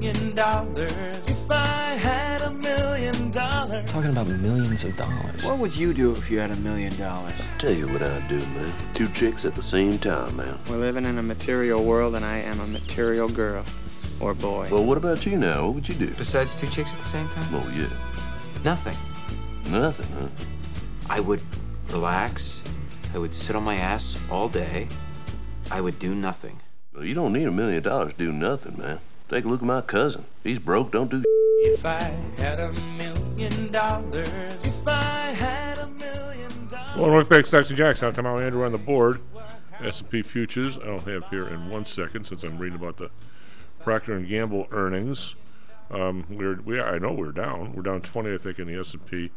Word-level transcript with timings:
dollars, 0.00 1.28
if 1.28 1.50
I 1.50 1.94
had 2.00 2.40
a 2.40 2.50
million 2.50 3.30
dollars. 3.30 3.90
Talking 3.90 4.10
about 4.10 4.28
millions 4.28 4.82
of 4.82 4.96
dollars. 4.96 5.44
What 5.44 5.58
would 5.58 5.76
you 5.76 5.92
do 5.92 6.12
if 6.12 6.30
you 6.30 6.38
had 6.38 6.50
a 6.50 6.56
million 6.56 6.96
dollars? 6.96 7.34
I'll 7.38 7.60
Tell 7.60 7.72
you 7.72 7.86
what 7.88 8.02
I'd 8.02 8.26
do, 8.26 8.38
man. 8.38 8.72
Two 8.94 9.08
chicks 9.08 9.44
at 9.44 9.54
the 9.54 9.62
same 9.62 9.98
time, 9.98 10.34
man. 10.36 10.58
We're 10.70 10.78
living 10.78 11.04
in 11.04 11.18
a 11.18 11.22
material 11.22 11.84
world, 11.84 12.16
and 12.16 12.24
I 12.24 12.38
am 12.38 12.60
a 12.60 12.66
material 12.66 13.28
girl. 13.28 13.62
Or 14.20 14.32
boy. 14.32 14.68
Well, 14.70 14.84
what 14.84 14.96
about 14.96 15.26
you 15.26 15.36
now? 15.36 15.66
What 15.66 15.74
would 15.74 15.88
you 15.88 15.94
do? 15.94 16.14
Besides 16.14 16.54
two 16.58 16.68
chicks 16.68 16.90
at 16.90 16.98
the 16.98 17.10
same 17.10 17.28
time? 17.28 17.54
Oh, 17.54 17.72
yeah. 17.76 18.64
Nothing. 18.64 18.96
Nothing, 19.70 20.08
huh? 20.18 20.28
I 21.10 21.20
would 21.20 21.42
relax. 21.90 22.54
I 23.14 23.18
would 23.18 23.34
sit 23.34 23.54
on 23.54 23.64
my 23.64 23.76
ass 23.76 24.14
all 24.30 24.48
day. 24.48 24.88
I 25.70 25.82
would 25.82 25.98
do 25.98 26.14
nothing. 26.14 26.58
Well, 26.94 27.04
you 27.04 27.12
don't 27.14 27.34
need 27.34 27.46
a 27.46 27.50
million 27.50 27.82
dollars 27.82 28.12
to 28.12 28.18
do 28.18 28.32
nothing, 28.32 28.78
man. 28.78 28.98
Take 29.30 29.44
a 29.44 29.48
look 29.48 29.60
at 29.60 29.66
my 29.66 29.80
cousin. 29.80 30.24
He's 30.42 30.58
broke, 30.58 30.90
don't 30.90 31.08
do 31.08 31.22
If 31.60 31.86
I 31.86 32.00
had 32.36 32.58
a 32.58 32.72
million 32.98 33.70
dollars, 33.70 34.26
if 34.64 34.88
I 34.88 35.30
had 35.30 35.78
a 35.78 35.86
million 35.86 36.66
dollars. 36.66 36.96
Well, 36.96 37.06
North 37.06 37.28
Bank 37.28 37.46
Stocks 37.46 37.68
and 37.68 37.78
Jocks. 37.78 38.02
Now, 38.02 38.10
Tom 38.10 38.26
Andrew 38.26 38.64
on 38.64 38.72
the 38.72 38.78
board. 38.78 39.20
S&P 39.80 40.22
futures. 40.22 40.78
I'll 40.78 40.98
have 40.98 41.28
here 41.30 41.46
in 41.46 41.70
one 41.70 41.86
second 41.86 42.26
since 42.26 42.42
I'm 42.42 42.58
reading 42.58 42.76
about 42.76 42.96
the 42.96 43.08
Procter 43.78 44.14
and 44.14 44.28
Gamble 44.28 44.66
earnings. 44.72 45.36
Um, 45.92 46.26
we're 46.28 46.60
we 46.62 46.80
are, 46.80 46.96
I 46.96 46.98
know 46.98 47.12
we're 47.12 47.30
down. 47.30 47.72
We're 47.72 47.82
down 47.82 48.00
20, 48.00 48.34
I 48.34 48.36
think, 48.36 48.58
in 48.58 48.66
the 48.66 48.80
S&P. 48.80 49.30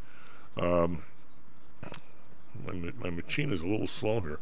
Um, 0.58 1.04
my, 2.66 2.92
my 3.00 3.10
machine 3.12 3.54
is 3.54 3.62
a 3.62 3.68
little 3.68 3.88
slow 3.88 4.22
here. 4.22 4.40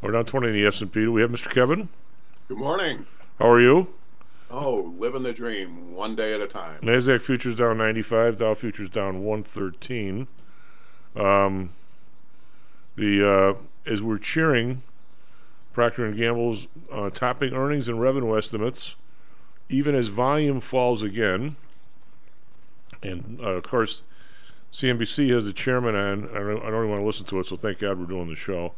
We're 0.00 0.12
down 0.12 0.26
20 0.26 0.46
in 0.46 0.54
the 0.54 0.66
S&P. 0.66 0.86
Do 0.86 1.12
we 1.12 1.22
have 1.22 1.30
Mr. 1.30 1.50
Kevin? 1.50 1.88
Good 2.46 2.58
morning. 2.58 3.04
How 3.40 3.50
are 3.50 3.60
you? 3.60 3.88
Oh, 4.52 4.92
living 4.98 5.22
the 5.22 5.32
dream, 5.32 5.94
one 5.94 6.14
day 6.14 6.34
at 6.34 6.42
a 6.42 6.46
time. 6.46 6.82
Nasdaq 6.82 7.22
futures 7.22 7.54
down 7.54 7.78
95. 7.78 8.36
Dow 8.36 8.52
futures 8.52 8.90
down 8.90 9.24
113. 9.24 10.28
Um, 11.16 11.70
the 12.96 13.26
uh, 13.26 13.90
as 13.90 14.02
we're 14.02 14.18
cheering 14.18 14.82
Procter 15.72 16.04
and 16.04 16.16
Gamble's 16.16 16.66
uh, 16.90 17.08
topping 17.08 17.54
earnings 17.54 17.88
and 17.88 18.00
revenue 18.00 18.36
estimates, 18.36 18.94
even 19.70 19.94
as 19.94 20.08
volume 20.08 20.60
falls 20.60 21.02
again, 21.02 21.56
and 23.02 23.40
uh, 23.40 23.52
of 23.52 23.62
course, 23.62 24.02
CNBC 24.70 25.32
has 25.32 25.46
the 25.46 25.52
chairman 25.54 25.94
on. 25.94 26.28
I 26.28 26.40
don't, 26.40 26.62
I 26.62 26.70
don't 26.70 26.84
even 26.84 26.90
want 26.90 27.00
to 27.00 27.06
listen 27.06 27.24
to 27.26 27.40
it, 27.40 27.46
so 27.46 27.56
thank 27.56 27.78
God 27.78 27.98
we're 27.98 28.04
doing 28.04 28.28
the 28.28 28.36
show. 28.36 28.74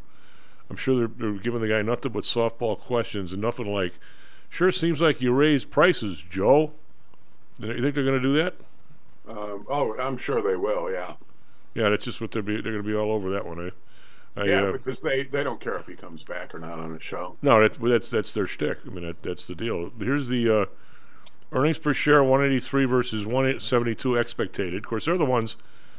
I'm 0.71 0.77
sure 0.77 0.97
they're, 0.97 1.31
they're 1.31 1.41
giving 1.41 1.61
the 1.61 1.69
guy 1.69 1.83
nothing 1.83 2.13
but 2.13 2.23
softball 2.23 2.79
questions 2.79 3.33
and 3.33 3.43
nothing 3.43 3.67
like, 3.67 3.95
"Sure 4.55 4.71
seems 4.71 5.01
like 5.01 5.21
you 5.21 5.33
raised 5.33 5.71
prices, 5.73 6.23
Joe." 6.23 6.73
You 7.59 7.83
think 7.83 7.95
they're 7.95 8.05
going 8.05 8.21
to 8.21 8.29
do 8.29 8.35
that? 8.35 8.55
Um, 9.29 9.67
oh, 9.69 9.97
I'm 9.99 10.17
sure 10.17 10.41
they 10.43 10.55
will. 10.55 10.93
Yeah, 10.93 11.15
Yeah, 11.75 11.89
that's 11.89 12.05
just 12.05 12.21
what 12.21 12.31
they're 12.31 12.43
be, 12.43 12.55
they're 12.55 12.73
going 12.73 12.85
to 12.85 12.89
be 12.89 12.95
all 12.95 13.11
over 13.11 13.31
that 13.31 13.47
one. 13.47 13.67
Eh? 13.67 13.71
I, 14.37 14.45
yeah, 14.45 14.63
uh, 14.63 14.73
because 14.73 15.01
they, 15.01 15.25
they 15.25 15.43
don't 15.43 15.61
care 15.61 15.77
if 15.77 15.87
he 15.87 15.95
comes 15.95 16.23
back 16.23 16.55
or 16.55 16.61
not 16.61 16.79
on 16.79 16.93
the 16.93 17.01
show. 17.01 17.37
No, 17.43 17.61
that's 17.61 17.79
that's 17.79 18.11
that's 18.11 18.35
their 18.35 18.47
shtick. 18.47 18.79
I 18.87 18.91
mean, 18.91 19.05
that, 19.07 19.23
that's 19.23 19.47
the 19.47 19.57
deal. 19.57 19.91
Here's 19.99 20.29
the 20.29 20.63
uh, 20.63 20.67
earnings 21.51 21.79
per 21.79 21.93
share: 21.93 22.23
183 22.23 22.85
versus 22.85 23.27
172 23.27 24.15
expected. 24.15 24.75
Of 24.75 24.85
course, 24.85 25.07
they're 25.07 25.19
the 25.19 25.25
ones 25.25 25.57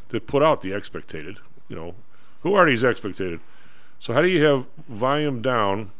that 0.10 0.28
put 0.28 0.44
out 0.44 0.62
the 0.62 0.74
expected. 0.74 1.40
You 1.68 1.76
know, 1.76 1.96
who 2.42 2.54
are 2.54 2.66
these 2.66 2.84
expected? 2.84 3.42
So 4.00 4.14
how 4.14 4.22
do 4.22 4.28
you 4.28 4.44
have 4.46 4.66
volume 4.88 5.42
down, 5.42 5.92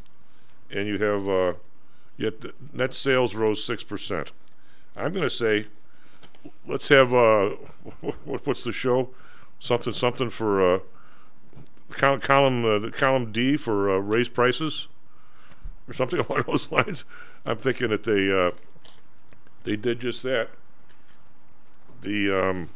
and 0.70 0.88
you 0.88 0.98
have 1.00 1.28
uh, 1.28 1.54
yet 2.18 2.42
the 2.42 2.54
net 2.74 2.94
sales 2.94 3.36
rose 3.36 3.64
six 3.64 3.84
percent? 3.84 4.32
I'm 4.96 5.12
going 5.12 5.24
to 5.24 5.30
say, 5.30 5.68
let's 6.68 6.88
have 6.90 7.14
uh, 7.14 7.50
what, 8.02 8.46
what's 8.46 8.64
the 8.64 8.72
show? 8.72 9.10
Something 9.60 9.94
something 9.94 10.30
for. 10.30 10.76
Uh, 10.76 10.80
Col- 11.92 12.20
column 12.20 12.66
uh, 12.66 12.80
the 12.80 12.92
column 12.92 13.32
D 13.32 13.58
for 13.58 13.90
uh, 13.90 13.98
raise 14.00 14.28
prices 14.28 14.88
or 15.88 15.94
something 15.94 16.20
along 16.30 16.44
those 16.48 16.72
lines. 16.72 17.06
I'm 17.46 17.58
thinking 17.58 17.90
that 17.90 18.04
they 18.04 18.32
uh, 18.32 18.52
they 19.64 19.76
did 19.76 20.00
just 20.00 20.24
that. 20.24 20.50
The 22.02 22.32
um, 22.32 22.70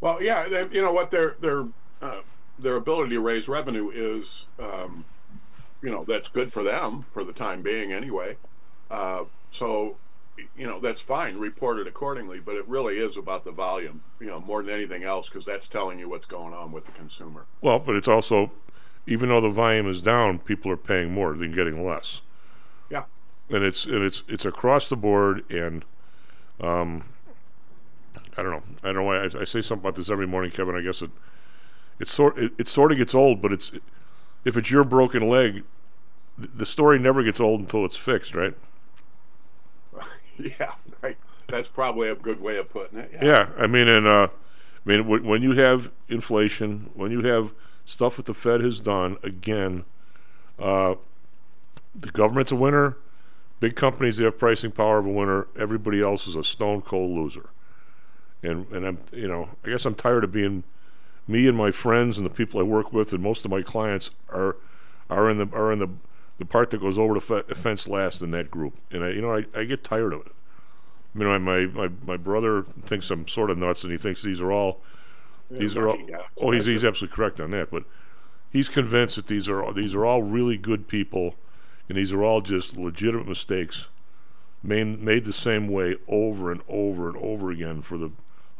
Well, 0.00 0.22
yeah, 0.22 0.48
they, 0.48 0.66
you 0.70 0.82
know 0.82 0.92
what 0.92 1.10
their 1.10 1.36
their 1.40 1.66
uh, 2.00 2.20
their 2.58 2.76
ability 2.76 3.10
to 3.10 3.20
raise 3.20 3.48
revenue 3.48 3.90
is, 3.92 4.46
um, 4.58 5.04
you 5.82 5.90
know, 5.90 6.04
that's 6.04 6.28
good 6.28 6.52
for 6.52 6.62
them 6.62 7.06
for 7.12 7.24
the 7.24 7.32
time 7.32 7.62
being, 7.62 7.92
anyway. 7.92 8.36
Uh, 8.90 9.24
so, 9.50 9.96
you 10.56 10.66
know, 10.66 10.80
that's 10.80 11.00
fine. 11.00 11.38
Report 11.38 11.78
it 11.78 11.86
accordingly, 11.86 12.40
but 12.40 12.56
it 12.56 12.66
really 12.68 12.98
is 12.98 13.16
about 13.16 13.44
the 13.44 13.50
volume, 13.52 14.02
you 14.20 14.26
know, 14.26 14.40
more 14.40 14.62
than 14.62 14.74
anything 14.74 15.02
else, 15.04 15.28
because 15.28 15.44
that's 15.44 15.66
telling 15.66 15.98
you 15.98 16.08
what's 16.08 16.26
going 16.26 16.52
on 16.54 16.72
with 16.72 16.86
the 16.86 16.92
consumer. 16.92 17.46
well, 17.60 17.78
but 17.78 17.94
it's 17.96 18.08
also 18.08 18.50
even 19.06 19.28
though 19.28 19.40
the 19.40 19.48
volume 19.50 19.88
is 19.88 20.02
down, 20.02 20.38
people 20.38 20.70
are 20.70 20.76
paying 20.76 21.12
more 21.12 21.32
than 21.34 21.52
getting 21.54 21.86
less, 21.86 22.20
Yeah. 22.90 23.04
and 23.48 23.62
it's 23.62 23.86
and 23.86 24.02
it's 24.02 24.22
it's 24.28 24.44
across 24.44 24.88
the 24.88 24.96
board. 24.96 25.44
And 25.50 25.84
um, 26.60 27.04
I 28.36 28.42
don't 28.42 28.50
know. 28.50 28.62
I 28.82 28.86
don't 28.88 28.96
know 28.96 29.02
why 29.04 29.18
I, 29.18 29.24
I 29.24 29.44
say 29.44 29.60
something 29.62 29.82
about 29.84 29.94
this 29.96 30.10
every 30.10 30.26
morning, 30.26 30.50
Kevin. 30.50 30.74
I 30.74 30.80
guess 30.80 31.02
it 31.02 31.10
it's 32.00 32.10
sort 32.10 32.36
it, 32.36 32.52
it 32.58 32.68
sort 32.68 32.90
of 32.92 32.98
gets 32.98 33.14
old, 33.14 33.40
but 33.40 33.52
it's 33.52 33.72
if 34.46 34.56
it's 34.56 34.70
your 34.70 34.84
broken 34.84 35.28
leg, 35.28 35.64
th- 36.38 36.50
the 36.54 36.64
story 36.64 36.98
never 36.98 37.22
gets 37.22 37.40
old 37.40 37.60
until 37.60 37.84
it's 37.84 37.96
fixed, 37.96 38.34
right? 38.34 38.54
Yeah, 40.38 40.74
right. 41.00 41.16
That's 41.48 41.66
probably 41.66 42.08
a 42.10 42.14
good 42.14 42.42
way 42.42 42.58
of 42.58 42.68
putting 42.70 42.98
it. 42.98 43.10
Yeah, 43.22 43.48
I 43.56 43.66
mean, 43.66 43.88
and 43.88 44.06
uh, 44.06 44.28
I 44.28 44.88
mean, 44.88 44.98
w- 45.04 45.26
when 45.26 45.42
you 45.42 45.52
have 45.52 45.90
inflation, 46.10 46.90
when 46.92 47.10
you 47.10 47.22
have 47.22 47.54
stuff 47.86 48.16
that 48.16 48.26
the 48.26 48.34
Fed 48.34 48.60
has 48.60 48.78
done 48.78 49.16
again, 49.22 49.86
uh, 50.58 50.96
the 51.94 52.10
government's 52.10 52.52
a 52.52 52.56
winner. 52.56 52.98
Big 53.60 53.76
companies 53.76 54.18
that 54.18 54.24
have 54.24 54.38
pricing 54.38 54.70
power 54.72 54.98
of 54.98 55.06
a 55.06 55.10
winner. 55.10 55.46
Everybody 55.58 56.02
else 56.02 56.26
is 56.26 56.34
a 56.34 56.44
stone 56.44 56.82
cold 56.82 57.16
loser. 57.16 57.48
And 58.42 58.66
and 58.70 58.86
I'm 58.86 58.98
you 59.10 59.26
know 59.26 59.48
I 59.64 59.70
guess 59.70 59.86
I'm 59.86 59.94
tired 59.94 60.22
of 60.24 60.32
being 60.32 60.64
me 61.28 61.46
and 61.46 61.56
my 61.56 61.70
friends 61.70 62.16
and 62.18 62.26
the 62.26 62.30
people 62.30 62.60
I 62.60 62.62
work 62.62 62.92
with 62.92 63.12
and 63.12 63.22
most 63.22 63.44
of 63.44 63.50
my 63.50 63.62
clients 63.62 64.10
are 64.28 64.56
are 65.10 65.30
in 65.30 65.38
the 65.38 65.48
are 65.52 65.72
in 65.72 65.78
the 65.78 65.88
the 66.38 66.44
part 66.44 66.70
that 66.70 66.80
goes 66.80 66.98
over 66.98 67.14
the 67.14 67.20
fe- 67.20 67.54
fence 67.54 67.88
last 67.88 68.22
in 68.22 68.30
that 68.32 68.50
group. 68.50 68.74
And 68.90 69.04
I 69.04 69.10
you 69.10 69.20
know 69.20 69.34
I, 69.34 69.44
I 69.54 69.64
get 69.64 69.84
tired 69.84 70.12
of 70.12 70.20
it. 70.26 70.32
I 71.14 71.18
mean, 71.18 71.42
my, 71.42 71.66
my, 71.66 71.88
my 72.04 72.16
brother 72.18 72.62
thinks 72.84 73.10
I'm 73.10 73.26
sort 73.26 73.50
of 73.50 73.56
nuts, 73.56 73.84
and 73.84 73.90
he 73.92 73.96
thinks 73.96 74.22
these 74.22 74.40
are 74.40 74.52
all 74.52 74.80
these 75.50 75.76
are 75.76 75.88
all. 75.88 75.98
yeah. 76.08 76.22
Oh, 76.40 76.50
he's 76.50 76.66
he's 76.66 76.84
absolutely 76.84 77.14
correct 77.14 77.40
on 77.40 77.52
that. 77.52 77.70
But 77.70 77.84
he's 78.50 78.68
convinced 78.68 79.16
that 79.16 79.26
these 79.26 79.48
are 79.48 79.72
these 79.72 79.94
are 79.94 80.04
all 80.04 80.22
really 80.22 80.56
good 80.56 80.88
people, 80.88 81.36
and 81.88 81.96
these 81.96 82.12
are 82.12 82.22
all 82.22 82.40
just 82.40 82.76
legitimate 82.76 83.26
mistakes, 83.26 83.86
made 84.62 85.00
made 85.00 85.24
the 85.24 85.32
same 85.32 85.68
way 85.68 85.96
over 86.08 86.50
and 86.50 86.60
over 86.68 87.08
and 87.08 87.16
over 87.16 87.50
again 87.50 87.80
for 87.80 87.96
the 87.96 88.10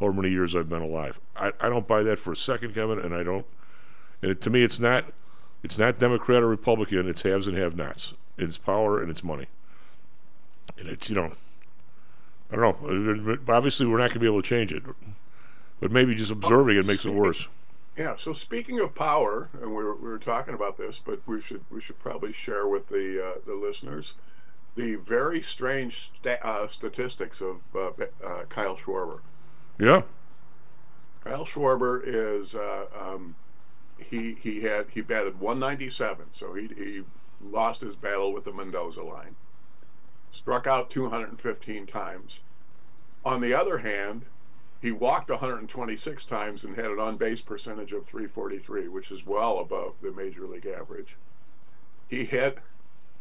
however 0.01 0.17
many 0.17 0.31
years 0.31 0.55
I've 0.55 0.69
been 0.69 0.83
alive. 0.83 1.21
I, 1.37 1.53
I 1.61 1.69
don't 1.69 1.87
buy 1.87 2.03
that 2.03 2.19
for 2.19 2.33
a 2.33 2.37
second, 2.37 2.75
Kevin, 2.75 2.99
and 2.99 3.15
I 3.15 3.23
don't. 3.23 3.47
And 4.23 4.31
it, 4.31 4.41
to 4.43 4.51
me, 4.51 4.63
it's 4.63 4.79
not 4.79 5.05
it's 5.63 5.79
not 5.79 5.99
Democrat 5.99 6.43
or 6.43 6.49
Republican. 6.49 7.09
It's 7.09 7.23
haves 7.23 7.47
and 7.47 7.57
have-nots. 7.57 8.15
It's 8.39 8.59
power 8.59 9.01
and 9.01 9.11
it's 9.11 9.25
money. 9.25 9.47
And 10.79 10.89
it's 10.89 11.09
you 11.09 11.17
know. 11.17 11.33
I 12.51 12.57
don't 12.57 12.83
know. 12.83 13.39
Obviously, 13.49 13.87
we're 13.87 13.99
not 13.99 14.11
going 14.11 14.15
to 14.15 14.21
be 14.21 14.27
able 14.27 14.41
to 14.41 14.49
change 14.49 14.73
it, 14.73 14.85
but 15.81 15.91
maybe 15.91 16.15
just 16.15 16.31
observing 16.31 16.77
it 16.77 16.87
makes 16.87 17.05
it 17.05 17.13
worse. 17.13 17.49
Yeah. 17.97 18.15
So 18.17 18.33
speaking 18.33 18.79
of 18.79 18.95
power, 18.95 19.49
and 19.61 19.71
we 19.71 19.83
were, 19.83 19.97
we 19.97 20.09
were 20.09 20.19
talking 20.19 20.55
about 20.55 20.77
this, 20.77 21.01
but 21.05 21.21
we 21.27 21.41
should 21.41 21.65
we 21.71 21.81
should 21.81 21.99
probably 21.99 22.33
share 22.33 22.69
with 22.69 22.89
the 22.89 23.21
uh, 23.21 23.39
the 23.45 23.55
listeners 23.55 24.15
the 24.77 24.95
very 24.97 25.43
strange 25.43 26.13
sta- 26.21 26.39
uh, 26.43 26.69
statistics 26.69 27.41
of 27.41 27.63
uh, 27.75 27.91
uh, 28.25 28.45
Kyle 28.49 28.77
Schwarber. 28.77 29.21
Yeah, 29.79 30.03
Kyle 31.23 31.45
Schwarber 31.45 32.01
is 32.05 32.55
uh, 32.55 32.87
um, 32.99 33.35
he 33.99 34.35
he 34.35 34.61
had 34.61 34.87
he 34.91 35.01
batted 35.01 35.41
197, 35.41 36.27
so 36.31 36.55
he 36.55 36.69
he 36.69 37.03
lost 37.43 37.81
his 37.81 37.97
battle 37.97 38.33
with 38.33 38.45
the 38.45 38.53
Mendoza 38.53 39.03
line. 39.03 39.37
Struck 40.31 40.67
out 40.67 40.91
215 40.91 41.87
times. 41.87 42.41
On 43.25 43.41
the 43.41 43.55
other 43.55 43.79
hand, 43.79 44.27
he 44.81 44.93
walked 44.93 45.31
126 45.31 46.25
times 46.25 46.63
and 46.63 46.77
had 46.77 46.87
an 46.87 47.01
on 47.01 47.17
base 47.17 47.43
percentage 47.43 47.93
of 47.93 48.07
343, 48.07 48.89
which 48.89 49.11
is 49.11 49.27
well 49.27 49.59
above 49.59 49.95
the 50.01 50.13
major 50.13 50.47
league 50.47 50.67
average. 50.67 51.17
He 52.09 52.25
hit 52.25 52.59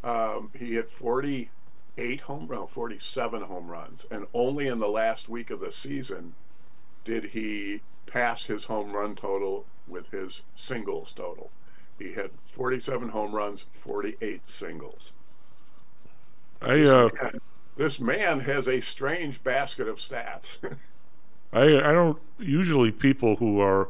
um, 0.04 0.52
he 0.54 0.74
hit 0.74 0.92
48 0.92 2.22
home 2.22 2.48
run, 2.48 2.68
47 2.68 3.42
home 3.42 3.68
runs, 3.68 4.06
and 4.12 4.28
only 4.34 4.68
in 4.68 4.80
the 4.80 4.88
last 4.88 5.28
week 5.28 5.50
of 5.50 5.60
the 5.60 5.72
season 5.72 6.36
did 7.06 7.26
he 7.26 7.82
pass 8.06 8.46
his 8.46 8.66
home 8.66 8.92
run 8.92 9.16
total 9.16 9.66
with 9.88 10.10
his 10.10 10.42
singles 10.56 11.14
total. 11.14 11.52
He 11.98 12.14
had 12.14 12.32
47 12.52 13.10
home 13.10 13.34
runs, 13.34 13.66
48 13.74 14.48
singles. 14.48 15.14
I 16.62 16.82
uh, 16.82 17.10
This 17.78 18.00
man 18.00 18.42
has 18.42 18.68
a 18.68 18.82
strange 18.82 19.44
basket 19.44 19.88
of 19.88 19.98
stats. 19.98 20.58
I 21.54 21.62
I 21.62 21.94
don't 21.94 22.20
usually 22.40 22.92
people 22.92 23.38
who 23.38 23.62
are 23.62 23.90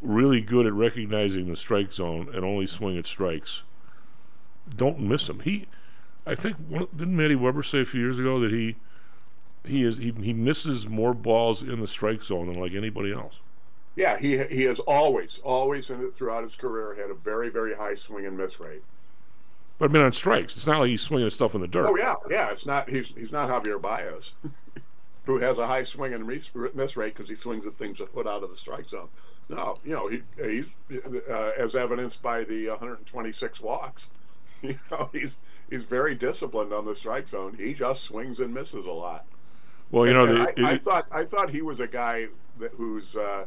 really 0.00 0.40
good 0.40 0.66
at 0.66 0.72
recognizing 0.72 1.48
the 1.48 1.56
strike 1.56 1.92
zone 1.92 2.28
and 2.32 2.44
only 2.44 2.66
swing 2.66 2.96
at 2.98 3.06
strikes 3.06 3.62
don't 4.74 5.00
miss 5.00 5.28
him. 5.28 5.40
He, 5.40 5.66
I 6.26 6.34
think, 6.34 6.56
didn't 6.70 7.16
Matty 7.16 7.36
Weber 7.36 7.62
say 7.62 7.80
a 7.80 7.84
few 7.84 8.00
years 8.00 8.18
ago 8.18 8.40
that 8.40 8.52
he 8.52 8.76
he 9.66 9.82
is 9.82 9.98
he, 9.98 10.12
he 10.12 10.32
misses 10.32 10.86
more 10.86 11.14
balls 11.14 11.62
in 11.62 11.80
the 11.80 11.86
strike 11.88 12.22
zone 12.22 12.46
than 12.52 12.60
like 12.60 12.74
anybody 12.74 13.12
else. 13.12 13.40
yeah, 13.96 14.18
he 14.18 14.38
he 14.44 14.62
has 14.64 14.78
always, 14.80 15.38
always 15.44 15.90
in 15.90 16.02
it 16.04 16.14
throughout 16.14 16.44
his 16.44 16.54
career 16.54 16.94
had 17.00 17.10
a 17.10 17.14
very, 17.14 17.48
very 17.50 17.74
high 17.74 17.94
swing 17.94 18.26
and 18.26 18.36
miss 18.36 18.60
rate. 18.60 18.84
But 19.78 19.90
I 19.90 19.92
mean, 19.92 20.02
on 20.02 20.12
strikes, 20.12 20.56
it's 20.56 20.66
not 20.66 20.80
like 20.80 20.88
he's 20.90 21.02
swinging 21.02 21.30
stuff 21.30 21.54
in 21.54 21.60
the 21.60 21.68
dirt. 21.68 21.90
Oh 21.90 21.96
yeah, 21.96 22.14
yeah. 22.30 22.50
It's 22.50 22.66
not 22.66 22.88
he's 22.88 23.08
he's 23.16 23.32
not 23.32 23.48
Javier 23.50 23.80
Baez, 23.80 24.32
who 25.24 25.38
has 25.38 25.58
a 25.58 25.66
high 25.66 25.82
swing 25.82 26.14
and 26.14 26.26
miss, 26.26 26.50
miss 26.74 26.96
rate 26.96 27.14
because 27.14 27.28
he 27.28 27.36
swings 27.36 27.66
at 27.66 27.76
things 27.78 28.00
a 28.00 28.06
foot 28.06 28.26
out 28.26 28.42
of 28.42 28.50
the 28.50 28.56
strike 28.56 28.88
zone. 28.88 29.08
No, 29.48 29.78
you 29.84 29.92
know 29.92 30.08
he 30.08 30.22
he's 30.42 30.66
uh, 31.30 31.52
as 31.58 31.74
evidenced 31.76 32.22
by 32.22 32.44
the 32.44 32.68
126 32.68 33.60
walks. 33.60 34.10
You 34.62 34.78
know 34.90 35.10
he's 35.12 35.36
he's 35.68 35.82
very 35.84 36.14
disciplined 36.14 36.72
on 36.72 36.86
the 36.86 36.94
strike 36.94 37.28
zone. 37.28 37.54
He 37.58 37.74
just 37.74 38.02
swings 38.04 38.40
and 38.40 38.54
misses 38.54 38.86
a 38.86 38.92
lot. 38.92 39.26
Well, 39.90 40.06
you 40.06 40.12
know, 40.12 40.26
the, 40.26 40.64
I, 40.64 40.72
I 40.72 40.78
thought 40.78 41.06
I 41.10 41.24
thought 41.24 41.50
he 41.50 41.62
was 41.62 41.80
a 41.80 41.86
guy 41.86 42.26
that 42.58 42.72
whose 42.72 43.16
uh, 43.16 43.44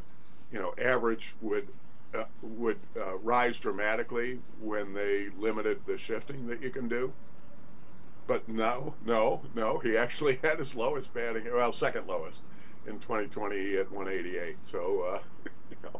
you 0.52 0.60
know 0.60 0.74
average 0.82 1.36
would 1.42 1.68
uh, 2.14 2.24
would 2.42 2.80
uh, 3.00 3.18
rise 3.18 3.58
dramatically 3.58 4.40
when 4.62 4.94
they 4.94 5.28
limited 5.38 5.82
the 5.86 5.98
shifting 5.98 6.48
that 6.48 6.62
you 6.62 6.70
can 6.70 6.88
do. 6.88 7.12
But 8.28 8.48
no, 8.48 8.94
no, 9.06 9.42
no. 9.56 9.80
He 9.80 9.98
actually 9.98 10.36
had 10.44 10.60
his 10.60 10.76
lowest 10.76 11.14
batting, 11.14 11.46
well, 11.54 11.72
second 11.72 12.08
lowest 12.08 12.40
in 12.88 13.00
2020 13.00 13.78
at 13.78 13.92
188. 13.92 14.56
So 14.66 15.02
uh, 15.02 15.20
you 15.70 15.78
know, 15.84 16.00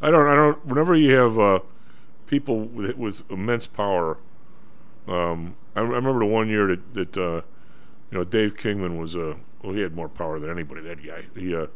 I 0.00 0.10
don't, 0.10 0.26
I 0.26 0.34
don't. 0.34 0.64
Whenever 0.66 0.94
you 0.94 1.14
have 1.14 1.38
uh, 1.38 1.58
people 2.26 2.60
with, 2.60 2.96
with 2.96 3.30
immense 3.30 3.66
power, 3.66 4.18
um, 5.08 5.56
I, 5.74 5.80
I 5.80 5.82
remember 5.82 6.20
the 6.20 6.26
one 6.26 6.48
year 6.48 6.68
that 6.68 6.94
that 6.94 7.16
uh, 7.16 7.42
you 8.10 8.18
know 8.18 8.24
Dave 8.24 8.56
Kingman 8.56 8.98
was 8.98 9.16
uh, 9.16 9.34
well, 9.64 9.74
he 9.74 9.80
had 9.80 9.96
more 9.96 10.08
power 10.08 10.38
than 10.38 10.50
anybody. 10.50 10.82
That 10.82 11.04
guy, 11.04 11.24
he 11.34 11.54
uh, 11.54 11.66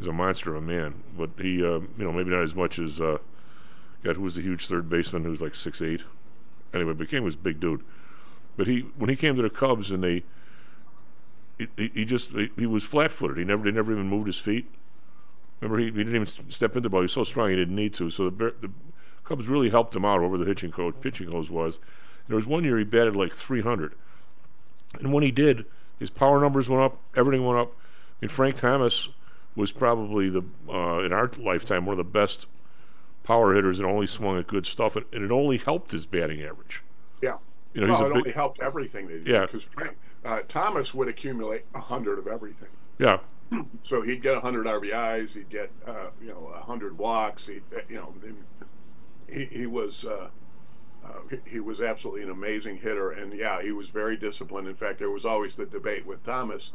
a 0.00 0.12
monster 0.12 0.54
of 0.54 0.62
a 0.62 0.66
man, 0.66 1.02
but 1.16 1.30
he, 1.38 1.62
uh, 1.62 1.80
you 1.80 1.90
know, 1.98 2.12
maybe 2.12 2.30
not 2.30 2.42
as 2.42 2.54
much 2.54 2.78
as 2.78 3.00
uh, 3.00 3.18
God, 4.02 4.16
who 4.16 4.22
was 4.22 4.36
the 4.36 4.42
huge 4.42 4.66
third 4.66 4.88
baseman 4.88 5.24
who 5.24 5.30
was 5.30 5.42
like 5.42 5.54
six 5.54 5.82
eight. 5.82 6.04
Anyway, 6.72 6.94
King 7.06 7.22
was 7.22 7.36
big 7.36 7.60
dude. 7.60 7.84
But 8.56 8.66
he, 8.66 8.80
when 8.96 9.10
he 9.10 9.16
came 9.16 9.36
to 9.36 9.42
the 9.42 9.50
Cubs, 9.50 9.90
and 9.90 10.02
they, 10.02 10.24
he, 11.58 11.68
he 11.76 11.90
he 11.94 12.04
just 12.04 12.30
he, 12.30 12.50
he 12.56 12.66
was 12.66 12.82
flat 12.82 13.12
footed. 13.12 13.36
He 13.36 13.44
never, 13.44 13.64
they 13.64 13.70
never 13.70 13.92
even 13.92 14.08
moved 14.08 14.26
his 14.26 14.38
feet. 14.38 14.66
Remember, 15.60 15.78
he, 15.78 15.86
he 15.86 15.90
didn't 15.92 16.14
even 16.14 16.26
step 16.26 16.70
into 16.70 16.82
the 16.82 16.90
ball. 16.90 17.00
He 17.00 17.04
was 17.04 17.12
so 17.12 17.24
strong 17.24 17.50
he 17.50 17.56
didn't 17.56 17.76
need 17.76 17.94
to. 17.94 18.10
So 18.10 18.30
the, 18.30 18.54
the 18.60 18.70
Cubs 19.22 19.48
really 19.48 19.70
helped 19.70 19.94
him 19.94 20.04
out 20.04 20.20
over 20.20 20.38
the 20.38 20.44
pitching 20.46 20.72
coach. 20.72 20.94
Pitching 21.00 21.30
coach 21.30 21.50
was. 21.50 21.78
There 22.26 22.36
was 22.36 22.46
one 22.46 22.64
year 22.64 22.78
he 22.78 22.84
batted 22.84 23.16
like 23.16 23.32
300, 23.32 23.94
and 24.98 25.12
when 25.12 25.22
he 25.22 25.30
did, 25.30 25.66
his 26.04 26.10
power 26.10 26.38
numbers 26.38 26.68
went 26.68 26.82
up. 26.82 26.98
Everything 27.16 27.46
went 27.46 27.58
up. 27.58 27.68
I 27.72 28.26
mean, 28.26 28.28
Frank 28.28 28.56
Thomas 28.56 29.08
was 29.56 29.72
probably 29.72 30.28
the 30.28 30.44
uh, 30.68 31.00
in 31.00 31.14
our 31.14 31.30
lifetime 31.38 31.86
one 31.86 31.94
of 31.94 31.96
the 31.98 32.04
best 32.04 32.46
power 33.22 33.54
hitters 33.54 33.78
that 33.78 33.86
only 33.86 34.06
swung 34.06 34.38
at 34.38 34.46
good 34.46 34.66
stuff, 34.66 34.96
and, 34.96 35.06
and 35.12 35.24
it 35.24 35.30
only 35.30 35.56
helped 35.56 35.92
his 35.92 36.04
batting 36.04 36.42
average. 36.42 36.82
yeah. 37.22 37.38
You 37.72 37.80
know, 37.80 37.86
well, 37.88 37.96
he's 37.96 38.06
it 38.06 38.12
a 38.12 38.14
only 38.18 38.32
helped 38.32 38.60
everything 38.60 39.08
they 39.08 39.14
did. 39.14 39.26
Yeah. 39.26 39.46
Because 39.46 39.66
uh, 40.24 40.40
Thomas 40.46 40.92
would 40.92 41.08
accumulate 41.08 41.64
a 41.74 41.80
hundred 41.80 42.18
of 42.18 42.26
everything. 42.26 42.68
yeah. 42.98 43.18
So 43.84 44.02
he'd 44.02 44.22
get 44.22 44.34
100 44.34 44.66
RBIs, 44.66 45.34
he'd 45.34 45.48
get 45.48 45.70
uh, 45.86 46.10
you 46.20 46.28
know 46.28 46.40
100 46.40 46.98
walks, 46.98 47.46
he 47.46 47.60
you 47.88 47.96
know 47.96 48.14
he, 49.28 49.44
he 49.46 49.66
was 49.66 50.04
uh, 50.04 50.28
uh, 51.04 51.08
he, 51.30 51.38
he 51.50 51.60
was 51.60 51.80
absolutely 51.80 52.22
an 52.22 52.30
amazing 52.30 52.78
hitter, 52.78 53.10
and 53.10 53.32
yeah, 53.32 53.62
he 53.62 53.72
was 53.72 53.88
very 53.88 54.16
disciplined. 54.16 54.68
In 54.68 54.74
fact, 54.74 54.98
there 54.98 55.10
was 55.10 55.24
always 55.24 55.56
the 55.56 55.66
debate 55.66 56.06
with 56.06 56.24
Thomas 56.24 56.70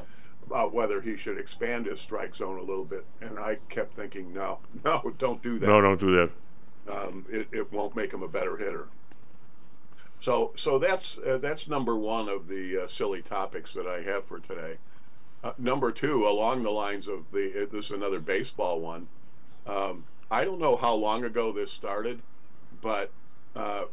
about 0.46 0.74
whether 0.74 1.02
he 1.02 1.16
should 1.16 1.38
expand 1.38 1.86
his 1.86 2.00
strike 2.00 2.36
zone 2.36 2.58
a 2.58 2.64
little 2.64 2.86
bit, 2.86 3.06
and 3.22 3.40
I 3.40 3.58
kept 3.70 3.96
thinking, 3.96 4.34
no, 4.34 4.60
no, 4.86 5.14
don't 5.18 5.42
do 5.42 5.60
that. 5.60 5.68
No, 5.68 5.82
don't 5.82 6.00
do 6.00 6.16
that. 6.16 6.32
Um, 6.92 7.26
it, 7.30 7.48
it 7.52 7.72
won't 7.72 7.96
make 7.96 8.12
him 8.12 8.24
a 8.24 8.28
better 8.28 8.58
hitter. 8.58 8.88
So, 10.22 10.52
so 10.56 10.80
that's 10.80 11.18
uh, 11.18 11.38
that's 11.38 11.68
number 11.68 11.96
one 11.96 12.28
of 12.28 12.48
the 12.48 12.84
uh, 12.84 12.88
silly 12.88 13.22
topics 13.22 13.74
that 13.74 13.88
I 13.88 14.02
have 14.02 14.26
for 14.26 14.40
today. 14.40 14.78
Uh, 15.44 15.54
number 15.58 15.92
two, 15.92 16.28
along 16.28 16.64
the 16.64 16.72
lines 16.72 17.08
of 17.08 17.32
the 17.32 17.64
uh, 17.64 17.66
this 17.72 17.86
is 17.86 17.92
another 17.92 18.20
baseball 18.20 18.82
one. 18.82 19.08
Um, 19.66 20.06
I 20.30 20.44
don't 20.44 20.60
know 20.60 20.76
how 20.76 20.94
long 20.94 21.24
ago 21.24 21.54
this 21.54 21.72
started, 21.72 22.22
but 22.82 23.12
uh, 23.56 23.86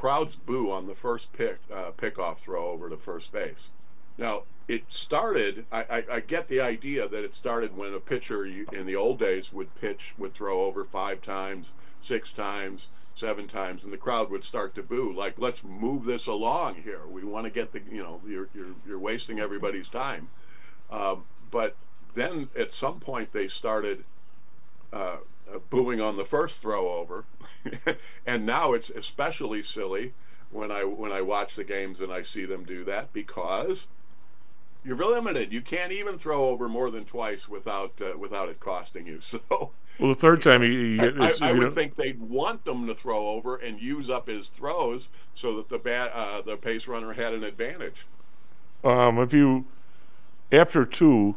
crowds 0.00 0.34
boo 0.34 0.70
on 0.70 0.86
the 0.86 0.94
first 0.94 1.30
pick 1.34 1.58
uh, 1.70 1.90
pickoff 1.90 2.38
throw 2.38 2.68
over 2.68 2.88
to 2.88 2.96
first 2.96 3.30
base. 3.32 3.68
Now 4.16 4.44
it 4.66 4.84
started. 4.88 5.66
I, 5.70 5.82
I, 5.82 6.04
I 6.12 6.20
get 6.20 6.48
the 6.48 6.58
idea 6.58 7.06
that 7.06 7.22
it 7.22 7.34
started 7.34 7.76
when 7.76 7.92
a 7.92 8.00
pitcher 8.00 8.46
in 8.46 8.86
the 8.86 8.96
old 8.96 9.18
days 9.18 9.52
would 9.52 9.74
pitch 9.78 10.14
would 10.16 10.32
throw 10.32 10.62
over 10.62 10.84
five 10.84 11.20
times, 11.20 11.74
six 11.98 12.32
times, 12.32 12.88
seven 13.14 13.46
times, 13.46 13.84
and 13.84 13.92
the 13.92 13.98
crowd 13.98 14.30
would 14.30 14.42
start 14.42 14.74
to 14.76 14.82
boo. 14.82 15.12
Like, 15.12 15.34
let's 15.36 15.62
move 15.62 16.06
this 16.06 16.26
along 16.26 16.76
here. 16.76 17.06
We 17.06 17.22
want 17.22 17.44
to 17.44 17.50
get 17.50 17.72
the 17.72 17.82
you 17.92 18.02
know 18.02 18.22
you're 18.26 18.48
you're 18.54 18.74
you're 18.86 18.98
wasting 18.98 19.38
everybody's 19.38 19.90
time. 19.90 20.30
Um, 20.90 21.24
but 21.50 21.76
then 22.14 22.48
at 22.58 22.72
some 22.72 23.00
point 23.00 23.34
they 23.34 23.48
started 23.48 24.04
uh, 24.94 25.18
uh, 25.52 25.58
booing 25.68 26.00
on 26.00 26.16
the 26.16 26.24
first 26.24 26.62
throw 26.62 26.88
over, 26.88 27.24
and 28.26 28.46
now 28.46 28.72
it's 28.72 28.90
especially 28.90 29.62
silly 29.62 30.12
when 30.50 30.70
I 30.70 30.84
when 30.84 31.12
I 31.12 31.22
watch 31.22 31.56
the 31.56 31.64
games 31.64 32.00
and 32.00 32.12
I 32.12 32.22
see 32.22 32.44
them 32.44 32.64
do 32.64 32.84
that 32.84 33.12
because 33.12 33.88
you're 34.84 34.96
limited. 34.96 35.52
You 35.52 35.60
can't 35.60 35.92
even 35.92 36.18
throw 36.18 36.48
over 36.48 36.68
more 36.68 36.90
than 36.90 37.04
twice 37.04 37.48
without 37.48 38.00
uh, 38.00 38.16
without 38.18 38.48
it 38.48 38.60
costing 38.60 39.06
you. 39.06 39.20
So 39.30 39.72
Well, 39.98 40.08
the 40.08 40.14
third 40.14 40.40
time 40.42 40.62
he, 40.62 40.96
he 40.96 41.00
I, 41.00 41.04
it's- 41.06 41.38
I 41.42 41.52
would 41.52 41.72
think 41.74 41.96
they'd 41.96 42.20
want 42.20 42.64
them 42.64 42.86
to 42.86 42.94
throw 42.94 43.28
over 43.28 43.56
and 43.56 43.80
use 43.80 44.08
up 44.08 44.28
his 44.28 44.48
throws 44.48 45.08
so 45.34 45.56
that 45.56 45.68
the 45.68 45.78
bat 45.78 46.10
uh, 46.14 46.40
the 46.42 46.56
pace 46.56 46.86
runner 46.86 47.12
had 47.12 47.34
an 47.34 47.44
advantage. 47.44 48.06
Um, 48.82 49.18
if 49.18 49.34
you 49.34 49.66
after 50.50 50.84
two, 50.86 51.36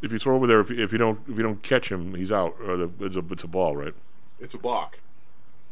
if 0.00 0.12
you 0.12 0.18
throw 0.18 0.36
over 0.36 0.46
there, 0.46 0.60
if, 0.60 0.70
if 0.70 0.92
you 0.92 0.98
don't 0.98 1.18
if 1.28 1.36
you 1.36 1.42
don't 1.42 1.62
catch 1.62 1.90
him, 1.90 2.14
he's 2.14 2.30
out. 2.30 2.54
Or 2.64 2.76
the, 2.76 2.90
it's 3.00 3.16
a 3.16 3.24
it's 3.30 3.42
a 3.44 3.48
ball, 3.48 3.76
right? 3.76 3.94
It's 4.38 4.54
a 4.54 4.58
balk. 4.58 5.00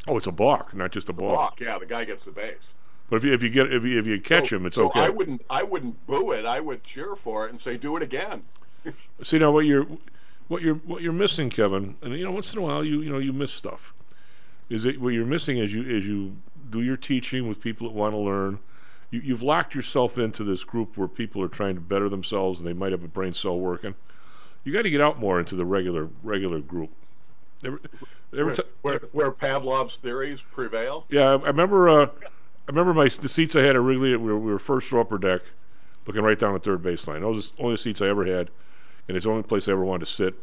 Oh, 0.08 0.16
it's 0.16 0.26
a 0.26 0.32
balk, 0.32 0.74
not 0.74 0.90
just 0.90 1.08
a. 1.08 1.12
Balk. 1.12 1.60
Yeah, 1.60 1.78
the 1.78 1.86
guy 1.86 2.04
gets 2.04 2.24
the 2.24 2.32
base. 2.32 2.74
But 3.08 3.16
if 3.16 3.24
you 3.24 3.32
if 3.34 3.42
you 3.42 3.50
get 3.50 3.72
if 3.72 3.84
you, 3.84 3.98
if 3.98 4.06
you 4.06 4.20
catch 4.20 4.48
So- 4.48 4.56
him, 4.56 4.66
it's 4.66 4.76
so 4.76 4.86
okay. 4.86 5.00
I 5.00 5.08
wouldn't 5.10 5.42
I 5.50 5.62
wouldn't 5.62 6.06
boo 6.06 6.30
it. 6.32 6.44
I 6.46 6.60
would 6.60 6.82
cheer 6.82 7.14
for 7.14 7.46
it 7.46 7.50
and 7.50 7.60
say, 7.60 7.76
"Do 7.76 7.96
it 7.96 8.02
again." 8.02 8.44
See 9.22 9.38
now 9.38 9.50
what 9.52 9.66
you're 9.66 9.86
what 10.48 10.62
you're 10.62 10.76
what 10.76 11.02
you're 11.02 11.12
missing, 11.12 11.50
Kevin, 11.50 11.96
and 12.02 12.14
you 12.18 12.24
know 12.24 12.32
once 12.32 12.52
in 12.52 12.58
a 12.58 12.62
while 12.62 12.84
you 12.84 13.00
you 13.00 13.10
know 13.10 13.18
you 13.18 13.32
miss 13.32 13.52
stuff. 13.52 13.92
Is 14.68 14.84
it 14.86 15.00
what 15.00 15.10
you're 15.10 15.26
missing 15.26 15.58
is 15.58 15.72
you 15.74 15.82
is 15.82 16.06
you 16.06 16.36
do 16.70 16.80
your 16.80 16.96
teaching 16.96 17.46
with 17.48 17.60
people 17.60 17.86
that 17.88 17.94
want 17.94 18.14
to 18.14 18.18
learn. 18.18 18.58
You, 19.10 19.20
you've 19.20 19.42
locked 19.42 19.74
yourself 19.74 20.16
into 20.16 20.42
this 20.42 20.64
group 20.64 20.96
where 20.96 21.06
people 21.08 21.42
are 21.42 21.48
trying 21.48 21.74
to 21.74 21.80
better 21.82 22.08
themselves 22.08 22.58
and 22.60 22.66
they 22.66 22.72
might 22.72 22.92
have 22.92 23.04
a 23.04 23.08
brain 23.08 23.34
cell 23.34 23.58
working. 23.58 23.94
You 24.64 24.72
got 24.72 24.82
to 24.82 24.90
get 24.90 25.02
out 25.02 25.18
more 25.20 25.38
into 25.38 25.54
the 25.54 25.66
regular 25.66 26.08
regular 26.22 26.60
group. 26.60 26.90
Every, 27.62 27.78
every 28.36 28.54
Where, 28.82 28.98
where 29.12 29.30
Pavlov's 29.30 29.96
theories 29.96 30.42
prevail. 30.42 31.06
yeah, 31.10 31.30
I, 31.30 31.34
I 31.34 31.46
remember. 31.48 31.88
Uh, 31.88 32.06
I 32.06 32.70
remember 32.70 32.94
my 32.94 33.08
the 33.08 33.28
seats 33.28 33.56
I 33.56 33.62
had 33.62 33.74
at 33.74 33.82
Wrigley. 33.82 34.16
We 34.16 34.32
were, 34.32 34.38
we 34.38 34.52
were 34.52 34.58
first 34.58 34.92
row 34.92 35.00
upper 35.00 35.18
deck, 35.18 35.42
looking 36.06 36.22
right 36.22 36.38
down 36.38 36.52
the 36.52 36.60
third 36.60 36.82
baseline. 36.82 37.20
Those 37.20 37.50
are 37.50 37.56
the 37.56 37.62
only 37.62 37.76
seats 37.76 38.00
I 38.00 38.06
ever 38.08 38.24
had, 38.24 38.50
and 39.08 39.16
it's 39.16 39.24
the 39.24 39.30
only 39.30 39.42
place 39.42 39.68
I 39.68 39.72
ever 39.72 39.84
wanted 39.84 40.06
to 40.06 40.12
sit 40.12 40.34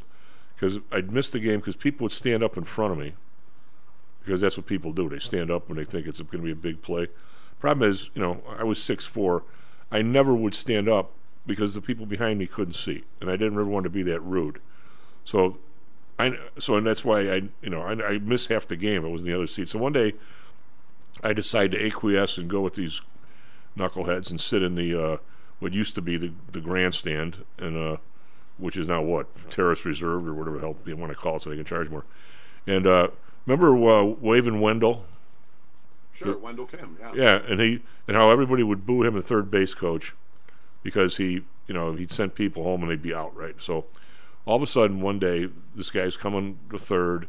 because 0.55 0.79
I'd 0.91 1.11
miss 1.11 1.29
the 1.29 1.39
game 1.39 1.59
because 1.59 1.77
people 1.77 2.03
would 2.05 2.11
stand 2.11 2.43
up 2.43 2.57
in 2.57 2.65
front 2.65 2.91
of 2.91 2.99
me 2.99 3.13
because 4.23 4.41
that's 4.41 4.57
what 4.57 4.65
people 4.65 4.91
do. 4.91 5.07
They 5.07 5.19
stand 5.19 5.49
up 5.49 5.69
when 5.69 5.77
they 5.77 5.85
think 5.85 6.05
it's 6.05 6.19
going 6.19 6.39
to 6.39 6.43
be 6.43 6.51
a 6.51 6.55
big 6.55 6.81
play. 6.81 7.07
Problem 7.59 7.89
is, 7.89 8.09
you 8.13 8.21
know, 8.21 8.41
I 8.57 8.63
was 8.63 8.81
six 8.81 9.05
four. 9.05 9.43
I 9.91 10.01
never 10.01 10.35
would 10.35 10.53
stand 10.53 10.87
up 10.87 11.11
because 11.47 11.73
the 11.73 11.81
people 11.81 12.05
behind 12.05 12.39
me 12.39 12.47
couldn't 12.47 12.73
see, 12.73 13.05
and 13.21 13.29
I 13.29 13.37
didn't 13.37 13.55
really 13.55 13.71
want 13.71 13.85
to 13.85 13.89
be 13.89 14.03
that 14.03 14.21
rude. 14.21 14.59
So, 15.25 15.57
I 16.19 16.37
so 16.59 16.75
and 16.75 16.85
that's 16.85 17.03
why 17.05 17.21
I 17.21 17.41
you 17.61 17.69
know 17.69 17.81
I, 17.81 17.93
I 17.93 18.17
missed 18.19 18.49
half 18.49 18.67
the 18.67 18.75
game. 18.75 19.05
I 19.05 19.07
was 19.07 19.21
in 19.21 19.27
the 19.27 19.33
other 19.33 19.47
seat. 19.47 19.69
So 19.69 19.79
one 19.79 19.93
day, 19.93 20.13
I 21.23 21.33
decided 21.33 21.71
to 21.77 21.85
acquiesce 21.85 22.37
and 22.37 22.49
go 22.49 22.61
with 22.61 22.75
these 22.75 23.01
knuckleheads 23.77 24.29
and 24.29 24.39
sit 24.39 24.61
in 24.61 24.75
the 24.75 25.01
uh, 25.01 25.17
what 25.59 25.73
used 25.73 25.95
to 25.95 26.01
be 26.01 26.17
the 26.17 26.33
the 26.51 26.61
grandstand 26.61 27.45
and 27.57 27.77
uh, 27.77 27.97
which 28.57 28.75
is 28.75 28.87
now 28.87 29.01
what 29.01 29.27
terrace 29.49 29.85
reserve 29.85 30.27
or 30.27 30.33
whatever 30.33 30.57
the 30.57 30.61
hell 30.61 30.75
you 30.85 30.97
want 30.97 31.11
to 31.11 31.17
call 31.17 31.37
it, 31.37 31.41
so 31.41 31.49
they 31.49 31.55
can 31.55 31.65
charge 31.65 31.89
more. 31.89 32.05
And 32.67 32.85
uh, 32.85 33.07
remember 33.45 33.73
uh, 33.89 34.03
Waving 34.03 34.59
Wendell? 34.59 35.05
Sure, 36.13 36.37
Wendell 36.37 36.65
Kim. 36.65 36.97
Yeah. 36.99 37.11
Yeah, 37.15 37.41
and 37.47 37.61
he 37.61 37.79
and 38.07 38.17
how 38.17 38.29
everybody 38.29 38.63
would 38.63 38.85
boo 38.85 39.03
him, 39.03 39.13
the 39.13 39.21
third 39.21 39.49
base 39.49 39.73
coach, 39.73 40.13
because 40.83 41.17
he, 41.17 41.43
you 41.67 41.73
know, 41.73 41.93
he'd 41.93 42.11
send 42.11 42.35
people 42.35 42.63
home 42.63 42.81
and 42.81 42.91
they'd 42.91 43.01
be 43.01 43.13
out, 43.13 43.35
right? 43.35 43.55
So, 43.59 43.85
all 44.45 44.55
of 44.55 44.61
a 44.61 44.67
sudden, 44.67 45.01
one 45.01 45.19
day, 45.19 45.49
this 45.75 45.89
guy's 45.89 46.17
coming 46.17 46.59
to 46.71 46.79
third, 46.79 47.27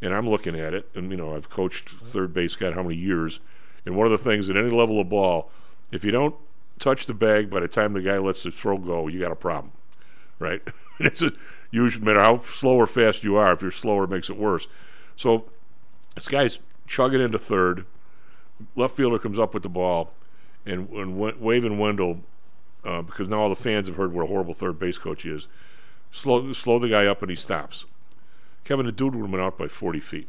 and 0.00 0.14
I'm 0.14 0.28
looking 0.28 0.58
at 0.58 0.74
it, 0.74 0.88
and 0.94 1.10
you 1.10 1.16
know, 1.16 1.34
I've 1.34 1.50
coached 1.50 1.90
third 1.90 2.32
base 2.32 2.56
God 2.56 2.74
how 2.74 2.82
many 2.82 2.96
years, 2.96 3.40
and 3.84 3.96
one 3.96 4.06
of 4.06 4.12
the 4.12 4.18
things 4.18 4.48
at 4.48 4.56
any 4.56 4.70
level 4.70 5.00
of 5.00 5.08
ball, 5.08 5.50
if 5.90 6.04
you 6.04 6.10
don't 6.10 6.34
touch 6.78 7.06
the 7.06 7.14
bag 7.14 7.50
by 7.50 7.60
the 7.60 7.68
time 7.68 7.92
the 7.92 8.00
guy 8.00 8.18
lets 8.18 8.42
the 8.42 8.50
throw 8.50 8.78
go, 8.78 9.08
you 9.08 9.20
got 9.20 9.32
a 9.32 9.36
problem, 9.36 9.72
right? 10.38 10.62
it's 11.00 11.22
a 11.22 11.32
usually 11.70 12.04
matter 12.04 12.20
how 12.20 12.42
slow 12.42 12.74
or 12.74 12.86
fast 12.86 13.24
you 13.24 13.36
are. 13.36 13.52
If 13.52 13.62
you're 13.62 13.70
slower, 13.70 14.04
it 14.04 14.10
makes 14.10 14.28
it 14.28 14.36
worse. 14.36 14.68
So, 15.16 15.46
this 16.14 16.28
guy's 16.28 16.58
chugging 16.86 17.20
into 17.20 17.38
third 17.38 17.86
left 18.76 18.96
fielder 18.96 19.18
comes 19.18 19.38
up 19.38 19.54
with 19.54 19.62
the 19.62 19.68
ball, 19.68 20.12
and, 20.64 20.88
and 20.90 21.18
w- 21.18 21.36
waving 21.38 21.78
Wendell, 21.78 22.20
uh, 22.84 23.02
because 23.02 23.28
now 23.28 23.40
all 23.40 23.48
the 23.48 23.56
fans 23.56 23.88
have 23.88 23.96
heard 23.96 24.12
what 24.12 24.24
a 24.24 24.26
horrible 24.26 24.54
third 24.54 24.78
base 24.78 24.98
coach 24.98 25.24
is. 25.24 25.48
Slow, 26.12 26.52
slow 26.52 26.78
the 26.78 26.88
guy 26.88 27.06
up, 27.06 27.22
and 27.22 27.30
he 27.30 27.34
stops. 27.36 27.86
Kevin, 28.64 28.86
the 28.86 28.92
dude 28.92 29.14
would 29.16 29.22
have 29.22 29.30
been 29.30 29.40
out 29.40 29.58
by 29.58 29.66
40 29.66 29.98
feet. 29.98 30.28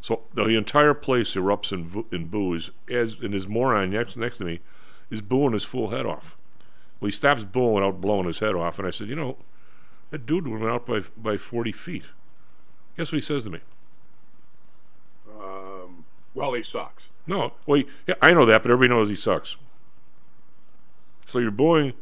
So 0.00 0.22
the 0.32 0.56
entire 0.56 0.94
place 0.94 1.34
erupts 1.34 1.72
in, 1.72 2.04
in 2.12 2.28
boos, 2.28 2.70
as 2.90 3.18
and 3.20 3.34
his 3.34 3.46
moron 3.48 3.90
next 3.90 4.16
next 4.16 4.38
to 4.38 4.44
me 4.44 4.60
is 5.10 5.20
booing 5.22 5.52
his 5.54 5.64
full 5.64 5.90
head 5.90 6.06
off. 6.06 6.36
Well, 7.00 7.08
he 7.08 7.12
stops 7.12 7.42
booing 7.42 7.74
without 7.74 8.00
blowing 8.00 8.26
his 8.26 8.38
head 8.38 8.54
off, 8.54 8.78
and 8.78 8.86
I 8.86 8.90
said, 8.90 9.08
you 9.08 9.16
know, 9.16 9.36
that 10.10 10.26
dude 10.26 10.46
would 10.46 10.60
have 10.60 10.60
been 10.60 10.70
out 10.70 10.86
by 10.86 11.00
by 11.16 11.36
40 11.36 11.72
feet. 11.72 12.04
Guess 12.96 13.10
what 13.12 13.16
he 13.16 13.20
says 13.22 13.44
to 13.44 13.50
me? 13.50 13.60
Um, 15.40 16.04
well, 16.34 16.52
he 16.52 16.62
sucks. 16.62 17.08
No, 17.26 17.54
well, 17.66 17.78
he- 17.80 17.86
yeah, 18.06 18.14
I 18.20 18.34
know 18.34 18.46
that, 18.46 18.62
but 18.62 18.70
everybody 18.70 18.96
knows 18.98 19.08
he 19.08 19.16
sucks. 19.16 19.56
So 21.24 21.38
you're 21.38 21.50
booing, 21.50 21.94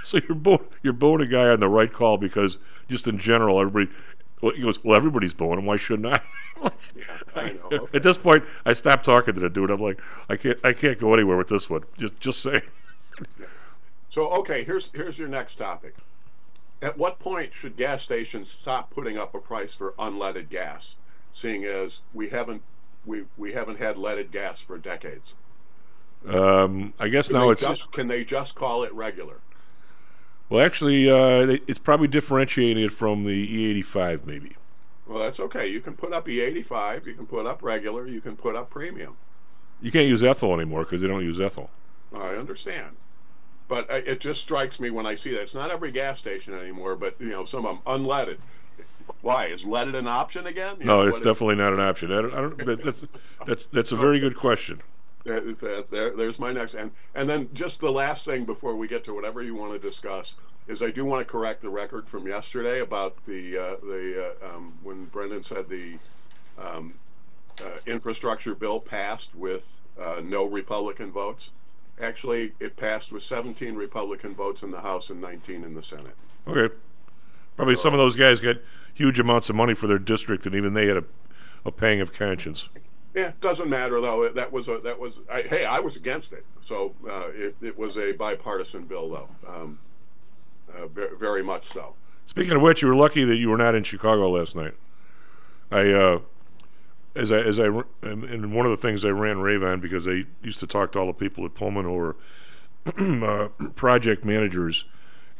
so 0.04 0.20
you're 0.28 0.36
booing, 0.36 0.64
you're 0.82 0.92
booing 0.92 1.20
a 1.20 1.26
guy 1.26 1.48
on 1.48 1.60
the 1.60 1.68
right 1.68 1.92
call 1.92 2.16
because 2.16 2.58
just 2.88 3.06
in 3.08 3.18
general, 3.18 3.60
everybody. 3.60 3.96
Well, 4.40 4.54
he 4.54 4.62
goes, 4.62 4.82
well, 4.82 4.96
everybody's 4.96 5.34
booing 5.34 5.58
him. 5.58 5.66
Why 5.66 5.76
shouldn't 5.76 6.14
I? 6.14 6.20
I 7.36 7.52
know. 7.52 7.60
Okay. 7.72 7.96
At 7.96 8.02
this 8.02 8.18
point, 8.18 8.44
I 8.64 8.72
stopped 8.72 9.04
talking 9.04 9.34
to 9.34 9.40
the 9.40 9.50
dude. 9.50 9.70
I'm 9.70 9.80
like, 9.80 10.00
I 10.28 10.36
can't, 10.36 10.58
I 10.64 10.72
can't 10.72 10.98
go 10.98 11.14
anywhere 11.14 11.36
with 11.36 11.48
this 11.48 11.70
one. 11.70 11.84
Just, 11.98 12.18
just 12.20 12.40
say. 12.40 12.62
So 14.08 14.28
okay, 14.30 14.64
here's 14.64 14.90
here's 14.94 15.18
your 15.18 15.28
next 15.28 15.56
topic. 15.56 15.94
At 16.82 16.98
what 16.98 17.18
point 17.18 17.52
should 17.54 17.76
gas 17.76 18.02
stations 18.02 18.50
stop 18.50 18.90
putting 18.90 19.16
up 19.16 19.34
a 19.34 19.38
price 19.38 19.74
for 19.74 19.92
unleaded 19.98 20.48
gas, 20.48 20.96
seeing 21.32 21.64
as 21.64 22.00
we 22.12 22.30
haven't 22.30 22.62
we 23.06 23.24
we 23.36 23.52
haven't 23.52 23.78
had 23.78 23.96
leaded 23.96 24.32
gas 24.32 24.60
for 24.60 24.78
decades? 24.78 25.34
Um, 26.26 26.92
I 26.98 27.08
guess 27.08 27.28
Can 27.28 27.36
now 27.36 27.50
it's 27.50 27.62
just, 27.62 27.92
can 27.92 28.08
they 28.08 28.24
just 28.24 28.54
call 28.54 28.82
it 28.82 28.92
regular? 28.92 29.38
Well, 30.50 30.64
actually, 30.64 31.10
uh, 31.10 31.56
it's 31.66 31.78
probably 31.78 32.08
differentiated 32.08 32.92
from 32.92 33.24
the 33.24 33.82
E85, 33.82 34.26
maybe. 34.26 34.56
Well, 35.06 35.20
that's 35.20 35.40
okay. 35.40 35.66
You 35.66 35.80
can 35.80 35.94
put 35.94 36.12
up 36.12 36.26
E85, 36.26 37.06
you 37.06 37.14
can 37.14 37.26
put 37.26 37.46
up 37.46 37.62
regular, 37.62 38.06
you 38.06 38.20
can 38.20 38.36
put 38.36 38.54
up 38.54 38.68
premium. 38.70 39.16
You 39.80 39.90
can't 39.90 40.06
use 40.06 40.22
ethyl 40.22 40.52
anymore 40.54 40.82
because 40.84 41.00
they 41.00 41.08
don't 41.08 41.24
use 41.24 41.40
ethyl. 41.40 41.70
I 42.14 42.34
understand. 42.34 42.96
But 43.66 43.90
I, 43.90 43.96
it 43.98 44.20
just 44.20 44.40
strikes 44.42 44.78
me 44.78 44.90
when 44.90 45.06
I 45.06 45.14
see 45.14 45.30
that 45.30 45.40
it's 45.40 45.54
not 45.54 45.70
every 45.70 45.90
gas 45.90 46.18
station 46.18 46.52
anymore, 46.54 46.96
but 46.96 47.16
you 47.20 47.28
know 47.28 47.44
some 47.44 47.64
of 47.64 47.76
them 47.76 47.82
unleaded. 47.86 48.38
Why 49.22 49.46
is 49.46 49.64
leaded 49.64 49.94
an 49.94 50.06
option 50.06 50.46
again? 50.46 50.76
You 50.80 50.86
No, 50.86 50.96
know, 51.02 51.08
it's 51.08 51.12
what 51.14 51.20
is- 51.20 51.26
definitely 51.26 51.56
not 51.56 51.72
an 51.72 51.80
option. 51.80 52.12
I 52.12 52.22
don't, 52.22 52.34
I 52.34 52.40
don't, 52.42 52.82
that's, 52.84 53.04
that's, 53.46 53.66
that's 53.66 53.92
a 53.92 53.96
very 53.96 54.20
good 54.20 54.36
question. 54.36 54.82
There's 55.24 56.38
my 56.38 56.52
next 56.52 56.74
and 56.74 56.90
and 57.14 57.28
then 57.28 57.50
just 57.52 57.80
the 57.80 57.92
last 57.92 58.24
thing 58.24 58.44
before 58.44 58.74
we 58.74 58.88
get 58.88 59.04
to 59.04 59.14
whatever 59.14 59.42
you 59.42 59.54
want 59.54 59.72
to 59.72 59.78
discuss 59.78 60.34
is 60.66 60.82
I 60.82 60.90
do 60.90 61.04
want 61.04 61.26
to 61.26 61.30
correct 61.30 61.62
the 61.62 61.68
record 61.68 62.08
from 62.08 62.26
yesterday 62.26 62.80
about 62.80 63.16
the 63.26 63.58
uh, 63.58 63.76
the 63.82 64.34
uh, 64.42 64.48
um, 64.48 64.74
when 64.82 65.06
Brendan 65.06 65.44
said 65.44 65.68
the 65.68 65.98
um, 66.58 66.94
uh, 67.60 67.78
infrastructure 67.86 68.54
bill 68.54 68.80
passed 68.80 69.34
with 69.34 69.76
uh, 70.00 70.20
no 70.22 70.44
Republican 70.44 71.10
votes. 71.10 71.50
Actually, 72.00 72.52
it 72.60 72.76
passed 72.76 73.12
with 73.12 73.22
17 73.22 73.74
Republican 73.74 74.34
votes 74.34 74.62
in 74.62 74.70
the 74.70 74.80
House 74.80 75.10
and 75.10 75.20
19 75.20 75.64
in 75.64 75.74
the 75.74 75.82
Senate. 75.82 76.16
Okay. 76.48 76.74
Probably 77.56 77.76
some 77.76 77.92
of 77.92 77.98
those 77.98 78.16
guys 78.16 78.40
got 78.40 78.56
huge 78.94 79.18
amounts 79.18 79.50
of 79.50 79.56
money 79.56 79.74
for 79.74 79.86
their 79.86 79.98
district, 79.98 80.46
and 80.46 80.54
even 80.54 80.72
they 80.72 80.86
had 80.86 80.96
a, 80.96 81.04
a 81.66 81.70
pang 81.70 82.00
of 82.00 82.12
conscience. 82.12 82.70
Yeah, 83.14 83.32
doesn't 83.40 83.68
matter 83.68 84.00
though. 84.00 84.28
That 84.28 84.52
was 84.52 84.68
a 84.68 84.78
that 84.84 84.98
was 84.98 85.18
I, 85.30 85.42
hey, 85.42 85.64
I 85.64 85.80
was 85.80 85.96
against 85.96 86.32
it, 86.32 86.44
so 86.64 86.94
uh, 87.08 87.28
it, 87.28 87.56
it 87.60 87.78
was 87.78 87.96
a 87.96 88.12
bipartisan 88.12 88.84
bill 88.84 89.10
though, 89.10 89.28
um, 89.48 89.78
uh, 90.76 90.86
very, 90.86 91.16
very 91.16 91.42
much 91.42 91.72
so. 91.72 91.94
Speaking 92.30 92.52
of 92.52 92.62
which, 92.62 92.82
you 92.82 92.86
were 92.86 92.94
lucky 92.94 93.24
that 93.24 93.36
you 93.36 93.48
were 93.48 93.56
not 93.56 93.74
in 93.74 93.82
Chicago 93.82 94.30
last 94.30 94.54
night. 94.54 94.74
I, 95.72 95.90
uh, 95.90 96.20
as 97.16 97.32
I, 97.32 97.38
as 97.38 97.58
I, 97.58 97.66
and, 98.02 98.54
one 98.54 98.66
of 98.66 98.70
the 98.70 98.76
things 98.76 99.04
I 99.04 99.08
ran 99.08 99.40
rave 99.40 99.64
on 99.64 99.80
because 99.80 100.06
I 100.06 100.26
used 100.42 100.60
to 100.60 100.66
talk 100.68 100.92
to 100.92 101.00
all 101.00 101.08
the 101.08 101.12
people 101.12 101.44
at 101.44 101.54
Pullman 101.54 101.92
were 101.92 102.14
uh, 102.96 103.48
project 103.74 104.24
managers, 104.24 104.84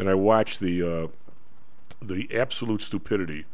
and 0.01 0.11
I 0.11 0.15
watched 0.15 0.59
the, 0.59 0.83
uh, 0.83 1.07
the 2.03 2.29
absolute 2.37 2.83
stupidity 2.83 3.45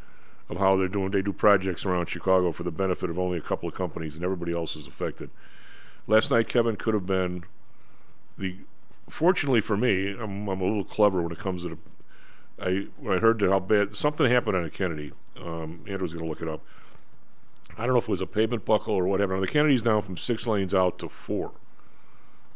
of 0.48 0.58
how 0.58 0.76
they're 0.76 0.88
doing. 0.88 1.10
They 1.10 1.22
do 1.22 1.32
projects 1.32 1.84
around 1.84 2.06
Chicago 2.06 2.52
for 2.52 2.62
the 2.62 2.70
benefit 2.70 3.10
of 3.10 3.18
only 3.18 3.38
a 3.38 3.42
couple 3.42 3.68
of 3.68 3.74
companies, 3.74 4.14
and 4.14 4.24
everybody 4.24 4.52
else 4.52 4.76
is 4.76 4.86
affected. 4.86 5.30
Last 6.06 6.30
night, 6.30 6.48
Kevin 6.48 6.76
could 6.76 6.94
have 6.94 7.06
been 7.06 7.44
the. 8.38 8.56
Fortunately 9.08 9.60
for 9.60 9.76
me, 9.76 10.10
I'm, 10.10 10.48
I'm 10.48 10.60
a 10.60 10.64
little 10.64 10.84
clever 10.84 11.22
when 11.22 11.30
it 11.30 11.38
comes 11.38 11.62
to 11.62 11.70
the 11.70 11.78
I 12.60 12.86
when 12.98 13.16
I 13.16 13.20
heard 13.20 13.38
that 13.40 13.50
how 13.50 13.60
bad 13.60 13.96
something 13.96 14.30
happened 14.30 14.56
on 14.56 14.64
a 14.64 14.70
Kennedy. 14.70 15.12
Um, 15.40 15.84
Andrew's 15.86 16.14
going 16.14 16.24
to 16.24 16.28
look 16.28 16.40
it 16.40 16.48
up. 16.48 16.62
I 17.76 17.84
don't 17.84 17.92
know 17.92 17.98
if 17.98 18.04
it 18.04 18.10
was 18.10 18.22
a 18.22 18.26
pavement 18.26 18.64
buckle 18.64 18.94
or 18.94 19.06
whatever. 19.06 19.34
Now, 19.34 19.40
the 19.40 19.46
Kennedy's 19.46 19.82
down 19.82 20.00
from 20.02 20.16
six 20.16 20.46
lanes 20.46 20.74
out 20.74 20.98
to 21.00 21.08
four. 21.08 21.52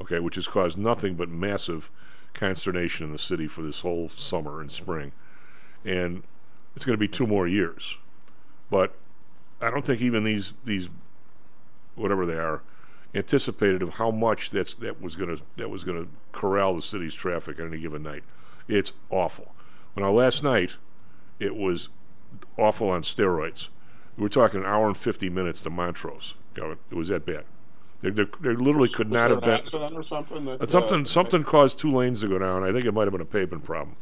Okay, 0.01 0.19
which 0.19 0.37
has 0.37 0.47
caused 0.47 0.79
nothing 0.79 1.15
but 1.15 1.29
massive 1.29 1.91
consternation 2.33 3.05
in 3.05 3.13
the 3.13 3.19
city 3.19 3.47
for 3.47 3.61
this 3.61 3.81
whole 3.81 4.09
summer 4.09 4.61
and 4.61 4.73
spring, 4.73 5.13
and 5.85 6.23
it's 6.77 6.85
going 6.85 6.95
to 6.95 7.01
be 7.01 7.09
two 7.09 7.27
more 7.27 7.47
years. 7.47 7.97
But 8.71 8.95
I 9.61 9.71
don't 9.71 9.85
think 9.85 10.01
even 10.01 10.25
these 10.25 10.55
these 10.65 10.89
whatever 11.95 12.25
they 12.25 12.35
are 12.39 12.63
anticipated 13.15 13.83
of 13.83 13.91
how 13.95 14.11
much 14.11 14.51
that's 14.51 14.75
that 14.75 15.01
was 15.01 15.17
going 15.17 15.37
to 15.37 15.43
that 15.57 15.69
was 15.69 15.85
going 15.85 16.05
to 16.05 16.11
corral 16.33 16.77
the 16.77 16.83
city's 16.83 17.15
traffic 17.15 17.59
on 17.59 17.69
any 17.69 17.79
given 17.81 18.03
night. 18.03 18.23
It's 18.69 18.93
awful. 19.11 19.55
Now 19.97 20.13
last 20.13 20.43
night, 20.43 20.77
it 21.39 21.57
was 21.57 21.89
awful 22.57 22.89
on 22.89 23.03
steroids. 23.03 23.69
We 24.17 24.23
were 24.23 24.29
talking 24.29 24.61
an 24.61 24.67
hour 24.67 24.87
and 24.87 24.97
fifty 24.97 25.29
minutes 25.29 25.63
to 25.63 25.71
Montrose. 25.71 26.35
It 26.57 26.95
was 26.95 27.09
that 27.09 27.27
bad. 27.27 27.45
They, 28.03 28.11
they, 28.11 28.25
they 28.41 28.55
literally 28.55 28.89
could 28.89 29.11
Was 29.11 29.15
not 29.15 29.29
there 29.29 29.35
have 29.37 29.43
an 29.43 29.49
been. 29.51 29.59
accident 29.59 29.93
or 29.95 30.03
something. 30.03 30.45
That, 30.47 30.63
Uh, 30.63 30.67
something 30.67 31.03
uh, 31.03 31.05
something 31.05 31.45
caused 31.45 31.79
two 31.79 31.93
lanes 31.93 32.21
to 32.21 32.29
go 32.29 32.39
down. 32.39 32.63
I 32.63 32.73
think 32.73 32.85
it 32.87 32.93
might 32.93 33.03
have 33.05 33.13
been 33.13 33.21
a 33.21 33.27
pavement 33.27 33.65
problem, 33.65 33.97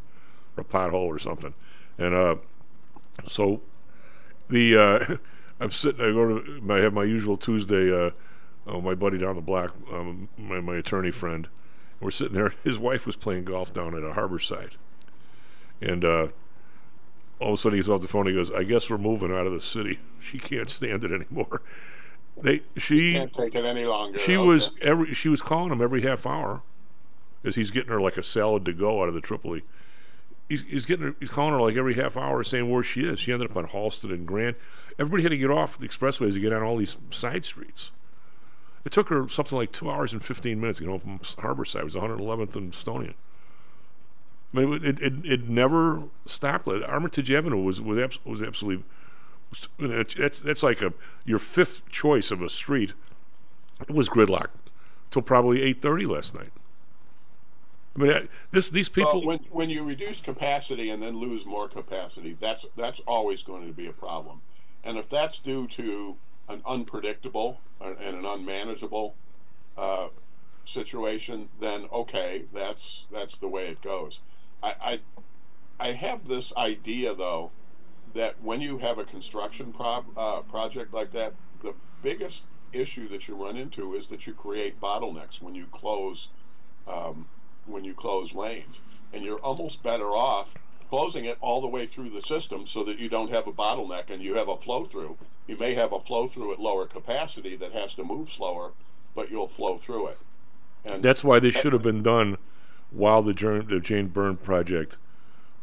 or 0.57 0.61
a 0.61 0.65
pothole 0.65 1.07
or 1.07 1.19
something. 1.19 1.55
And 1.99 2.15
uh, 2.15 2.37
so 3.27 3.61
the 4.49 4.77
uh, 4.77 5.17
I'm 5.61 5.71
sitting. 5.71 6.01
I 6.01 6.13
go 6.13 6.39
to. 6.41 6.73
I 6.73 6.79
have 6.79 6.93
my 6.95 7.05
usual 7.05 7.37
Tuesday. 7.37 7.93
Uh, 7.93 8.11
oh, 8.67 8.81
my 8.81 8.95
buddy 8.95 9.19
down 9.19 9.35
the 9.37 9.41
block, 9.43 9.75
um, 9.93 10.29
my 10.39 10.61
my 10.61 10.77
attorney 10.77 11.11
friend. 11.11 11.49
We're 12.01 12.11
sitting 12.13 12.35
there. 12.35 12.55
His 12.65 12.79
wife 12.79 13.07
was 13.07 13.17
playing 13.17 13.45
golf 13.45 13.75
down 13.75 13.95
at 13.97 14.03
a 14.05 14.13
Harborside, 14.15 14.73
and 15.81 16.05
uh, 16.05 16.29
all 17.41 17.49
of 17.49 17.55
a 17.55 17.57
sudden 17.57 17.77
he 17.77 17.81
gets 17.83 17.89
off 17.89 18.03
the 18.03 18.09
phone. 18.09 18.27
He 18.27 18.35
goes, 18.35 18.51
"I 18.51 18.63
guess 18.63 18.89
we're 18.89 18.99
moving 18.99 19.33
out 19.33 19.47
of 19.47 19.53
the 19.53 19.61
city. 19.61 19.99
She 20.21 20.39
can't 20.41 20.69
stand 20.69 21.05
it 21.05 21.13
anymore." 21.13 21.63
They 22.41 22.63
she 22.77 23.13
Can't 23.15 23.33
take 23.33 23.55
it 23.57 23.65
any 23.65 23.85
longer. 23.85 24.19
she 24.19 24.37
Okay. 24.37 24.47
was 24.47 24.71
every 24.81 25.13
she 25.15 25.29
was 25.29 25.43
calling 25.43 25.73
him 25.73 25.81
every 25.83 26.03
half 26.03 26.25
hour, 26.27 26.63
as 27.45 27.55
he's 27.57 27.71
getting 27.73 27.91
her 27.91 28.01
like 28.01 28.17
a 28.17 28.23
salad 28.23 28.65
to 28.67 28.73
go 28.73 29.03
out 29.03 29.09
of 29.09 29.15
the 29.15 29.21
Tripoli. 29.21 29.63
He's, 30.49 30.63
he's 30.63 30.87
getting 30.87 31.07
her, 31.07 31.15
he's 31.21 31.29
calling 31.29 31.53
her 31.53 31.61
like 31.61 31.77
every 31.77 31.95
half 31.95 32.17
hour, 32.17 32.43
saying 32.43 32.71
where 32.71 32.83
she 32.83 33.03
is. 33.03 33.21
She 33.21 33.33
ended 33.33 33.51
up 33.51 33.57
on 33.57 33.67
Halsted 33.67 34.13
and 34.13 34.27
Grand. 34.27 34.57
Everybody 34.99 35.23
had 35.23 35.31
to 35.31 35.39
get 35.39 35.51
off 35.51 35.79
the 35.79 35.87
expressways 35.87 36.33
to 36.35 36.41
get 36.41 36.53
on 36.53 36.63
all 36.63 36.77
these 36.77 36.97
side 37.11 37.45
streets. 37.45 37.91
It 38.85 38.93
took 38.93 39.09
her 39.09 39.29
something 39.29 39.59
like 39.59 39.73
two 39.73 39.91
hours 39.91 40.13
and 40.13 40.25
fifteen 40.25 40.61
minutes 40.61 40.79
to 40.79 40.85
get 40.85 40.91
home 40.91 41.01
from 41.01 41.19
Harborside. 41.19 41.81
It 41.81 41.85
was 41.85 41.95
111th 41.95 42.57
and 42.57 42.75
Stony 42.75 43.05
Island. 43.05 43.15
I 44.55 44.61
mean, 44.61 44.85
it 44.85 44.99
it, 45.01 45.13
it 45.27 45.49
never 45.49 46.05
stopped. 46.25 46.67
Armitage 46.67 47.31
Avenue 47.31 47.63
was 47.63 47.81
was, 47.81 47.99
abs- 47.99 48.25
was 48.25 48.43
absolutely. 48.43 48.85
That's 49.79 50.41
that's 50.41 50.63
like 50.63 50.81
a 50.81 50.93
your 51.25 51.39
fifth 51.39 51.87
choice 51.91 52.31
of 52.31 52.41
a 52.41 52.49
street. 52.49 52.95
It 53.81 53.91
was 53.91 54.09
gridlock 54.09 54.49
till 55.11 55.23
probably 55.23 55.63
eight 55.63 55.83
thirty 55.83 56.07
last 56.07 56.35
night. 56.35 56.51
I 57.99 58.05
mean, 58.05 58.29
this 58.53 58.71
these 58.71 58.89
people. 58.89 59.21
Well, 59.21 59.27
when 59.27 59.39
when 59.51 59.71
you 59.71 59.85
reduce 59.85 60.21
capacity 60.21 60.91
and 60.91 61.03
then 61.03 61.17
lose 61.17 61.45
more 61.45 61.69
capacity, 61.69 62.37
that's 62.39 62.65
that's 62.77 63.01
always 63.07 63.43
going 63.43 63.67
to 63.67 63.73
be 63.73 63.87
a 63.87 63.93
problem. 63.93 64.41
And 64.85 64.97
if 64.97 65.09
that's 65.09 65.39
due 65.39 65.67
to 65.69 66.17
an 66.49 66.63
unpredictable 66.65 67.61
uh, 67.81 67.95
and 68.01 68.17
an 68.17 68.25
unmanageable 68.25 69.15
uh, 69.77 70.09
situation, 70.65 71.49
then 71.61 71.87
okay, 71.93 72.45
that's 72.53 73.07
that's 73.13 73.37
the 73.37 73.49
way 73.49 73.69
it 73.69 73.83
goes. 73.83 74.21
I, 74.63 75.01
I 75.81 75.89
I 75.89 75.93
have 75.93 76.29
this 76.29 76.53
idea 76.57 77.15
though 77.15 77.51
that 78.15 78.41
when 78.43 78.61
you 78.61 78.79
have 78.79 78.99
a 78.99 79.05
construction 79.05 79.73
prob, 79.73 80.07
uh, 80.17 80.41
project 80.41 80.95
like 80.95 81.13
that, 81.13 81.35
the 81.63 81.75
biggest 82.03 82.47
issue 82.73 83.09
that 83.09 83.29
you 83.29 83.35
run 83.35 83.57
into 83.57 83.95
is 83.95 84.09
that 84.09 84.27
you 84.27 84.33
create 84.33 84.81
bottlenecks 84.81 85.43
when 85.43 85.55
you 85.55 85.67
close 85.67 86.29
um, 86.87 87.27
when 87.69 87.85
you 87.85 87.95
close 87.95 88.35
lanes, 88.35 88.81
and 89.13 89.25
you're 89.25 89.39
almost 89.39 89.83
better 89.83 90.07
off 90.07 90.55
closing 90.89 91.25
it 91.27 91.37
all 91.41 91.61
the 91.61 91.67
way 91.67 91.87
through 91.87 92.09
the 92.09 92.23
system 92.23 92.67
so 92.67 92.83
that 92.85 92.99
you 92.99 93.09
don't 93.09 93.31
have 93.31 93.47
a 93.47 93.53
bottleneck 93.53 94.11
and 94.11 94.23
you 94.23 94.35
have 94.35 94.49
a 94.49 94.57
flow 94.57 94.85
through. 94.85 95.17
You 95.47 95.57
may 95.57 95.75
have 95.75 95.93
a 95.93 96.01
flow 96.01 96.27
through 96.27 96.53
at 96.53 96.61
lower 96.61 96.87
capacity 96.87 97.57
that 97.57 97.73
has 97.73 97.95
to 97.95 98.05
move 98.05 98.33
slower, 98.33 98.73
but 99.15 99.31
you'll 99.31 99.49
flow 99.49 99.77
through 99.77 100.09
it. 100.09 100.19
And 100.85 101.03
That's 101.03 101.23
why 101.23 101.41
this 101.41 101.55
should 101.55 101.73
have 101.73 101.83
been 101.83 102.03
done 102.03 102.39
while 102.91 103.23
the, 103.23 103.35
the 103.69 103.81
Jane 103.81 104.09
Byrne 104.09 104.37
project 104.37 104.97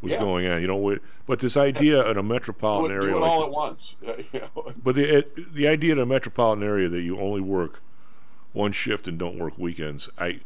was 0.02 0.14
Yeah. 0.14 0.20
going 0.20 0.48
on. 0.48 0.62
You 0.62 0.68
know, 0.68 0.98
but 1.26 1.40
this 1.40 1.58
idea 1.58 2.02
in 2.10 2.18
a 2.18 2.22
do 2.22 2.28
metropolitan 2.28 2.92
it, 2.96 3.00
area, 3.00 3.12
do 3.14 3.18
it 3.18 3.22
like 3.22 3.32
all 3.32 3.44
at 3.44 3.52
once. 3.52 3.96
you 4.02 4.40
know. 4.40 4.74
but 4.84 4.96
the 4.96 5.18
it, 5.18 5.54
the 5.54 5.68
idea 5.68 5.94
in 5.94 6.00
a 6.00 6.06
metropolitan 6.06 6.64
area 6.64 6.88
that 6.90 7.02
you 7.02 7.20
only 7.20 7.42
work 7.42 7.82
one 8.54 8.72
shift 8.72 9.08
and 9.08 9.18
don't 9.18 9.40
work 9.40 9.58
weekends, 9.58 10.08
I 10.20 10.42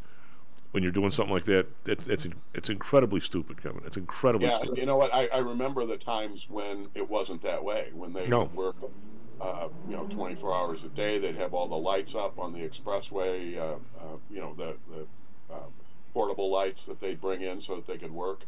when 0.71 0.83
you're 0.83 0.91
doing 0.91 1.09
something 1.11 1.33
like 1.33 1.45
that, 1.45 1.65
that's 1.83 2.25
in- 2.25 2.35
it's 2.53 2.69
incredibly 2.69 3.19
stupid, 3.19 3.61
Kevin. 3.61 3.81
It's 3.85 3.97
incredibly 3.97 4.47
Yeah, 4.47 4.59
stupid. 4.59 4.77
you 4.77 4.85
know 4.85 4.97
what? 4.97 5.13
I, 5.13 5.27
I 5.27 5.39
remember 5.39 5.85
the 5.85 5.97
times 5.97 6.47
when 6.49 6.89
it 6.93 7.09
wasn't 7.09 7.41
that 7.41 7.63
way. 7.63 7.89
When 7.93 8.13
they 8.13 8.27
No. 8.27 8.43
work, 8.53 8.75
uh, 9.41 9.69
you 9.88 9.95
know, 9.95 10.05
24 10.07 10.53
hours 10.53 10.83
a 10.83 10.89
day. 10.89 11.17
They'd 11.17 11.38
have 11.38 11.53
all 11.53 11.67
the 11.67 11.75
lights 11.77 12.13
up 12.13 12.38
on 12.38 12.53
the 12.53 12.59
expressway. 12.59 13.57
Uh, 13.57 13.75
uh, 13.99 14.17
you 14.29 14.39
know, 14.41 14.53
the 14.53 14.75
the 14.91 15.07
uh, 15.53 15.63
portable 16.13 16.51
lights 16.51 16.85
that 16.85 16.99
they'd 16.99 17.19
bring 17.19 17.41
in 17.41 17.59
so 17.59 17.75
that 17.75 17.88
they 17.88 17.97
could 17.97 18.11
work. 18.11 18.43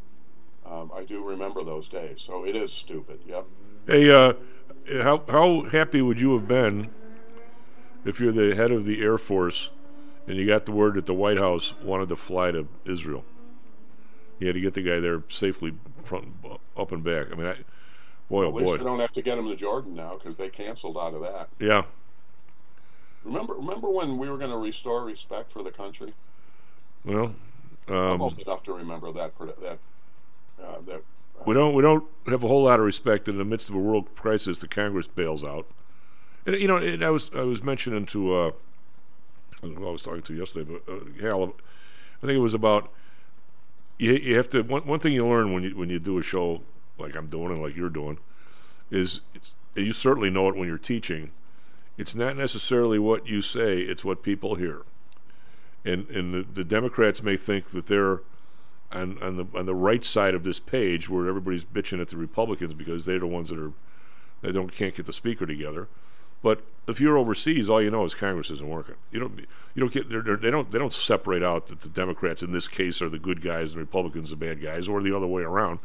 Um, 0.65 0.91
I 0.93 1.03
do 1.03 1.23
remember 1.23 1.63
those 1.63 1.87
days. 1.87 2.21
So 2.21 2.45
it 2.45 2.55
is 2.55 2.71
stupid. 2.71 3.21
Yep. 3.25 3.45
Hey, 3.87 4.11
uh, 4.11 4.33
how 5.01 5.23
how 5.27 5.63
happy 5.71 6.01
would 6.03 6.19
you 6.19 6.33
have 6.37 6.47
been 6.47 6.89
if 8.05 8.19
you're 8.19 8.31
the 8.31 8.55
head 8.55 8.69
of 8.71 8.85
the 8.85 9.01
Air 9.01 9.17
Force 9.17 9.69
and 10.27 10.37
you 10.37 10.47
got 10.47 10.65
the 10.65 10.71
word 10.71 10.95
that 10.95 11.05
the 11.05 11.13
White 11.13 11.37
House 11.37 11.73
wanted 11.83 12.09
to 12.09 12.15
fly 12.15 12.51
to 12.51 12.67
Israel? 12.85 13.23
You 14.39 14.47
had 14.47 14.53
to 14.53 14.61
get 14.61 14.73
the 14.73 14.81
guy 14.81 14.99
there 14.99 15.23
safely, 15.29 15.73
front, 16.03 16.27
up 16.75 16.91
and 16.91 17.03
back. 17.03 17.27
I 17.31 17.35
mean, 17.35 17.45
I, 17.45 17.55
boy, 18.29 18.45
oh 18.45 18.49
At 18.49 18.53
least 18.55 18.65
boy, 18.65 18.77
they 18.77 18.83
don't 18.83 18.99
have 18.99 19.11
to 19.13 19.21
get 19.21 19.37
him 19.37 19.47
to 19.47 19.55
Jordan 19.55 19.95
now 19.95 20.15
because 20.15 20.35
they 20.35 20.49
canceled 20.49 20.97
out 20.97 21.13
of 21.13 21.21
that. 21.21 21.49
yeah. 21.59 21.83
Remember, 23.23 23.53
remember 23.53 23.87
when 23.89 24.17
we 24.17 24.29
were 24.29 24.37
going 24.37 24.49
to 24.49 24.57
restore 24.57 25.05
respect 25.05 25.51
for 25.51 25.61
the 25.61 25.69
country? 25.69 26.13
Well, 27.05 27.35
I'm 27.87 27.95
um, 27.95 28.21
old 28.21 28.39
enough 28.39 28.63
to 28.63 28.73
remember 28.73 29.11
that. 29.11 29.37
That 29.37 29.79
uh, 30.63 30.81
that. 30.87 30.95
Uh, 31.39 31.43
we 31.45 31.53
don't 31.53 31.73
we 31.73 31.81
don't 31.81 32.07
have 32.27 32.43
a 32.43 32.47
whole 32.47 32.63
lot 32.63 32.79
of 32.79 32.85
respect 32.85 33.27
in 33.27 33.37
the 33.37 33.45
midst 33.45 33.69
of 33.69 33.75
a 33.75 33.79
world 33.79 34.15
crisis. 34.15 34.59
The 34.59 34.67
Congress 34.67 35.07
bails 35.07 35.43
out, 35.43 35.67
and 36.45 36.55
you 36.59 36.67
know, 36.67 36.77
and 36.77 37.03
I 37.03 37.09
was 37.09 37.29
I 37.35 37.41
was 37.41 37.63
mentioning 37.63 38.05
to 38.07 38.35
uh, 38.35 38.51
I 39.63 39.67
was 39.67 40.01
talking 40.01 40.21
to 40.23 40.33
yesterday, 40.33 40.79
but 40.85 40.91
uh, 40.91 40.99
Hal, 41.21 41.53
I 42.23 42.25
think 42.25 42.33
it 42.33 42.39
was 42.39 42.53
about 42.53 42.91
you, 43.97 44.13
you 44.13 44.35
have 44.35 44.49
to 44.49 44.63
one, 44.63 44.85
one 44.87 44.99
thing 44.99 45.13
you 45.13 45.25
learn 45.25 45.53
when 45.53 45.63
you 45.63 45.77
when 45.77 45.89
you 45.89 45.99
do 45.99 46.17
a 46.17 46.23
show 46.23 46.61
like 46.97 47.15
I'm 47.15 47.27
doing 47.27 47.51
and 47.51 47.61
like 47.61 47.75
you're 47.75 47.89
doing 47.89 48.17
is 48.89 49.21
you 49.75 49.93
certainly 49.93 50.29
know 50.29 50.49
it 50.49 50.55
when 50.55 50.67
you're 50.67 50.77
teaching. 50.77 51.31
It's 51.97 52.15
not 52.15 52.35
necessarily 52.35 52.97
what 52.99 53.27
you 53.27 53.41
say; 53.41 53.79
it's 53.81 54.03
what 54.03 54.23
people 54.23 54.55
hear. 54.55 54.83
And 55.85 56.07
and 56.09 56.33
the, 56.33 56.45
the 56.53 56.63
Democrats 56.63 57.21
may 57.21 57.37
think 57.37 57.69
that 57.71 57.87
they're 57.87 58.21
on 58.91 59.21
on 59.21 59.37
the 59.37 59.45
on 59.53 59.65
the 59.65 59.75
right 59.75 60.03
side 60.03 60.33
of 60.33 60.43
this 60.43 60.59
page 60.59 61.09
where 61.09 61.27
everybody's 61.27 61.63
bitching 61.63 62.01
at 62.01 62.09
the 62.09 62.17
Republicans 62.17 62.73
because 62.73 63.05
they're 63.05 63.19
the 63.19 63.27
ones 63.27 63.49
that 63.49 63.59
are 63.59 63.73
they 64.41 64.51
don't 64.51 64.73
can't 64.73 64.95
get 64.95 65.05
the 65.05 65.13
speaker 65.13 65.45
together. 65.45 65.87
But 66.41 66.63
if 66.87 66.99
you're 66.99 67.17
overseas, 67.17 67.69
all 67.69 67.81
you 67.81 67.91
know 67.91 68.03
is 68.03 68.13
Congress 68.13 68.49
isn't 68.49 68.67
working. 68.67 68.95
You 69.11 69.19
don't 69.19 69.39
you 69.75 69.79
don't 69.79 69.91
get 69.91 70.09
they're, 70.09 70.21
they're, 70.21 70.37
they 70.37 70.51
don't 70.51 70.71
they 70.71 70.79
don't 70.79 70.93
separate 70.93 71.43
out 71.43 71.67
that 71.67 71.81
the 71.81 71.89
Democrats 71.89 72.41
in 72.41 72.51
this 72.51 72.67
case 72.67 73.01
are 73.01 73.09
the 73.09 73.19
good 73.19 73.41
guys 73.41 73.73
and 73.73 73.75
the 73.75 73.85
Republicans 73.85 74.31
the 74.31 74.35
bad 74.35 74.61
guys 74.61 74.87
or 74.87 75.01
the 75.01 75.15
other 75.15 75.27
way 75.27 75.43
around. 75.43 75.79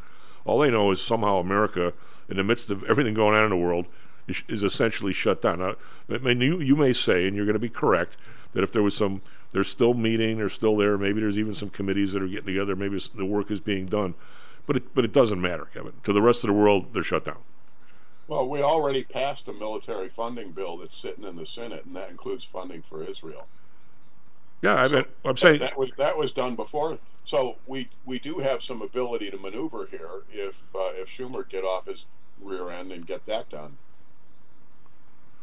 All 0.45 0.61
they 0.61 0.71
know 0.71 0.91
is 0.91 1.01
somehow 1.01 1.39
America, 1.39 1.93
in 2.29 2.37
the 2.37 2.45
midst 2.45 2.71
of 2.71 2.85
everything 2.85 3.15
going 3.15 3.37
on 3.37 3.45
in 3.45 3.51
the 3.51 3.57
world, 3.57 3.87
is, 4.29 4.43
is 4.49 4.63
essentially 4.63 5.13
shut 5.13 5.43
down. 5.43 5.59
Now, 5.59 5.75
I 6.09 6.19
mean, 6.19 6.41
you 6.41 6.61
you 6.61 6.77
may 6.77 6.93
say, 6.93 7.27
and 7.27 7.37
you're 7.37 7.47
going 7.47 7.55
to 7.55 7.61
be 7.61 7.69
correct, 7.69 8.17
that 8.53 8.63
if 8.63 8.73
there 8.73 8.83
was 8.83 8.97
some, 8.97 9.23
they're 9.53 9.65
still 9.65 9.93
meeting, 9.93 10.39
they're 10.39 10.49
still 10.49 10.77
there. 10.77 10.97
Maybe 10.97 11.21
there's 11.21 11.39
even 11.39 11.55
some 11.55 11.69
committees 11.69 12.13
that 12.13 12.23
are 12.23 12.29
getting 12.29 12.47
together. 12.47 12.77
Maybe 12.77 12.99
the 13.15 13.27
work 13.27 13.51
is 13.51 13.61
being 13.61 13.87
done, 13.87 14.15
but 14.67 14.77
it 14.77 14.95
but 14.95 15.05
it 15.05 15.13
doesn't 15.13 15.41
matter, 15.41 15.67
Kevin. 15.75 15.93
To 16.05 16.13
the 16.13 16.23
rest 16.23 16.45
of 16.45 16.49
the 16.49 16.55
world, 16.55 16.95
they're 16.95 17.03
shut 17.03 17.25
down. 17.25 17.39
Well, 18.29 18.49
we 18.49 18.63
already 18.63 19.05
passed 19.05 19.49
a 19.49 19.53
military 19.53 20.09
funding 20.09 20.53
bill 20.53 20.77
that's 20.79 20.97
sitting 20.97 21.25
in 21.25 21.37
the 21.37 21.47
Senate, 21.47 21.85
and 21.85 21.95
that 21.97 22.11
includes 22.11 22.45
funding 22.45 22.83
for 22.83 23.03
Israel. 23.03 23.49
Yeah, 24.63 24.75
I 24.75 24.89
So 24.89 24.97
mean, 24.97 25.05
I'm 25.25 25.37
saying 25.37 25.61
that 25.61 25.77
was 25.77 25.93
that 25.99 26.17
was 26.17 26.33
done 26.33 26.57
before. 26.57 26.99
So 27.25 27.59
we 27.67 27.91
we 28.05 28.19
do 28.19 28.39
have 28.39 28.63
some 28.63 28.83
ability 28.83 29.31
to 29.31 29.39
maneuver 29.39 29.87
here 29.91 30.23
if 30.31 30.65
uh, 30.75 30.93
if 30.95 31.09
Schumer 31.09 31.49
get 31.49 31.65
off 31.65 31.87
his 31.87 32.07
rear 32.41 32.71
end 32.71 32.93
and 32.93 33.07
get 33.07 33.27
that 33.27 33.49
done. 33.51 33.79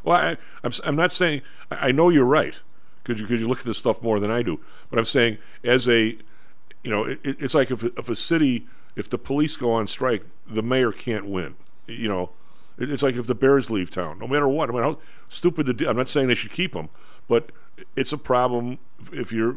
Well, 0.02 0.16
I, 0.16 0.30
I'm, 0.62 0.68
s- 0.70 0.80
I'm 0.84 0.96
not 0.96 1.12
saying 1.12 1.42
I, 1.70 1.88
I 1.88 1.92
know 1.92 2.08
you're 2.08 2.24
right 2.24 2.60
because 3.02 3.20
you, 3.20 3.26
'cause 3.26 3.40
you 3.40 3.48
look 3.48 3.60
at 3.60 3.64
this 3.66 3.78
stuff 3.78 4.02
more 4.02 4.20
than 4.20 4.30
I 4.30 4.42
do. 4.42 4.60
But 4.90 4.98
I'm 4.98 5.04
saying 5.04 5.38
as 5.62 5.88
a, 5.88 6.18
you 6.82 6.90
know, 6.90 7.04
it, 7.04 7.20
it- 7.24 7.36
it's 7.40 7.54
like 7.54 7.70
if, 7.70 7.82
if 7.84 8.08
a 8.08 8.16
city, 8.16 8.66
if 8.96 9.08
the 9.08 9.18
police 9.18 9.56
go 9.56 9.72
on 9.72 9.86
strike, 9.86 10.24
the 10.46 10.62
mayor 10.62 10.92
can't 10.92 11.26
win. 11.26 11.56
You 11.86 12.08
know, 12.08 12.30
it's 12.78 13.02
like 13.02 13.14
if 13.16 13.26
the 13.26 13.34
Bears 13.34 13.70
leave 13.70 13.90
town, 13.90 14.18
no 14.18 14.26
matter 14.26 14.48
what. 14.48 14.68
I 14.68 14.72
mean, 14.72 14.82
how 14.82 14.98
stupid 15.28 15.66
the. 15.66 15.88
I'm 15.88 15.96
not 15.96 16.08
saying 16.08 16.28
they 16.28 16.34
should 16.34 16.52
keep 16.52 16.72
them, 16.72 16.88
but 17.28 17.50
it's 17.96 18.12
a 18.12 18.18
problem 18.18 18.78
if 19.12 19.32
you're. 19.32 19.54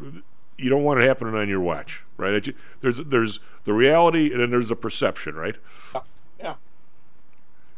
You 0.60 0.70
don't 0.70 0.82
want 0.82 0.98
it 1.00 1.06
happening 1.06 1.34
on 1.36 1.48
your 1.48 1.60
watch, 1.60 2.02
right? 2.16 2.52
There's 2.80 2.98
there's 2.98 3.38
the 3.64 3.72
reality 3.72 4.32
and 4.32 4.40
then 4.40 4.50
there's 4.50 4.70
the 4.70 4.76
perception, 4.76 5.36
right? 5.36 5.54
Yeah. 6.40 6.54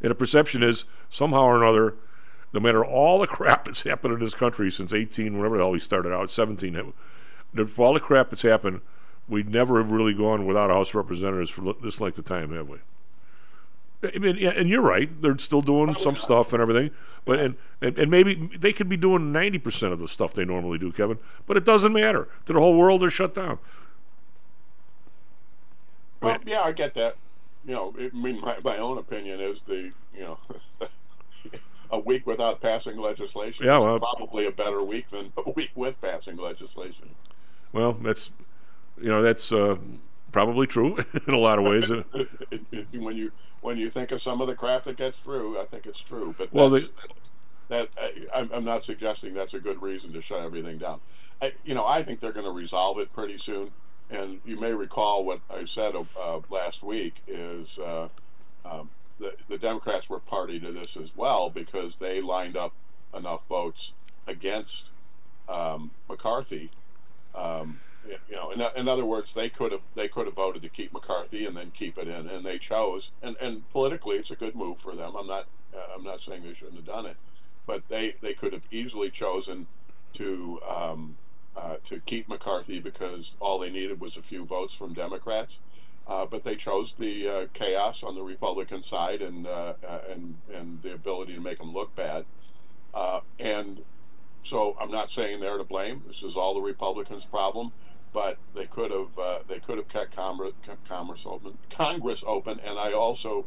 And 0.00 0.10
the 0.10 0.14
perception 0.14 0.62
is 0.62 0.86
somehow 1.10 1.42
or 1.42 1.62
another, 1.62 1.94
no 2.54 2.60
matter 2.60 2.82
all 2.82 3.18
the 3.18 3.26
crap 3.26 3.66
that's 3.66 3.82
happened 3.82 4.14
in 4.14 4.20
this 4.20 4.34
country 4.34 4.70
since 4.70 4.94
18, 4.94 5.36
whenever 5.36 5.58
the 5.58 5.62
hell 5.64 5.72
we 5.72 5.78
started 5.78 6.10
out, 6.12 6.30
17, 6.30 6.74
it- 6.74 6.86
that 7.52 7.68
for 7.68 7.84
all 7.86 7.92
the 7.94 8.00
crap 8.00 8.30
that's 8.30 8.42
happened, 8.42 8.80
we 9.28 9.42
never 9.42 9.76
have 9.78 9.90
really 9.90 10.14
gone 10.14 10.46
without 10.46 10.70
a 10.70 10.74
House 10.74 10.90
of 10.90 10.94
Representatives 10.94 11.50
for 11.50 11.74
this 11.82 12.00
length 12.00 12.16
of 12.18 12.24
time, 12.24 12.50
have 12.54 12.68
we? 12.68 12.78
I 14.02 14.18
mean, 14.18 14.36
yeah, 14.38 14.50
and 14.50 14.68
you're 14.68 14.80
right. 14.80 15.10
They're 15.20 15.36
still 15.38 15.60
doing 15.60 15.94
some 15.94 16.16
stuff 16.16 16.52
and 16.54 16.62
everything, 16.62 16.90
but 17.26 17.38
and, 17.38 17.56
and 17.82 17.98
and 17.98 18.10
maybe 18.10 18.34
they 18.58 18.72
could 18.72 18.88
be 18.88 18.96
doing 18.96 19.30
90 19.32 19.58
percent 19.58 19.92
of 19.92 19.98
the 19.98 20.08
stuff 20.08 20.32
they 20.32 20.44
normally 20.44 20.78
do, 20.78 20.90
Kevin. 20.90 21.18
But 21.46 21.56
it 21.58 21.64
doesn't 21.66 21.92
matter 21.92 22.28
to 22.46 22.52
the 22.54 22.58
whole 22.60 22.76
world. 22.76 23.02
They're 23.02 23.10
shut 23.10 23.34
down. 23.34 23.58
Well, 26.22 26.38
yeah, 26.46 26.60
I 26.62 26.72
get 26.72 26.94
that. 26.94 27.16
You 27.64 27.74
know, 27.74 27.94
it, 27.98 28.12
I 28.14 28.16
mean, 28.16 28.40
my, 28.40 28.56
my 28.64 28.78
own 28.78 28.98
opinion 28.98 29.40
is 29.40 29.62
the 29.62 29.92
you 30.14 30.20
know. 30.22 30.38
A 31.92 31.98
week 31.98 32.24
without 32.24 32.60
passing 32.62 32.98
legislation 32.98 33.66
Yeah, 33.66 33.78
is 33.78 33.82
well- 33.84 33.98
probably 33.98 34.46
a 34.46 34.52
better 34.52 34.80
week 34.80 35.10
than 35.10 35.32
a 35.36 35.50
week 35.50 35.70
with 35.74 36.00
passing 36.00 36.36
legislation. 36.36 37.16
Well, 37.72 37.94
that's 37.94 38.30
you 38.96 39.08
know 39.08 39.22
that's 39.22 39.50
uh, 39.50 39.74
probably 40.32 40.66
true 40.66 40.96
in 41.26 41.34
a 41.34 41.38
lot 41.38 41.58
of 41.58 41.64
ways. 41.64 41.90
When 42.92 43.16
you 43.16 43.32
when 43.60 43.76
you 43.76 43.90
think 43.90 44.10
of 44.10 44.20
some 44.20 44.40
of 44.40 44.46
the 44.46 44.54
crap 44.54 44.84
that 44.84 44.96
gets 44.96 45.18
through, 45.18 45.60
I 45.60 45.64
think 45.64 45.86
it's 45.86 46.00
true. 46.00 46.34
But 46.36 46.52
Well, 46.52 46.80
that 47.68 47.88
I, 47.96 48.12
I'm, 48.34 48.50
I'm 48.52 48.64
not 48.64 48.82
suggesting 48.82 49.34
that's 49.34 49.54
a 49.54 49.60
good 49.60 49.80
reason 49.80 50.12
to 50.12 50.20
shut 50.20 50.40
everything 50.40 50.78
down. 50.78 51.00
I, 51.40 51.52
you 51.64 51.74
know, 51.74 51.86
I 51.86 52.02
think 52.02 52.20
they're 52.20 52.32
going 52.32 52.46
to 52.46 52.52
resolve 52.52 52.98
it 52.98 53.12
pretty 53.12 53.38
soon. 53.38 53.70
And 54.10 54.40
you 54.44 54.58
may 54.58 54.72
recall 54.74 55.24
what 55.24 55.40
I 55.48 55.64
said 55.64 55.94
uh, 55.94 56.40
last 56.50 56.82
week 56.82 57.22
is 57.28 57.78
uh, 57.78 58.08
um, 58.64 58.90
the, 59.20 59.34
the 59.48 59.56
Democrats 59.56 60.10
were 60.10 60.18
party 60.18 60.58
to 60.60 60.72
this 60.72 60.96
as 60.96 61.16
well 61.16 61.48
because 61.48 61.96
they 61.96 62.20
lined 62.20 62.56
up 62.56 62.72
enough 63.14 63.46
votes 63.46 63.92
against 64.26 64.90
um, 65.48 65.92
McCarthy 66.08 66.70
um, 67.34 67.80
you 68.28 68.36
know, 68.36 68.50
in, 68.50 68.60
in 68.76 68.88
other 68.88 69.04
words, 69.04 69.34
they 69.34 69.48
could 69.48 69.72
have 69.72 69.82
they 69.94 70.08
could 70.08 70.26
have 70.26 70.36
voted 70.36 70.62
to 70.62 70.68
keep 70.68 70.92
McCarthy 70.92 71.44
and 71.46 71.56
then 71.56 71.70
keep 71.70 71.98
it 71.98 72.08
in, 72.08 72.28
and 72.28 72.44
they 72.44 72.58
chose. 72.58 73.10
And 73.22 73.36
and 73.40 73.68
politically, 73.70 74.16
it's 74.16 74.30
a 74.30 74.36
good 74.36 74.54
move 74.54 74.78
for 74.78 74.94
them. 74.94 75.14
I'm 75.16 75.26
not 75.26 75.46
uh, 75.74 75.94
I'm 75.94 76.04
not 76.04 76.20
saying 76.20 76.42
they 76.42 76.54
shouldn't 76.54 76.76
have 76.76 76.86
done 76.86 77.06
it, 77.06 77.16
but 77.66 77.82
they 77.88 78.16
they 78.20 78.34
could 78.34 78.52
have 78.52 78.64
easily 78.70 79.10
chosen 79.10 79.66
to 80.14 80.60
um, 80.68 81.16
uh, 81.56 81.76
to 81.84 82.00
keep 82.00 82.28
McCarthy 82.28 82.80
because 82.80 83.36
all 83.40 83.58
they 83.58 83.70
needed 83.70 84.00
was 84.00 84.16
a 84.16 84.22
few 84.22 84.44
votes 84.44 84.74
from 84.74 84.94
Democrats. 84.94 85.60
Uh, 86.06 86.26
but 86.26 86.42
they 86.42 86.56
chose 86.56 86.94
the 86.98 87.28
uh, 87.28 87.46
chaos 87.54 88.02
on 88.02 88.16
the 88.16 88.22
Republican 88.22 88.82
side 88.82 89.22
and 89.22 89.46
uh, 89.46 89.74
uh, 89.86 90.00
and 90.10 90.36
and 90.52 90.82
the 90.82 90.92
ability 90.92 91.34
to 91.34 91.40
make 91.40 91.58
them 91.58 91.72
look 91.72 91.94
bad. 91.94 92.24
And 93.38 93.82
so 94.42 94.76
I'm 94.80 94.90
not 94.90 95.10
saying 95.10 95.40
they're 95.40 95.58
to 95.58 95.64
blame. 95.64 96.02
This 96.06 96.22
is 96.22 96.36
all 96.36 96.54
the 96.54 96.60
Republicans' 96.60 97.24
problem, 97.24 97.72
but 98.12 98.38
they 98.54 98.66
could 98.66 98.90
have 98.90 99.18
uh, 99.18 99.38
they 99.48 99.58
could 99.58 99.78
have 99.78 99.88
kept 99.88 100.14
Congress, 100.14 100.52
Congress 100.88 101.24
open, 101.26 101.58
Congress 101.70 102.24
open. 102.26 102.60
And 102.60 102.78
I 102.78 102.92
also 102.92 103.46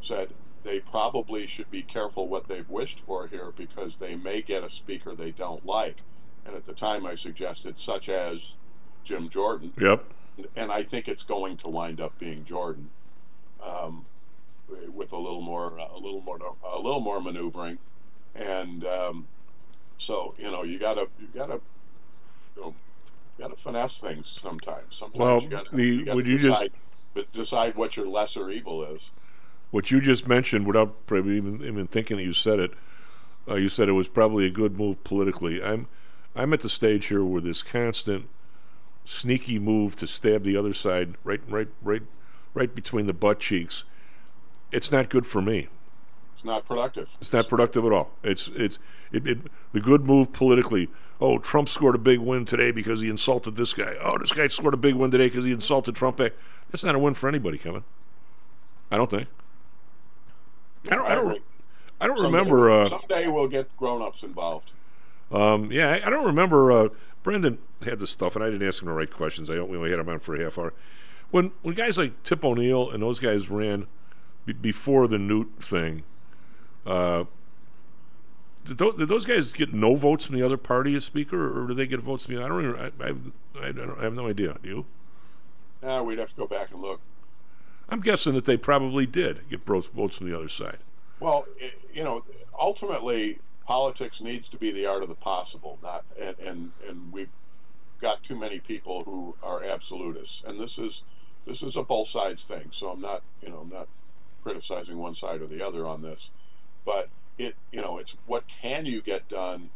said 0.00 0.30
they 0.64 0.80
probably 0.80 1.46
should 1.46 1.70
be 1.70 1.82
careful 1.82 2.28
what 2.28 2.48
they've 2.48 2.68
wished 2.68 3.00
for 3.00 3.26
here 3.26 3.52
because 3.56 3.96
they 3.98 4.14
may 4.16 4.42
get 4.42 4.64
a 4.64 4.70
speaker 4.70 5.14
they 5.14 5.30
don't 5.30 5.64
like. 5.66 5.98
And 6.46 6.54
at 6.56 6.64
the 6.64 6.72
time, 6.72 7.04
I 7.06 7.14
suggested 7.14 7.78
such 7.78 8.08
as 8.08 8.54
Jim 9.04 9.28
Jordan, 9.28 9.72
Yep. 9.80 10.04
and 10.56 10.72
I 10.72 10.82
think 10.82 11.08
it's 11.08 11.22
going 11.22 11.56
to 11.58 11.68
wind 11.68 12.00
up 12.00 12.18
being 12.18 12.44
Jordan, 12.44 12.90
um, 13.62 14.06
with 14.92 15.12
a 15.12 15.16
little 15.18 15.40
more, 15.42 15.76
a 15.76 15.98
little 15.98 16.20
more, 16.22 16.38
a 16.64 16.78
little 16.78 17.00
more 17.00 17.20
maneuvering, 17.20 17.78
and 18.34 18.84
um, 18.86 19.26
so 19.98 20.34
you 20.38 20.50
know 20.50 20.62
you 20.62 20.78
gotta, 20.78 21.08
you 21.20 21.28
gotta, 21.34 21.60
you 22.56 22.62
know, 22.62 22.74
you 23.38 23.44
gotta 23.44 23.56
finesse 23.56 24.00
things 24.00 24.28
sometimes. 24.28 24.96
Sometimes 24.96 25.18
Well, 25.18 25.42
you 25.80 26.04
the- 26.04 26.14
would 26.14 26.26
you 26.26 26.38
just- 26.38 26.60
decide, 27.14 27.26
decide 27.32 27.76
what 27.76 27.96
your 27.96 28.06
lesser 28.06 28.50
evil 28.50 28.82
is. 28.84 29.10
What 29.70 29.90
you 29.90 30.00
just 30.00 30.26
mentioned, 30.26 30.66
without 30.66 31.06
probably 31.06 31.36
even, 31.36 31.62
even 31.62 31.86
thinking 31.86 32.16
that 32.16 32.22
you 32.22 32.32
said 32.32 32.58
it, 32.58 32.72
uh, 33.48 33.54
you 33.56 33.68
said 33.68 33.88
it 33.88 33.92
was 33.92 34.08
probably 34.08 34.46
a 34.46 34.50
good 34.50 34.76
move 34.78 35.02
politically. 35.04 35.62
I'm, 35.62 35.86
I'm 36.34 36.52
at 36.52 36.60
the 36.60 36.68
stage 36.68 37.06
here 37.06 37.22
where 37.24 37.40
this 37.40 37.62
constant, 37.62 38.28
sneaky 39.04 39.58
move 39.58 39.96
to 39.96 40.06
stab 40.06 40.42
the 40.44 40.56
other 40.56 40.74
side 40.74 41.14
right, 41.24 41.40
right, 41.48 41.68
right, 41.82 42.02
right 42.54 42.74
between 42.74 43.06
the 43.06 43.12
butt 43.12 43.40
cheeks. 43.40 43.84
It's 44.72 44.92
not 44.92 45.08
good 45.08 45.26
for 45.26 45.40
me. 45.40 45.68
It's 46.34 46.44
not 46.44 46.66
productive. 46.66 47.08
It's 47.20 47.32
not 47.32 47.48
productive 47.48 47.84
at 47.84 47.92
all. 47.92 48.10
It's 48.22 48.48
it's 48.54 48.78
it, 49.10 49.26
it 49.26 49.38
the 49.72 49.80
good 49.80 50.04
move 50.04 50.32
politically. 50.32 50.88
Oh, 51.20 51.38
Trump 51.38 51.68
scored 51.68 51.94
a 51.96 51.98
big 51.98 52.20
win 52.20 52.44
today 52.44 52.70
because 52.70 53.00
he 53.00 53.08
insulted 53.08 53.56
this 53.56 53.72
guy. 53.74 53.96
Oh, 54.00 54.16
this 54.18 54.30
guy 54.32 54.46
scored 54.46 54.74
a 54.74 54.76
big 54.78 54.94
win 54.94 55.10
today 55.10 55.26
because 55.28 55.44
he 55.44 55.50
insulted 55.52 55.96
Trump. 55.96 56.18
That's 56.18 56.84
not 56.84 56.94
a 56.94 56.98
win 56.98 57.14
for 57.14 57.28
anybody, 57.28 57.58
Kevin. 57.58 57.82
I 58.90 58.96
don't 58.96 59.10
think. 59.10 59.28
I 60.90 60.94
don't. 60.94 61.06
I 61.06 61.14
don't. 61.16 61.42
I 62.00 62.06
don't 62.06 62.16
Someday- 62.18 62.38
remember. 62.38 62.70
Uh, 62.70 62.88
someday 62.88 63.26
we'll 63.26 63.48
get 63.48 63.76
grown-ups 63.76 64.22
involved. 64.22 64.72
um, 65.32 65.72
yeah, 65.72 65.90
I, 65.90 66.06
I 66.06 66.10
don't 66.10 66.24
remember. 66.24 66.70
Uh, 66.70 66.88
Brendan 67.24 67.58
had 67.84 67.98
this 67.98 68.10
stuff, 68.10 68.36
and 68.36 68.44
I 68.44 68.50
didn't 68.50 68.66
ask 68.66 68.80
him 68.80 68.86
the 68.88 68.94
right 68.94 69.10
questions. 69.10 69.50
I 69.50 69.56
only 69.56 69.90
had 69.90 69.98
him 69.98 70.08
on 70.08 70.20
for 70.20 70.36
a 70.36 70.42
half 70.44 70.56
hour. 70.58 70.72
When 71.32 71.50
when 71.62 71.74
guys 71.74 71.98
like 71.98 72.22
Tip 72.22 72.44
O'Neill 72.44 72.90
and 72.90 73.02
those 73.02 73.18
guys 73.18 73.50
ran 73.50 73.86
be, 74.46 74.52
before 74.52 75.08
the 75.08 75.18
Newt 75.18 75.50
thing, 75.60 76.04
uh, 76.86 77.24
did, 78.68 78.78
tho- 78.78 78.92
did 78.92 79.08
those 79.08 79.24
guys 79.24 79.52
get 79.52 79.72
no 79.72 79.96
votes 79.96 80.26
from 80.26 80.36
the 80.36 80.42
other 80.42 80.58
party 80.58 80.94
as 80.94 81.04
speaker, 81.04 81.58
or 81.58 81.66
did 81.68 81.76
they 81.78 81.86
get 81.86 82.00
votes 82.00 82.26
from 82.26 82.34
the? 82.36 82.44
I 82.44 82.48
don't. 82.48 82.64
Even, 82.64 82.76
I, 82.78 83.04
I, 83.04 83.68
I, 83.68 83.72
don't, 83.72 83.98
I 83.98 84.02
have 84.04 84.14
no 84.14 84.28
idea. 84.28 84.56
Do 84.62 84.68
you? 84.68 84.86
Yeah, 85.82 86.02
we'd 86.02 86.18
have 86.18 86.30
to 86.30 86.36
go 86.36 86.46
back 86.46 86.70
and 86.70 86.82
look. 86.82 87.00
I'm 87.88 88.00
guessing 88.00 88.34
that 88.34 88.44
they 88.44 88.58
probably 88.58 89.06
did 89.06 89.48
get 89.48 89.64
votes 89.64 90.18
from 90.18 90.30
the 90.30 90.36
other 90.36 90.48
side. 90.48 90.78
Well, 91.18 91.46
i 91.60 91.72
you 91.92 92.04
know, 92.04 92.24
ultimately, 92.58 93.38
politics 93.66 94.20
needs 94.20 94.48
to 94.50 94.58
be 94.58 94.70
the 94.70 94.86
art 94.86 95.02
of 95.02 95.08
the 95.08 95.14
possible, 95.14 95.78
not 95.82 96.04
and 96.20 96.38
and 96.38 96.72
and 96.86 97.12
we've 97.12 97.30
got 98.00 98.22
too 98.22 98.36
many 98.36 98.60
people 98.60 99.04
who 99.04 99.34
are 99.42 99.64
absolutists, 99.64 100.42
and 100.46 100.60
this 100.60 100.78
is 100.78 101.02
this 101.46 101.62
is 101.62 101.74
a 101.74 101.82
both 101.82 102.08
sides 102.08 102.44
thing. 102.44 102.68
So 102.70 102.90
I'm 102.90 103.00
not, 103.00 103.22
you 103.42 103.48
know, 103.48 103.58
I'm 103.58 103.70
not 103.70 103.88
criticizing 104.42 104.98
one 104.98 105.14
side 105.14 105.40
or 105.40 105.46
the 105.46 105.66
other 105.66 105.86
on 105.86 106.02
this, 106.02 106.30
but 106.84 107.08
it, 107.38 107.54
you 107.72 107.80
know, 107.80 107.98
it's 107.98 108.16
what 108.26 108.44
can 108.48 108.84
you 108.84 109.00
get 109.00 109.28
done, 109.28 109.70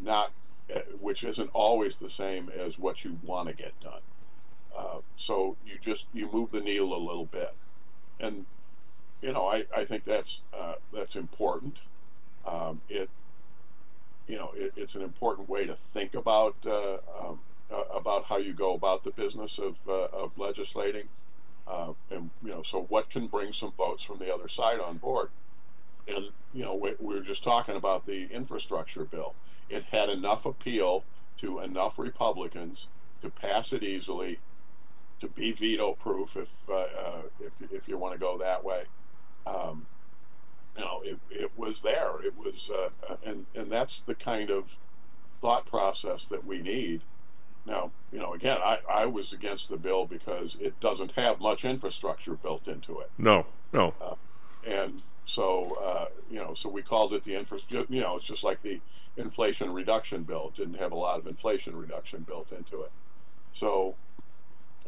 not 0.00 0.32
uh, 0.74 0.80
which 1.00 1.24
isn't 1.24 1.50
always 1.52 1.96
the 1.96 2.08
same 2.08 2.48
as 2.48 2.78
what 2.78 3.04
you 3.04 3.18
want 3.22 3.48
to 3.48 3.54
get 3.54 3.78
done. 3.80 4.00
Uh, 4.76 4.98
so 5.16 5.56
you 5.66 5.78
just 5.80 6.06
you 6.14 6.30
move 6.32 6.50
the 6.50 6.60
needle 6.60 6.94
a 6.94 7.02
little 7.04 7.26
bit, 7.26 7.54
and 8.20 8.46
you 9.20 9.32
know 9.32 9.46
I, 9.46 9.64
I 9.76 9.84
think 9.84 10.04
that's 10.04 10.42
uh, 10.56 10.74
that's 10.92 11.16
important. 11.16 11.80
Um, 12.46 12.80
it 12.88 13.10
you 14.26 14.36
know 14.36 14.52
it, 14.54 14.72
it's 14.76 14.94
an 14.94 15.02
important 15.02 15.48
way 15.48 15.66
to 15.66 15.74
think 15.74 16.14
about 16.14 16.56
uh, 16.66 16.98
um, 17.20 17.40
about 17.94 18.24
how 18.24 18.38
you 18.38 18.52
go 18.52 18.72
about 18.74 19.04
the 19.04 19.10
business 19.10 19.58
of 19.58 19.76
uh, 19.86 20.04
of 20.06 20.38
legislating, 20.38 21.08
uh, 21.66 21.92
and 22.10 22.30
you 22.42 22.50
know 22.50 22.62
so 22.62 22.86
what 22.88 23.10
can 23.10 23.26
bring 23.26 23.52
some 23.52 23.72
votes 23.76 24.02
from 24.02 24.18
the 24.18 24.32
other 24.32 24.48
side 24.48 24.80
on 24.80 24.96
board, 24.98 25.28
and 26.08 26.26
you 26.52 26.64
know 26.64 26.74
we, 26.74 26.94
we 27.00 27.14
were 27.14 27.20
just 27.20 27.42
talking 27.44 27.76
about 27.76 28.06
the 28.06 28.28
infrastructure 28.32 29.04
bill. 29.04 29.34
It 29.68 29.84
had 29.84 30.08
enough 30.08 30.44
appeal 30.44 31.04
to 31.38 31.60
enough 31.60 31.98
Republicans 31.98 32.88
to 33.22 33.30
pass 33.30 33.72
it 33.72 33.82
easily 33.82 34.38
to 35.20 35.28
be 35.28 35.52
veto 35.52 35.92
proof 35.92 36.36
if 36.36 36.50
uh, 36.68 36.74
uh, 36.74 37.22
if 37.40 37.52
if 37.72 37.88
you 37.88 37.96
want 37.96 38.12
to 38.14 38.18
go 38.18 38.36
that 38.38 38.64
way. 38.64 38.84
Um, 39.46 39.86
you 40.76 40.82
know, 40.82 41.02
it, 41.04 41.18
it 41.30 41.50
was 41.56 41.82
there. 41.82 42.12
It 42.24 42.34
was, 42.36 42.70
uh, 42.72 42.88
uh, 43.12 43.16
and 43.24 43.46
and 43.54 43.70
that's 43.70 44.00
the 44.00 44.14
kind 44.14 44.50
of 44.50 44.78
thought 45.36 45.66
process 45.66 46.24
that 46.26 46.46
we 46.46 46.62
need. 46.62 47.02
Now, 47.66 47.90
you 48.10 48.18
know, 48.18 48.32
again, 48.32 48.56
I, 48.64 48.78
I 48.90 49.06
was 49.06 49.32
against 49.32 49.68
the 49.68 49.76
bill 49.76 50.06
because 50.06 50.56
it 50.60 50.80
doesn't 50.80 51.12
have 51.12 51.40
much 51.40 51.64
infrastructure 51.64 52.34
built 52.34 52.66
into 52.66 52.98
it, 53.00 53.10
No, 53.18 53.46
no. 53.72 53.94
and 54.66 55.02
so 55.24 55.76
uh, 55.82 56.06
you 56.30 56.38
know, 56.38 56.54
so 56.54 56.68
we 56.68 56.82
called 56.82 57.12
it 57.12 57.24
the 57.24 57.34
infrastructure. 57.34 57.92
You 57.92 58.00
know, 58.00 58.16
it's 58.16 58.26
just 58.26 58.44
like 58.44 58.62
the 58.62 58.80
Inflation 59.16 59.72
Reduction 59.72 60.22
Bill. 60.22 60.52
It 60.54 60.58
didn't 60.58 60.78
have 60.78 60.92
a 60.92 60.96
lot 60.96 61.18
of 61.18 61.26
inflation 61.26 61.76
reduction 61.76 62.22
built 62.22 62.52
into 62.52 62.82
it. 62.82 62.90
So 63.52 63.94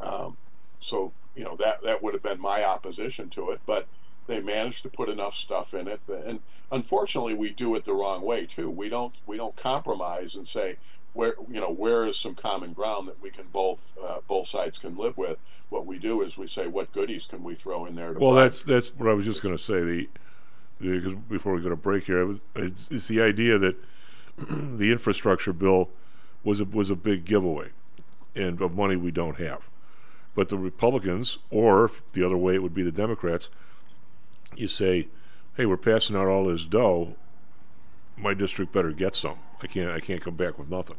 um, 0.00 0.36
so 0.80 1.12
you 1.34 1.44
know 1.44 1.56
that 1.56 1.82
that 1.82 2.02
would 2.02 2.14
have 2.14 2.22
been 2.22 2.40
my 2.40 2.64
opposition 2.64 3.28
to 3.30 3.50
it, 3.50 3.60
but 3.66 3.86
they 4.26 4.40
managed 4.40 4.82
to 4.82 4.88
put 4.88 5.08
enough 5.08 5.34
stuff 5.34 5.74
in 5.74 5.86
it, 5.86 6.00
and 6.08 6.40
unfortunately, 6.70 7.34
we 7.34 7.50
do 7.50 7.74
it 7.74 7.84
the 7.84 7.92
wrong 7.92 8.22
way 8.22 8.46
too. 8.46 8.70
We 8.70 8.88
don't 8.88 9.14
we 9.26 9.36
don't 9.36 9.56
compromise 9.56 10.34
and 10.34 10.46
say 10.48 10.76
where 11.12 11.34
you 11.50 11.60
know 11.60 11.70
where 11.70 12.06
is 12.06 12.18
some 12.18 12.34
common 12.34 12.72
ground 12.72 13.08
that 13.08 13.20
we 13.22 13.30
can 13.30 13.46
both 13.52 13.94
uh, 14.02 14.18
both 14.26 14.48
sides 14.48 14.78
can 14.78 14.96
live 14.96 15.16
with. 15.16 15.38
What 15.68 15.86
we 15.86 15.98
do 15.98 16.22
is 16.22 16.36
we 16.36 16.46
say 16.46 16.66
what 16.66 16.92
goodies 16.92 17.26
can 17.26 17.42
we 17.42 17.54
throw 17.54 17.86
in 17.86 17.94
there 17.94 18.12
to 18.12 18.18
Well, 18.18 18.32
bribe 18.32 18.44
that's 18.44 18.62
that's 18.62 18.88
what 18.94 19.08
I 19.08 19.14
was 19.14 19.24
just 19.24 19.42
going 19.42 19.56
to 19.56 19.62
say. 19.62 19.80
The 19.82 20.08
because 20.92 21.14
before 21.28 21.54
we 21.54 21.62
go 21.62 21.68
to 21.68 21.76
break 21.76 22.04
here, 22.04 22.20
it 22.20 22.24
was, 22.26 22.38
it's, 22.56 22.88
it's 22.90 23.06
the 23.08 23.20
idea 23.22 23.58
that 23.58 23.76
the 24.38 24.90
infrastructure 24.92 25.52
bill 25.52 25.90
was 26.42 26.60
a, 26.60 26.64
was 26.64 26.90
a 26.90 26.96
big 26.96 27.24
giveaway, 27.24 27.70
and 28.34 28.60
of 28.60 28.74
money 28.74 28.96
we 28.96 29.10
don't 29.10 29.38
have. 29.38 29.62
But 30.34 30.48
the 30.48 30.58
Republicans, 30.58 31.38
or 31.50 31.90
the 32.12 32.24
other 32.24 32.36
way, 32.36 32.54
it 32.54 32.62
would 32.62 32.74
be 32.74 32.82
the 32.82 32.90
Democrats. 32.92 33.48
You 34.56 34.66
say, 34.68 35.08
"Hey, 35.56 35.64
we're 35.66 35.76
passing 35.76 36.16
out 36.16 36.26
all 36.26 36.44
this 36.44 36.64
dough. 36.66 37.14
My 38.16 38.34
district 38.34 38.72
better 38.72 38.90
get 38.92 39.14
some. 39.14 39.38
I 39.62 39.66
can't. 39.68 39.90
I 39.90 40.00
can't 40.00 40.20
come 40.20 40.34
back 40.34 40.58
with 40.58 40.68
nothing." 40.68 40.96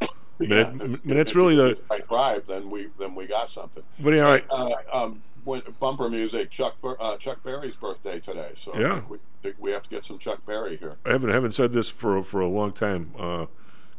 I 0.00 0.06
mean, 0.38 0.50
Yeah, 0.50 0.56
if- 0.60 0.68
I 0.68 0.72
mean, 0.72 0.92
if- 1.04 1.16
that's 1.16 1.30
if 1.32 1.36
really 1.36 1.54
you 1.56 1.74
the. 1.74 1.80
by 1.88 2.00
bribe, 2.00 2.46
then 2.46 2.70
we 2.70 2.88
then 2.98 3.14
we 3.16 3.26
got 3.26 3.50
something. 3.50 3.82
But 3.98 4.10
yeah, 4.14 4.20
all 4.24 4.30
right. 4.30 4.44
Uh, 4.50 4.74
um, 4.92 5.22
bumper 5.80 6.08
music, 6.08 6.50
Chuck 6.50 6.76
uh, 6.84 7.16
Chuck 7.16 7.42
Berry's 7.42 7.76
birthday 7.76 8.18
today, 8.20 8.50
so 8.54 8.76
Yeah. 8.78 9.02
we 9.08 9.18
we 9.58 9.70
have 9.70 9.82
to 9.84 9.88
get 9.90 10.04
some 10.04 10.18
Chuck 10.18 10.44
Berry 10.44 10.76
here. 10.76 10.96
I 11.04 11.10
haven't 11.12 11.30
haven't 11.30 11.52
said 11.52 11.72
this 11.72 11.88
for 11.88 12.22
for 12.22 12.40
a 12.40 12.48
long 12.48 12.72
time 12.72 13.12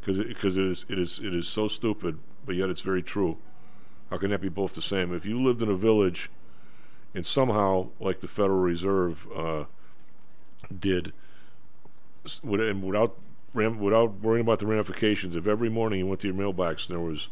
because 0.00 0.18
because 0.18 0.56
it 0.56 0.64
is 0.64 0.86
it 0.88 0.98
is 0.98 1.18
it 1.18 1.34
is 1.34 1.48
so 1.48 1.68
stupid, 1.68 2.18
but 2.44 2.54
yet 2.54 2.68
it's 2.68 2.82
very 2.82 3.02
true. 3.02 3.38
How 4.10 4.18
can 4.18 4.30
that 4.30 4.40
be 4.40 4.48
both 4.48 4.74
the 4.74 4.82
same? 4.82 5.14
If 5.14 5.26
you 5.26 5.40
lived 5.42 5.62
in 5.62 5.68
a 5.68 5.76
village, 5.76 6.30
and 7.14 7.24
somehow, 7.26 7.88
like 8.00 8.20
the 8.20 8.28
Federal 8.28 8.60
Reserve 8.60 9.26
uh, 9.34 9.64
did, 10.78 11.12
and 12.42 12.82
without 12.82 13.16
ram, 13.54 13.78
without 13.78 14.20
worrying 14.20 14.42
about 14.46 14.58
the 14.60 14.66
ramifications, 14.66 15.36
if 15.36 15.46
every 15.46 15.68
morning 15.68 16.00
you 16.00 16.06
went 16.06 16.20
to 16.20 16.26
your 16.26 16.36
mailbox 16.36 16.88
and 16.88 16.96
there 16.96 17.04
was, 17.04 17.28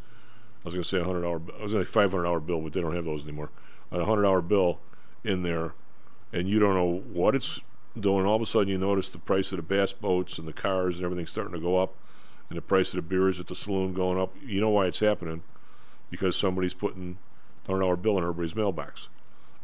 I 0.65 0.69
was 0.69 0.75
going 0.75 0.83
to 0.83 0.89
say 0.89 0.99
a 1.01 1.05
hundred 1.05 1.23
dollar, 1.23 1.41
I 1.59 1.63
was 1.63 1.73
going 1.73 1.85
to 1.85 1.91
say 1.91 1.93
five 1.93 2.11
hundred 2.11 2.25
dollar 2.25 2.41
bill, 2.41 2.61
but 2.61 2.73
they 2.73 2.81
don't 2.81 2.95
have 2.95 3.05
those 3.05 3.23
anymore. 3.25 3.51
A 3.93 4.05
hundred 4.05 4.23
dollar 4.23 4.41
bill 4.41 4.79
in 5.25 5.43
there, 5.43 5.75
and 6.33 6.49
you 6.49 6.59
don't 6.59 6.75
know 6.75 7.03
what 7.13 7.35
it's 7.35 7.61
doing. 7.99 8.27
All 8.27 8.37
of 8.37 8.43
a 8.43 8.47
sudden, 8.47 8.69
you 8.69 8.79
notice 8.79 9.11
the 9.11 9.19
price 9.19 9.53
of 9.53 9.57
the 9.57 9.63
bass 9.63 9.93
boats 9.93 10.39
and 10.39 10.47
the 10.47 10.53
cars 10.53 10.97
and 10.97 11.05
everything 11.05 11.27
starting 11.27 11.55
to 11.55 11.61
go 11.61 11.79
up, 11.79 11.95
and 12.49 12.57
the 12.57 12.63
price 12.63 12.89
of 12.91 12.97
the 12.97 13.03
beers 13.03 13.41
at 13.41 13.47
the 13.47 13.55
saloon 13.55 13.95
going 13.95 14.19
up. 14.19 14.35
You 14.45 14.61
know 14.61 14.71
why 14.71 14.87
it's 14.87 14.99
happening? 15.01 15.43
because 16.11 16.37
somebody's 16.37 16.75
putting 16.75 17.19
a 17.65 17.71
hundred 17.71 17.81
dollar 17.81 17.97
bill 17.97 18.19
in 18.19 18.25
everybody's 18.25 18.55
mailbox, 18.55 19.09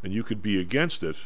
and 0.02 0.12
you 0.12 0.22
could 0.22 0.42
be 0.42 0.60
against 0.60 1.02
it. 1.02 1.16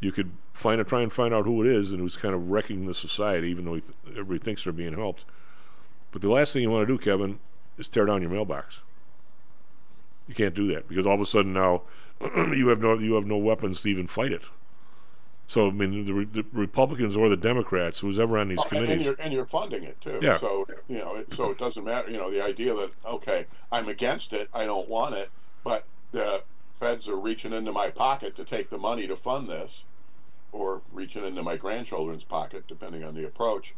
You 0.00 0.12
could 0.12 0.32
find 0.52 0.84
try 0.86 1.02
and 1.02 1.12
find 1.12 1.32
out 1.32 1.44
who 1.46 1.62
it 1.62 1.68
is 1.68 1.92
and 1.92 2.00
who's 2.00 2.16
kind 2.16 2.34
of 2.34 2.50
wrecking 2.50 2.86
the 2.86 2.94
society, 2.94 3.48
even 3.48 3.64
though 3.64 3.78
th- 3.78 3.94
everybody 4.10 4.38
thinks 4.38 4.64
they're 4.64 4.72
being 4.72 4.94
helped. 4.94 5.24
But 6.12 6.22
the 6.22 6.30
last 6.30 6.52
thing 6.52 6.62
you 6.62 6.70
want 6.70 6.86
to 6.86 6.92
do, 6.92 6.98
Kevin, 6.98 7.38
is 7.78 7.88
tear 7.88 8.06
down 8.06 8.22
your 8.22 8.30
mailbox. 8.30 8.82
You 10.28 10.34
can't 10.34 10.54
do 10.54 10.66
that 10.74 10.88
because 10.88 11.06
all 11.06 11.14
of 11.14 11.20
a 11.20 11.26
sudden 11.26 11.52
now 11.52 11.82
you 12.20 12.68
have 12.68 12.80
no 12.80 12.98
you 12.98 13.14
have 13.14 13.26
no 13.26 13.36
weapons 13.36 13.82
to 13.82 13.88
even 13.88 14.06
fight 14.06 14.32
it. 14.32 14.42
So 15.48 15.68
I 15.68 15.70
mean, 15.70 16.04
the, 16.04 16.12
Re- 16.12 16.24
the 16.24 16.44
Republicans 16.52 17.16
or 17.16 17.28
the 17.28 17.36
Democrats, 17.36 18.00
who's 18.00 18.18
ever 18.18 18.36
on 18.36 18.48
these 18.48 18.58
Oh, 18.58 18.62
and, 18.64 18.72
and 18.72 18.84
committees, 18.86 19.04
you're 19.06 19.16
and 19.20 19.32
you're 19.32 19.44
funding 19.44 19.84
it 19.84 20.00
too. 20.00 20.18
Yeah. 20.20 20.36
So 20.38 20.64
you 20.88 20.98
know, 20.98 21.14
it, 21.16 21.32
so 21.32 21.50
it 21.50 21.58
doesn't 21.58 21.84
matter. 21.84 22.10
You 22.10 22.16
know, 22.18 22.30
the 22.30 22.42
idea 22.42 22.74
that 22.74 22.90
okay, 23.06 23.46
I'm 23.70 23.88
against 23.88 24.32
it, 24.32 24.48
I 24.52 24.64
don't 24.64 24.88
want 24.88 25.14
it, 25.14 25.30
but 25.62 25.84
the 26.10 26.42
feds 26.74 27.08
are 27.08 27.16
reaching 27.16 27.52
into 27.52 27.70
my 27.72 27.90
pocket 27.90 28.34
to 28.36 28.44
take 28.44 28.70
the 28.70 28.78
money 28.78 29.06
to 29.06 29.16
fund 29.16 29.48
this, 29.48 29.84
or 30.50 30.82
reaching 30.92 31.24
into 31.24 31.42
my 31.44 31.56
grandchildren's 31.56 32.24
pocket, 32.24 32.64
depending 32.66 33.04
on 33.04 33.14
the 33.14 33.24
approach. 33.24 33.74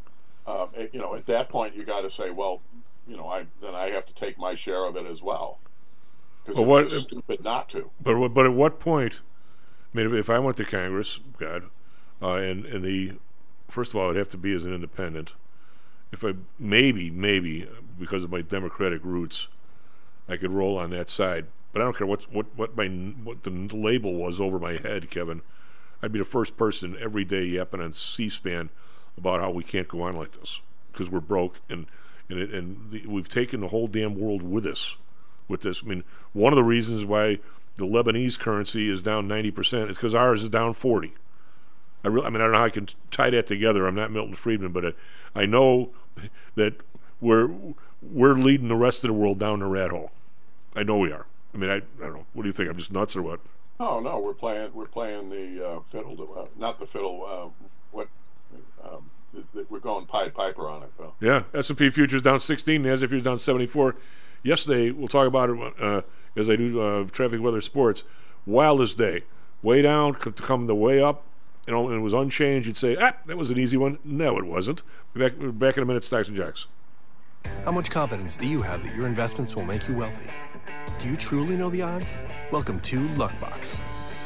Um, 0.46 0.68
it- 0.74 0.94
you 0.94 1.00
know, 1.00 1.14
at 1.14 1.26
that 1.26 1.50
point, 1.50 1.74
you 1.76 1.84
got 1.84 2.00
to 2.00 2.08
say, 2.10 2.30
well, 2.30 2.62
you 3.06 3.16
know, 3.16 3.28
I 3.28 3.46
then 3.60 3.74
I 3.74 3.90
have 3.90 4.06
to 4.06 4.14
take 4.14 4.38
my 4.38 4.54
share 4.54 4.84
of 4.86 4.96
it 4.96 5.04
as 5.04 5.20
well. 5.20 5.58
Because 6.48 6.64
what- 6.64 6.90
stupid 6.90 7.44
not 7.44 7.68
to. 7.70 7.90
But 8.00 8.28
but 8.28 8.46
at 8.46 8.52
what 8.52 8.80
point? 8.80 9.20
I 9.94 9.96
mean, 9.96 10.14
if, 10.14 10.28
I 10.28 10.38
went 10.38 10.56
to 10.58 10.64
Congress, 10.64 11.20
God, 11.38 11.64
uh, 12.22 12.34
and 12.34 12.64
and 12.66 12.84
the 12.84 13.12
first 13.68 13.92
of 13.92 14.00
all, 14.00 14.06
it'd 14.10 14.16
have 14.16 14.28
to 14.30 14.36
be 14.36 14.54
as 14.54 14.64
an 14.64 14.74
independent. 14.74 15.32
If 16.12 16.24
I 16.24 16.34
maybe 16.58 17.10
maybe 17.10 17.68
because 17.98 18.24
of 18.24 18.30
my 18.30 18.42
Democratic 18.42 19.04
roots, 19.04 19.48
I 20.28 20.36
could 20.36 20.50
roll 20.50 20.78
on 20.78 20.90
that 20.90 21.08
side. 21.10 21.46
But 21.72 21.82
I 21.82 21.84
don't 21.84 21.96
care 21.96 22.06
what 22.06 22.32
what 22.32 22.46
what 22.56 22.76
my 22.76 22.86
what 22.86 23.42
the 23.42 23.50
label 23.50 24.14
was 24.14 24.40
over 24.40 24.58
my 24.58 24.78
head, 24.78 25.10
Kevin. 25.10 25.42
I'd 26.02 26.12
be 26.12 26.18
the 26.18 26.24
first 26.24 26.56
person 26.56 26.96
every 27.00 27.24
day 27.24 27.44
yapping 27.44 27.80
on 27.80 27.92
C-SPAN 27.92 28.70
about 29.16 29.40
how 29.40 29.50
we 29.50 29.64
can't 29.64 29.88
go 29.88 30.02
on 30.02 30.14
like 30.16 30.38
this 30.38 30.60
because 30.92 31.10
we're 31.10 31.20
broke 31.20 31.60
and 31.68 31.86
and 32.28 32.38
it, 32.38 32.54
and 32.54 32.90
the, 32.90 33.06
we've 33.06 33.28
taken 33.28 33.60
the 33.60 33.68
whole 33.68 33.88
damn 33.88 34.14
world 34.14 34.42
with 34.42 34.64
us 34.64 34.96
with 35.48 35.62
this. 35.62 35.82
I 35.84 35.86
mean, 35.86 36.04
one 36.32 36.52
of 36.52 36.56
the 36.56 36.64
reasons 36.64 37.04
why 37.04 37.38
the 37.76 37.86
Lebanese 37.86 38.38
currency 38.38 38.90
is 38.90 39.02
down 39.02 39.28
90% 39.28 39.90
is 39.90 39.96
because 39.96 40.14
ours 40.14 40.42
is 40.42 40.50
down 40.50 40.74
40. 40.74 41.14
I, 42.04 42.08
really, 42.08 42.26
I 42.26 42.30
mean, 42.30 42.40
I 42.40 42.44
don't 42.44 42.52
know 42.52 42.58
how 42.58 42.64
I 42.64 42.70
can 42.70 42.88
tie 43.10 43.30
that 43.30 43.46
together. 43.46 43.86
I'm 43.86 43.94
not 43.94 44.12
Milton 44.12 44.34
Friedman, 44.34 44.72
but 44.72 44.84
uh, 44.84 44.92
I 45.34 45.46
know 45.46 45.90
that 46.54 46.74
we're 47.20 47.50
we're 48.00 48.34
leading 48.34 48.68
the 48.68 48.76
rest 48.76 49.02
of 49.02 49.08
the 49.08 49.14
world 49.14 49.38
down 49.40 49.58
the 49.58 49.66
rat 49.66 49.90
hole. 49.90 50.12
I 50.76 50.84
know 50.84 50.98
we 50.98 51.10
are. 51.10 51.26
I 51.52 51.56
mean, 51.56 51.70
I, 51.70 51.76
I 51.76 51.80
don't 51.98 52.12
know. 52.14 52.26
What 52.32 52.44
do 52.44 52.48
you 52.48 52.52
think? 52.52 52.70
I'm 52.70 52.76
just 52.76 52.92
nuts 52.92 53.16
or 53.16 53.22
what? 53.22 53.40
Oh 53.80 54.00
no, 54.00 54.18
we're 54.18 54.34
playing 54.34 54.70
we're 54.74 54.86
playing 54.86 55.30
the 55.30 55.66
uh, 55.66 55.80
fiddle, 55.80 56.16
to, 56.16 56.32
uh, 56.32 56.46
not 56.56 56.78
the 56.78 56.86
fiddle. 56.86 57.24
Uh, 57.24 57.64
what 57.90 58.08
um, 58.84 59.10
th- 59.32 59.46
th- 59.52 59.66
we're 59.68 59.78
going 59.78 60.06
Pied 60.06 60.34
Piper 60.34 60.68
on 60.68 60.82
it 60.82 60.92
though. 60.98 61.14
Yeah, 61.20 61.44
S&P 61.54 61.90
futures 61.90 62.22
down 62.22 62.40
16, 62.40 62.82
the 62.82 62.90
S&P 62.90 63.06
futures 63.06 63.22
down 63.24 63.38
74. 63.38 63.96
Yesterday, 64.42 64.90
we'll 64.90 65.08
talk 65.08 65.26
about 65.26 65.50
it 65.50 65.74
uh, 65.80 66.02
as 66.36 66.48
I 66.48 66.56
do 66.56 66.80
uh, 66.80 67.04
traffic, 67.04 67.40
weather, 67.40 67.60
sports. 67.60 68.04
Wildest 68.46 68.96
day, 68.96 69.24
way 69.62 69.82
down 69.82 70.14
come 70.14 70.66
the 70.66 70.74
way 70.74 71.02
up, 71.02 71.24
you 71.66 71.72
know, 71.72 71.88
and 71.88 71.98
it 71.98 72.02
was 72.02 72.14
unchanged. 72.14 72.66
You'd 72.66 72.76
say, 72.76 72.96
ah, 72.96 73.12
that 73.26 73.36
was 73.36 73.50
an 73.50 73.58
easy 73.58 73.76
one. 73.76 73.98
No, 74.04 74.38
it 74.38 74.46
wasn't. 74.46 74.82
Back, 75.14 75.34
back 75.38 75.76
in 75.76 75.82
a 75.82 75.86
minute, 75.86 76.04
Stocks 76.04 76.28
and 76.28 76.36
Jocks. 76.36 76.66
How 77.64 77.72
much 77.72 77.90
confidence 77.90 78.36
do 78.36 78.46
you 78.46 78.62
have 78.62 78.82
that 78.84 78.94
your 78.94 79.06
investments 79.06 79.54
will 79.54 79.64
make 79.64 79.86
you 79.88 79.96
wealthy? 79.96 80.30
Do 80.98 81.08
you 81.08 81.16
truly 81.16 81.56
know 81.56 81.68
the 81.68 81.82
odds? 81.82 82.16
Welcome 82.50 82.80
to 82.80 83.06
Luckbox, 83.10 83.78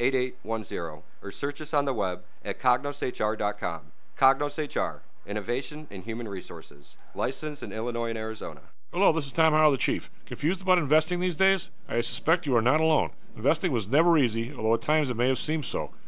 8810 0.00 1.02
or 1.22 1.30
search 1.30 1.60
us 1.60 1.74
on 1.74 1.84
the 1.84 1.94
web 1.94 2.22
at 2.44 2.60
cognoshr.com. 2.60 3.80
Cognos 4.18 4.58
HR, 4.58 5.02
Innovation 5.26 5.86
in 5.90 6.02
Human 6.02 6.28
Resources, 6.28 6.96
licensed 7.14 7.62
in 7.62 7.72
Illinois 7.72 8.10
and 8.10 8.18
Arizona. 8.18 8.60
Hello, 8.92 9.12
this 9.12 9.26
is 9.26 9.32
Tom 9.32 9.52
Howell, 9.52 9.72
the 9.72 9.76
Chief. 9.76 10.08
Confused 10.24 10.62
about 10.62 10.78
investing 10.78 11.18
these 11.18 11.36
days? 11.36 11.70
I 11.88 12.00
suspect 12.00 12.46
you 12.46 12.54
are 12.54 12.62
not 12.62 12.80
alone. 12.80 13.10
Investing 13.36 13.72
was 13.72 13.88
never 13.88 14.16
easy, 14.16 14.52
although 14.52 14.74
at 14.74 14.82
times 14.82 15.10
it 15.10 15.16
may 15.16 15.26
have 15.26 15.38
seemed 15.38 15.66
so. 15.66 15.90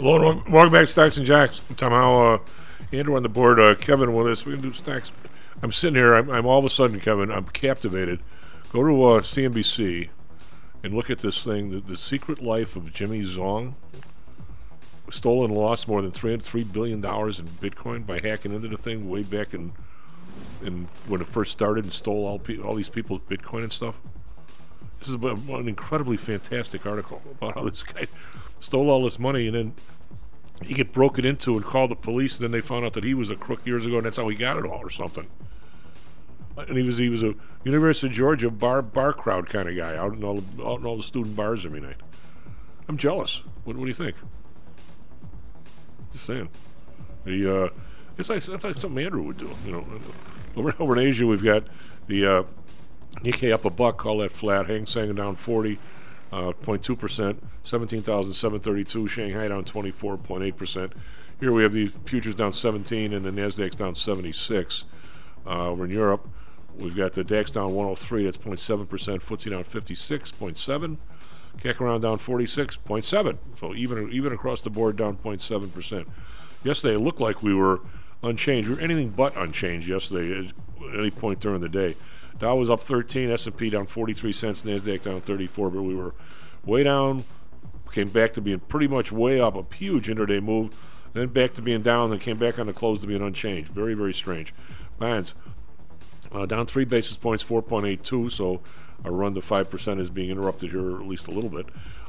Hello, 0.00 0.14
and 0.14 0.24
wel- 0.24 0.44
welcome 0.50 0.72
back 0.72 0.86
to 0.86 0.86
Stocks 0.86 1.18
and 1.18 1.26
Jocks. 1.26 1.60
Tom 1.76 1.92
Howe, 1.92 2.36
uh, 2.36 2.38
Andrew 2.90 3.16
on 3.16 3.22
the 3.22 3.28
board, 3.28 3.60
uh, 3.60 3.74
Kevin 3.74 4.14
with 4.14 4.28
us. 4.28 4.46
We 4.46 4.54
can 4.54 4.62
do 4.62 4.72
Stacks. 4.72 5.12
I'm 5.62 5.72
sitting 5.72 5.96
here. 6.00 6.14
I'm, 6.14 6.30
I'm 6.30 6.46
all 6.46 6.58
of 6.58 6.64
a 6.64 6.70
sudden, 6.70 7.00
Kevin. 7.00 7.30
I'm 7.30 7.44
captivated. 7.44 8.20
Go 8.72 8.82
to 8.82 9.04
uh, 9.04 9.20
CNBC 9.20 10.08
and 10.82 10.94
look 10.94 11.10
at 11.10 11.18
this 11.18 11.44
thing. 11.44 11.70
The, 11.70 11.80
the 11.80 11.98
Secret 11.98 12.40
Life 12.40 12.76
of 12.76 12.94
Jimmy 12.94 13.24
Zhong. 13.24 13.74
Stolen 15.10 15.50
lost 15.50 15.86
more 15.86 16.00
than 16.00 16.12
three 16.12 16.34
three 16.38 16.64
billion 16.64 17.02
dollars 17.02 17.38
in 17.38 17.44
Bitcoin 17.44 18.06
by 18.06 18.20
hacking 18.20 18.54
into 18.54 18.68
the 18.68 18.78
thing 18.78 19.06
way 19.06 19.22
back 19.22 19.52
in, 19.52 19.70
in 20.64 20.88
when 21.08 21.20
it 21.20 21.26
first 21.26 21.52
started 21.52 21.84
and 21.84 21.92
stole 21.92 22.26
all 22.26 22.38
pe- 22.38 22.58
all 22.58 22.74
these 22.74 22.88
people's 22.88 23.20
Bitcoin 23.28 23.64
and 23.64 23.72
stuff. 23.72 23.96
This 24.98 25.08
is 25.10 25.16
an 25.16 25.68
incredibly 25.68 26.16
fantastic 26.16 26.86
article 26.86 27.20
about 27.30 27.54
how 27.54 27.68
this 27.68 27.82
guy 27.82 28.06
stole 28.60 28.90
all 28.90 29.02
this 29.02 29.18
money 29.18 29.46
and 29.46 29.56
then 29.56 29.74
he 30.62 30.74
get 30.74 30.92
broken 30.92 31.24
into 31.24 31.54
and 31.54 31.64
called 31.64 31.90
the 31.90 31.96
police 31.96 32.36
and 32.36 32.44
then 32.44 32.52
they 32.52 32.60
found 32.60 32.84
out 32.84 32.92
that 32.92 33.04
he 33.04 33.14
was 33.14 33.30
a 33.30 33.36
crook 33.36 33.66
years 33.66 33.86
ago 33.86 33.96
and 33.96 34.06
that's 34.06 34.18
how 34.18 34.28
he 34.28 34.36
got 34.36 34.56
it 34.56 34.64
all 34.64 34.78
or 34.78 34.90
something. 34.90 35.26
And 36.56 36.76
he 36.76 36.86
was 36.86 36.98
he 36.98 37.08
was 37.08 37.22
a 37.22 37.34
University 37.64 38.08
of 38.08 38.12
Georgia 38.12 38.50
bar 38.50 38.82
bar 38.82 39.12
crowd 39.12 39.48
kind 39.48 39.68
of 39.68 39.76
guy 39.76 39.96
out 39.96 40.14
in 40.14 40.22
all 40.22 40.36
the, 40.36 40.64
out 40.64 40.80
in 40.80 40.86
all 40.86 40.96
the 40.96 41.02
student 41.02 41.34
bars 41.34 41.64
every 41.64 41.80
night. 41.80 41.96
I'm 42.86 42.98
jealous. 42.98 43.40
What, 43.64 43.76
what 43.76 43.84
do 43.84 43.88
you 43.88 43.94
think? 43.94 44.16
Just 46.12 46.26
saying. 46.26 46.48
The 47.24 47.64
uh, 47.64 47.68
it's 48.18 48.28
like, 48.28 48.46
it's 48.46 48.64
like 48.64 48.76
something 48.76 49.02
Andrew 49.02 49.22
would 49.22 49.38
do. 49.38 49.48
You 49.64 49.72
know, 49.72 49.86
over 50.56 50.74
over 50.78 50.98
in 50.98 51.06
Asia 51.06 51.26
we've 51.26 51.42
got 51.42 51.64
the 52.08 52.26
uh, 52.26 52.42
Nikkei 53.16 53.52
up 53.52 53.64
a 53.64 53.70
buck, 53.70 53.96
call 53.96 54.18
that 54.18 54.32
flat. 54.32 54.66
Hang 54.66 54.86
Seng 54.86 55.14
down 55.14 55.36
40, 55.36 55.78
uh, 56.32 56.52
0.2 56.62 56.98
percent, 56.98 57.42
17,732. 57.64 59.08
Shanghai 59.08 59.48
down 59.48 59.64
24.8 59.64 60.56
percent. 60.56 60.92
Here 61.40 61.52
we 61.52 61.62
have 61.62 61.72
the 61.72 61.88
futures 62.04 62.34
down 62.34 62.52
17 62.52 63.12
and 63.12 63.24
the 63.24 63.30
Nasdaq's 63.30 63.76
down 63.76 63.94
76. 63.94 64.84
Uh, 65.46 65.68
over 65.68 65.86
in 65.86 65.90
Europe, 65.90 66.28
we've 66.78 66.94
got 66.94 67.14
the 67.14 67.24
DAX 67.24 67.50
down 67.50 67.74
103. 67.74 68.24
That's 68.24 68.36
0.7 68.36 68.88
percent. 68.88 69.22
FTSE 69.22 69.50
down 69.50 69.64
56.7. 69.64 70.98
CAC 71.58 71.80
around 71.80 72.02
down 72.02 72.18
46.7. 72.18 73.38
So 73.58 73.74
even 73.74 74.10
even 74.12 74.32
across 74.32 74.62
the 74.62 74.70
board 74.70 74.96
down 74.96 75.16
0.7 75.16 75.72
percent. 75.72 76.08
Yesterday 76.62 76.94
it 76.94 77.00
looked 77.00 77.20
like 77.20 77.42
we 77.42 77.54
were 77.54 77.80
unchanged. 78.22 78.68
We 78.68 78.76
were 78.76 78.80
anything 78.80 79.10
but 79.10 79.36
unchanged 79.36 79.88
yesterday 79.88 80.46
at 80.46 80.94
any 80.94 81.10
point 81.10 81.40
during 81.40 81.60
the 81.60 81.68
day. 81.68 81.94
Dow 82.40 82.56
was 82.56 82.70
up 82.70 82.80
13, 82.80 83.30
S&P 83.30 83.70
down 83.70 83.86
43 83.86 84.32
cents, 84.32 84.62
Nasdaq 84.62 85.02
down 85.02 85.20
34, 85.20 85.70
but 85.70 85.82
we 85.82 85.94
were 85.94 86.14
way 86.64 86.82
down, 86.82 87.22
came 87.92 88.08
back 88.08 88.32
to 88.32 88.40
being 88.40 88.60
pretty 88.60 88.88
much 88.88 89.12
way 89.12 89.38
up, 89.38 89.56
a 89.56 89.74
huge 89.74 90.08
intraday 90.08 90.42
move, 90.42 90.74
then 91.12 91.28
back 91.28 91.52
to 91.54 91.62
being 91.62 91.82
down, 91.82 92.10
then 92.10 92.18
came 92.18 92.38
back 92.38 92.58
on 92.58 92.66
the 92.66 92.72
close 92.72 93.02
to 93.02 93.06
being 93.06 93.22
unchanged. 93.22 93.70
Very, 93.70 93.94
very 93.94 94.14
strange. 94.14 94.54
Bonds 94.98 95.34
uh, 96.32 96.46
down 96.46 96.66
three 96.66 96.86
basis 96.86 97.16
points, 97.16 97.44
4.82, 97.44 98.30
so 98.30 98.60
our 99.04 99.12
run 99.12 99.34
to 99.34 99.40
5% 99.40 100.00
is 100.00 100.08
being 100.08 100.30
interrupted 100.30 100.70
here 100.70 100.96
at 100.96 101.06
least 101.06 101.28
a 101.28 101.30
little 101.30 101.50
bit. 101.50 101.66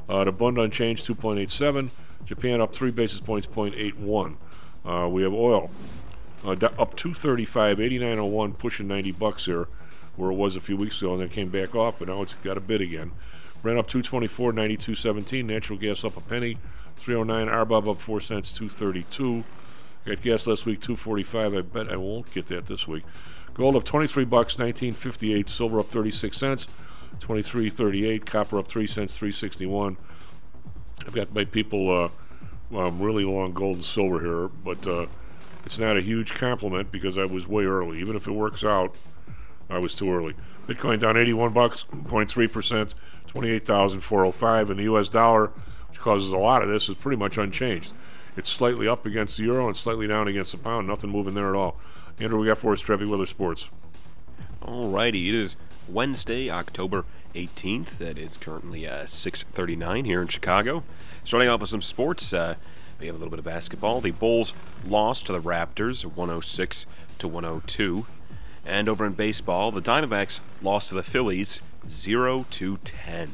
Uh, 0.08 0.24
the 0.24 0.32
Bund 0.32 0.58
unchanged, 0.58 1.06
2.87. 1.06 1.90
Japan 2.24 2.60
up 2.60 2.74
three 2.74 2.90
basis 2.90 3.20
points, 3.20 3.46
0.81. 3.46 4.36
Uh, 4.84 5.08
we 5.08 5.22
have 5.22 5.32
oil 5.32 5.70
uh, 6.44 6.52
up 6.52 6.96
235, 6.96 7.78
89.01, 7.78 8.58
pushing 8.58 8.88
90 8.88 9.12
bucks 9.12 9.44
here, 9.44 9.68
where 10.16 10.30
it 10.30 10.36
was 10.36 10.56
a 10.56 10.60
few 10.60 10.76
weeks 10.76 11.00
ago, 11.00 11.12
and 11.12 11.22
then 11.22 11.28
came 11.28 11.48
back 11.48 11.74
off, 11.74 11.98
but 11.98 12.08
now 12.08 12.22
it's 12.22 12.34
got 12.34 12.56
a 12.56 12.60
bid 12.60 12.80
again. 12.80 13.12
Ran 13.62 13.78
up 13.78 13.86
224, 13.86 14.52
92.17. 14.52 15.44
Natural 15.44 15.78
gas 15.78 16.04
up 16.04 16.16
a 16.16 16.20
penny, 16.20 16.58
309. 16.96 17.48
RBOB 17.48 17.90
up 17.90 18.00
four 18.00 18.20
cents, 18.20 18.52
232. 18.52 19.44
Got 20.04 20.22
gas 20.22 20.46
last 20.46 20.66
week, 20.66 20.80
245. 20.80 21.54
I 21.54 21.60
bet 21.60 21.92
I 21.92 21.96
won't 21.96 22.32
get 22.32 22.48
that 22.48 22.66
this 22.66 22.88
week. 22.88 23.04
Gold 23.54 23.76
up 23.76 23.84
23 23.84 24.24
bucks, 24.24 24.58
1958. 24.58 25.48
Silver 25.48 25.78
up 25.78 25.86
36 25.86 26.36
cents, 26.36 26.66
23.38. 27.20 28.26
Copper 28.26 28.58
up 28.58 28.66
3 28.66 28.86
cents, 28.86 29.16
361. 29.16 29.96
I've 31.06 31.14
got 31.14 31.34
my 31.34 31.44
people 31.44 31.90
uh, 31.90 32.08
well, 32.72 32.86
I'm 32.86 33.00
really 33.00 33.24
long 33.24 33.52
gold 33.52 33.76
and 33.76 33.84
silver 33.84 34.20
here, 34.20 34.48
but 34.48 34.86
uh, 34.86 35.06
it's 35.66 35.78
not 35.78 35.98
a 35.98 36.00
huge 36.00 36.34
compliment 36.34 36.90
because 36.90 37.18
I 37.18 37.26
was 37.26 37.46
way 37.46 37.64
early. 37.64 38.00
Even 38.00 38.16
if 38.16 38.26
it 38.26 38.32
works 38.32 38.64
out, 38.64 38.96
I 39.72 39.78
was 39.78 39.94
too 39.94 40.12
early. 40.12 40.34
Bitcoin 40.66 41.00
down 41.00 41.16
81 41.16 41.52
bucks, 41.52 41.84
0.3 41.90 42.52
percent, 42.52 42.94
28,405, 43.28 44.70
and 44.70 44.78
the 44.78 44.84
U.S. 44.84 45.08
dollar, 45.08 45.48
which 45.88 45.98
causes 45.98 46.32
a 46.32 46.38
lot 46.38 46.62
of 46.62 46.68
this, 46.68 46.88
is 46.88 46.96
pretty 46.96 47.16
much 47.16 47.38
unchanged. 47.38 47.92
It's 48.36 48.50
slightly 48.50 48.88
up 48.88 49.04
against 49.04 49.36
the 49.36 49.44
euro 49.44 49.66
and 49.66 49.76
slightly 49.76 50.06
down 50.06 50.28
against 50.28 50.52
the 50.52 50.58
pound. 50.58 50.86
Nothing 50.86 51.10
moving 51.10 51.34
there 51.34 51.48
at 51.50 51.54
all. 51.54 51.80
Andrew, 52.20 52.38
we 52.38 52.46
got 52.46 52.58
for 52.58 52.72
us 52.72 52.80
traffic, 52.80 53.08
weather, 53.08 53.26
sports. 53.26 53.68
Alrighty, 54.62 55.28
it 55.28 55.34
is 55.34 55.56
Wednesday, 55.88 56.48
October 56.48 57.04
18th. 57.34 57.98
That 57.98 58.16
is 58.18 58.36
currently 58.36 58.86
uh, 58.86 59.06
6:39 59.06 60.06
here 60.06 60.22
in 60.22 60.28
Chicago. 60.28 60.84
Starting 61.24 61.48
off 61.48 61.60
with 61.60 61.70
some 61.70 61.82
sports, 61.82 62.32
uh, 62.32 62.54
we 63.00 63.06
have 63.06 63.16
a 63.16 63.18
little 63.18 63.30
bit 63.30 63.38
of 63.38 63.44
basketball. 63.44 64.00
The 64.00 64.12
Bulls 64.12 64.52
lost 64.86 65.26
to 65.26 65.32
the 65.32 65.40
Raptors, 65.40 66.04
106 66.04 66.86
to 67.18 67.28
102. 67.28 68.06
And 68.64 68.88
over 68.88 69.04
in 69.04 69.12
baseball, 69.12 69.72
the 69.72 69.82
Diamondbacks 69.82 70.40
lost 70.62 70.88
to 70.90 70.94
the 70.94 71.02
Phillies, 71.02 71.60
0 71.88 72.46
to 72.50 72.76
10. 72.78 73.30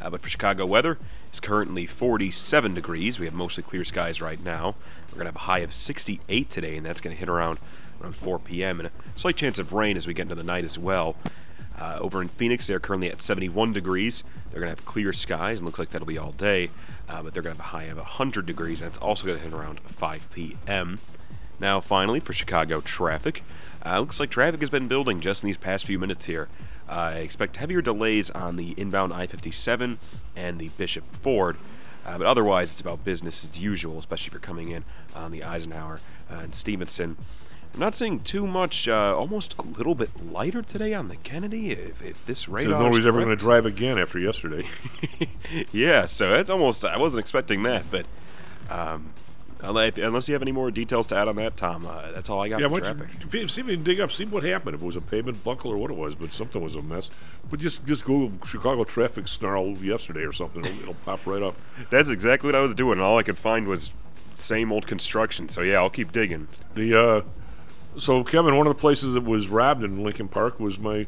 Uh, 0.00 0.10
but 0.10 0.20
for 0.20 0.28
Chicago 0.28 0.66
weather, 0.66 0.98
it's 1.28 1.40
currently 1.40 1.86
47 1.86 2.74
degrees. 2.74 3.18
We 3.18 3.26
have 3.26 3.34
mostly 3.34 3.62
clear 3.62 3.84
skies 3.84 4.20
right 4.20 4.42
now. 4.42 4.74
We're 5.08 5.18
going 5.18 5.26
to 5.26 5.32
have 5.32 5.36
a 5.36 5.40
high 5.40 5.58
of 5.60 5.72
68 5.72 6.50
today, 6.50 6.76
and 6.76 6.84
that's 6.84 7.00
going 7.00 7.14
to 7.14 7.20
hit 7.20 7.28
around 7.28 7.58
around 8.02 8.16
4 8.16 8.38
p.m. 8.40 8.80
and 8.80 8.88
a 8.88 9.18
slight 9.18 9.36
chance 9.36 9.58
of 9.58 9.72
rain 9.72 9.96
as 9.96 10.06
we 10.06 10.14
get 10.14 10.22
into 10.22 10.34
the 10.34 10.42
night 10.42 10.64
as 10.64 10.78
well. 10.78 11.16
Uh, 11.78 11.98
over 12.00 12.22
in 12.22 12.28
Phoenix, 12.28 12.66
they're 12.66 12.80
currently 12.80 13.10
at 13.10 13.20
71 13.20 13.72
degrees. 13.72 14.24
They're 14.50 14.60
going 14.60 14.74
to 14.74 14.80
have 14.80 14.86
clear 14.86 15.12
skies, 15.12 15.58
and 15.58 15.66
looks 15.66 15.78
like 15.78 15.90
that'll 15.90 16.06
be 16.06 16.18
all 16.18 16.32
day. 16.32 16.70
Uh, 17.08 17.22
but 17.22 17.34
they're 17.34 17.42
going 17.42 17.56
to 17.56 17.62
have 17.62 17.74
a 17.74 17.76
high 17.76 17.84
of 17.84 17.96
100 17.96 18.46
degrees, 18.46 18.80
and 18.80 18.90
it's 18.90 18.98
also 18.98 19.26
going 19.26 19.38
to 19.38 19.44
hit 19.44 19.52
around 19.52 19.80
5 19.80 20.28
p.m. 20.32 20.98
Now, 21.60 21.80
finally, 21.80 22.20
for 22.20 22.32
Chicago 22.32 22.80
traffic, 22.80 23.42
uh, 23.86 24.00
looks 24.00 24.18
like 24.18 24.30
traffic 24.30 24.60
has 24.60 24.70
been 24.70 24.88
building 24.88 25.20
just 25.20 25.42
in 25.42 25.46
these 25.46 25.56
past 25.56 25.84
few 25.84 25.98
minutes 25.98 26.24
here. 26.26 26.48
Uh, 26.88 26.92
I 26.92 27.12
expect 27.18 27.56
heavier 27.56 27.80
delays 27.80 28.30
on 28.30 28.56
the 28.56 28.74
inbound 28.76 29.12
I-57 29.12 29.98
and 30.34 30.58
the 30.58 30.68
Bishop 30.76 31.04
Ford. 31.22 31.56
Uh, 32.04 32.18
but 32.18 32.26
otherwise, 32.26 32.72
it's 32.72 32.80
about 32.80 33.04
business 33.04 33.44
as 33.44 33.60
usual, 33.60 33.98
especially 33.98 34.28
if 34.28 34.32
you're 34.32 34.40
coming 34.40 34.70
in 34.70 34.84
on 35.14 35.32
the 35.32 35.42
Eisenhower 35.42 36.00
uh, 36.30 36.36
and 36.36 36.54
Stevenson. 36.54 37.16
I'm 37.74 37.80
not 37.80 37.94
seeing 37.94 38.20
too 38.20 38.46
much, 38.46 38.88
uh, 38.88 39.14
almost 39.16 39.54
a 39.58 39.62
little 39.62 39.94
bit 39.94 40.10
lighter 40.32 40.62
today 40.62 40.94
on 40.94 41.08
the 41.08 41.16
Kennedy. 41.16 41.72
If, 41.72 42.00
if 42.02 42.24
this 42.24 42.48
radar 42.48 42.72
Says 42.72 42.80
is 42.80 42.84
nobody's 42.84 43.06
ever 43.06 43.18
going 43.18 43.30
to 43.30 43.36
drive 43.36 43.66
again 43.66 43.98
after 43.98 44.18
yesterday. 44.18 44.68
yeah, 45.72 46.06
so 46.06 46.34
it's 46.34 46.48
almost. 46.48 46.84
I 46.84 46.96
wasn't 46.96 47.20
expecting 47.20 47.64
that, 47.64 47.84
but 47.90 48.06
um, 48.70 49.10
unless, 49.68 50.28
you 50.28 50.34
have 50.34 50.42
any 50.42 50.52
more 50.52 50.70
details 50.70 51.06
to 51.08 51.16
add 51.16 51.28
on 51.28 51.36
that, 51.36 51.56
Tom, 51.56 51.86
uh, 51.86 52.12
that's 52.12 52.30
all 52.30 52.40
I 52.40 52.48
got 52.48 52.60
yeah, 52.60 52.68
for 52.68 52.74
why 52.74 52.80
don't 52.80 52.98
traffic. 52.98 53.34
you, 53.34 53.48
see 53.48 53.60
if 53.60 53.66
you 53.68 53.74
can 53.74 53.84
dig 53.84 54.00
up, 54.00 54.12
see 54.12 54.24
what 54.24 54.42
happened. 54.42 54.74
If 54.74 54.82
it 54.82 54.84
was 54.84 54.96
a 54.96 55.00
pavement 55.00 55.42
buckle 55.42 55.70
or 55.70 55.76
what 55.76 55.90
it 55.90 55.96
was, 55.96 56.14
but 56.14 56.30
something 56.30 56.62
was 56.62 56.74
a 56.74 56.82
mess. 56.82 57.08
But 57.50 57.60
just 57.60 57.84
just 57.86 58.04
Google 58.04 58.46
Chicago 58.46 58.84
traffic 58.84 59.28
snarl 59.28 59.76
yesterday 59.78 60.22
or 60.22 60.32
something. 60.32 60.64
It'll, 60.64 60.80
it'll 60.80 60.94
pop 60.94 61.26
right 61.26 61.42
up. 61.42 61.56
That's 61.90 62.08
exactly 62.08 62.48
what 62.48 62.54
I 62.54 62.60
was 62.60 62.74
doing, 62.74 62.92
and 62.98 63.02
all 63.02 63.18
I 63.18 63.22
could 63.22 63.38
find 63.38 63.66
was 63.66 63.90
same 64.34 64.72
old 64.72 64.86
construction. 64.86 65.48
So 65.48 65.62
yeah, 65.62 65.76
I'll 65.76 65.90
keep 65.90 66.12
digging. 66.12 66.48
The 66.74 67.00
uh, 67.00 67.22
so 67.98 68.24
Kevin, 68.24 68.56
one 68.56 68.66
of 68.66 68.76
the 68.76 68.80
places 68.80 69.14
that 69.14 69.24
was 69.24 69.48
robbed 69.48 69.82
in 69.82 70.02
Lincoln 70.02 70.28
Park 70.28 70.60
was 70.60 70.78
my 70.78 71.06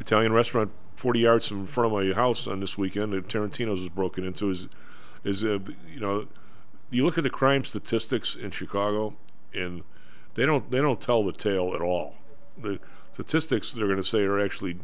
Italian 0.00 0.32
restaurant, 0.32 0.70
forty 0.96 1.20
yards 1.20 1.50
in 1.50 1.66
front 1.66 1.92
of 1.92 1.92
my 1.92 2.14
house 2.14 2.46
on 2.46 2.60
this 2.60 2.76
weekend. 2.76 3.12
That 3.12 3.28
Tarantino's 3.28 3.80
was 3.80 3.88
broken 3.88 4.24
into. 4.24 4.50
Is 4.50 4.68
is 5.24 5.44
uh, 5.44 5.58
you 5.92 6.00
know, 6.00 6.26
you 6.90 7.04
look 7.04 7.18
at 7.18 7.24
the 7.24 7.30
crime 7.30 7.64
statistics 7.64 8.34
in 8.34 8.50
Chicago, 8.50 9.16
and 9.54 9.82
they 10.34 10.46
don't 10.46 10.70
they 10.70 10.78
don't 10.78 11.00
tell 11.00 11.24
the 11.24 11.32
tale 11.32 11.72
at 11.74 11.80
all. 11.80 12.14
The 12.58 12.78
statistics 13.12 13.72
they're 13.72 13.86
going 13.86 13.96
to 13.96 14.04
say 14.04 14.22
are 14.22 14.40
actually 14.40 14.78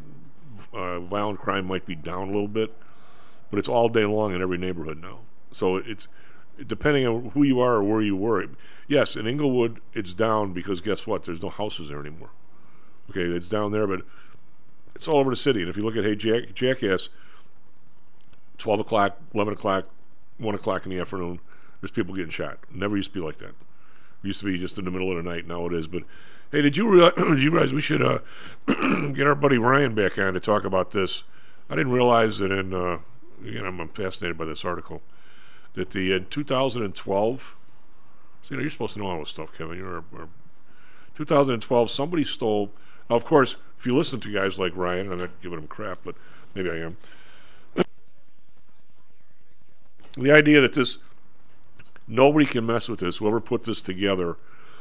uh, 0.73 0.99
violent 0.99 1.39
crime 1.39 1.65
might 1.65 1.85
be 1.85 1.95
down 1.95 2.23
a 2.23 2.31
little 2.31 2.47
bit, 2.47 2.75
but 3.49 3.59
it's 3.59 3.69
all 3.69 3.89
day 3.89 4.05
long 4.05 4.33
in 4.33 4.41
every 4.41 4.57
neighborhood 4.57 5.01
now. 5.01 5.19
So 5.51 5.77
it's 5.77 6.07
depending 6.65 7.07
on 7.07 7.31
who 7.31 7.43
you 7.43 7.59
are 7.59 7.75
or 7.75 7.83
where 7.83 8.01
you 8.01 8.15
were. 8.15 8.45
Yes, 8.87 9.15
in 9.15 9.27
Englewood 9.27 9.79
it's 9.93 10.13
down 10.13 10.53
because 10.53 10.81
guess 10.81 11.07
what? 11.07 11.23
There's 11.23 11.41
no 11.41 11.49
houses 11.49 11.89
there 11.89 11.99
anymore. 11.99 12.31
Okay, 13.09 13.21
it's 13.21 13.49
down 13.49 13.71
there, 13.71 13.87
but 13.87 14.01
it's 14.95 15.07
all 15.07 15.17
over 15.17 15.29
the 15.29 15.35
city. 15.35 15.61
And 15.61 15.69
if 15.69 15.77
you 15.77 15.83
look 15.83 15.95
at 15.95 16.03
Hey 16.03 16.15
Jack, 16.15 16.53
Jackass, 16.53 17.09
12 18.57 18.79
o'clock, 18.81 19.17
11 19.33 19.53
o'clock, 19.53 19.85
1 20.37 20.55
o'clock 20.55 20.85
in 20.85 20.91
the 20.91 20.99
afternoon, 20.99 21.39
there's 21.83 21.91
people 21.91 22.15
getting 22.15 22.29
shot. 22.29 22.59
Never 22.71 22.95
used 22.95 23.09
to 23.09 23.19
be 23.19 23.19
like 23.19 23.39
that. 23.39 23.55
Used 24.21 24.39
to 24.39 24.45
be 24.45 24.57
just 24.57 24.77
in 24.77 24.85
the 24.85 24.91
middle 24.91 25.11
of 25.11 25.21
the 25.21 25.29
night. 25.29 25.45
Now 25.45 25.65
it 25.65 25.73
is. 25.73 25.85
But 25.85 26.03
hey, 26.49 26.61
did 26.61 26.77
you 26.77 26.89
realize, 26.89 27.13
did 27.17 27.41
you 27.41 27.51
realize 27.51 27.73
we 27.73 27.81
should 27.81 28.01
uh, 28.01 28.19
get 29.11 29.27
our 29.27 29.35
buddy 29.35 29.57
Ryan 29.57 29.93
back 29.93 30.17
on 30.17 30.33
to 30.33 30.39
talk 30.39 30.63
about 30.63 30.91
this? 30.91 31.23
I 31.69 31.75
didn't 31.75 31.91
realize 31.91 32.37
that 32.37 32.53
in, 32.53 32.73
uh, 32.73 32.99
again, 33.45 33.65
I'm 33.65 33.85
fascinated 33.89 34.37
by 34.37 34.45
this 34.45 34.63
article, 34.63 35.01
that 35.73 35.89
the 35.89 36.13
in 36.13 36.27
2012, 36.27 37.55
so, 38.43 38.49
you 38.49 38.55
know, 38.55 38.61
you're 38.61 38.71
supposed 38.71 38.93
to 38.93 38.99
know 39.01 39.07
all 39.07 39.19
this 39.19 39.27
stuff, 39.27 39.49
Kevin. 39.57 39.77
You're 39.77 39.97
a, 39.97 40.03
a 40.21 40.27
2012, 41.17 41.91
somebody 41.91 42.23
stole. 42.23 42.71
Of 43.09 43.25
course, 43.25 43.57
if 43.77 43.85
you 43.85 43.93
listen 43.93 44.21
to 44.21 44.31
guys 44.31 44.57
like 44.57 44.73
Ryan, 44.73 45.11
I'm 45.11 45.17
not 45.17 45.41
giving 45.41 45.59
him 45.59 45.67
crap, 45.67 45.99
but 46.05 46.15
maybe 46.55 46.69
I 46.69 46.77
am. 46.77 46.95
the 50.17 50.31
idea 50.31 50.61
that 50.61 50.71
this 50.71 50.99
nobody 52.07 52.45
can 52.45 52.65
mess 52.65 52.89
with 52.89 52.99
this. 52.99 53.17
Whoever 53.17 53.39
put 53.39 53.63
this 53.63 53.81
together 53.81 54.37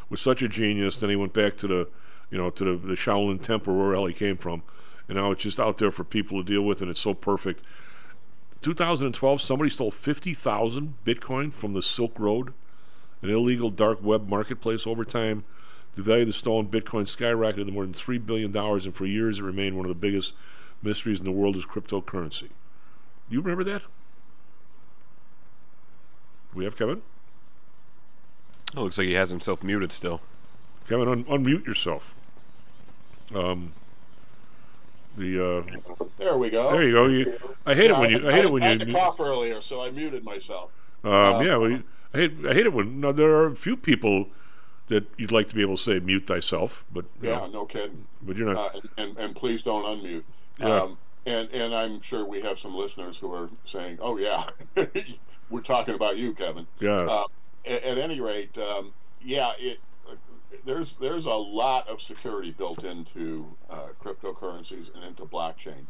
was 0.08 0.20
such 0.20 0.42
a 0.42 0.48
genius. 0.48 0.96
Then 0.96 1.10
he 1.10 1.16
went 1.16 1.32
back 1.32 1.56
to 1.58 1.66
the, 1.66 1.88
you 2.30 2.38
know, 2.38 2.50
to 2.50 2.64
the, 2.64 2.86
the 2.86 2.94
Shaolin 2.94 3.40
Temple, 3.40 3.76
where 3.76 4.08
he 4.08 4.14
came 4.14 4.36
from, 4.36 4.62
and 5.08 5.16
now 5.16 5.30
it's 5.30 5.42
just 5.42 5.60
out 5.60 5.78
there 5.78 5.90
for 5.90 6.04
people 6.04 6.42
to 6.42 6.44
deal 6.44 6.62
with, 6.62 6.80
and 6.80 6.90
it's 6.90 7.00
so 7.00 7.14
perfect. 7.14 7.62
2012, 8.62 9.42
somebody 9.42 9.70
stole 9.70 9.90
50,000 9.90 10.94
Bitcoin 11.04 11.52
from 11.52 11.72
the 11.72 11.82
Silk 11.82 12.18
Road, 12.18 12.54
an 13.20 13.30
illegal 13.30 13.70
dark 13.70 14.02
web 14.02 14.28
marketplace. 14.28 14.86
Over 14.86 15.04
time, 15.04 15.44
the 15.96 16.02
value 16.02 16.22
of 16.22 16.28
the 16.28 16.32
stolen 16.32 16.68
Bitcoin 16.68 17.04
skyrocketed 17.04 17.66
to 17.66 17.72
more 17.72 17.84
than 17.84 17.92
$3 17.92 18.24
billion, 18.24 18.56
and 18.56 18.94
for 18.94 19.04
years 19.04 19.40
it 19.40 19.42
remained 19.42 19.76
one 19.76 19.84
of 19.84 19.90
the 19.90 19.94
biggest 19.94 20.34
mysteries 20.82 21.18
in 21.18 21.24
the 21.24 21.32
world 21.32 21.56
as 21.56 21.64
cryptocurrency. 21.64 22.48
Do 23.28 23.36
you 23.36 23.40
remember 23.40 23.64
that? 23.64 23.82
We 26.54 26.64
have 26.64 26.76
Kevin? 26.76 27.02
Oh, 28.76 28.84
looks 28.84 28.98
like 28.98 29.06
he 29.06 29.14
has 29.14 29.30
himself 29.30 29.62
muted 29.62 29.92
still. 29.92 30.20
Kevin, 30.88 31.08
un- 31.08 31.24
unmute 31.24 31.66
yourself. 31.66 32.14
Um, 33.34 33.72
the 35.16 35.38
uh, 35.68 36.04
There 36.18 36.36
we 36.36 36.50
go. 36.50 36.70
there 36.72 36.82
you 36.84 36.92
go. 36.92 37.06
You, 37.06 37.38
I 37.66 37.74
hate 37.74 37.90
Yeah, 37.90 37.96
it 37.96 38.00
when 38.00 38.10
you. 38.10 38.28
I 38.28 38.32
hate 38.32 38.44
it 38.44 38.52
when 38.52 38.62
I 38.62 38.72
you. 38.72 38.78
had 38.78 38.86
to 38.88 38.92
cough 38.92 39.20
earlier, 39.20 39.60
so 39.60 39.82
I 39.82 39.90
muted 39.90 40.24
myself. 40.24 40.70
Um, 41.04 41.12
Uh, 41.12 41.40
yeah, 41.42 41.56
well, 41.56 41.82
I 42.14 42.16
hate. 42.18 42.32
I 42.46 42.54
hate 42.54 42.66
it 42.66 42.72
when. 42.72 43.00
Now 43.00 43.12
there 43.12 43.30
are 43.30 43.46
a 43.46 43.54
few 43.54 43.76
people 43.76 44.26
that 44.88 45.04
you'd 45.16 45.32
like 45.32 45.48
to 45.48 45.54
be 45.54 45.60
able 45.62 45.76
to 45.76 45.82
say 45.82 45.98
mute 46.00 46.26
thyself, 46.26 46.84
but 46.92 47.04
Yeah, 47.20 47.38
know, 47.38 47.46
no 47.48 47.66
kidding. 47.66 48.06
but 48.22 48.36
you're 48.36 48.52
not. 48.54 48.74
Uh, 48.76 48.80
and 48.96 49.16
and 49.18 49.36
please 49.36 49.62
don't 49.62 49.84
unmute. 49.84 50.22
Yeah. 50.58 50.82
Um, 50.82 50.98
and 51.26 51.48
and 51.52 51.74
I'm 51.74 52.00
sure 52.02 52.24
we 52.24 52.40
have 52.40 52.58
some 52.58 52.74
listeners 52.74 53.16
who 53.18 53.32
are 53.34 53.50
saying, 53.64 53.98
"Oh 54.00 54.16
yeah, 54.18 54.44
we're 55.50 55.60
talking 55.60 55.94
about 55.94 56.16
you, 56.16 56.32
Kevin." 56.34 56.66
Yes. 56.80 57.10
Uh, 57.10 57.24
at, 57.64 57.82
at 57.82 57.98
any 57.98 58.20
rate, 58.20 58.56
um, 58.58 58.92
yeah, 59.20 59.52
it 59.58 59.80
there's 60.64 60.96
there's 60.96 61.26
a 61.26 61.30
lot 61.30 61.88
of 61.88 62.00
security 62.00 62.50
built 62.50 62.84
into 62.84 63.56
uh, 63.70 63.88
cryptocurrencies 64.02 64.94
and 64.94 65.04
into 65.04 65.24
blockchain, 65.24 65.86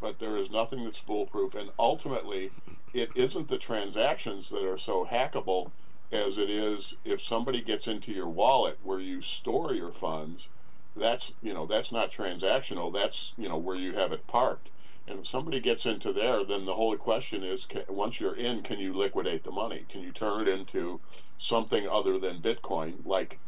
but 0.00 0.18
there 0.18 0.36
is 0.36 0.50
nothing 0.50 0.84
that's 0.84 0.98
foolproof. 0.98 1.54
And 1.54 1.70
ultimately, 1.78 2.50
it 2.92 3.10
isn't 3.14 3.48
the 3.48 3.58
transactions 3.58 4.50
that 4.50 4.64
are 4.64 4.78
so 4.78 5.04
hackable 5.04 5.72
as 6.12 6.38
it 6.38 6.48
is 6.48 6.94
if 7.04 7.20
somebody 7.20 7.60
gets 7.60 7.88
into 7.88 8.12
your 8.12 8.28
wallet 8.28 8.78
where 8.82 9.00
you 9.00 9.20
store 9.20 9.74
your 9.74 9.92
funds. 9.92 10.48
That's 10.96 11.32
you 11.42 11.52
know 11.52 11.66
that's 11.66 11.90
not 11.90 12.12
transactional. 12.12 12.92
That's 12.92 13.34
you 13.36 13.48
know 13.48 13.58
where 13.58 13.76
you 13.76 13.94
have 13.94 14.12
it 14.12 14.26
parked. 14.26 14.70
And 15.06 15.20
if 15.20 15.26
somebody 15.26 15.60
gets 15.60 15.84
into 15.84 16.12
there, 16.12 16.44
then 16.44 16.64
the 16.64 16.74
whole 16.74 16.96
question 16.96 17.44
is: 17.44 17.66
can, 17.66 17.82
once 17.88 18.20
you're 18.20 18.34
in, 18.34 18.62
can 18.62 18.78
you 18.78 18.94
liquidate 18.94 19.44
the 19.44 19.50
money? 19.50 19.84
Can 19.88 20.00
you 20.02 20.12
turn 20.12 20.42
it 20.42 20.48
into 20.48 21.00
something 21.36 21.86
other 21.86 22.18
than 22.18 22.40
Bitcoin, 22.40 23.04
like 23.04 23.38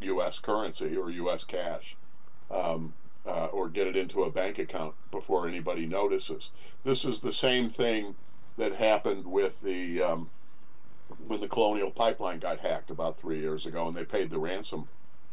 U.S. 0.00 0.38
currency 0.38 0.96
or 0.96 1.10
U.S. 1.10 1.44
cash, 1.44 1.96
um, 2.50 2.92
uh, 3.24 3.46
or 3.46 3.68
get 3.68 3.86
it 3.86 3.96
into 3.96 4.24
a 4.24 4.30
bank 4.30 4.58
account 4.58 4.94
before 5.10 5.48
anybody 5.48 5.86
notices? 5.86 6.50
This 6.84 7.04
is 7.04 7.20
the 7.20 7.32
same 7.32 7.70
thing 7.70 8.14
that 8.58 8.74
happened 8.74 9.26
with 9.26 9.62
the 9.62 10.02
um, 10.02 10.30
when 11.26 11.40
the 11.40 11.48
Colonial 11.48 11.90
Pipeline 11.90 12.40
got 12.40 12.60
hacked 12.60 12.90
about 12.90 13.18
three 13.18 13.38
years 13.40 13.64
ago, 13.64 13.88
and 13.88 13.96
they 13.96 14.04
paid 14.04 14.28
the 14.30 14.38
ransom, 14.38 14.88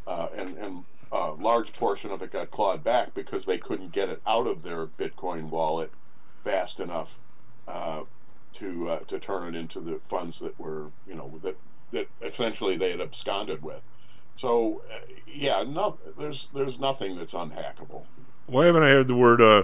uh, 0.08 0.28
and 0.34 0.58
and 0.58 0.86
a 1.14 1.32
large 1.32 1.74
portion 1.74 2.11
of 2.11 2.22
it 2.24 2.32
got 2.32 2.49
clawed 2.49 2.84
back 2.84 3.14
because 3.14 3.45
they 3.45 3.57
couldn't 3.57 3.91
get 3.91 4.09
it 4.09 4.20
out 4.26 4.47
of 4.47 4.64
their 4.64 4.88
Bitcoin 4.88 5.49
wallet 5.49 5.91
fast 6.39 6.80
enough 6.80 7.20
uh, 7.68 8.01
to 8.53 8.89
uh, 8.89 8.99
to 9.01 9.20
turn 9.20 9.53
it 9.53 9.57
into 9.57 9.80
the 9.80 9.99
funds 10.03 10.39
that 10.39 10.59
were 10.59 10.88
you 11.07 11.14
know 11.14 11.39
that 11.43 11.55
that 11.91 12.07
essentially 12.22 12.76
they 12.76 12.91
had 12.91 12.99
absconded 12.99 13.61
with. 13.61 13.82
So 14.36 14.82
uh, 14.91 15.05
yeah, 15.28 15.64
no, 15.64 15.97
there's 16.18 16.49
there's 16.53 16.80
nothing 16.80 17.16
that's 17.16 17.34
unhackable. 17.34 18.05
Why 18.47 18.66
haven't 18.66 18.84
I 18.84 18.89
heard 18.89 19.07
the 19.07 19.16
word? 19.16 19.39
Uh, 19.39 19.64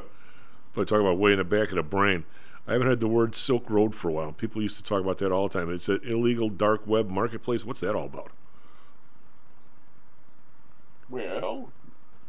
if 0.71 0.77
I 0.77 0.83
talk 0.83 1.01
about 1.01 1.17
way 1.17 1.31
in 1.31 1.39
the 1.39 1.43
back 1.43 1.69
of 1.69 1.75
the 1.75 1.83
brain, 1.83 2.25
I 2.67 2.73
haven't 2.73 2.87
heard 2.87 2.99
the 2.99 3.07
word 3.07 3.35
Silk 3.35 3.67
Road 3.71 3.95
for 3.95 4.09
a 4.09 4.13
while. 4.13 4.31
People 4.33 4.61
used 4.61 4.77
to 4.77 4.83
talk 4.83 5.01
about 5.01 5.17
that 5.17 5.31
all 5.31 5.47
the 5.47 5.59
time. 5.59 5.73
It's 5.73 5.89
an 5.89 5.99
illegal 6.03 6.49
dark 6.49 6.85
web 6.85 7.09
marketplace. 7.09 7.65
What's 7.65 7.79
that 7.79 7.95
all 7.95 8.05
about? 8.05 8.31
Well, 11.09 11.71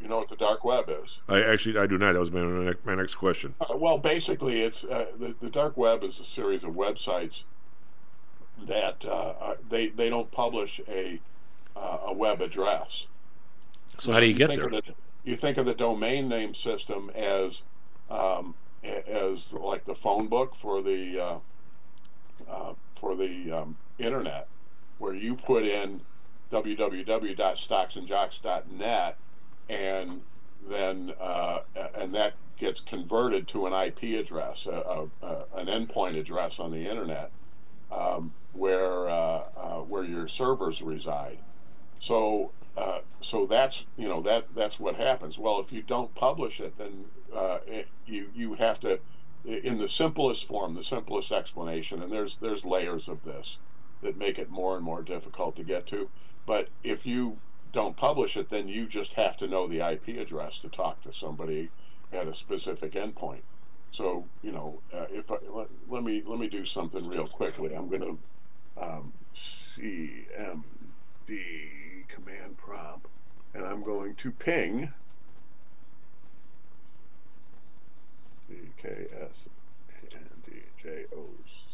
you 0.01 0.09
know 0.09 0.17
what 0.17 0.29
the 0.29 0.37
dark 0.37 0.65
web 0.65 0.87
is. 0.89 1.21
I 1.29 1.43
actually 1.43 1.79
I 1.79 1.87
do 1.87 1.99
not. 1.99 2.15
That 2.15 2.21
was 2.21 2.31
my 2.31 2.43
my 2.43 2.65
next, 2.65 2.87
my 2.87 2.95
next 2.95 3.15
question. 3.17 3.55
Uh, 3.61 3.77
well, 3.77 3.99
basically, 3.99 4.63
it's 4.63 4.85
uh, 4.85 5.07
the, 5.19 5.35
the 5.41 5.51
dark 5.51 5.77
web 5.77 6.03
is 6.03 6.19
a 6.19 6.25
series 6.25 6.65
of 6.65 6.73
websites 6.73 7.45
that 8.67 9.05
uh, 9.05 9.35
are, 9.41 9.57
they 9.69 9.89
they 9.89 10.09
don't 10.09 10.31
publish 10.31 10.81
a 10.89 11.21
uh, 11.77 11.99
a 12.07 12.13
web 12.13 12.41
address. 12.41 13.07
So 13.99 14.13
how 14.13 14.21
do 14.21 14.27
you 14.27 14.35
get 14.35 14.49
think 14.49 14.61
there? 14.61 14.69
Of 14.69 14.87
the, 14.87 14.95
you 15.25 15.37
think 15.37 15.59
of 15.59 15.67
the 15.67 15.75
domain 15.75 16.29
name 16.29 16.55
system 16.55 17.11
as 17.15 17.65
um, 18.09 18.55
as 18.83 19.53
like 19.53 19.85
the 19.85 19.95
phone 19.95 20.29
book 20.29 20.55
for 20.55 20.81
the 20.81 21.21
uh, 21.21 21.39
uh, 22.49 22.73
for 22.95 23.15
the 23.15 23.53
um, 23.53 23.77
internet, 23.99 24.49
where 24.99 25.15
you 25.15 25.37
put 25.37 25.65
in 25.65 26.01
www.stocksandjocks.net, 26.51 29.17
and 29.69 30.23
then 30.69 31.13
uh, 31.21 31.61
and 31.95 32.13
that 32.15 32.35
gets 32.59 32.81
converted 32.81 33.47
to 33.49 33.67
an 33.67 33.73
IP 33.73 34.21
address, 34.21 34.67
a, 34.67 34.71
a, 34.71 35.09
a, 35.23 35.45
an 35.57 35.67
endpoint 35.67 36.17
address 36.19 36.61
on 36.61 36.71
the 36.71 36.89
internet, 36.89 37.33
um, 37.91 38.33
where 38.53 39.09
uh, 39.09 39.43
uh, 39.57 39.81
where 39.81 40.05
your 40.05 40.29
servers 40.29 40.83
reside. 40.83 41.39
So 41.99 42.53
uh, 42.77 42.99
so 43.21 43.47
that's 43.47 43.87
you 43.97 44.09
know 44.09 44.21
that 44.23 44.55
that's 44.55 44.79
what 44.79 44.97
happens. 44.97 45.39
Well, 45.39 45.61
if 45.61 45.73
you 45.73 45.83
don't 45.83 46.15
publish 46.15 46.61
it, 46.61 46.77
then 46.79 47.07
uh, 47.35 47.59
it, 47.67 47.89
you 48.07 48.29
you 48.35 48.55
have 48.55 48.79
to 48.81 49.01
in 49.45 49.79
the 49.79 49.89
simplest 49.89 50.47
form, 50.47 50.75
the 50.75 50.83
simplest 50.83 51.33
explanation, 51.33 52.03
and 52.03 52.13
there's 52.13 52.37
there's 52.37 52.65
layers 52.65 53.09
of 53.09 53.25
this 53.25 53.59
that 54.03 54.17
make 54.17 54.39
it 54.39 54.51
more 54.51 54.77
and 54.77 54.85
more 54.85 55.03
difficult 55.03 55.57
to 55.57 55.63
get 55.63 55.87
to. 55.87 56.09
But 56.47 56.69
if 56.83 57.07
you 57.07 57.39
don't 57.73 57.97
publish 57.97 58.37
it, 58.37 58.49
then 58.49 58.69
you 58.69 58.87
just 58.87 59.15
have 59.15 59.37
to 59.39 59.47
know 59.47 59.67
the 59.69 59.81
IP 59.81 60.09
address 60.19 60.59
to 60.61 60.69
talk 60.69 61.03
to 61.03 61.13
somebody 61.13 61.71
at 62.13 62.27
a 62.27 62.35
specific 62.35 62.93
endpoint. 62.93 63.43
So 63.91 64.27
you 64.43 64.53
know, 64.53 64.81
uh, 64.93 65.07
if 65.11 65.31
I, 65.31 65.37
let, 65.49 65.69
let 65.89 66.03
me 66.03 66.23
let 66.27 66.39
me 66.39 66.49
do 66.49 66.65
something 66.65 67.07
real 67.07 67.27
quickly. 67.27 67.75
I'm 67.75 67.89
going 67.89 68.03
to 68.03 68.19
um, 68.83 69.13
CMD 69.35 70.63
command 72.09 72.57
prompt, 72.57 73.07
and 73.55 73.65
I'm 73.65 73.83
going 73.83 74.15
to 74.17 74.31
ping 74.31 74.93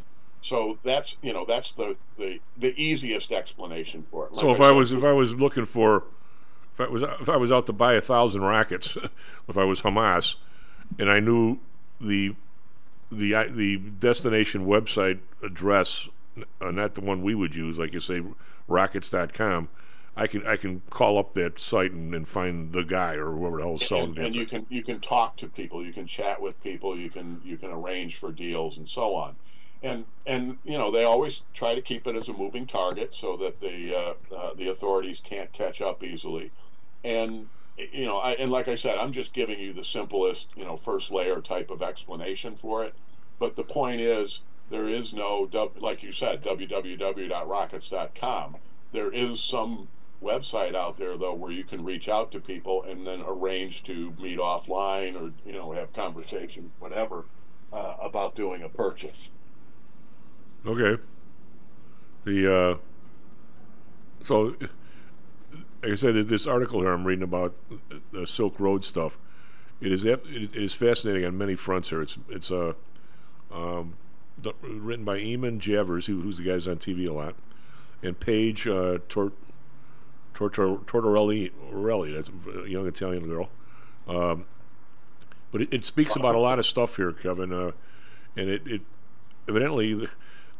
So 0.42 0.78
that's 0.84 1.18
you 1.22 1.34
know 1.34 1.46
that's 1.46 1.72
the 1.72 1.98
the, 2.18 2.40
the 2.58 2.80
easiest 2.82 3.32
explanation 3.32 4.06
for 4.10 4.28
it. 4.28 4.36
So 4.38 4.52
if 4.52 4.62
I 4.62 4.70
said, 4.70 4.76
was 4.76 4.92
if 4.92 5.04
I 5.04 5.12
was 5.12 5.36
looking 5.36 5.66
for 5.66 6.04
if 6.74 6.82
I 6.82 6.90
was 6.90 7.02
if 7.02 7.30
I 7.30 7.38
was 7.38 7.52
out 7.52 7.66
to 7.68 7.74
buy 7.74 7.94
a 7.94 8.02
thousand 8.02 8.44
rockets, 8.44 8.96
if 9.48 9.58
I 9.58 9.64
was 9.64 9.82
Hamas, 9.82 10.36
and 11.00 11.10
I 11.10 11.20
knew 11.20 11.60
the 12.00 12.36
the 13.12 13.34
the 13.50 13.78
destination 13.78 14.66
website 14.66 15.20
address, 15.44 16.08
uh, 16.62 16.72
not 16.72 16.94
the 16.94 17.02
one 17.02 17.22
we 17.22 17.36
would 17.36 17.56
use, 17.56 17.80
like 17.80 17.94
you 17.94 18.00
say, 18.00 18.22
rockets.com. 18.68 19.70
I 20.18 20.28
can 20.28 20.48
I 20.48 20.56
can 20.56 20.82
call 20.90 21.18
up 21.18 21.34
that 21.34 21.60
site 21.60 21.92
and, 21.92 22.16
and 22.16 22.26
find 22.28 22.72
the 22.72 22.84
guy 22.84 23.16
or 23.16 23.34
whoever 23.34 23.58
the 23.58 23.64
hell 23.64 23.76
is 23.76 23.86
selling 23.86 24.18
and, 24.18 24.28
and 24.28 24.36
you 24.36 24.46
can 24.46 24.66
you 24.70 24.84
can 24.84 25.02
talk 25.02 25.36
to 25.38 25.48
people, 25.48 25.84
you 25.86 25.92
can 25.92 26.08
chat 26.08 26.42
with 26.42 26.62
people, 26.64 26.98
you 26.98 27.10
can 27.10 27.42
you 27.44 27.58
can 27.58 27.72
arrange 27.72 28.16
for 28.18 28.32
deals 28.32 28.78
and 28.78 28.88
so 28.88 29.14
on. 29.16 29.36
And 29.84 30.06
and 30.26 30.58
you 30.64 30.78
know 30.78 30.90
they 30.90 31.04
always 31.04 31.42
try 31.54 31.76
to 31.76 31.82
keep 31.82 32.08
it 32.08 32.16
as 32.16 32.30
a 32.30 32.34
moving 32.34 32.66
target 32.66 33.14
so 33.14 33.36
that 33.38 33.60
the 33.60 33.94
uh, 33.94 34.14
uh, 34.34 34.54
the 34.56 34.70
authorities 34.70 35.22
can't 35.24 35.52
catch 35.52 35.82
up 35.82 36.02
easily. 36.02 36.52
And 37.04 37.50
you 37.78 38.06
know, 38.06 38.18
I, 38.18 38.32
and 38.34 38.52
like 38.52 38.68
I 38.68 38.76
said, 38.76 38.98
I'm 38.98 39.12
just 39.12 39.34
giving 39.34 39.60
you 39.60 39.74
the 39.74 39.84
simplest, 39.84 40.50
you 40.56 40.64
know, 40.64 40.78
first 40.78 41.12
layer 41.12 41.42
type 41.42 41.70
of 41.70 41.82
explanation 41.82 42.56
for 42.56 42.86
it. 42.86 42.94
But 43.38 43.58
the 43.58 43.64
point 43.64 44.00
is, 44.00 44.40
there 44.70 44.88
is 44.88 45.14
no, 45.14 45.50
like 45.78 46.02
you 46.02 46.14
said, 46.14 46.42
www.rockets.com. 46.42 48.56
There 48.94 49.12
is 49.12 49.42
some 49.42 49.90
website 50.24 50.76
out 50.76 50.98
there 50.98 51.18
though 51.18 51.34
where 51.34 51.52
you 51.52 51.64
can 51.64 51.84
reach 51.84 52.10
out 52.10 52.32
to 52.32 52.40
people 52.40 52.84
and 52.84 53.06
then 53.06 53.24
arrange 53.26 53.84
to 53.84 54.14
meet 54.20 54.40
offline 54.40 55.16
or 55.16 55.32
you 55.46 55.54
know 55.54 55.72
have 55.72 55.94
conversations, 55.94 56.72
whatever, 56.80 57.26
uh, 57.72 57.96
about 58.02 58.36
doing 58.36 58.64
a 58.64 58.70
purchase. 58.70 59.30
Okay. 60.66 61.02
The 62.24 62.56
uh, 62.56 62.78
so, 64.22 64.56
like 65.84 65.92
I 65.92 65.96
said, 65.96 66.16
this 66.28 66.48
article 66.48 66.82
here 66.82 66.92
I'm 66.92 67.06
reading 67.06 67.24
about 67.24 67.54
the 68.12 68.26
Silk 68.26 68.60
Road 68.60 68.84
stuff. 68.84 69.18
It 69.82 69.92
is 69.92 70.06
it 70.06 70.22
is, 70.26 70.74
fascinating 70.74 71.26
on 71.26 71.38
many 71.38 71.56
fronts 71.56 71.90
here. 71.90 72.02
It's 72.02 72.18
it's 72.30 72.50
uh, 72.50 72.74
um, 73.52 73.96
written 74.62 75.06
by 75.06 75.20
Eamon 75.20 75.60
Javers, 75.60 76.08
who, 76.08 76.22
who's 76.22 76.38
the 76.38 76.44
guy's 76.44 76.68
on 76.68 76.78
TV 76.78 77.08
a 77.08 77.14
lot, 77.14 77.36
and 78.02 78.20
Paige 78.20 78.68
uh, 78.68 79.00
Tor- 79.08 79.34
Tortor- 80.36 80.84
Tortorelli, 80.86 81.52
that's 82.14 82.30
a 82.64 82.70
young 82.70 82.86
Italian 82.86 83.28
girl. 83.28 83.50
Um, 84.08 84.46
but 85.52 85.62
it, 85.62 85.74
it 85.74 85.86
speaks 85.86 86.16
about 86.16 86.36
a 86.36 86.40
lot 86.40 86.60
of 86.60 86.66
stuff 86.66 86.98
here, 86.98 87.12
Kevin. 87.12 87.52
Uh, 87.52 87.72
and 88.36 88.50
it, 88.50 88.68
it 88.68 88.82
evidently 89.48 89.94
the, 89.94 90.10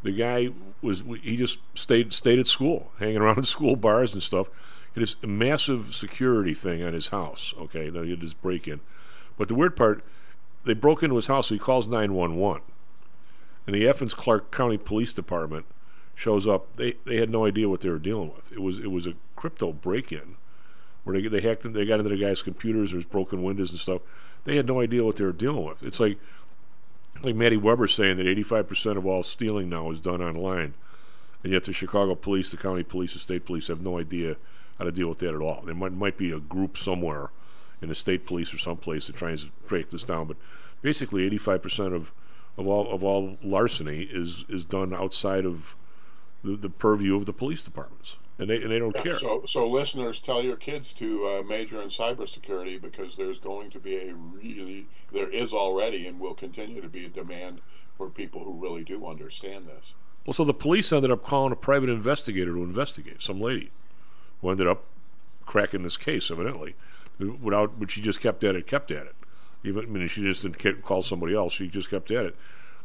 the 0.04 0.12
guy 0.12 0.50
was 0.82 1.04
he 1.22 1.36
just 1.36 1.60
stayed 1.76 2.14
stayed 2.14 2.40
at 2.40 2.48
school, 2.48 2.92
hanging 3.00 3.18
around 3.18 3.38
in 3.38 3.44
school 3.44 3.76
bars 3.76 4.14
and 4.14 4.24
stuff. 4.24 4.48
It 4.96 5.02
is 5.04 5.18
a 5.22 5.28
massive 5.28 5.94
security 5.94 6.54
thing 6.54 6.82
on 6.82 6.94
his 6.94 7.08
house. 7.08 7.54
Okay, 7.60 7.90
now 7.90 8.04
he 8.04 8.16
this 8.16 8.34
break 8.34 8.68
in, 8.68 8.80
but 9.38 9.50
the 9.50 9.56
weird 9.56 9.76
part, 9.76 10.04
they 10.64 10.74
broke 10.74 11.04
into 11.04 11.16
his 11.16 11.28
house. 11.28 11.50
So 11.50 11.56
he 11.56 11.60
calls 11.60 11.88
nine 11.88 12.14
one 12.14 12.38
one, 12.38 12.62
and 13.68 13.76
the 13.76 13.90
Athens 13.90 14.14
Clarke 14.14 14.52
County 14.52 14.78
Police 14.78 15.14
Department 15.14 15.66
shows 16.16 16.48
up. 16.48 16.76
They 16.78 16.96
they 17.06 17.18
had 17.18 17.30
no 17.30 17.46
idea 17.46 17.70
what 17.70 17.82
they 17.82 17.90
were 17.90 18.00
dealing 18.00 18.32
with. 18.34 18.52
It 18.52 18.62
was 18.62 18.80
it 18.80 18.92
was 18.92 19.06
a 19.06 19.14
crypto 19.36 19.74
break 19.74 20.12
in 20.12 20.38
where 21.06 21.22
they 21.22 21.28
they 21.28 21.42
hacked 21.42 21.64
in, 21.64 21.74
they 21.74 21.86
got 21.86 22.00
into 22.00 22.10
the 22.10 22.18
guy's 22.18 22.42
computers. 22.42 22.92
There's 22.92 23.06
broken 23.06 23.44
windows 23.44 23.70
and 23.70 23.80
stuff. 23.80 24.02
They 24.44 24.58
had 24.58 24.68
no 24.68 24.82
idea 24.82 25.04
what 25.04 25.16
they 25.16 25.24
were 25.24 25.32
dealing 25.32 25.64
with. 25.64 25.84
It's 25.84 26.00
like 26.00 26.18
like 27.24 27.36
Matty 27.36 27.58
Weber 27.58 27.88
saying 27.88 28.18
that 28.18 28.26
85% 28.26 28.98
of 28.98 29.06
all 29.06 29.24
stealing 29.24 29.70
now 29.70 29.90
is 29.90 30.00
done 30.00 30.22
online, 30.22 30.74
and 31.44 31.54
yet 31.54 31.64
the 31.64 31.74
Chicago 31.74 32.14
police, 32.16 32.52
the 32.52 32.58
county 32.58 32.84
police, 32.84 33.14
the 33.14 33.20
state 33.20 33.46
police 33.46 33.68
have 33.68 33.82
no 33.82 33.98
idea 33.98 34.36
how 34.78 34.86
to 34.86 34.92
deal 34.92 35.08
with 35.08 35.20
that 35.20 35.34
at 35.34 35.42
all. 35.42 35.62
There 35.66 35.76
might 35.76 35.94
might 35.94 36.18
be 36.18 36.32
a 36.32 36.40
group 36.40 36.78
somewhere 36.78 37.30
in 37.82 37.90
the 37.90 37.96
state 37.96 38.26
police 38.26 38.54
or 38.54 38.58
someplace 38.58 39.08
that 39.08 39.16
tries 39.16 39.46
to 39.46 39.52
break 39.68 39.92
this 39.92 40.04
down, 40.04 40.28
but 40.28 40.38
basically 40.82 41.30
85% 41.30 41.94
of 41.94 42.12
of 42.58 42.68
all 42.68 42.92
of 42.92 43.04
all 43.04 43.38
larceny 43.44 44.04
is 44.04 44.44
is 44.50 44.66
done 44.66 44.94
outside 44.94 45.46
of 45.46 45.76
the, 46.46 46.56
the 46.56 46.70
purview 46.70 47.16
of 47.16 47.26
the 47.26 47.34
police 47.34 47.64
departments, 47.64 48.18
and 48.38 48.50
they 48.50 48.62
and 48.62 48.72
they 48.72 48.80
don't 48.80 48.96
Yeah, 48.96 49.04
care. 49.04 49.18
So, 49.18 49.44
so 49.46 49.68
listeners, 49.70 50.20
tell 50.20 50.44
your 50.44 50.56
kids 50.56 50.94
to 50.94 51.28
uh, 51.28 51.44
major 51.44 51.82
in 51.82 51.90
cybersecurity 51.90 52.82
because 52.82 53.16
there's 53.16 53.40
going 53.40 53.72
to 53.72 53.80
be 53.80 53.96
a 53.98 54.14
really, 54.14 54.88
there 55.12 55.30
is 55.30 55.54
already 55.54 56.08
and 56.08 56.20
will 56.20 56.34
continue 56.36 56.82
to 56.82 56.90
be 56.90 57.06
a 57.06 57.10
demand 57.10 57.62
for 57.98 58.10
people 58.10 58.44
who 58.44 58.54
really 58.54 58.84
do 58.84 59.06
understand 59.08 59.68
this. 59.68 59.96
Well, 60.26 60.34
so 60.34 60.44
the 60.44 60.54
police 60.54 60.92
ended 60.92 61.12
up 61.12 61.24
calling 61.24 61.52
a 61.52 61.56
private 61.56 61.90
investigator 61.90 62.54
to 62.54 62.64
investigate 62.64 63.22
some 63.22 63.40
lady 63.40 63.72
who 64.42 64.50
ended 64.50 64.68
up 64.68 64.84
cracking 65.46 65.84
this 65.84 65.98
case, 65.98 66.32
evidently, 66.32 66.76
without. 67.20 67.80
But 67.80 67.92
she 67.92 68.02
just 68.02 68.22
kept 68.22 68.44
at 68.44 68.56
it, 68.56 68.68
kept 68.68 68.92
at 68.92 69.06
it. 69.06 69.16
Even 69.64 69.84
I 69.86 69.88
mean, 69.88 70.08
she 70.08 70.22
just 70.24 70.44
didn't 70.44 70.84
call 70.84 71.02
somebody 71.02 71.36
else. 71.36 71.54
She 71.54 71.68
just 71.68 71.90
kept 71.90 72.12
at 72.12 72.26
it. 72.26 72.36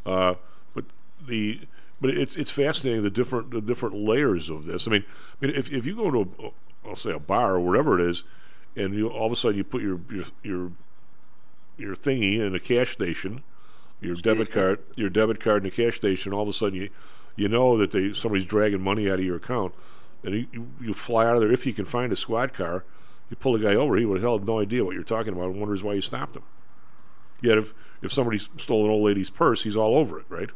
Uh, 0.06 0.34
but 0.74 0.84
the 1.26 1.60
but 2.00 2.10
it's 2.10 2.36
it's 2.36 2.50
fascinating 2.50 3.02
the 3.02 3.10
different 3.10 3.50
the 3.50 3.60
different 3.60 3.94
layers 3.94 4.48
of 4.48 4.64
this. 4.64 4.88
I 4.88 4.90
mean, 4.90 5.04
I 5.40 5.46
mean, 5.46 5.54
if 5.54 5.72
if 5.72 5.84
you 5.86 5.94
go 5.94 6.10
to 6.10 6.20
a, 6.38 6.88
I'll 6.88 6.96
say 6.96 7.10
a 7.10 7.18
bar 7.18 7.56
or 7.56 7.60
whatever 7.60 7.98
it 8.00 8.08
is, 8.08 8.24
and 8.76 8.94
you 8.94 9.08
all 9.08 9.26
of 9.26 9.32
a 9.32 9.36
sudden 9.36 9.56
you 9.56 9.64
put 9.64 9.82
your 9.82 10.00
your 10.10 10.24
your 10.42 10.72
your 11.76 11.96
thingy 11.96 12.38
in 12.38 12.54
a 12.54 12.60
cash 12.60 12.92
station, 12.92 13.42
your 14.00 14.14
debit 14.14 14.50
card, 14.50 14.80
your 14.96 15.10
debit 15.10 15.40
card 15.40 15.62
in 15.62 15.68
a 15.68 15.70
cash 15.70 15.96
station. 15.96 16.32
All 16.32 16.42
of 16.42 16.48
a 16.48 16.52
sudden, 16.52 16.80
you 16.80 16.90
you 17.36 17.48
know 17.48 17.76
that 17.76 17.90
they 17.90 18.12
somebody's 18.12 18.46
dragging 18.46 18.82
money 18.82 19.10
out 19.10 19.18
of 19.18 19.24
your 19.24 19.36
account, 19.36 19.74
and 20.22 20.34
you, 20.34 20.46
you, 20.52 20.68
you 20.80 20.94
fly 20.94 21.26
out 21.26 21.36
of 21.36 21.42
there 21.42 21.52
if 21.52 21.66
you 21.66 21.72
can 21.72 21.84
find 21.84 22.12
a 22.12 22.16
squad 22.16 22.52
car. 22.52 22.84
You 23.28 23.36
pull 23.36 23.52
the 23.52 23.60
guy 23.60 23.74
over. 23.74 23.96
He 23.96 24.04
would 24.04 24.20
hell 24.20 24.36
have 24.36 24.46
no 24.46 24.58
idea 24.58 24.84
what 24.84 24.94
you're 24.94 25.04
talking 25.04 25.32
about 25.32 25.50
and 25.50 25.60
wonders 25.60 25.84
why 25.84 25.94
you 25.94 26.00
stopped 26.00 26.36
him. 26.36 26.42
Yet 27.42 27.58
if 27.58 27.74
if 28.02 28.12
somebody 28.12 28.38
stole 28.38 28.84
an 28.84 28.90
old 28.90 29.04
lady's 29.04 29.30
purse, 29.30 29.62
he's 29.62 29.76
all 29.76 29.96
over 29.96 30.18
it, 30.18 30.26
right? 30.28 30.50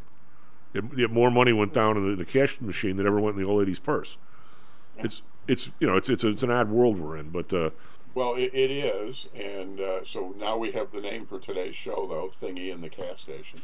More 1.11 1.31
money 1.31 1.53
went 1.53 1.73
down 1.73 1.97
in 1.97 2.11
the, 2.11 2.17
the 2.17 2.25
cash 2.25 2.61
machine 2.61 2.97
than 2.97 3.07
ever 3.07 3.21
went 3.21 3.37
in 3.37 3.43
the 3.43 3.49
old 3.49 3.61
lady's 3.61 3.79
purse. 3.79 4.17
It's 4.99 5.23
it's 5.49 5.71
you 5.79 5.87
know 5.87 5.97
it's 5.97 6.09
it's 6.09 6.25
it's 6.25 6.43
an 6.43 6.51
odd 6.51 6.69
world 6.69 6.99
we're 6.99 7.17
in, 7.17 7.31
but 7.31 7.53
uh, 7.53 7.71
Well, 8.15 8.35
it, 8.37 8.51
it 8.55 8.71
is, 8.71 9.27
and 9.35 9.81
uh, 9.81 10.05
so 10.05 10.35
now 10.39 10.57
we 10.57 10.73
have 10.73 10.93
the 10.93 11.01
name 11.01 11.27
for 11.27 11.39
today's 11.39 11.75
show, 11.77 12.07
though, 12.09 12.31
Thingy 12.41 12.73
in 12.73 12.81
the 12.81 12.89
Gas 12.89 13.21
Station. 13.21 13.61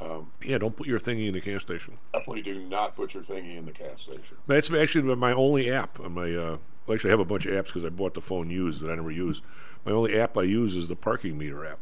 Um, 0.00 0.32
yeah, 0.42 0.58
don't 0.58 0.76
put 0.76 0.86
your 0.86 1.00
thingy 1.00 1.28
in 1.28 1.34
the 1.34 1.40
gas 1.40 1.62
station. 1.62 1.98
definitely 2.12 2.42
do 2.42 2.58
not 2.60 2.94
put 2.94 3.14
your 3.14 3.22
thingy 3.22 3.56
in 3.56 3.64
the 3.64 3.72
gas 3.72 4.02
station. 4.02 4.36
That's 4.46 4.70
actually 4.70 5.14
my 5.16 5.32
only 5.32 5.70
app 5.70 5.98
on 5.98 6.12
my. 6.12 6.34
Uh, 6.34 6.58
well, 6.86 6.94
actually, 6.94 7.10
I 7.10 7.12
have 7.12 7.20
a 7.20 7.24
bunch 7.24 7.46
of 7.46 7.52
apps 7.52 7.68
because 7.68 7.84
I 7.84 7.88
bought 7.88 8.14
the 8.14 8.20
phone 8.20 8.50
used 8.50 8.80
that 8.82 8.90
I 8.90 8.94
never 8.94 9.10
use. 9.10 9.42
My 9.84 9.92
only 9.92 10.18
app 10.18 10.36
I 10.36 10.42
use 10.42 10.76
is 10.76 10.88
the 10.88 10.96
parking 10.96 11.38
meter 11.38 11.64
app. 11.66 11.78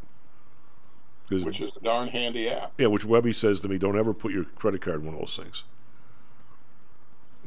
Which 1.29 1.61
is 1.61 1.75
a 1.77 1.81
darn 1.81 2.09
handy 2.09 2.49
app. 2.49 2.73
yeah, 2.79 2.87
which 2.87 3.05
Webby 3.05 3.33
says 3.33 3.61
to 3.63 3.69
me, 3.69 3.79
don't 3.79 3.99
ever 3.99 4.15
put 4.15 4.33
your 4.33 4.45
credit 4.45 4.81
card 4.81 5.01
in 5.01 5.07
one 5.07 5.15
of 5.15 5.21
those 5.21 5.37
things. 5.37 5.65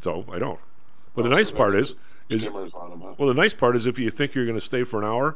So 0.01 0.25
I 0.31 0.37
don't. 0.39 0.59
But 1.15 1.23
the 1.23 1.29
Oh, 1.29 1.33
nice 1.33 1.49
so 1.49 1.55
part 1.55 1.75
is, 1.75 1.95
is 2.29 2.41
skimmers 2.41 2.71
on 2.73 2.91
'em, 2.91 3.01
huh? 3.01 3.13
well, 3.17 3.27
the 3.29 3.33
nice 3.33 3.53
part 3.53 3.75
is 3.75 3.85
if 3.85 3.97
you 3.97 4.09
think 4.11 4.35
you're 4.35 4.45
going 4.45 4.57
to 4.59 4.65
stay 4.65 4.83
for 4.83 4.99
an 5.01 5.05
hour, 5.05 5.35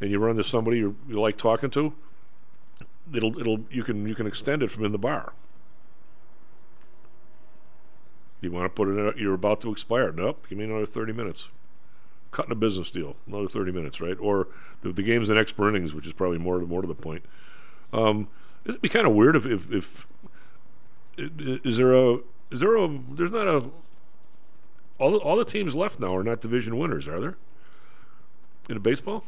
and 0.00 0.10
you 0.10 0.18
run 0.18 0.32
into 0.32 0.44
somebody 0.44 0.78
you, 0.78 0.96
you 1.08 1.18
like 1.20 1.36
talking 1.36 1.70
to, 1.70 1.92
it'll 3.14 3.38
it'll 3.38 3.60
you 3.70 3.82
can 3.82 4.06
you 4.06 4.14
can 4.14 4.26
extend 4.26 4.62
it 4.62 4.70
from 4.70 4.84
in 4.84 4.92
the 4.92 4.98
bar. 4.98 5.32
You 8.40 8.52
want 8.52 8.64
to 8.66 8.68
put 8.68 8.88
it? 8.88 8.98
in- 8.98 9.22
You're 9.22 9.34
about 9.34 9.60
to 9.62 9.70
expire. 9.72 10.12
Nope. 10.12 10.46
Give 10.48 10.58
me 10.58 10.64
another 10.64 10.86
thirty 10.86 11.12
minutes. 11.12 11.48
Cutting 12.30 12.52
a 12.52 12.56
business 12.56 12.90
deal. 12.90 13.16
Another 13.26 13.48
thirty 13.48 13.72
minutes, 13.72 14.00
right? 14.00 14.16
Or 14.20 14.48
the, 14.82 14.92
the 14.92 15.02
game's 15.02 15.30
in 15.30 15.38
extra 15.38 15.68
innings, 15.68 15.94
which 15.94 16.06
is 16.06 16.12
probably 16.12 16.38
more 16.38 16.58
more 16.60 16.82
to 16.82 16.88
the 16.88 16.94
point. 16.94 17.24
Um, 17.92 18.28
it'd 18.64 18.80
be 18.80 18.88
kind 18.88 19.06
of 19.06 19.14
weird 19.14 19.36
if 19.36 19.46
if, 19.46 19.72
if 19.72 20.06
is 21.18 21.76
there 21.76 21.94
a 21.94 22.18
is 22.50 22.60
there 22.60 22.76
a 22.76 22.98
there's 23.10 23.32
not 23.32 23.48
a 23.48 23.70
all 24.98 25.10
the, 25.12 25.18
all 25.18 25.36
the 25.36 25.44
teams 25.44 25.74
left 25.74 26.00
now 26.00 26.16
are 26.16 26.24
not 26.24 26.40
division 26.40 26.78
winners, 26.78 27.06
are 27.06 27.20
there? 27.20 27.36
In 28.68 28.78
baseball? 28.78 29.24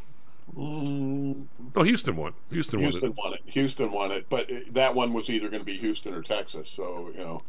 No, 0.56 1.82
Houston 1.82 2.16
won. 2.16 2.32
Houston, 2.50 2.80
Houston 2.80 3.10
won. 3.10 3.32
won 3.32 3.34
it. 3.34 3.52
Houston 3.52 3.92
won 3.92 4.10
it, 4.10 4.26
but 4.30 4.50
it, 4.50 4.72
that 4.74 4.94
one 4.94 5.12
was 5.12 5.28
either 5.28 5.48
going 5.48 5.60
to 5.60 5.66
be 5.66 5.76
Houston 5.76 6.14
or 6.14 6.22
Texas. 6.22 6.70
So 6.70 7.12
you 7.14 7.20
know, 7.20 7.42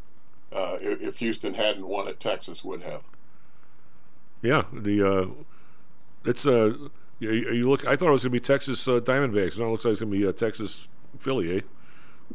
uh, 0.52 0.78
if, 0.82 1.02
if 1.02 1.18
Houston 1.20 1.54
hadn't 1.54 1.88
won 1.88 2.08
it, 2.08 2.20
Texas 2.20 2.64
would 2.64 2.84
have. 2.84 3.02
Yeah, 4.42 4.64
the 4.74 5.08
uh, 5.08 5.28
it's 6.26 6.46
uh, 6.46 6.74
you, 7.20 7.32
you 7.32 7.70
look. 7.70 7.86
I 7.86 7.96
thought 7.96 8.10
it 8.10 8.12
was 8.12 8.24
going 8.24 8.32
to 8.32 8.36
be 8.36 8.40
Texas 8.42 8.86
uh, 8.88 9.00
Diamondbacks. 9.00 9.58
Now 9.58 9.66
it 9.66 9.72
looks 9.72 9.86
like 9.86 9.94
it's 9.94 10.02
going 10.02 10.12
to 10.12 10.18
be 10.18 10.28
uh, 10.28 10.34
Texas 10.34 10.90
Philly. 11.18 11.58
Eh? 11.58 11.62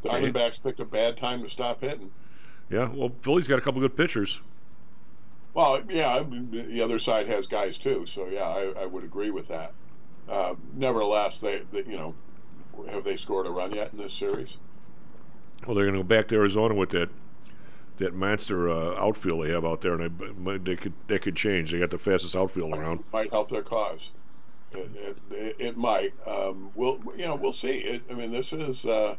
Diamondbacks 0.02 0.62
picked 0.62 0.80
a 0.80 0.84
bad 0.84 1.16
time 1.16 1.42
to 1.42 1.48
stop 1.48 1.80
hitting. 1.80 2.10
Yeah, 2.70 2.90
well, 2.92 3.12
Philly's 3.22 3.46
got 3.46 3.58
a 3.58 3.62
couple 3.62 3.80
good 3.80 3.96
pitchers. 3.96 4.40
Well, 5.54 5.80
yeah, 5.88 6.22
the 6.50 6.82
other 6.82 6.98
side 6.98 7.28
has 7.28 7.46
guys 7.46 7.78
too, 7.78 8.06
so 8.06 8.26
yeah, 8.26 8.42
I, 8.42 8.82
I 8.82 8.86
would 8.86 9.04
agree 9.04 9.30
with 9.30 9.48
that. 9.48 9.72
Uh, 10.28 10.54
nevertheless, 10.74 11.40
they, 11.40 11.62
they, 11.70 11.84
you 11.84 11.96
know, 11.96 12.14
have 12.90 13.04
they 13.04 13.16
scored 13.16 13.46
a 13.46 13.50
run 13.50 13.72
yet 13.72 13.92
in 13.92 13.98
this 13.98 14.12
series? 14.12 14.56
Well, 15.64 15.76
they're 15.76 15.84
going 15.84 15.96
to 15.96 16.02
go 16.02 16.08
back 16.08 16.28
to 16.28 16.34
Arizona 16.34 16.74
with 16.74 16.90
that 16.90 17.10
that 17.98 18.12
monster 18.12 18.68
uh, 18.68 19.00
outfield 19.00 19.44
they 19.44 19.50
have 19.50 19.64
out 19.64 19.80
there, 19.80 19.94
and 19.94 20.48
I, 20.48 20.58
they 20.58 20.74
could 20.74 20.94
that 21.06 21.22
could 21.22 21.36
change. 21.36 21.70
They 21.70 21.78
got 21.78 21.90
the 21.90 21.98
fastest 21.98 22.34
outfield 22.34 22.72
around. 22.72 23.04
Might 23.12 23.30
help 23.30 23.50
their 23.50 23.62
cause. 23.62 24.10
It, 24.74 25.16
it, 25.30 25.56
it, 25.58 25.76
might. 25.76 26.14
Um, 26.26 26.70
we'll, 26.74 27.00
you 27.16 27.26
know, 27.26 27.36
we'll 27.36 27.52
see. 27.52 27.78
It, 27.78 28.02
I 28.10 28.14
mean, 28.14 28.32
this 28.32 28.52
is, 28.52 28.84
uh, 28.86 29.16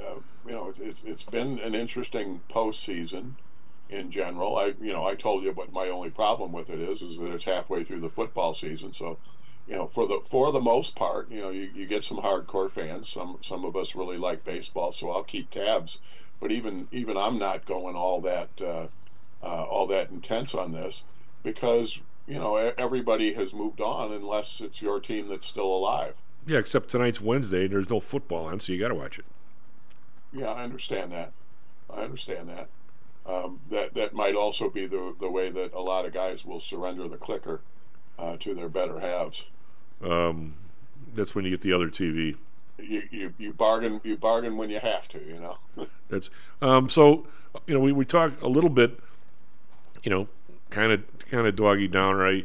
uh, 0.00 0.14
you 0.46 0.52
know, 0.52 0.72
it's 0.78 1.02
it's 1.02 1.22
been 1.22 1.58
an 1.60 1.74
interesting 1.74 2.40
postseason 2.50 3.32
in 3.88 4.10
general. 4.10 4.56
I, 4.56 4.74
you 4.80 4.92
know, 4.92 5.06
I 5.06 5.14
told 5.14 5.44
you 5.44 5.52
what 5.52 5.72
my 5.72 5.88
only 5.88 6.10
problem 6.10 6.52
with 6.52 6.70
it 6.70 6.80
is, 6.80 7.02
is 7.02 7.18
that 7.18 7.32
it's 7.32 7.44
halfway 7.44 7.84
through 7.84 8.00
the 8.00 8.08
football 8.08 8.54
season. 8.54 8.92
So, 8.92 9.18
you 9.66 9.76
know, 9.76 9.86
for 9.86 10.06
the 10.06 10.20
for 10.28 10.52
the 10.52 10.60
most 10.60 10.94
part, 10.94 11.30
you 11.30 11.40
know, 11.40 11.50
you, 11.50 11.70
you 11.74 11.86
get 11.86 12.04
some 12.04 12.18
hardcore 12.18 12.70
fans. 12.70 13.08
Some 13.08 13.38
some 13.42 13.64
of 13.64 13.76
us 13.76 13.94
really 13.94 14.18
like 14.18 14.44
baseball, 14.44 14.92
so 14.92 15.10
I'll 15.10 15.24
keep 15.24 15.50
tabs. 15.50 15.98
But 16.40 16.52
even 16.52 16.88
even 16.92 17.16
I'm 17.16 17.38
not 17.38 17.66
going 17.66 17.96
all 17.96 18.20
that 18.22 18.48
uh, 18.60 18.86
uh, 19.42 19.64
all 19.64 19.86
that 19.88 20.10
intense 20.10 20.54
on 20.54 20.72
this 20.72 21.04
because 21.42 22.00
you 22.30 22.38
know 22.38 22.54
everybody 22.56 23.32
has 23.32 23.52
moved 23.52 23.80
on 23.80 24.12
unless 24.12 24.60
it's 24.60 24.80
your 24.80 25.00
team 25.00 25.28
that's 25.28 25.46
still 25.46 25.66
alive. 25.66 26.14
Yeah, 26.46 26.58
except 26.58 26.88
tonight's 26.88 27.20
Wednesday 27.20 27.64
and 27.64 27.72
there's 27.72 27.90
no 27.90 27.98
football 27.98 28.46
on, 28.46 28.60
so 28.60 28.72
you 28.72 28.78
got 28.78 28.88
to 28.88 28.94
watch 28.94 29.18
it. 29.18 29.24
Yeah, 30.32 30.46
I 30.46 30.62
understand 30.62 31.10
that. 31.10 31.32
I 31.92 32.02
understand 32.02 32.48
that. 32.48 32.68
Um, 33.26 33.58
that 33.68 33.94
that 33.94 34.14
might 34.14 34.36
also 34.36 34.70
be 34.70 34.86
the 34.86 35.14
the 35.18 35.28
way 35.28 35.50
that 35.50 35.74
a 35.74 35.80
lot 35.80 36.06
of 36.06 36.12
guys 36.12 36.44
will 36.44 36.60
surrender 36.60 37.08
the 37.08 37.16
clicker 37.16 37.62
uh, 38.16 38.36
to 38.38 38.54
their 38.54 38.68
better 38.68 39.00
halves. 39.00 39.46
Um, 40.02 40.54
that's 41.12 41.34
when 41.34 41.44
you 41.44 41.50
get 41.50 41.62
the 41.62 41.72
other 41.72 41.88
TV. 41.88 42.36
You, 42.78 43.02
you 43.10 43.34
you 43.38 43.52
bargain 43.52 44.00
you 44.04 44.16
bargain 44.16 44.56
when 44.56 44.70
you 44.70 44.78
have 44.78 45.08
to, 45.08 45.18
you 45.18 45.40
know. 45.40 45.58
That's 46.08 46.30
um, 46.62 46.88
so. 46.88 47.26
You 47.66 47.74
know, 47.74 47.80
we, 47.80 47.90
we 47.90 48.04
talk 48.04 48.40
a 48.42 48.48
little 48.48 48.70
bit. 48.70 49.00
You 50.04 50.10
know, 50.10 50.28
kind 50.70 50.92
of 50.92 51.02
kind 51.30 51.46
of 51.46 51.56
doggy 51.56 51.88
downer. 51.88 52.26
I 52.26 52.44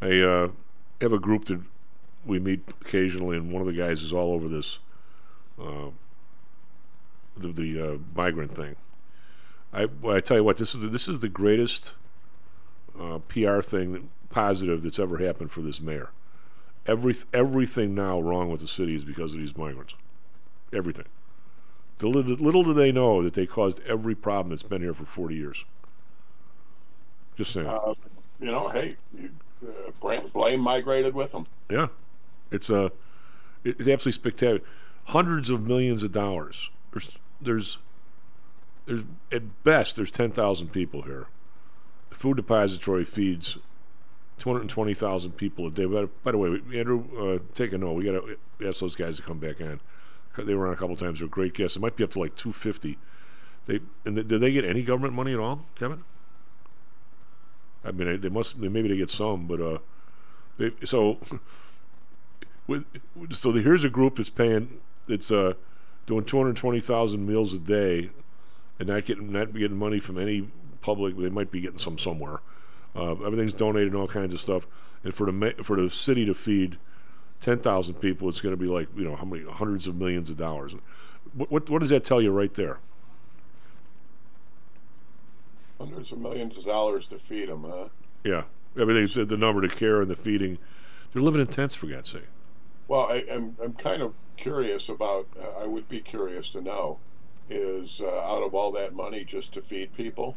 I 0.00 0.20
uh, 0.20 0.48
have 1.00 1.12
a 1.12 1.18
group 1.18 1.46
that 1.46 1.60
we 2.24 2.38
meet 2.38 2.68
occasionally, 2.80 3.36
and 3.36 3.52
one 3.52 3.60
of 3.60 3.66
the 3.66 3.72
guys 3.72 4.02
is 4.02 4.12
all 4.12 4.32
over 4.32 4.48
this. 4.48 4.78
Uh, 5.60 5.90
the 7.36 7.48
the 7.48 7.80
uh, 7.80 7.98
migrant 8.14 8.54
thing. 8.54 8.76
I 9.72 9.88
I 10.06 10.20
tell 10.20 10.36
you 10.36 10.44
what, 10.44 10.58
this 10.58 10.74
is 10.74 10.80
the, 10.80 10.88
this 10.88 11.08
is 11.08 11.20
the 11.20 11.28
greatest 11.28 11.92
uh, 12.98 13.18
PR 13.28 13.60
thing 13.60 13.92
that, 13.92 14.02
positive 14.30 14.82
that's 14.82 14.98
ever 14.98 15.18
happened 15.18 15.50
for 15.50 15.62
this 15.62 15.80
mayor. 15.80 16.10
Every 16.86 17.16
everything 17.32 17.94
now 17.94 18.20
wrong 18.20 18.50
with 18.50 18.60
the 18.60 18.68
city 18.68 18.94
is 18.94 19.04
because 19.04 19.34
of 19.34 19.40
these 19.40 19.56
migrants. 19.56 19.94
Everything. 20.72 21.06
The 21.98 22.08
little, 22.08 22.36
little 22.36 22.62
do 22.62 22.74
they 22.74 22.92
know 22.92 23.22
that 23.22 23.32
they 23.32 23.46
caused 23.46 23.80
every 23.86 24.14
problem 24.14 24.50
that's 24.50 24.62
been 24.62 24.82
here 24.82 24.92
for 24.92 25.06
40 25.06 25.34
years. 25.34 25.64
Just 27.36 27.52
saying. 27.52 27.66
Uh, 27.66 27.94
you 28.40 28.46
know, 28.50 28.68
hey, 28.68 28.96
you, 29.16 29.30
uh, 29.66 29.90
blame, 30.32 30.60
migrated 30.60 31.14
with 31.14 31.32
them. 31.32 31.46
Yeah, 31.70 31.88
it's 32.50 32.68
it- 32.70 32.92
it's 33.64 33.80
absolutely 33.88 34.12
spectacular. 34.12 34.60
Hundreds 35.06 35.50
of 35.50 35.66
millions 35.66 36.02
of 36.02 36.12
dollars. 36.12 36.70
There's 36.92 37.18
there's 37.40 37.78
there's 38.86 39.02
at 39.32 39.62
best 39.64 39.96
there's 39.96 40.10
ten 40.10 40.30
thousand 40.32 40.68
people 40.72 41.02
here. 41.02 41.26
The 42.10 42.16
food 42.16 42.36
depository 42.36 43.04
feeds 43.04 43.58
two 44.38 44.48
hundred 44.50 44.62
and 44.62 44.70
twenty 44.70 44.94
thousand 44.94 45.32
people 45.32 45.66
a 45.66 45.70
day. 45.70 45.84
By, 45.86 46.06
by 46.24 46.32
the 46.32 46.38
way, 46.38 46.60
Andrew, 46.74 47.04
uh, 47.18 47.38
take 47.54 47.72
a 47.72 47.78
note. 47.78 47.92
We 47.94 48.04
got 48.04 48.12
to 48.12 48.36
ask 48.66 48.80
those 48.80 48.94
guys 48.96 49.16
to 49.16 49.22
come 49.22 49.38
back 49.38 49.60
on. 49.60 49.80
They 50.38 50.54
were 50.54 50.66
on 50.66 50.74
a 50.74 50.76
couple 50.76 50.96
times. 50.96 51.20
They're 51.20 51.28
great 51.28 51.54
guests. 51.54 51.76
It 51.76 51.80
might 51.80 51.96
be 51.96 52.04
up 52.04 52.10
to 52.12 52.18
like 52.18 52.36
two 52.36 52.52
fifty. 52.52 52.98
They 53.66 53.80
and 54.04 54.16
th- 54.16 54.28
did 54.28 54.40
they 54.40 54.52
get 54.52 54.64
any 54.64 54.82
government 54.82 55.14
money 55.14 55.32
at 55.32 55.40
all, 55.40 55.64
Kevin? 55.76 56.04
I 57.86 57.92
mean, 57.92 58.20
they- 58.20 58.28
must. 58.28 58.56
Maybe 58.58 58.88
they 58.88 58.96
get 58.96 59.10
some, 59.10 59.46
but 59.46 59.60
uh, 59.60 59.78
they, 60.58 60.72
so 60.84 61.18
with 62.66 62.84
so 63.32 63.52
the, 63.52 63.62
here's 63.62 63.84
a 63.84 63.90
group 63.90 64.16
that's 64.16 64.30
paying 64.30 64.80
that's 65.06 65.30
uh 65.30 65.54
doing 66.06 66.24
220,000 66.24 67.26
meals 67.26 67.52
a 67.52 67.58
day 67.58 68.10
and 68.78 68.88
not 68.88 69.04
getting 69.04 69.32
not 69.32 69.52
getting 69.52 69.76
money 69.76 69.98
from 69.98 70.18
any 70.18 70.48
public 70.80 71.16
they 71.16 71.28
might 71.28 71.50
be 71.50 71.60
getting 71.60 71.78
some 71.78 71.98
somewhere. 71.98 72.40
Uh, 72.94 73.12
everything's 73.24 73.54
donated 73.54 73.88
and 73.92 73.96
all 73.96 74.08
kinds 74.08 74.32
of 74.32 74.40
stuff. 74.40 74.66
And 75.04 75.14
for 75.14 75.30
the 75.30 75.54
for 75.62 75.76
the 75.80 75.90
city 75.90 76.24
to 76.26 76.34
feed 76.34 76.78
10,000 77.42 77.94
people 77.94 78.28
it's 78.30 78.40
going 78.40 78.54
to 78.54 78.60
be 78.60 78.66
like 78.66 78.88
you 78.96 79.04
know 79.04 79.14
how 79.14 79.24
many 79.24 79.44
hundreds 79.44 79.86
of 79.86 79.94
millions 79.96 80.30
of 80.30 80.36
dollars. 80.36 80.74
What, 81.34 81.50
what 81.50 81.70
what 81.70 81.80
does 81.80 81.90
that 81.90 82.04
tell 82.04 82.20
you 82.20 82.30
right 82.30 82.52
there 82.54 82.78
Hundreds 85.78 86.12
of 86.12 86.18
millions 86.18 86.56
of 86.56 86.64
dollars 86.64 87.06
to 87.08 87.18
feed 87.18 87.48
them, 87.48 87.64
huh? 87.64 87.88
yeah 88.24 88.44
everything's 88.78 89.14
the 89.14 89.36
number 89.36 89.60
to 89.66 89.68
care 89.68 90.02
and 90.02 90.10
the 90.10 90.16
feeding 90.16 90.58
they're 91.12 91.22
living 91.22 91.40
in 91.40 91.46
tents 91.46 91.74
for 91.74 91.86
God's 91.86 92.10
sake 92.10 92.28
Well, 92.88 93.06
I, 93.10 93.24
I'm 93.30 93.56
I'm 93.62 93.72
kind 93.74 94.02
of 94.02 94.14
curious 94.36 94.88
about. 94.88 95.26
Uh, 95.38 95.62
I 95.62 95.66
would 95.66 95.88
be 95.88 96.00
curious 96.00 96.50
to 96.50 96.60
know, 96.60 96.98
is 97.48 98.00
uh, 98.00 98.06
out 98.06 98.42
of 98.42 98.54
all 98.54 98.70
that 98.72 98.94
money 98.94 99.24
just 99.24 99.54
to 99.54 99.62
feed 99.62 99.94
people, 99.96 100.36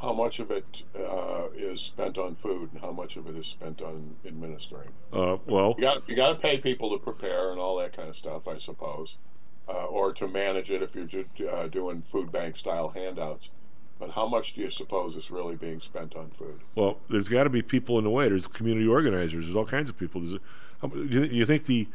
how 0.00 0.12
much 0.12 0.40
of 0.40 0.50
it 0.50 0.82
uh, 0.98 1.46
is 1.56 1.80
spent 1.80 2.18
on 2.18 2.34
food 2.34 2.70
and 2.72 2.80
how 2.80 2.92
much 2.92 3.16
of 3.16 3.26
it 3.28 3.36
is 3.36 3.46
spent 3.46 3.80
on 3.80 4.16
administering? 4.26 4.88
uh, 5.12 5.38
well 5.46 5.74
You 5.78 5.84
got 5.84 6.08
you 6.08 6.16
got 6.16 6.28
to 6.30 6.34
pay 6.36 6.58
people 6.58 6.90
to 6.90 7.02
prepare 7.02 7.50
and 7.50 7.60
all 7.60 7.76
that 7.78 7.96
kind 7.96 8.08
of 8.08 8.16
stuff, 8.16 8.46
I 8.46 8.56
suppose, 8.58 9.16
uh, 9.68 9.86
or 9.86 10.12
to 10.14 10.28
manage 10.28 10.70
it 10.70 10.82
if 10.82 10.94
you're 10.94 11.06
just 11.06 11.28
uh, 11.50 11.68
doing 11.68 12.02
food 12.02 12.30
bank 12.30 12.56
style 12.56 12.88
handouts. 12.90 13.50
But 13.98 14.10
how 14.10 14.26
much 14.26 14.54
do 14.54 14.60
you 14.60 14.70
suppose 14.70 15.14
is 15.16 15.30
really 15.30 15.56
being 15.56 15.80
spent 15.80 16.16
on 16.16 16.30
food? 16.30 16.60
Well, 16.74 16.98
there's 17.08 17.28
got 17.28 17.44
to 17.44 17.50
be 17.50 17.62
people 17.62 17.96
in 17.98 18.04
the 18.04 18.10
way. 18.10 18.28
There's 18.28 18.46
community 18.46 18.86
organizers. 18.88 19.46
There's 19.46 19.56
all 19.56 19.64
kinds 19.66 19.88
of 19.88 19.96
people. 19.98 20.20
There's 20.20 20.40
how, 20.82 20.88
do 20.88 21.04
you, 21.04 21.22
you 21.24 21.46
think 21.46 21.66
the 21.66 21.88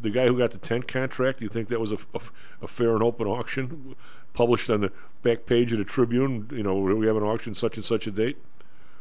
the 0.00 0.10
guy 0.10 0.26
who 0.26 0.36
got 0.36 0.50
the 0.50 0.58
tent 0.58 0.88
contract? 0.88 1.38
Do 1.38 1.44
you 1.44 1.48
think 1.48 1.68
that 1.68 1.78
was 1.78 1.92
a, 1.92 1.98
a, 2.14 2.20
a 2.62 2.68
fair 2.68 2.94
and 2.94 3.02
open 3.02 3.26
auction, 3.26 3.94
published 4.34 4.68
on 4.70 4.80
the 4.80 4.90
back 5.22 5.46
page 5.46 5.72
of 5.72 5.78
the 5.78 5.84
Tribune? 5.84 6.48
You 6.52 6.62
know, 6.62 6.74
we 6.76 7.06
have 7.06 7.16
an 7.16 7.22
auction 7.22 7.54
such 7.54 7.76
and 7.76 7.84
such 7.84 8.06
a 8.06 8.10
date. 8.10 8.38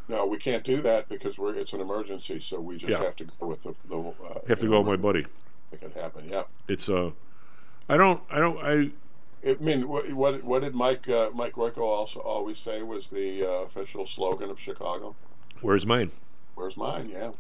No, 0.08 0.26
we 0.26 0.38
can't 0.38 0.64
do 0.64 0.82
that 0.82 1.08
because 1.08 1.38
we're 1.38 1.56
it's 1.56 1.74
an 1.74 1.80
emergency, 1.80 2.40
so 2.40 2.60
we 2.60 2.78
just 2.78 2.92
Yeah. 2.92 3.02
have 3.02 3.16
to 3.16 3.26
go 3.40 3.48
with 3.48 3.64
the. 3.64 3.74
the 3.88 3.98
uh, 3.98 4.40
Have 4.48 4.60
to 4.60 4.68
go 4.68 4.80
with 4.82 4.88
my 4.90 4.98
buddy. 4.98 5.26
It 5.72 5.82
it 5.82 5.94
happen. 5.94 6.28
Yeah. 6.30 6.44
It's 6.68 6.90
uh, 6.90 7.12
I 7.88 7.96
don't, 7.98 8.22
I 8.30 8.40
don't, 8.40 8.58
I. 8.58 8.92
I 9.46 9.56
mean, 9.60 9.88
what 9.88 10.12
what, 10.14 10.44
what 10.44 10.62
did 10.62 10.76
Mike 10.76 11.08
uh, 11.10 11.30
Mike 11.34 11.54
Royko 11.54 11.80
also 11.80 12.20
always 12.20 12.60
say 12.60 12.82
was 12.84 13.10
the 13.10 13.44
uh, 13.44 13.50
official 13.64 14.06
slogan 14.06 14.50
of 14.50 14.60
Chicago? 14.60 15.16
Where's 15.62 15.86
mine? 15.86 16.12
Where's 16.56 16.78
mine? 16.78 17.10
Yeah. 17.10 17.32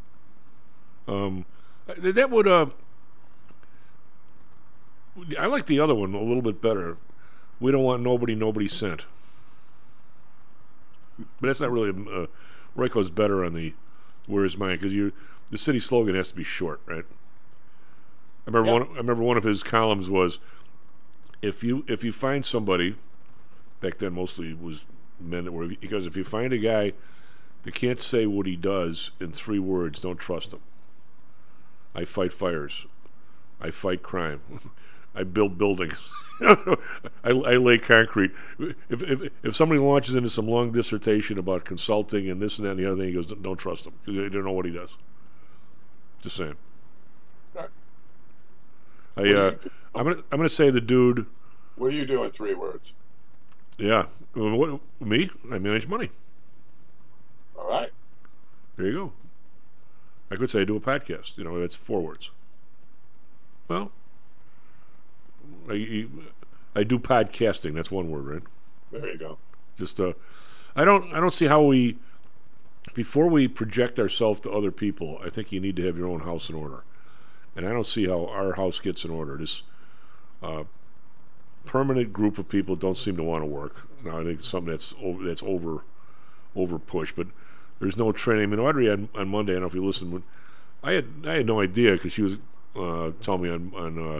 Um, 1.08 1.46
that 1.88 2.30
would 2.32 2.48
uh, 2.48 2.68
I 5.38 5.46
like 5.48 5.66
the 5.66 5.80
other 5.80 5.94
one 5.96 6.14
a 6.14 6.22
little 6.22 6.42
bit 6.42 6.62
better. 6.62 6.98
We 7.60 7.72
don't 7.72 7.84
want 7.84 8.02
nobody, 8.02 8.34
nobody 8.34 8.68
sent. 8.68 9.06
But 11.20 11.48
that's 11.48 11.62
not 11.62 11.72
really. 11.72 11.90
Uh, 11.90 12.28
Royko's 12.78 13.12
better 13.12 13.44
on 13.44 13.54
the 13.54 13.74
"Where's 14.28 14.58
mine" 14.58 14.78
because 14.78 14.94
you 14.94 15.12
the 15.52 15.58
city 15.58 15.80
slogan 15.80 16.16
has 16.16 16.30
to 16.30 16.36
be 16.36 16.44
short, 16.44 16.82
right? 16.86 17.06
I 18.48 18.50
remember 18.50 18.68
Yeah. 18.68 18.74
one. 18.80 18.84
I 18.96 18.98
remember 18.98 19.24
one 19.24 19.38
of 19.38 19.44
his 19.44 19.62
columns 19.62 20.10
was, 20.10 20.40
"If 21.42 21.64
you 21.64 21.86
if 21.88 22.04
you 22.04 22.12
find 22.12 22.46
somebody, 22.46 22.96
back 23.80 23.98
then 23.98 24.14
mostly 24.14 24.54
was 24.54 24.86
men 25.20 25.46
that 25.46 25.52
were 25.52 25.68
because 25.68 26.08
if 26.08 26.16
you 26.16 26.24
find 26.24 26.54
a 26.54 26.58
guy 26.58 26.94
that 27.64 27.76
can't 27.76 28.00
say 28.00 28.26
what 28.26 28.46
he 28.46 28.56
does 28.56 29.12
in 29.20 29.32
three 29.32 29.60
words, 29.60 30.02
don't 30.02 30.18
trust 30.18 30.54
him." 30.54 30.62
I 31.94 32.06
fight 32.06 32.34
fires. 32.34 32.86
I 33.60 33.72
fight 33.72 34.02
crime. 34.02 34.42
I 35.16 35.24
build 35.24 35.58
buildings. 35.58 35.98
I, 36.42 36.78
I 37.24 37.58
lay 37.58 37.78
concrete. 37.78 38.32
If, 38.90 39.02
if 39.04 39.32
if 39.44 39.56
somebody 39.56 39.80
launches 39.80 40.16
into 40.16 40.30
some 40.30 40.48
long 40.48 40.72
dissertation 40.72 41.38
about 41.38 41.66
consulting 41.66 42.30
and 42.30 42.42
this 42.42 42.58
and 42.58 42.66
that 42.66 42.72
and 42.72 42.80
the 42.80 42.92
other 42.92 43.02
thing, 43.02 43.10
he 43.10 43.14
goes, 43.14 43.28
"Don't, 43.28 43.58
trust 43.58 43.86
him 43.86 43.94
they 44.08 44.30
don't 44.30 44.46
know 44.46 44.52
what 44.52 44.66
he 44.66 44.72
does." 44.72 44.90
Just 46.22 46.38
saying. 46.38 46.56
I 49.18 49.34
uh, 49.34 49.56
I'm 49.96 50.04
gonna 50.06 50.24
I'm 50.32 50.38
gonna 50.38 50.50
say 50.50 50.70
the 50.70 50.82
dude. 50.82 51.26
What 51.76 51.90
do 51.90 51.96
you 51.96 52.06
do 52.06 52.24
in 52.24 52.32
three 52.32 52.54
words? 52.54 52.94
Yeah, 53.78 54.06
Well, 54.36 54.56
what, 54.56 54.80
me? 55.00 55.30
I 55.52 55.58
manage 55.58 55.88
money. 55.88 56.12
All 57.58 57.68
right. 57.68 57.90
There 58.78 58.86
you 58.86 58.94
go. 58.94 59.14
I 60.30 60.36
could 60.36 60.50
say 60.50 60.62
I 60.62 60.66
do 60.66 60.76
a 60.76 60.80
podcast. 60.80 61.38
You 61.38 61.44
know, 61.44 61.60
that's 61.60 61.76
four 61.76 62.02
words. 62.02 62.30
Well, 63.68 63.92
I, 65.70 66.08
I 66.76 66.84
do 66.84 67.00
podcasting. 67.00 67.74
That's 67.74 67.90
one 67.90 68.10
word, 68.12 68.26
right? 68.26 68.44
There 68.92 69.12
you 69.12 69.18
go. 69.18 69.38
Just 69.78 70.00
uh, 70.00 70.14
I 70.76 70.86
don't 70.86 71.12
I 71.14 71.20
don't 71.20 71.34
see 71.34 71.48
how 71.48 71.64
we 71.64 71.98
before 72.94 73.28
we 73.30 73.48
project 73.48 74.00
ourselves 74.00 74.40
to 74.42 74.52
other 74.52 74.72
people. 74.72 75.20
I 75.24 75.30
think 75.30 75.52
you 75.52 75.60
need 75.60 75.76
to 75.78 75.86
have 75.86 75.98
your 75.98 76.08
own 76.08 76.22
house 76.22 76.50
in 76.50 76.56
order, 76.56 76.84
and 77.56 77.68
I 77.68 77.72
don't 77.72 77.88
see 77.88 78.08
how 78.08 78.26
our 78.28 78.54
house 78.54 78.80
gets 78.80 79.06
in 79.06 79.12
order. 79.12 79.38
This 79.38 79.64
uh, 80.42 80.64
permanent 81.66 82.14
group 82.14 82.38
of 82.38 82.50
people 82.50 82.76
don't 82.76 82.98
seem 82.98 83.18
to 83.18 83.24
want 83.24 83.44
to 83.44 83.48
work. 83.48 83.88
Now 84.04 84.20
I 84.20 84.24
think 84.24 84.42
something 84.42 84.72
that's 84.72 84.94
over 85.02 85.24
that's 85.24 85.44
over 85.44 85.84
over 86.56 86.80
pushed, 86.80 87.16
but 87.16 87.28
there's 87.80 87.98
no 87.98 88.12
training. 88.12 88.44
I 88.44 88.48
mean, 88.48 88.60
Audrey 88.60 88.90
on, 88.90 89.10
on 89.16 89.30
Monday. 89.30 89.54
I 89.54 89.56
don't 89.56 89.62
know 89.62 89.68
if 89.68 89.74
you 89.74 89.86
listened. 89.86 90.24
I 90.84 90.94
had 90.94 91.06
I 91.26 91.34
had 91.36 91.46
no 91.46 91.62
idea 91.62 91.94
because 91.94 92.14
she 92.14 92.22
was 92.22 92.38
uh, 92.76 93.12
telling 93.22 93.44
me 93.44 93.50
on 93.50 93.72
on 93.76 94.16
uh, 94.16 94.20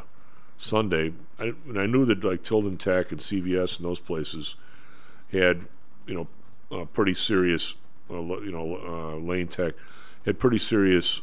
Sunday, 0.58 1.14
I, 1.40 1.54
and 1.68 1.80
I 1.80 1.88
knew 1.88 2.06
that 2.06 2.24
like 2.24 2.44
Tilden 2.44 2.78
Tech 2.78 3.12
and 3.12 3.20
CVS 3.20 3.78
and 3.78 3.86
those 3.86 4.00
places 4.00 4.56
had 5.32 5.66
you 6.06 6.14
know 6.14 6.28
uh, 6.72 6.86
pretty 6.86 7.14
serious 7.14 7.74
uh, 8.12 8.22
you 8.22 8.52
know 8.52 8.78
uh, 8.86 9.16
Lane 9.18 9.48
Tech 9.48 9.74
had 10.26 10.40
pretty 10.40 10.60
serious. 10.60 11.22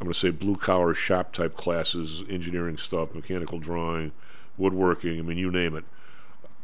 I'm 0.00 0.06
going 0.06 0.14
to 0.14 0.18
say 0.18 0.30
blue 0.30 0.56
collar 0.56 0.94
shop 0.94 1.32
type 1.32 1.56
classes, 1.56 2.24
engineering 2.30 2.78
stuff, 2.78 3.14
mechanical 3.14 3.58
drawing, 3.58 4.12
woodworking. 4.56 5.18
I 5.18 5.22
mean, 5.22 5.36
you 5.36 5.50
name 5.50 5.76
it. 5.76 5.84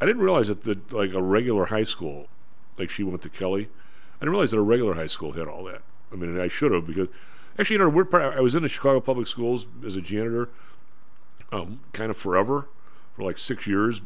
I 0.00 0.06
didn't 0.06 0.22
realize 0.22 0.48
that, 0.48 0.64
that 0.64 0.92
like 0.92 1.12
a 1.12 1.22
regular 1.22 1.66
high 1.66 1.84
school, 1.84 2.28
like 2.78 2.88
she 2.88 3.02
went 3.02 3.20
to 3.22 3.28
Kelly, 3.28 3.68
I 4.16 4.20
didn't 4.20 4.32
realize 4.32 4.52
that 4.52 4.58
a 4.58 4.62
regular 4.62 4.94
high 4.94 5.06
school 5.06 5.32
had 5.32 5.48
all 5.48 5.64
that. 5.64 5.82
I 6.10 6.16
mean, 6.16 6.40
I 6.40 6.48
should 6.48 6.72
have 6.72 6.86
because 6.86 7.08
actually, 7.58 7.74
you 7.74 7.78
know, 7.78 7.84
the 7.86 7.90
weird 7.90 8.10
part. 8.10 8.34
I 8.34 8.40
was 8.40 8.54
in 8.54 8.62
the 8.62 8.68
Chicago 8.68 9.00
Public 9.00 9.26
Schools 9.26 9.66
as 9.84 9.96
a 9.96 10.00
janitor, 10.00 10.48
um, 11.52 11.80
kind 11.92 12.10
of 12.10 12.16
forever, 12.16 12.68
for 13.14 13.22
like 13.22 13.36
six 13.36 13.66
years, 13.66 14.00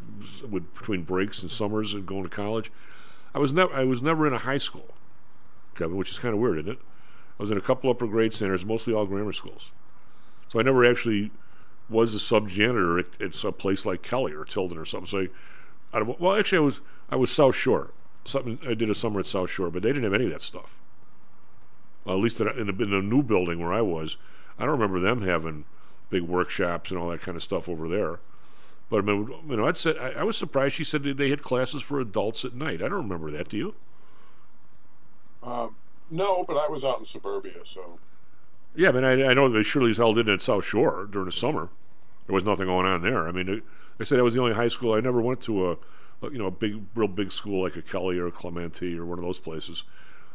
with 0.49 0.75
between 0.75 1.05
breaks 1.05 1.43
and 1.43 1.51
summers 1.51 1.95
and 1.95 2.05
going 2.05 2.25
to 2.25 2.29
college. 2.29 2.73
I 3.33 3.39
was 3.39 3.53
never 3.53 3.73
I 3.73 3.85
was 3.85 4.03
never 4.03 4.27
in 4.27 4.33
a 4.33 4.39
high 4.39 4.59
school, 4.59 4.95
Kevin, 5.77 5.97
which 5.97 6.11
is 6.11 6.19
kind 6.19 6.35
of 6.35 6.41
weird, 6.41 6.59
isn't 6.59 6.73
it? 6.73 6.79
I 7.41 7.43
was 7.43 7.51
in 7.51 7.57
a 7.57 7.63
couple 7.63 7.89
upper 7.89 8.07
grade 8.07 8.35
centers, 8.35 8.67
mostly 8.67 8.93
all 8.93 9.07
grammar 9.07 9.33
schools. 9.33 9.71
So 10.49 10.61
I 10.61 10.63
never 10.63 10.85
actually 10.85 11.31
was 11.89 12.15
a 12.15 12.21
sub 12.21 12.49
janitor 12.51 12.99
at, 12.99 13.07
at 13.19 13.43
a 13.43 13.51
place 13.51 13.87
like 13.87 14.03
Kelly 14.03 14.35
or 14.35 14.45
Tilden 14.45 14.77
or 14.77 14.85
something. 14.85 15.07
So 15.07 15.27
I, 15.91 16.01
of, 16.01 16.21
well, 16.21 16.37
actually, 16.37 16.59
I 16.59 16.61
was 16.61 16.83
I 17.09 17.17
was 17.17 17.31
South 17.31 17.55
Shore. 17.55 17.93
Something 18.27 18.59
I 18.69 18.75
did 18.75 18.91
a 18.91 18.95
summer 18.95 19.21
at 19.21 19.27
South 19.27 19.49
Shore, 19.49 19.71
but 19.71 19.83
they 19.83 19.89
didn't 19.89 20.03
have 20.03 20.13
any 20.13 20.27
of 20.27 20.33
that 20.33 20.43
stuff. 20.43 20.77
Well, 22.05 22.19
at 22.19 22.23
least 22.23 22.43
in, 22.43 22.49
in, 22.49 22.67
the, 22.67 22.83
in 22.83 22.91
the 22.91 23.01
new 23.01 23.23
building 23.23 23.59
where 23.59 23.73
I 23.73 23.81
was, 23.81 24.19
I 24.59 24.65
don't 24.67 24.79
remember 24.79 25.01
them 25.01 25.23
having 25.23 25.65
big 26.11 26.25
workshops 26.25 26.91
and 26.91 27.01
all 27.01 27.09
that 27.09 27.23
kind 27.23 27.39
of 27.39 27.43
stuff 27.43 27.71
over 27.71 27.89
there. 27.89 28.21
But 28.91 28.99
I 28.99 29.01
mean, 29.01 29.35
you 29.49 29.57
know, 29.57 29.67
I'd 29.67 29.79
said 29.79 29.97
I, 29.97 30.11
I 30.11 30.23
was 30.25 30.37
surprised. 30.37 30.75
She 30.75 30.85
said 30.85 31.05
they 31.05 31.31
had 31.31 31.41
classes 31.41 31.81
for 31.81 32.01
adults 32.01 32.45
at 32.45 32.53
night. 32.53 32.83
I 32.83 32.89
don't 32.89 33.09
remember 33.09 33.31
that. 33.31 33.49
Do 33.49 33.57
you? 33.57 33.75
Um, 35.43 35.77
no, 36.11 36.45
but 36.45 36.57
I 36.57 36.69
was 36.69 36.85
out 36.85 36.99
in 36.99 37.05
suburbia, 37.05 37.61
so 37.65 37.99
Yeah, 38.75 38.91
mean, 38.93 39.05
I, 39.05 39.31
I 39.31 39.35
know 39.35 39.49
they 39.49 39.63
surely 39.63 39.91
as 39.91 39.97
hell 39.97 40.15
did 40.15 40.29
at 40.29 40.43
South 40.43 40.65
Shore 40.65 41.09
during 41.11 41.27
the 41.27 41.33
summer. 41.33 41.69
There 42.27 42.35
was 42.35 42.45
nothing 42.45 42.67
going 42.67 42.87
on 42.87 43.03
there. 43.03 43.27
I 43.27 43.33
mean, 43.33 43.49
it, 43.49 43.63
I 43.99 44.05
said 44.05 44.19
that 44.19 44.25
was 44.25 44.35
the 44.35 44.41
only 44.41 44.55
high 44.55 44.69
school. 44.69 44.95
I 44.95 45.01
never 45.01 45.21
went 45.21 45.41
to 45.43 45.71
a, 45.71 45.73
a, 46.23 46.31
you 46.31 46.39
know, 46.39 46.47
a 46.47 46.51
big, 46.51 46.83
real 46.95 47.09
big 47.09 47.33
school 47.33 47.63
like 47.63 47.77
a 47.77 47.83
Kelly 47.83 48.19
or 48.19 48.27
a 48.27 48.31
Clemente 48.31 48.97
or 48.97 49.05
one 49.05 49.19
of 49.19 49.25
those 49.25 49.39
places. 49.39 49.83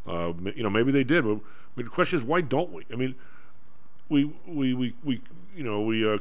Uh, 0.08 0.34
you 0.56 0.62
know, 0.62 0.70
maybe 0.70 0.92
they 0.92 1.04
did, 1.04 1.26
but 1.26 1.40
the 1.76 1.84
question 1.90 2.20
is, 2.20 2.24
why 2.24 2.42
don't 2.42 2.72
we? 2.72 2.86
I 2.94 2.96
mean, 2.96 3.16
we, 4.08 4.32
we, 4.46 4.74
we, 4.74 4.94
we 5.04 5.22
you 5.56 5.64
know, 5.64 5.82
we, 5.82 6.08
uh, 6.08 6.20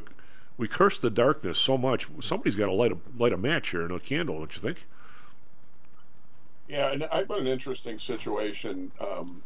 we 0.56 0.68
curse 0.68 0.98
the 0.98 1.10
darkness 1.10 1.58
so 1.58 1.76
much. 1.76 2.08
Somebody's 2.20 2.56
got 2.56 2.66
to 2.66 2.72
light 2.72 2.92
a 2.92 2.98
light 3.18 3.32
a 3.32 3.36
match 3.36 3.70
here 3.70 3.82
and 3.82 3.92
a 3.92 3.98
candle, 3.98 4.38
don't 4.38 4.54
you 4.54 4.62
think? 4.62 4.86
Yeah, 6.66 6.92
and 6.92 7.04
I've 7.04 7.28
got 7.28 7.40
an 7.40 7.46
interesting 7.46 7.98
situation 7.98 8.92
um, 9.00 9.42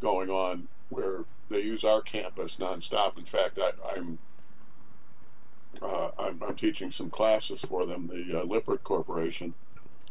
going 0.00 0.30
on 0.30 0.68
where 0.88 1.24
they 1.48 1.60
use 1.60 1.84
our 1.84 2.00
campus 2.00 2.56
nonstop. 2.56 3.18
In 3.18 3.24
fact, 3.24 3.58
I, 3.58 3.72
I'm, 3.96 4.18
uh, 5.82 6.10
I'm 6.18 6.42
I'm 6.42 6.54
teaching 6.54 6.92
some 6.92 7.10
classes 7.10 7.62
for 7.62 7.86
them, 7.86 8.08
the 8.08 8.40
uh, 8.40 8.44
Lippert 8.44 8.84
Corporation, 8.84 9.54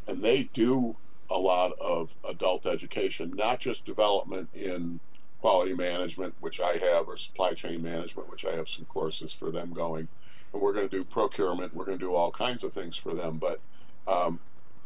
and 0.08 0.22
they 0.22 0.44
do 0.44 0.98
a 1.30 1.38
lot 1.38 1.74
of 1.80 2.16
adult 2.28 2.66
education, 2.66 3.34
not 3.36 3.60
just 3.60 3.86
development 3.86 4.50
in 4.54 5.00
quality 5.42 5.74
management, 5.74 6.34
which 6.42 6.60
I 6.60 6.74
have, 6.78 7.08
or 7.08 7.16
supply 7.16 7.54
chain 7.54 7.82
management, 7.82 8.30
which 8.30 8.46
I 8.46 8.52
have 8.52 8.68
some 8.68 8.86
courses 8.86 9.34
for 9.34 9.52
them 9.52 9.72
going, 9.72 10.10
and 10.52 10.62
we're 10.62 10.74
going 10.74 10.90
to 10.90 10.98
do 10.98 11.06
procurement. 11.06 11.74
We're 11.74 11.86
going 11.86 12.00
to 12.00 12.04
do 12.04 12.16
all 12.16 12.32
kinds 12.32 12.64
of 12.66 12.74
things 12.74 12.98
for 12.98 13.14
them, 13.14 13.38
but 13.38 13.62
um, 14.08 14.40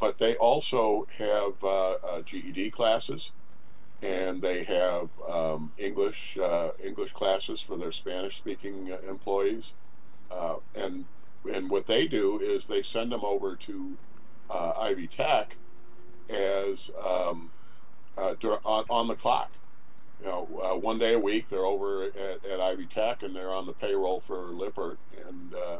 but 0.04 0.18
they 0.18 0.36
also 0.36 1.08
have 1.18 1.64
uh, 1.64 1.91
uh, 1.93 2.22
GED 2.24 2.72
classes, 2.72 3.32
and 4.01 4.41
they 4.41 4.64
have 4.64 5.08
um, 5.30 5.72
English 5.78 6.38
uh, 6.38 6.72
English 6.84 7.14
classes 7.14 7.62
for 7.62 7.78
their 7.78 7.93
Spanish 7.93 8.36
speaking 8.36 8.91
uh, 8.91 8.97
employees, 9.10 9.74
and 10.76 11.06
and 11.49 11.70
what 11.70 11.88
they 11.88 12.06
do 12.06 12.38
is 12.41 12.66
they 12.66 12.82
send 12.82 13.14
them 13.14 13.24
over 13.24 13.56
to 13.56 13.95
Ivy 14.49 15.08
Tech 15.08 15.56
as 16.30 16.91
um, 17.01 17.51
on, 18.18 18.84
on 18.89 19.08
the 19.08 19.16
clock. 19.16 19.51
You 20.20 20.26
know, 20.26 20.62
uh, 20.62 20.78
one 20.78 20.99
day 20.99 21.14
a 21.14 21.20
week 21.20 21.47
they're 21.47 21.66
over 21.66 22.04
at, 22.04 22.45
at 22.45 22.60
Ivy 22.60 22.88
Tech 22.88 23.24
and 23.24 23.34
they're 23.34 23.54
on 23.54 23.68
the 23.68 23.74
payroll 23.74 24.20
for 24.20 24.51
Lippert, 24.51 24.99
and 25.30 25.54
uh, 25.54 25.78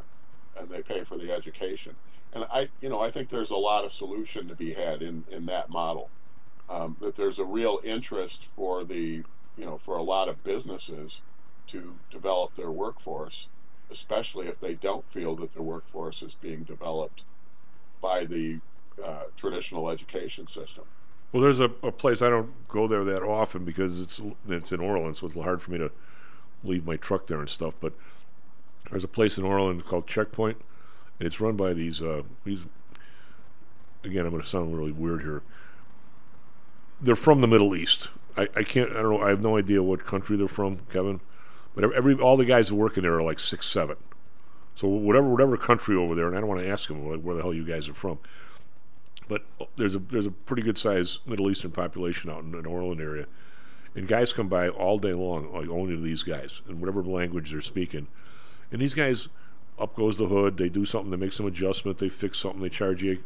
and 0.57 0.69
they 0.69 0.82
pay 0.82 1.03
for 1.03 1.17
the 1.17 1.30
education. 1.30 1.97
And 2.34 2.45
I, 2.51 2.69
you 2.81 2.89
know, 2.89 2.99
I 2.99 3.11
think 3.11 3.29
there's 3.29 3.51
a 3.51 3.55
lot 3.55 3.86
of 3.86 3.91
solution 3.91 4.47
to 4.47 4.55
be 4.55 4.73
had 4.73 5.01
in 5.01 5.23
in 5.29 5.45
that 5.47 5.69
model. 5.69 6.09
Um, 6.69 6.97
that 7.01 7.15
there's 7.15 7.39
a 7.39 7.45
real 7.45 7.79
interest 7.84 8.45
for 8.55 8.84
the, 8.84 9.23
you 9.57 9.65
know, 9.65 9.77
for 9.77 9.97
a 9.97 10.01
lot 10.01 10.29
of 10.29 10.43
businesses 10.43 11.21
to 11.67 11.95
develop 12.09 12.55
their 12.55 12.71
workforce, 12.71 13.47
especially 13.91 14.47
if 14.47 14.59
they 14.59 14.73
don't 14.73 15.09
feel 15.11 15.36
that 15.36 15.53
their 15.53 15.61
workforce 15.61 16.21
is 16.21 16.34
being 16.34 16.63
developed 16.63 17.23
by 18.01 18.25
the 18.25 18.59
uh, 19.03 19.23
traditional 19.36 19.89
education 19.89 20.47
system. 20.47 20.86
Well, 21.31 21.41
there's 21.41 21.59
a, 21.59 21.71
a 21.81 21.91
place 21.91 22.21
I 22.21 22.29
don't 22.29 22.67
go 22.67 22.88
there 22.88 23.03
that 23.03 23.23
often 23.23 23.65
because 23.65 23.99
it's 23.99 24.21
it's 24.47 24.71
in 24.71 24.79
Orland, 24.79 25.17
so 25.17 25.27
it's 25.27 25.36
hard 25.36 25.61
for 25.61 25.71
me 25.71 25.79
to 25.79 25.91
leave 26.63 26.86
my 26.86 26.95
truck 26.95 27.27
there 27.27 27.39
and 27.39 27.49
stuff. 27.49 27.73
But 27.79 27.93
there's 28.89 29.03
a 29.03 29.07
place 29.07 29.38
in 29.38 29.43
Orland 29.43 29.86
called 29.86 30.07
Checkpoint, 30.07 30.57
and 31.24 31.28
it's 31.32 31.39
run 31.39 31.55
by 31.55 31.71
these 31.71 32.01
uh, 32.01 32.24
these. 32.43 32.65
Again, 34.03 34.26
I'm 34.26 34.32
going 34.32 34.43
to 34.43 34.47
sound 34.47 34.78
really 34.78 34.91
weird 34.91 35.21
here. 35.21 35.41
They're 36.99 37.15
from 37.15 37.39
the 37.39 37.47
Middle 37.47 37.74
East. 37.74 38.09
I, 38.36 38.49
I 38.57 38.63
can't. 38.63 38.91
I 38.91 39.01
don't 39.01 39.13
know. 39.13 39.24
I 39.24 39.30
have 39.30 39.41
no 39.41 39.57
idea 39.57 39.82
what 39.82 40.03
country 40.03 40.36
they're 40.36 40.49
from, 40.49 40.80
Kevin. 40.91 41.21
But 41.76 41.93
every 41.93 42.15
all 42.15 42.36
the 42.36 42.43
guys 42.43 42.67
that 42.67 42.76
work 42.76 42.97
in 42.97 43.03
there 43.03 43.15
are 43.15 43.24
like 43.24 43.39
six 43.39 43.67
seven. 43.67 43.95
So 44.76 44.89
whatever 44.89 45.30
whatever 45.30 45.55
country 45.55 45.95
over 45.95 46.13
there, 46.13 46.28
and 46.28 46.36
I 46.36 46.41
don't 46.41 46.49
want 46.49 46.59
to 46.59 46.67
ask 46.67 46.89
them 46.89 47.07
like, 47.07 47.21
where 47.21 47.36
the 47.36 47.41
hell 47.41 47.53
you 47.53 47.63
guys 47.63 47.88
are 47.88 47.93
from. 47.93 48.19
But 49.30 49.45
there's 49.78 49.95
a 49.95 49.99
there's 49.99 50.28
a 50.28 50.32
pretty 50.32 50.61
good 50.61 50.78
sized 50.78 51.26
Middle 51.26 51.49
Eastern 51.49 51.71
population 51.71 52.30
out 52.30 52.43
in 52.43 52.51
the 52.51 52.67
Orland 52.67 52.99
area, 52.99 53.28
and 53.95 54.09
guys 54.09 54.34
come 54.34 54.49
by 54.49 54.67
all 54.67 54.97
day 54.99 55.13
long, 55.13 55.53
like 55.53 55.69
only 55.69 55.95
to 55.95 56.01
these 56.01 56.24
guys, 56.24 56.61
and 56.67 56.82
whatever 56.82 57.01
language 57.01 57.51
they're 57.51 57.61
speaking, 57.61 58.07
and 58.74 58.82
these 58.82 58.93
guys, 58.93 59.30
up 59.80 59.95
goes 59.95 60.17
the 60.17 60.28
hood. 60.28 60.57
They 60.57 60.69
do 60.69 60.86
something, 60.86 61.11
they 61.11 61.17
make 61.17 61.34
some 61.34 61.45
adjustment, 61.45 61.97
they 61.97 62.09
fix 62.09 62.39
something, 62.39 62.61
they 62.61 62.69
charge 62.69 63.03
you, 63.03 63.24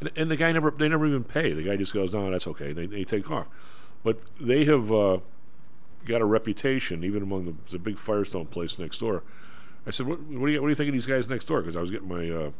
and, 0.00 0.10
and 0.16 0.30
the 0.30 0.36
guy 0.36 0.52
never 0.52 0.70
they 0.70 0.88
never 0.88 1.06
even 1.06 1.24
pay. 1.24 1.52
The 1.52 1.62
guy 1.62 1.76
just 1.76 1.92
goes, 1.92 2.12
no, 2.12 2.30
that's 2.30 2.46
okay. 2.46 2.72
They 2.72 2.86
they 2.86 3.04
take 3.04 3.30
off, 3.30 3.46
but 4.02 4.18
they 4.40 4.64
have 4.64 4.90
uh, 4.92 5.18
got 6.04 6.20
a 6.20 6.24
reputation 6.24 7.04
even 7.04 7.22
among 7.22 7.44
the, 7.44 7.54
the 7.70 7.78
big 7.78 7.98
Firestone 7.98 8.46
place 8.46 8.78
next 8.78 8.98
door. 8.98 9.22
I 9.86 9.90
said, 9.90 10.06
what, 10.06 10.20
what 10.20 10.46
do 10.46 10.52
you 10.52 10.60
what 10.60 10.68
do 10.68 10.70
you 10.70 10.76
think 10.76 10.88
of 10.88 10.94
these 10.94 11.06
guys 11.06 11.28
next 11.28 11.46
door? 11.46 11.60
Because 11.60 11.76
I 11.76 11.80
was 11.80 11.90
getting 11.90 12.08
my 12.08 12.30
uh, 12.30 12.50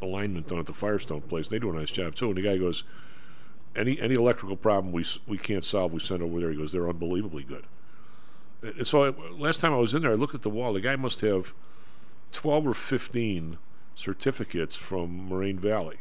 alignment 0.00 0.48
done 0.48 0.58
at 0.58 0.66
the 0.66 0.72
Firestone 0.72 1.22
place. 1.22 1.48
They 1.48 1.58
do 1.58 1.70
a 1.70 1.74
nice 1.74 1.90
job 1.90 2.14
too. 2.14 2.28
And 2.28 2.36
the 2.36 2.42
guy 2.42 2.56
goes, 2.56 2.84
any 3.74 4.00
any 4.00 4.14
electrical 4.14 4.56
problem 4.56 4.92
we 4.92 5.04
we 5.26 5.38
can't 5.38 5.64
solve, 5.64 5.92
we 5.92 6.00
send 6.00 6.22
over 6.22 6.40
there. 6.40 6.50
He 6.50 6.56
goes, 6.56 6.72
they're 6.72 6.88
unbelievably 6.88 7.44
good. 7.44 7.64
And 8.62 8.86
so 8.86 9.04
I, 9.04 9.10
last 9.38 9.60
time 9.60 9.72
I 9.72 9.78
was 9.78 9.94
in 9.94 10.02
there, 10.02 10.10
I 10.10 10.14
looked 10.14 10.34
at 10.34 10.42
the 10.42 10.50
wall. 10.50 10.72
The 10.72 10.80
guy 10.80 10.96
must 10.96 11.20
have 11.20 11.52
twelve 12.32 12.66
or 12.66 12.74
fifteen 12.74 13.58
certificates 13.94 14.76
from 14.76 15.28
Moraine 15.28 15.58
Valley, 15.58 15.96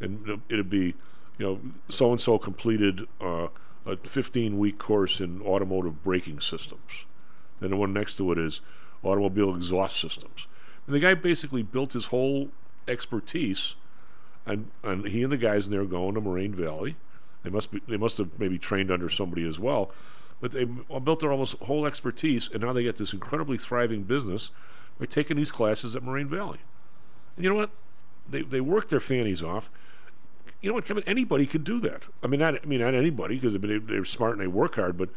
and 0.00 0.40
it'd- 0.48 0.70
be, 0.70 0.94
you 1.38 1.46
know, 1.46 1.60
so 1.88 2.10
and 2.12 2.20
so 2.20 2.38
completed 2.38 3.06
uh, 3.20 3.48
a 3.84 3.96
fifteen 3.96 4.58
week 4.58 4.78
course 4.78 5.20
in 5.20 5.42
automotive 5.42 6.02
braking 6.04 6.40
systems. 6.40 7.04
Then 7.60 7.70
the 7.70 7.76
one 7.76 7.92
next 7.92 8.16
to 8.16 8.30
it 8.32 8.38
is 8.38 8.60
automobile 9.02 9.54
exhaust 9.54 10.00
systems. 10.00 10.46
And 10.86 10.94
the 10.94 11.00
guy 11.00 11.14
basically 11.14 11.62
built 11.62 11.92
his 11.92 12.06
whole 12.06 12.50
expertise, 12.88 13.74
and, 14.46 14.70
and 14.82 15.06
he 15.06 15.22
and 15.22 15.32
the 15.32 15.36
guys 15.36 15.66
in 15.66 15.72
there 15.72 15.84
going 15.84 16.14
to 16.14 16.20
Moraine 16.20 16.54
Valley. 16.54 16.96
They 17.42 17.50
must 17.50 17.72
be 17.72 17.80
they 17.88 17.96
must 17.96 18.18
have 18.18 18.38
maybe 18.38 18.58
trained 18.58 18.90
under 18.90 19.08
somebody 19.08 19.46
as 19.46 19.58
well, 19.58 19.90
but 20.40 20.52
they 20.52 20.64
built 20.64 21.20
their 21.20 21.32
almost 21.32 21.56
whole 21.58 21.86
expertise, 21.86 22.48
and 22.52 22.62
now 22.62 22.72
they 22.72 22.84
get 22.84 22.96
this 22.96 23.12
incredibly 23.12 23.58
thriving 23.58 24.04
business 24.04 24.50
taking 25.06 25.36
these 25.36 25.50
classes 25.50 25.94
at 25.96 26.02
Moraine 26.02 26.28
Valley. 26.28 26.60
And 27.36 27.44
you 27.44 27.50
know 27.50 27.56
what? 27.56 27.70
they 28.28 28.42
they 28.42 28.60
work 28.60 28.88
their 28.88 29.00
fannies 29.00 29.42
off. 29.42 29.70
You 30.60 30.68
know 30.68 30.74
what, 30.74 30.84
Kevin? 30.84 31.02
Anybody 31.06 31.46
could 31.46 31.64
do 31.64 31.80
that. 31.80 32.04
I 32.22 32.26
mean, 32.26 32.40
not 32.40 32.54
I 32.62 32.66
mean 32.66 32.80
not 32.80 32.94
anybody 32.94 33.36
because 33.36 33.58
they, 33.58 33.78
they're 33.78 34.04
smart 34.04 34.32
and 34.32 34.40
they 34.40 34.46
work 34.46 34.76
hard, 34.76 34.96
but 34.96 35.10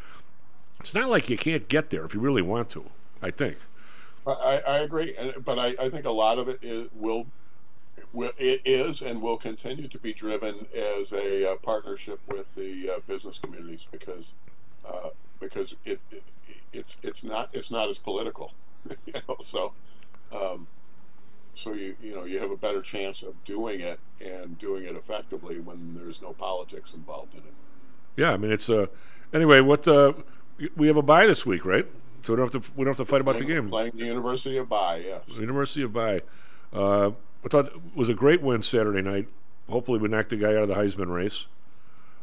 it's 0.80 0.94
not 0.94 1.10
like 1.10 1.30
you 1.30 1.38
can't 1.38 1.68
get 1.68 1.90
there 1.90 2.06
if 2.06 2.14
you 2.14 2.20
really 2.20 2.42
want 2.42 2.70
to. 2.72 2.86
I 3.22 3.32
think. 3.32 3.58
I, 4.28 4.32
I 4.32 4.56
I 4.56 4.78
agree, 4.80 5.16
but 5.44 5.60
I, 5.60 5.76
I 5.80 5.90
think 5.90 6.06
a 6.06 6.12
lot 6.12 6.40
of 6.40 6.48
it 6.48 6.60
is, 6.62 6.88
will, 6.94 7.28
will 8.14 8.32
it 8.38 8.62
is 8.66 9.02
and 9.02 9.22
will 9.22 9.38
continue 9.38 9.88
to 9.88 10.00
be 10.00 10.14
driven 10.14 10.66
as 10.76 11.12
a 11.12 11.52
uh, 11.52 11.56
partnership 11.58 12.20
with 12.28 12.56
the 12.56 12.90
uh, 12.90 13.00
business 13.08 13.40
communities 13.40 13.86
because 13.92 14.34
uh, 14.88 15.10
because 15.40 15.76
it, 15.86 16.02
it 16.12 16.24
it's 16.74 16.98
it's 17.04 17.24
not 17.24 17.50
it's 17.54 17.70
not 17.72 17.88
as 17.88 17.98
political, 18.00 18.52
you 19.06 19.14
know. 19.28 19.36
So 19.40 19.74
um, 20.32 20.68
so 21.54 21.74
you 21.74 21.96
you 22.02 22.16
know 22.16 22.26
you 22.26 22.40
have 22.40 22.52
a 22.52 22.58
better 22.58 22.82
chance 22.82 23.24
of 23.24 23.44
doing 23.46 23.80
it 23.80 24.00
and 24.24 24.58
doing 24.60 24.86
it 24.86 24.96
effectively 24.96 25.60
when 25.60 25.96
there's 25.96 26.22
no 26.22 26.34
politics 26.34 26.94
involved 26.94 27.34
in 27.34 27.40
it. 27.40 27.54
Yeah, 28.18 28.32
I 28.32 28.38
mean 28.38 28.52
it's 28.52 28.70
uh 28.70 28.88
anyway. 29.34 29.62
What 29.62 29.88
uh 29.88 30.14
we 30.76 30.88
have 30.88 30.98
a 30.98 31.02
bye 31.02 31.26
this 31.26 31.46
week, 31.46 31.66
right? 31.66 31.86
So 32.24 32.34
we 32.34 32.38
don't 32.38 32.52
have 32.52 32.64
to 32.64 32.72
we 32.76 32.84
don't 32.84 32.92
have 32.98 33.06
to 33.06 33.10
fight 33.10 33.22
about 33.22 33.38
the 33.38 33.46
game. 33.46 33.70
Playing 33.70 33.92
the 33.96 34.06
University 34.06 34.58
of 34.58 34.68
Bai, 34.70 34.98
yes. 34.98 35.38
University 35.38 35.84
of 35.84 35.94
Bai. 35.94 36.22
Uh, 36.74 37.12
I 37.44 37.48
thought 37.48 37.68
it 37.68 37.96
was 37.96 38.10
a 38.10 38.16
great 38.16 38.42
win 38.42 38.64
Saturday 38.64 39.02
night. 39.02 39.28
Hopefully, 39.70 40.00
we 40.00 40.08
knocked 40.08 40.30
the 40.30 40.38
guy 40.38 40.50
out 40.50 40.64
of 40.64 40.68
the 40.70 40.76
Heisman 40.76 41.14
race. 41.14 41.46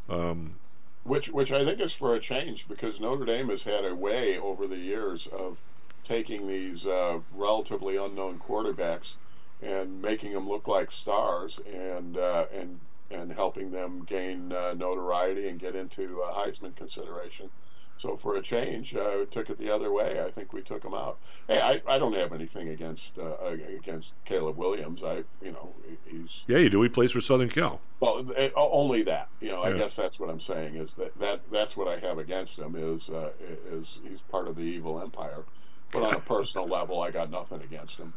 Um, 0.09 0.57
Which, 1.05 1.29
which 1.29 1.53
I 1.53 1.65
think 1.65 1.81
is 1.81 1.93
for 1.93 2.15
a 2.15 2.21
change 2.21 2.69
because 2.69 3.01
Notre 3.01 3.25
Dame 3.25 3.49
has 3.49 3.63
had 3.63 3.85
a 3.85 3.95
way 3.95 4.39
over 4.39 4.67
the 4.67 4.77
years 4.77 5.27
of 5.29 5.59
taking 6.05 6.47
these 6.49 6.87
uh, 6.87 7.21
relatively 7.35 7.97
unknown 7.97 8.39
quarterbacks 8.39 9.17
and 9.61 10.03
making 10.03 10.33
them 10.33 10.49
look 10.49 10.67
like 10.67 10.91
stars 10.91 11.61
and 11.73 12.17
uh, 12.17 12.47
and 12.53 12.81
and 13.11 13.33
helping 13.33 13.71
them 13.73 14.05
gain 14.05 14.53
uh, 14.53 14.73
notoriety 14.75 15.47
and 15.49 15.61
get 15.61 15.77
into 15.77 16.23
uh, 16.23 16.33
Heisman 16.33 16.75
consideration. 16.75 17.51
So 17.99 18.17
for 18.17 18.35
a 18.35 18.43
change, 18.43 18.97
uh, 18.97 19.27
took 19.31 19.49
it 19.51 19.59
the 19.59 19.71
other 19.71 19.93
way. 19.93 20.21
I 20.25 20.31
think 20.31 20.53
we 20.53 20.61
took 20.63 20.83
him 20.85 20.95
out. 20.95 21.19
Hey, 21.47 21.61
I, 21.61 21.83
I 21.87 21.99
don't 21.99 22.15
have 22.15 22.33
anything 22.33 22.69
against 22.71 23.17
uh, 23.19 23.37
against 23.45 24.15
Caleb 24.25 24.57
Williams. 24.57 25.05
I 25.05 25.23
you 25.41 25.53
know 25.53 25.75
he's 26.07 26.43
yeah, 26.49 26.59
you 26.59 26.71
do. 26.71 26.83
He 26.83 26.89
plays 26.89 27.13
for 27.13 27.21
Southern 27.21 27.49
Cal. 27.51 27.81
well, 28.01 28.27
eh, 28.35 28.49
o- 28.57 28.71
only 28.73 29.03
that. 29.05 29.29
You 29.41 29.51
know, 29.51 29.63
I 29.63 29.75
guess 29.75 29.95
that's 29.95 30.19
what 30.19 30.31
I'm 30.31 30.41
saying 30.41 30.75
is 30.75 30.95
that, 30.95 31.17
that 31.21 31.43
that's 31.53 31.77
what 31.77 31.87
I 31.87 32.05
have 32.05 32.19
against 32.19 32.59
him 32.59 32.75
is 32.77 33.09
uh, 33.09 33.31
is 33.71 34.01
he's 34.09 34.23
part 34.23 34.49
of 34.49 34.57
the 34.57 34.63
evil 34.63 35.01
empire. 35.01 35.45
But 35.93 36.03
on 36.05 36.15
a 36.15 36.21
personal 36.21 36.67
level, 36.67 37.01
I 37.01 37.11
got 37.11 37.31
nothing 37.31 37.61
against 37.63 37.99
him. 37.99 38.13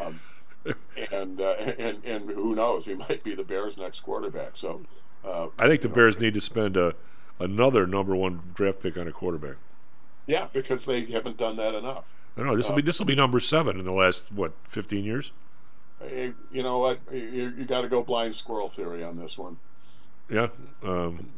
Um, 0.00 0.20
and 1.12 1.40
uh, 1.40 1.52
and 1.78 2.04
and 2.04 2.30
who 2.30 2.54
knows? 2.54 2.86
He 2.86 2.94
might 2.94 3.24
be 3.24 3.34
the 3.34 3.42
Bears' 3.44 3.76
next 3.78 4.00
quarterback. 4.00 4.50
So 4.56 4.82
uh, 5.24 5.48
I 5.58 5.66
think 5.66 5.80
the 5.82 5.88
know, 5.88 5.94
Bears 5.94 6.20
need 6.20 6.34
to 6.34 6.40
spend 6.40 6.76
a, 6.76 6.94
another 7.40 7.86
number 7.86 8.14
one 8.14 8.42
draft 8.54 8.82
pick 8.82 8.96
on 8.98 9.08
a 9.08 9.12
quarterback. 9.12 9.56
yeah, 10.26 10.48
because 10.52 10.84
they 10.84 11.04
haven't 11.06 11.36
done 11.38 11.56
that 11.56 11.74
enough. 11.74 12.04
I 12.36 12.40
don't 12.40 12.48
know. 12.48 12.56
This 12.56 12.66
will 12.68 12.74
Uh, 12.74 12.76
be 12.76 12.82
this 12.82 12.98
will 12.98 13.06
be 13.06 13.14
number 13.14 13.40
seven 13.40 13.78
in 13.78 13.84
the 13.86 13.92
last 13.92 14.30
what 14.30 14.52
fifteen 14.64 15.04
years. 15.04 15.32
Eh, 16.02 16.32
You 16.52 16.62
know 16.62 16.78
what? 16.78 17.00
You, 17.10 17.54
you 17.56 17.64
got 17.64 17.80
to 17.80 17.88
go 17.88 18.02
blind 18.02 18.34
squirrel 18.34 18.68
theory 18.68 19.02
on 19.02 19.16
this 19.16 19.38
one. 19.38 19.56
Yeah. 20.28 20.48
Um, 20.82 21.30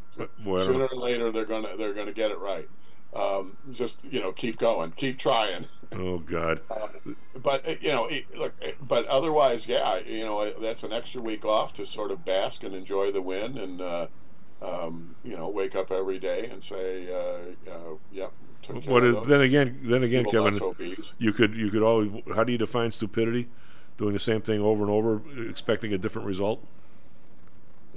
well, 0.44 0.64
Sooner 0.64 0.86
or 0.86 0.96
later, 0.98 1.30
they're 1.30 1.44
gonna 1.44 1.76
they're 1.76 1.94
gonna 1.94 2.10
get 2.12 2.32
it 2.32 2.38
right. 2.38 2.68
Um, 3.14 3.56
just 3.72 3.98
you 4.04 4.20
know, 4.20 4.32
keep 4.32 4.58
going, 4.58 4.92
keep 4.92 5.18
trying. 5.18 5.66
Oh 5.92 6.18
God. 6.18 6.60
but 7.42 7.66
uh, 7.66 7.74
you 7.80 7.88
know, 7.90 8.06
it- 8.06 8.36
look. 8.36 8.52
uh, 8.62 8.72
But 8.80 9.06
otherwise, 9.06 9.66
yeah, 9.66 9.98
you 9.98 10.24
know, 10.24 10.40
uh, 10.40 10.50
that's 10.60 10.82
an 10.82 10.92
extra 10.92 11.20
week 11.22 11.44
off 11.44 11.72
to 11.74 11.86
sort 11.86 12.10
of 12.10 12.24
bask 12.24 12.62
and 12.64 12.74
enjoy 12.74 13.10
the 13.10 13.22
win, 13.22 13.56
and 13.56 13.80
uh, 13.80 14.06
um, 14.60 15.14
you 15.24 15.36
know, 15.36 15.48
wake 15.48 15.74
up 15.74 15.90
every 15.90 16.18
day 16.18 16.46
and 16.50 16.62
say, 16.62 17.08
uh, 17.12 17.70
uh, 17.70 17.94
"Yep." 18.12 18.32
What 18.86 19.04
is, 19.04 19.14
then 19.26 19.40
again, 19.40 19.80
then 19.84 20.02
again, 20.02 20.24
Kevin, 20.26 20.52
SOBs. 20.52 21.14
you 21.18 21.32
could 21.32 21.54
you 21.54 21.70
could 21.70 21.82
always. 21.82 22.10
How 22.34 22.44
do 22.44 22.52
you 22.52 22.58
define 22.58 22.90
stupidity? 22.90 23.48
Doing 23.96 24.12
the 24.12 24.18
same 24.20 24.42
thing 24.42 24.60
over 24.60 24.82
and 24.82 24.92
over, 24.92 25.22
expecting 25.48 25.92
a 25.94 25.98
different 25.98 26.26
result. 26.28 26.64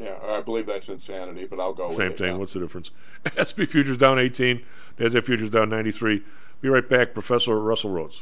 Yeah, 0.02 0.18
I 0.24 0.42
believe 0.42 0.66
that's 0.66 0.90
insanity, 0.90 1.46
but 1.46 1.60
I'll 1.60 1.74
go 1.74 1.90
with 1.90 2.00
it. 2.00 2.10
Same 2.10 2.18
thing. 2.18 2.40
What's 2.40 2.54
the 2.54 2.60
difference? 2.60 2.90
SP 3.38 3.70
futures 3.70 3.98
down 3.98 4.18
18. 4.18 4.64
NASDAQ 4.98 5.24
futures 5.24 5.50
down 5.52 5.70
93. 5.70 6.24
Be 6.62 6.70
right 6.70 6.88
back, 6.88 7.14
Professor 7.14 7.60
Russell 7.60 7.92
Rhodes. 7.92 8.22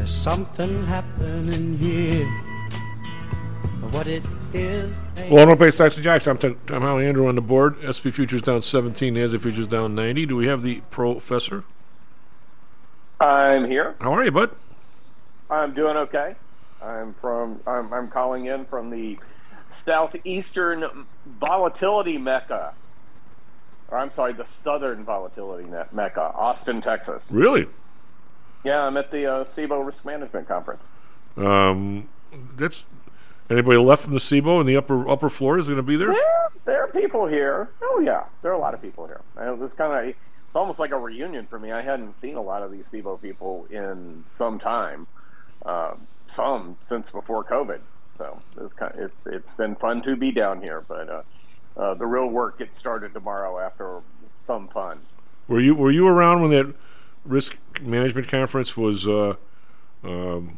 There's 0.00 0.14
something 0.14 0.82
happening 0.86 1.76
here. 1.76 2.26
But 3.82 3.92
what 3.92 4.06
it 4.06 4.22
is. 4.54 4.96
Well, 5.28 5.42
I 5.42 5.44
don't 5.44 5.58
pay 5.58 5.70
stocks 5.70 5.96
and 5.96 6.02
jocks. 6.02 6.26
I'm 6.26 6.38
Tom 6.38 6.58
Tom 6.66 6.80
Howell 6.80 7.00
Andrew 7.00 7.28
on 7.28 7.34
the 7.34 7.42
board. 7.42 7.76
SP 7.84 8.08
futures 8.08 8.40
down 8.40 8.62
17. 8.62 9.14
NASDAQ 9.14 9.42
futures 9.42 9.66
down 9.66 9.94
90. 9.94 10.24
Do 10.24 10.36
we 10.36 10.46
have 10.46 10.62
the 10.62 10.80
professor? 10.90 11.64
I'm 13.20 13.66
here. 13.66 13.94
How 14.00 14.14
are 14.14 14.24
you, 14.24 14.30
bud? 14.30 14.56
I'm 15.50 15.74
doing 15.74 15.98
okay. 15.98 16.34
I'm 16.82 17.12
from. 17.20 17.60
I'm, 17.66 17.92
I'm 17.92 18.08
calling 18.08 18.46
in 18.46 18.64
from 18.64 18.88
the 18.88 19.18
southeastern 19.84 21.06
volatility 21.26 22.16
mecca. 22.16 22.72
Or 23.90 23.98
I'm 23.98 24.12
sorry, 24.12 24.32
the 24.32 24.46
southern 24.46 25.04
volatility 25.04 25.68
mecca, 25.92 26.22
Austin, 26.22 26.80
Texas. 26.80 27.30
Really? 27.30 27.66
Yeah, 28.64 28.84
I'm 28.86 28.96
at 28.96 29.10
the 29.10 29.26
uh, 29.26 29.44
CBOE 29.44 29.86
Risk 29.86 30.04
Management 30.04 30.46
Conference. 30.46 30.88
Um, 31.36 32.08
that's 32.56 32.84
anybody 33.48 33.78
left 33.78 34.04
from 34.04 34.12
the 34.14 34.20
CBOE 34.20 34.60
in 34.60 34.66
the 34.66 34.76
upper 34.76 35.08
upper 35.08 35.30
floor 35.30 35.58
is 35.58 35.66
going 35.66 35.76
to 35.76 35.82
be 35.82 35.96
there. 35.96 36.12
There, 36.12 36.50
there 36.66 36.84
are 36.84 36.88
people 36.88 37.26
here. 37.26 37.70
Oh 37.82 38.00
yeah, 38.04 38.24
there 38.42 38.50
are 38.50 38.54
a 38.54 38.58
lot 38.58 38.74
of 38.74 38.82
people 38.82 39.06
here. 39.06 39.22
And 39.36 39.48
it 39.48 39.58
was 39.58 39.72
kind 39.74 40.08
of. 40.08 40.14
It's 40.14 40.56
almost 40.56 40.80
like 40.80 40.90
a 40.90 40.98
reunion 40.98 41.46
for 41.46 41.60
me. 41.60 41.70
I 41.70 41.80
hadn't 41.80 42.20
seen 42.20 42.34
a 42.34 42.42
lot 42.42 42.62
of 42.62 42.72
these 42.72 42.84
CBOE 42.92 43.22
people 43.22 43.66
in 43.70 44.24
some 44.32 44.58
time. 44.58 45.06
Uh, 45.64 45.94
some 46.26 46.76
since 46.86 47.10
before 47.10 47.44
COVID. 47.44 47.80
So 48.18 48.40
it's 48.60 48.74
kind 48.74 48.92
of, 48.94 49.00
it's 49.00 49.16
it's 49.26 49.52
been 49.54 49.76
fun 49.76 50.02
to 50.02 50.16
be 50.16 50.30
down 50.30 50.60
here, 50.60 50.82
but 50.86 51.08
uh, 51.08 51.22
uh, 51.76 51.94
the 51.94 52.06
real 52.06 52.26
work 52.26 52.58
gets 52.58 52.78
started 52.78 53.14
tomorrow 53.14 53.58
after 53.58 54.00
some 54.44 54.68
fun. 54.68 55.00
Were 55.48 55.60
you 55.60 55.74
were 55.74 55.90
you 55.90 56.06
around 56.06 56.42
when 56.42 56.50
that 56.50 56.74
risk 57.24 57.58
management 57.80 58.28
conference 58.28 58.76
was? 58.76 59.06
Uh, 59.06 59.34
um, 60.02 60.56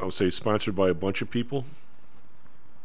I 0.00 0.04
would 0.04 0.14
say 0.14 0.30
sponsored 0.30 0.74
by 0.74 0.88
a 0.88 0.94
bunch 0.94 1.22
of 1.22 1.30
people. 1.30 1.64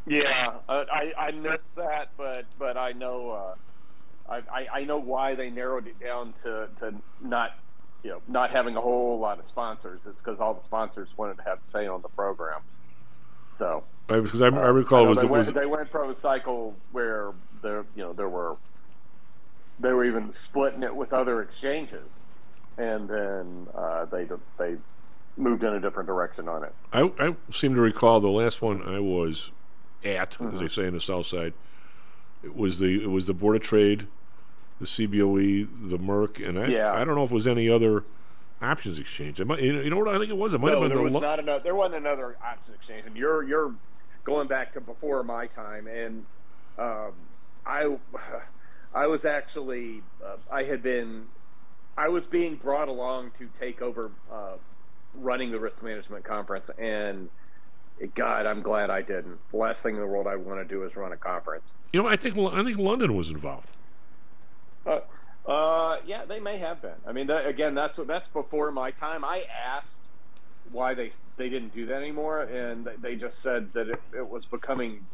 Yeah, 0.06 0.54
uh, 0.70 0.86
I 0.92 1.14
I 1.18 1.32
missed 1.32 1.76
that, 1.76 2.10
but 2.18 2.46
but 2.58 2.78
I 2.78 2.92
know 2.94 3.32
uh, 3.32 4.32
I, 4.32 4.38
I 4.52 4.68
I 4.80 4.84
know 4.86 4.98
why 4.98 5.36
they 5.36 5.50
narrowed 5.50 5.88
it 5.88 6.00
down 6.00 6.34
to 6.44 6.70
to 6.80 6.94
not 7.22 7.56
you 8.04 8.12
know 8.12 8.22
not 8.28 8.52
having 8.52 8.78
a 8.78 8.82
whole 8.82 9.20
lot 9.20 9.40
of 9.40 9.48
sponsors. 9.48 10.02
It's 10.08 10.20
because 10.20 10.40
all 10.40 10.54
the 10.54 10.64
sponsors 10.64 11.10
wanted 11.18 11.38
to 11.38 11.44
have 11.44 11.60
say 11.72 11.88
on 11.88 12.02
the 12.02 12.10
program. 12.10 12.62
So 13.58 13.84
I, 14.10 14.20
because 14.20 14.42
I, 14.42 14.48
I 14.48 14.68
uh, 14.68 14.72
recall 14.72 15.00
I 15.00 15.02
it 15.02 15.06
know 15.06 15.10
was, 15.10 15.18
they, 15.18 15.24
it 15.26 15.30
went, 15.30 15.46
was 15.46 15.54
they 15.54 15.66
went 15.66 15.92
from 15.92 16.12
a 16.12 16.16
cycle 16.16 16.76
where 16.92 17.34
there 17.62 17.86
you 17.96 18.04
know 18.04 18.14
there 18.14 18.30
were 18.30 18.56
they 19.80 19.92
were 19.92 20.06
even 20.06 20.32
splitting 20.32 20.84
it 20.84 20.96
with 20.96 21.14
other 21.14 21.42
exchanges, 21.42 22.24
and 22.78 23.08
then 23.10 23.68
uh, 23.76 24.06
they 24.06 24.28
they 24.58 24.76
moved 25.36 25.64
in 25.64 25.74
a 25.74 25.80
different 25.80 26.08
direction 26.08 26.48
on 26.48 26.64
it. 26.64 26.74
I, 26.94 27.12
I 27.20 27.36
seem 27.52 27.76
to 27.76 27.82
recall 27.82 28.20
the 28.20 28.30
last 28.30 28.62
one 28.62 28.82
I 28.82 29.00
was 29.00 29.52
at, 30.04 30.32
Mm-hmm. 30.32 30.54
as 30.54 30.60
they 30.60 30.68
say 30.68 30.86
in 30.88 30.94
the 30.94 31.02
South 31.02 31.26
Side. 31.26 31.54
It 32.44 32.56
was 32.56 32.80
the 32.80 33.04
it 33.04 33.10
was 33.10 33.26
the 33.26 33.34
Board 33.34 33.56
of 33.56 33.62
Trade, 33.62 34.08
the 34.80 34.86
CBOE, 34.86 35.90
the 35.90 35.98
Merc, 35.98 36.40
and 36.40 36.60
I 36.60 36.68
Yeah. 36.68 36.94
I 36.94 37.04
don't 37.04 37.16
know 37.16 37.24
if 37.24 37.32
it 37.32 37.34
was 37.34 37.48
any 37.48 37.70
other 37.70 38.04
options 38.62 39.00
exchange. 39.00 39.40
Might, 39.44 39.62
you 39.62 39.90
know 39.90 39.98
what 39.98 40.08
I 40.08 40.18
think 40.20 40.30
it 40.30 40.38
was. 40.38 40.54
It 40.54 40.60
might 40.60 40.70
no, 40.70 40.82
have 40.82 40.82
been 40.82 40.90
there 40.90 40.98
the 40.98 41.04
was 41.04 41.14
Lo- 41.14 41.20
not 41.20 41.40
another. 41.40 41.64
There 41.64 41.76
wasn't 41.76 41.96
another 42.06 42.38
option 42.44 42.74
exchange, 42.76 43.06
and 43.08 43.16
you're 43.18 43.44
you're 43.44 43.74
going 44.24 44.48
back 44.48 44.74
to 44.74 44.82
before 44.82 45.24
my 45.24 45.48
time, 45.48 45.88
and 45.88 46.26
um, 46.78 47.12
I 47.66 47.98
I 48.94 49.08
was 49.08 49.26
actually 49.26 50.02
uh, 50.24 50.38
I 50.52 50.64
had 50.64 50.82
been 50.84 51.26
I 51.98 52.10
was 52.10 52.26
being 52.28 52.56
brought 52.56 52.88
along 52.88 53.32
to 53.40 53.48
take 53.60 53.82
over 53.82 54.12
uh, 54.32 54.54
running 55.16 55.52
the 55.52 55.60
risk 55.60 55.82
management 55.82 56.24
conference, 56.24 56.70
and 56.78 57.30
God, 58.16 58.46
I'm 58.46 58.62
glad 58.62 58.90
I 58.90 59.02
didn't. 59.02 59.40
The 59.52 59.58
last 59.58 59.82
thing 59.82 59.96
in 59.96 60.02
the 60.02 60.08
world 60.08 60.28
I 60.28 60.36
want 60.36 60.60
to 60.60 60.66
do 60.66 60.84
is 60.84 60.96
run 60.96 61.12
a 61.12 61.18
conference. 61.18 61.74
you 61.92 62.02
know 62.02 62.08
I 62.08 62.16
think 62.16 62.38
I 62.38 62.64
think 62.64 62.78
London 62.78 63.16
was 63.16 63.32
involved. 63.32 63.70
Uh, 64.86 65.00
uh, 65.50 65.98
yeah, 66.06 66.26
they 66.26 66.40
may 66.40 66.60
have 66.60 66.82
been. 66.82 66.92
I 67.08 67.12
mean, 67.12 67.28
that, 67.28 67.48
again, 67.48 67.74
that's 67.74 67.98
what 67.98 68.08
that's 68.08 68.28
before 68.28 68.72
my 68.72 68.92
time. 68.92 69.26
I 69.26 69.46
asked 69.66 69.96
why 70.72 70.94
they 70.94 71.12
they 71.38 71.50
didn't 71.50 71.74
do 71.74 71.88
that 71.88 71.98
anymore, 72.02 72.42
and 72.42 72.86
they, 72.86 72.96
they 73.02 73.16
just 73.16 73.42
said 73.42 73.74
that 73.74 73.90
it, 73.90 74.02
it 74.16 74.30
was 74.30 74.46
becoming. 74.46 75.06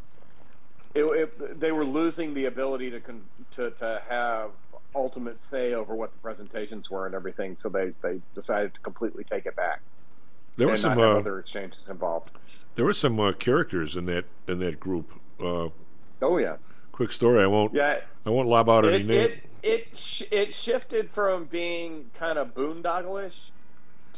It, 0.94 1.04
it, 1.06 1.60
they 1.60 1.72
were 1.72 1.86
losing 1.86 2.34
the 2.36 2.46
ability 2.46 2.92
to, 2.92 3.00
con, 3.00 3.24
to 3.56 3.72
to 3.72 4.02
have 4.10 4.52
ultimate 4.96 5.38
say 5.50 5.74
over 5.74 5.96
what 5.96 6.12
the 6.12 6.20
presentations 6.20 6.90
were 6.90 7.06
and 7.06 7.16
everything, 7.16 7.58
so 7.60 7.70
they, 7.70 7.94
they 8.02 8.22
decided 8.36 8.74
to 8.74 8.80
completely 8.82 9.24
take 9.24 9.46
it 9.46 9.56
back. 9.56 9.82
There 10.58 10.68
were 10.68 10.78
some 10.78 11.00
uh, 11.00 11.18
other 11.18 11.40
exchanges 11.40 11.88
involved. 11.90 12.30
there 12.76 12.86
were 12.86 12.94
some 12.94 13.20
uh, 13.20 13.32
characters 13.34 13.96
in 13.96 14.06
that 14.06 14.26
in 14.48 14.60
that 14.60 14.80
group. 14.80 15.12
Uh, 15.40 15.70
Oh 16.22 16.38
yeah. 16.38 16.58
quick 16.92 17.12
story. 17.12 17.44
I 17.44 17.48
won't 17.48 17.74
Yeah. 17.74 18.02
I 18.26 18.30
won't 18.30 18.48
lob 18.48 18.70
out 18.70 18.86
any 18.86 18.98
it, 19.02 19.06
name. 19.08 19.20
it 19.32 19.44
it 19.64 19.98
sh- 19.98 20.24
it 20.32 20.54
shifted 20.54 21.10
from 21.10 21.46
being 21.46 22.12
kind 22.18 22.38
of 22.38 22.54
boondogglish 22.54 23.34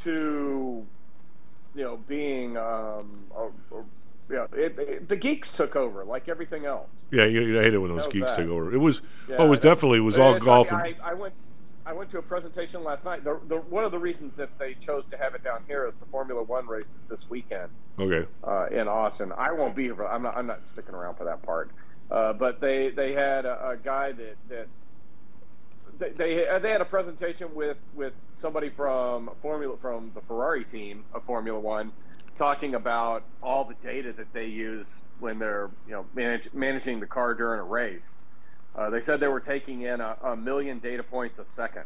to 0.03 0.85
you 1.73 1.83
know 1.83 1.97
being 2.07 2.57
um 2.57 3.25
a, 3.35 3.45
a, 3.75 3.83
yeah 4.29 4.45
it, 4.53 4.77
it, 4.79 5.09
the 5.09 5.15
geeks 5.15 5.51
took 5.53 5.75
over 5.75 6.03
like 6.03 6.27
everything 6.27 6.65
else. 6.65 6.89
Yeah, 7.11 7.25
you, 7.25 7.41
you- 7.41 7.59
I 7.59 7.63
hate 7.63 7.73
it 7.73 7.77
when 7.77 7.95
those 7.95 8.07
geeks 8.07 8.27
that? 8.27 8.37
take 8.37 8.47
over. 8.47 8.73
It 8.73 8.79
was 8.79 9.01
Yeah, 9.29 9.37
oh, 9.39 9.45
it 9.45 9.49
was 9.49 9.59
definitely 9.59 9.99
it 9.99 10.01
was 10.01 10.17
all 10.17 10.39
golf. 10.39 10.71
like, 10.71 10.99
I, 11.01 11.11
I 11.11 11.13
went 11.13 11.33
I 11.85 11.93
went 11.93 12.09
to 12.11 12.17
a 12.17 12.21
presentation 12.21 12.83
last 12.83 13.05
night. 13.05 13.23
The, 13.23 13.39
the, 13.47 13.57
one 13.57 13.83
of 13.83 13.91
the 13.91 13.99
reasons 13.99 14.35
that 14.37 14.49
they 14.57 14.73
chose 14.73 15.05
to 15.09 15.17
have 15.17 15.35
it 15.35 15.43
down 15.43 15.63
here 15.67 15.85
is 15.87 15.95
the 15.97 16.07
Formula 16.07 16.41
One 16.41 16.67
race 16.67 16.89
this 17.09 17.29
weekend 17.29 17.69
okay. 17.99 18.27
uh, 18.43 18.65
in 18.71 18.87
Austin. 18.87 19.31
I 19.37 19.51
won't 19.51 19.75
be 19.75 19.83
here. 19.83 20.05
I'm 20.05 20.23
not. 20.23 20.35
I'm 20.35 20.47
not 20.47 20.67
sticking 20.67 20.95
around 20.95 21.15
for 21.15 21.25
that 21.25 21.43
part. 21.43 21.69
Uh, 22.09 22.33
but 22.33 22.59
they 22.59 22.89
they 22.89 23.13
had 23.13 23.45
a, 23.45 23.69
a 23.69 23.77
guy 23.77 24.11
that 24.13 24.35
that 24.49 24.67
they 25.99 26.09
they 26.09 26.59
they 26.59 26.71
had 26.71 26.81
a 26.81 26.85
presentation 26.85 27.53
with 27.53 27.77
with 27.93 28.13
somebody 28.33 28.69
from 28.69 29.29
Formula 29.43 29.77
from 29.79 30.11
the 30.15 30.21
Ferrari 30.21 30.65
team 30.65 31.03
of 31.13 31.23
Formula 31.25 31.59
One, 31.59 31.91
talking 32.35 32.75
about 32.75 33.23
all 33.41 33.63
the 33.65 33.75
data 33.75 34.13
that 34.13 34.33
they 34.33 34.45
use 34.45 34.87
when 35.19 35.39
they're 35.39 35.69
you 35.87 35.93
know 35.93 36.05
manage, 36.13 36.49
managing 36.53 36.99
the 36.99 37.05
car 37.07 37.33
during 37.33 37.59
a 37.59 37.63
race. 37.63 38.15
Uh, 38.75 38.89
they 38.89 39.01
said 39.01 39.19
they 39.19 39.27
were 39.27 39.39
taking 39.39 39.81
in 39.83 40.01
a, 40.01 40.17
a 40.23 40.35
million 40.35 40.79
data 40.79 41.01
points 41.03 41.39
a 41.39 41.45
second 41.45 41.83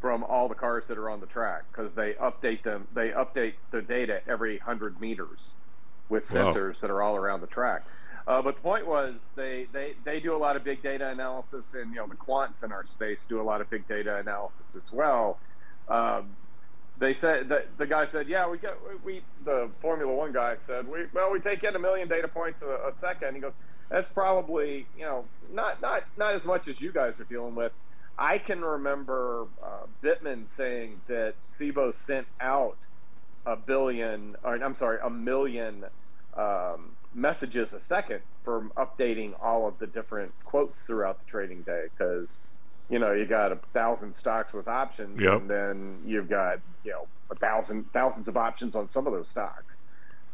from 0.00 0.22
all 0.24 0.48
the 0.48 0.54
cars 0.54 0.86
that 0.88 0.98
are 0.98 1.10
on 1.10 1.20
the 1.20 1.26
track 1.26 1.64
because 1.72 1.92
they 1.92 2.12
update 2.14 2.62
them. 2.62 2.86
They 2.94 3.08
update 3.10 3.54
the 3.72 3.82
data 3.82 4.20
every 4.28 4.58
hundred 4.58 5.00
meters 5.00 5.56
with 6.08 6.30
Wow. 6.32 6.52
sensors 6.52 6.80
that 6.80 6.90
are 6.90 7.02
all 7.02 7.16
around 7.16 7.40
the 7.40 7.46
track. 7.48 7.84
Uh, 8.28 8.42
but 8.42 8.56
the 8.56 8.62
point 8.62 8.86
was 8.86 9.14
they, 9.36 9.66
they, 9.72 9.94
they 10.04 10.18
do 10.20 10.34
a 10.34 10.38
lot 10.38 10.56
of 10.56 10.64
big 10.64 10.82
data 10.82 11.08
analysis, 11.08 11.74
and 11.74 11.90
you 11.90 11.96
know 11.96 12.06
the 12.06 12.16
quants 12.16 12.62
in 12.64 12.72
our 12.72 12.84
space 12.84 13.24
do 13.28 13.40
a 13.40 13.42
lot 13.42 13.60
of 13.60 13.70
big 13.70 13.86
data 13.88 14.16
analysis 14.18 14.74
as 14.76 14.92
well. 14.92 15.38
Um, 15.88 16.36
they 16.98 17.14
said 17.14 17.50
that 17.50 17.76
the 17.78 17.86
guy 17.86 18.06
said, 18.06 18.28
"Yeah, 18.28 18.48
we 18.48 18.58
get 18.58 18.76
we 19.04 19.22
the 19.44 19.70
Formula 19.80 20.12
One 20.12 20.32
guy 20.32 20.56
said 20.66 20.88
we 20.88 21.04
well 21.12 21.30
we 21.30 21.40
take 21.40 21.62
in 21.62 21.74
a 21.76 21.78
million 21.78 22.08
data 22.08 22.28
points 22.28 22.62
a, 22.62 22.88
a 22.88 22.92
second. 22.94 23.34
He 23.34 23.40
goes, 23.40 23.52
"That's 23.90 24.08
probably 24.08 24.86
you 24.96 25.04
know 25.04 25.24
not 25.52 25.82
not 25.82 26.02
not 26.16 26.34
as 26.34 26.44
much 26.44 26.68
as 26.68 26.80
you 26.80 26.92
guys 26.92 27.18
are 27.20 27.24
dealing 27.24 27.54
with." 27.54 27.72
I 28.18 28.38
can 28.38 28.62
remember 28.64 29.46
uh, 29.62 29.86
Bittman 30.02 30.46
saying 30.56 31.02
that 31.06 31.34
CBOE 31.60 31.94
sent 31.94 32.26
out 32.40 32.76
a 33.44 33.56
billion, 33.56 34.36
or 34.42 34.54
I'm 34.54 34.74
sorry, 34.74 34.98
a 35.02 35.10
million 35.10 35.84
um, 36.34 36.92
messages 37.14 37.74
a 37.74 37.80
second 37.80 38.20
from 38.42 38.72
updating 38.76 39.34
all 39.42 39.68
of 39.68 39.78
the 39.78 39.86
different 39.86 40.32
quotes 40.44 40.80
throughout 40.80 41.18
the 41.18 41.30
trading 41.30 41.62
day 41.62 41.84
because 41.96 42.38
you 42.90 42.98
know 42.98 43.12
you 43.12 43.24
got 43.26 43.52
a 43.52 43.56
thousand 43.72 44.14
stocks 44.14 44.52
with 44.52 44.68
options 44.68 45.20
Yep. 45.20 45.40
and 45.42 45.50
then 45.50 45.98
you've 46.06 46.28
got 46.28 46.60
you 46.84 46.92
know 46.92 47.06
a 47.30 47.34
thousand 47.34 47.84
thousands 47.92 48.28
of 48.28 48.36
options 48.36 48.76
on 48.76 48.88
some 48.90 49.06
of 49.06 49.12
those 49.12 49.28
stocks 49.28 49.74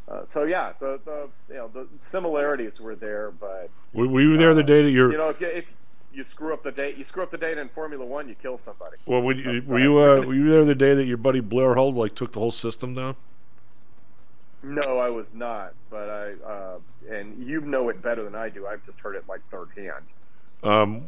uh, 0.08 0.22
so 0.28 0.44
yeah 0.44 0.72
the, 0.80 1.00
the 1.04 1.28
you 1.48 1.54
know 1.54 1.68
the 1.68 1.86
similarities 2.00 2.78
were 2.80 2.94
there 2.94 3.30
but 3.30 3.70
we 3.92 4.06
were 4.06 4.20
you 4.20 4.36
there 4.36 4.52
the 4.54 4.62
day 4.62 4.82
that 4.82 4.90
you're? 4.90 5.10
you 5.12 5.18
know 5.18 5.30
if 5.30 5.40
you, 5.40 5.46
if 5.46 5.64
you 6.12 6.24
screw 6.24 6.52
up 6.52 6.62
the 6.62 6.70
date 6.72 6.98
you 6.98 7.04
screw 7.04 7.22
up 7.22 7.30
the 7.30 7.38
date 7.38 7.56
in 7.56 7.68
formula 7.70 8.04
one 8.04 8.28
you 8.28 8.34
kill 8.34 8.60
somebody 8.64 8.96
well, 9.06 9.22
were 9.22 9.32
you, 9.32 9.62
were 9.66 9.78
you 9.78 9.98
uh, 9.98 10.20
were 10.20 10.34
you 10.34 10.50
there 10.50 10.64
the 10.64 10.74
day 10.74 10.94
that 10.94 11.04
your 11.06 11.16
buddy 11.16 11.40
Blair 11.40 11.74
Hull 11.74 11.92
like 11.94 12.14
took 12.14 12.32
the 12.32 12.38
whole 12.40 12.50
system 12.50 12.94
down? 12.94 13.16
no 14.62 14.98
i 14.98 15.08
was 15.08 15.32
not 15.34 15.74
but 15.90 16.08
i 16.08 16.32
uh, 16.46 16.78
and 17.10 17.44
you 17.48 17.60
know 17.62 17.88
it 17.88 18.00
better 18.02 18.22
than 18.22 18.34
i 18.34 18.48
do 18.48 18.66
i've 18.66 18.84
just 18.86 19.00
heard 19.00 19.16
it 19.16 19.24
like 19.28 19.40
third 19.50 19.68
hand 19.76 20.04
Um, 20.62 21.06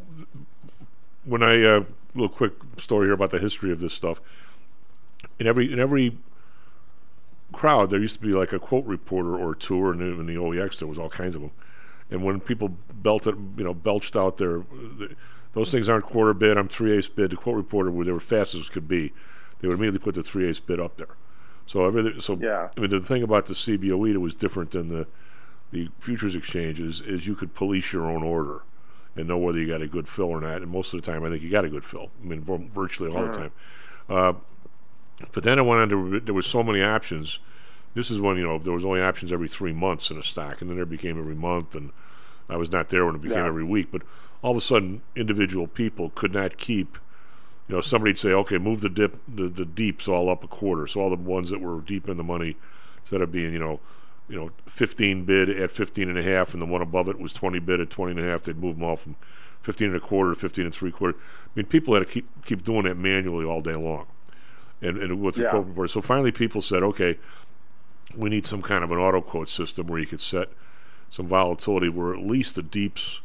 when 1.24 1.42
I 1.42 1.62
uh, 1.62 1.84
little 2.14 2.28
quick 2.28 2.52
story 2.76 3.06
here 3.06 3.14
about 3.14 3.30
the 3.30 3.38
history 3.38 3.72
of 3.72 3.80
this 3.80 3.92
stuff. 3.92 4.20
In 5.38 5.46
every 5.46 5.72
in 5.72 5.78
every 5.78 6.16
crowd, 7.52 7.90
there 7.90 8.00
used 8.00 8.20
to 8.20 8.26
be 8.26 8.32
like 8.32 8.52
a 8.52 8.58
quote 8.58 8.84
reporter 8.84 9.36
or 9.36 9.54
two, 9.54 9.88
and 9.90 10.00
in 10.00 10.26
the 10.26 10.34
OEX 10.34 10.78
there 10.78 10.88
was 10.88 10.98
all 10.98 11.10
kinds 11.10 11.34
of 11.34 11.42
them. 11.42 11.50
And 12.10 12.22
when 12.22 12.40
people 12.40 12.76
belted, 12.92 13.36
you 13.56 13.64
know, 13.64 13.74
belched 13.74 14.14
out 14.16 14.36
their, 14.36 14.62
those 15.52 15.70
things 15.70 15.88
aren't 15.88 16.04
quarter 16.04 16.34
bid. 16.34 16.58
I'm 16.58 16.68
three 16.68 16.96
eighths 16.96 17.08
bid. 17.08 17.30
The 17.30 17.36
quote 17.36 17.56
reporter, 17.56 17.90
where 17.90 18.04
they 18.04 18.12
were 18.12 18.20
fast 18.20 18.54
as 18.54 18.68
could 18.68 18.86
be, 18.86 19.12
they 19.60 19.68
would 19.68 19.78
immediately 19.78 20.00
put 20.00 20.14
the 20.14 20.22
three 20.22 20.48
eighths 20.48 20.60
bid 20.60 20.78
up 20.78 20.96
there. 20.96 21.16
So 21.66 21.86
everything. 21.86 22.20
So 22.20 22.38
Yeah. 22.40 22.68
I 22.76 22.80
mean, 22.80 22.90
the 22.90 23.00
thing 23.00 23.22
about 23.22 23.46
the 23.46 23.54
CBOE 23.54 24.12
that 24.12 24.20
was 24.20 24.34
different 24.34 24.72
than 24.72 24.88
the 24.88 25.06
the 25.72 25.88
futures 25.98 26.36
exchanges 26.36 27.00
is 27.00 27.26
you 27.26 27.34
could 27.34 27.52
police 27.54 27.92
your 27.92 28.08
own 28.08 28.22
order 28.22 28.62
and 29.16 29.28
know 29.28 29.38
whether 29.38 29.58
you 29.58 29.68
got 29.68 29.82
a 29.82 29.86
good 29.86 30.08
fill 30.08 30.26
or 30.26 30.40
not. 30.40 30.62
And 30.62 30.70
most 30.70 30.92
of 30.94 31.00
the 31.02 31.10
time, 31.10 31.24
I 31.24 31.28
think 31.30 31.42
you 31.42 31.50
got 31.50 31.64
a 31.64 31.68
good 31.68 31.84
fill. 31.84 32.10
I 32.22 32.26
mean, 32.26 32.42
virtually 32.42 33.10
all 33.10 33.26
the 33.26 33.32
time. 33.32 33.52
Uh, 34.08 34.32
but 35.32 35.44
then 35.44 35.58
it 35.58 35.62
went 35.62 35.80
on 35.80 35.88
to 35.90 36.20
there 36.20 36.34
was 36.34 36.46
so 36.46 36.62
many 36.62 36.82
options. 36.82 37.38
This 37.94 38.10
is 38.10 38.20
when 38.20 38.36
you 38.36 38.44
know 38.44 38.58
there 38.58 38.72
was 38.72 38.84
only 38.84 39.00
options 39.00 39.32
every 39.32 39.48
three 39.48 39.72
months 39.72 40.10
in 40.10 40.18
a 40.18 40.22
stock, 40.22 40.60
and 40.60 40.68
then 40.68 40.76
there 40.76 40.84
became 40.84 41.18
every 41.18 41.36
month, 41.36 41.74
and 41.76 41.90
I 42.48 42.56
was 42.56 42.72
not 42.72 42.88
there 42.88 43.06
when 43.06 43.14
it 43.14 43.22
became 43.22 43.38
Yeah. 43.38 43.46
every 43.46 43.64
week. 43.64 43.88
But 43.92 44.02
all 44.42 44.50
of 44.50 44.56
a 44.56 44.60
sudden, 44.60 45.02
individual 45.14 45.66
people 45.68 46.10
could 46.14 46.32
not 46.34 46.56
keep. 46.56 46.98
You 47.68 47.76
know, 47.76 47.80
somebody'd 47.80 48.18
say, 48.18 48.30
"Okay, 48.32 48.58
move 48.58 48.80
the 48.80 48.90
dip, 48.90 49.16
the, 49.32 49.48
the 49.48 49.64
deeps 49.64 50.08
all 50.08 50.28
up 50.28 50.42
a 50.44 50.48
quarter." 50.48 50.86
So 50.88 51.00
all 51.00 51.08
the 51.10 51.16
ones 51.16 51.48
that 51.50 51.60
were 51.60 51.80
deep 51.80 52.08
in 52.08 52.16
the 52.16 52.24
money, 52.24 52.56
instead 53.00 53.20
of 53.22 53.30
being, 53.32 53.52
you 53.52 53.58
know, 53.60 53.80
you 54.28 54.36
know, 54.36 54.50
15 54.66 55.24
bid 55.24 55.50
at 55.50 55.70
15 55.70 56.08
and 56.08 56.18
a 56.18 56.22
half, 56.22 56.52
and 56.54 56.62
the 56.62 56.66
one 56.66 56.80
above 56.82 57.08
it 57.08 57.18
was 57.18 57.32
20 57.32 57.58
bid 57.58 57.80
at 57.80 57.90
20 57.90 58.12
and 58.12 58.20
a 58.20 58.24
half, 58.24 58.42
they'd 58.42 58.56
move 58.58 58.76
them 58.76 58.84
all 58.84 58.96
from 58.96 59.16
15 59.62 59.88
and 59.88 59.96
a 59.96 60.00
quarter 60.00 60.34
to 60.34 60.38
15 60.40 60.64
and 60.64 60.74
three 60.74 60.90
quarter. 60.90 61.16
I 61.18 61.50
mean, 61.54 61.66
people 61.66 61.94
had 61.94 62.00
to 62.00 62.06
keep 62.12 62.28
keep 62.44 62.64
doing 62.64 62.84
that 62.84 62.96
manually 62.96 63.44
all 63.44 63.60
day 63.60 63.74
long, 63.74 64.06
and 64.82 64.98
and 64.98 65.20
with 65.20 65.36
the 65.36 65.42
Yeah. 65.42 65.50
quote 65.50 65.66
report. 65.66 65.90
So 65.90 66.00
finally, 66.00 66.32
people 66.32 66.60
said, 66.62 66.82
"Okay, 66.82 67.18
we 68.16 68.30
need 68.30 68.44
some 68.46 68.62
kind 68.62 68.82
of 68.84 68.90
an 68.90 68.98
auto 68.98 69.20
quote 69.20 69.48
system 69.48 69.86
where 69.86 69.98
you 69.98 70.06
could 70.06 70.20
set 70.20 70.50
some 71.10 71.26
volatility 71.28 71.88
where 71.88 72.12
at 72.12 72.20
least 72.20 72.56
the 72.56 72.62
deeps, 72.62 73.20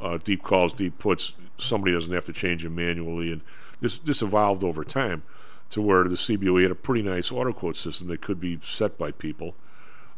uh, 0.00 0.18
deep 0.22 0.42
calls, 0.42 0.74
deep 0.74 0.98
puts, 0.98 1.32
somebody 1.58 1.92
doesn't 1.92 2.12
have 2.12 2.24
to 2.24 2.32
change 2.32 2.62
them 2.64 2.74
manually. 2.74 3.30
And 3.32 3.42
this 3.80 3.98
this 3.98 4.22
evolved 4.22 4.64
over 4.64 4.82
time 4.84 5.22
to 5.70 5.80
where 5.80 6.04
the 6.04 6.16
CBOE 6.16 6.62
had 6.62 6.70
a 6.70 6.74
pretty 6.74 7.02
nice 7.02 7.30
auto 7.32 7.52
quote 7.52 7.76
system 7.76 8.08
that 8.08 8.20
could 8.20 8.40
be 8.40 8.58
set 8.62 8.98
by 8.98 9.10
people. 9.10 9.54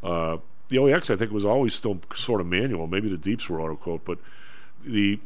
Uh, 0.04 0.38
the 0.68 0.76
OEX, 0.76 1.10
I 1.10 1.16
think, 1.16 1.32
was 1.32 1.44
always 1.44 1.74
still 1.74 2.00
sort 2.14 2.40
of 2.40 2.46
manual. 2.46 2.86
Maybe 2.86 3.08
the 3.08 3.18
deeps 3.18 3.48
were 3.48 3.60
auto 3.60 3.76
quote, 3.76 4.04
but 4.04 4.18
the 4.84 5.18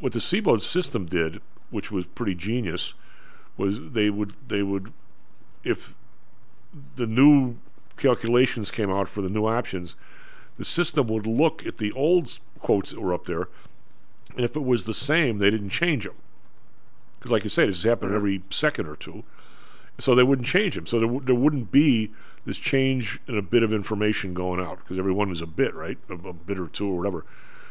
what 0.00 0.12
the 0.12 0.20
CBOE 0.20 0.62
system 0.62 1.06
did, 1.06 1.40
which 1.70 1.90
was 1.90 2.06
pretty 2.06 2.34
genius, 2.34 2.94
was 3.56 3.78
they 3.92 4.10
would 4.10 4.34
they 4.46 4.62
would 4.62 4.92
if 5.64 5.94
the 6.96 7.06
new 7.06 7.56
calculations 7.96 8.70
came 8.70 8.90
out 8.90 9.08
for 9.08 9.22
the 9.22 9.28
new 9.28 9.46
options, 9.46 9.96
the 10.56 10.64
system 10.64 11.08
would 11.08 11.26
look 11.26 11.66
at 11.66 11.78
the 11.78 11.92
old 11.92 12.38
quotes 12.60 12.90
that 12.90 13.00
were 13.00 13.14
up 13.14 13.26
there, 13.26 13.48
and 14.36 14.44
if 14.44 14.56
it 14.56 14.64
was 14.64 14.84
the 14.84 14.94
same, 14.94 15.38
they 15.38 15.50
didn't 15.50 15.70
change 15.70 16.04
them. 16.04 16.14
Because, 17.18 17.32
like 17.32 17.44
you 17.44 17.50
say, 17.50 17.66
this 17.66 17.82
happened 17.82 18.14
every 18.14 18.42
second 18.50 18.86
or 18.86 18.94
two, 18.96 19.24
so 19.98 20.14
they 20.14 20.22
wouldn't 20.22 20.46
change 20.46 20.76
them. 20.76 20.86
So 20.86 20.98
there, 20.98 21.08
w- 21.08 21.24
there 21.24 21.34
wouldn't 21.34 21.72
be 21.72 22.12
this 22.48 22.58
change 22.58 23.20
in 23.28 23.36
a 23.36 23.42
bit 23.42 23.62
of 23.62 23.74
information 23.74 24.32
going 24.32 24.58
out 24.58 24.78
because 24.78 24.98
everyone 24.98 25.30
is 25.30 25.42
a 25.42 25.46
bit, 25.46 25.74
right? 25.74 25.98
A, 26.08 26.14
a 26.14 26.32
bit 26.32 26.58
or 26.58 26.66
two 26.66 26.88
or 26.90 26.96
whatever. 26.96 27.26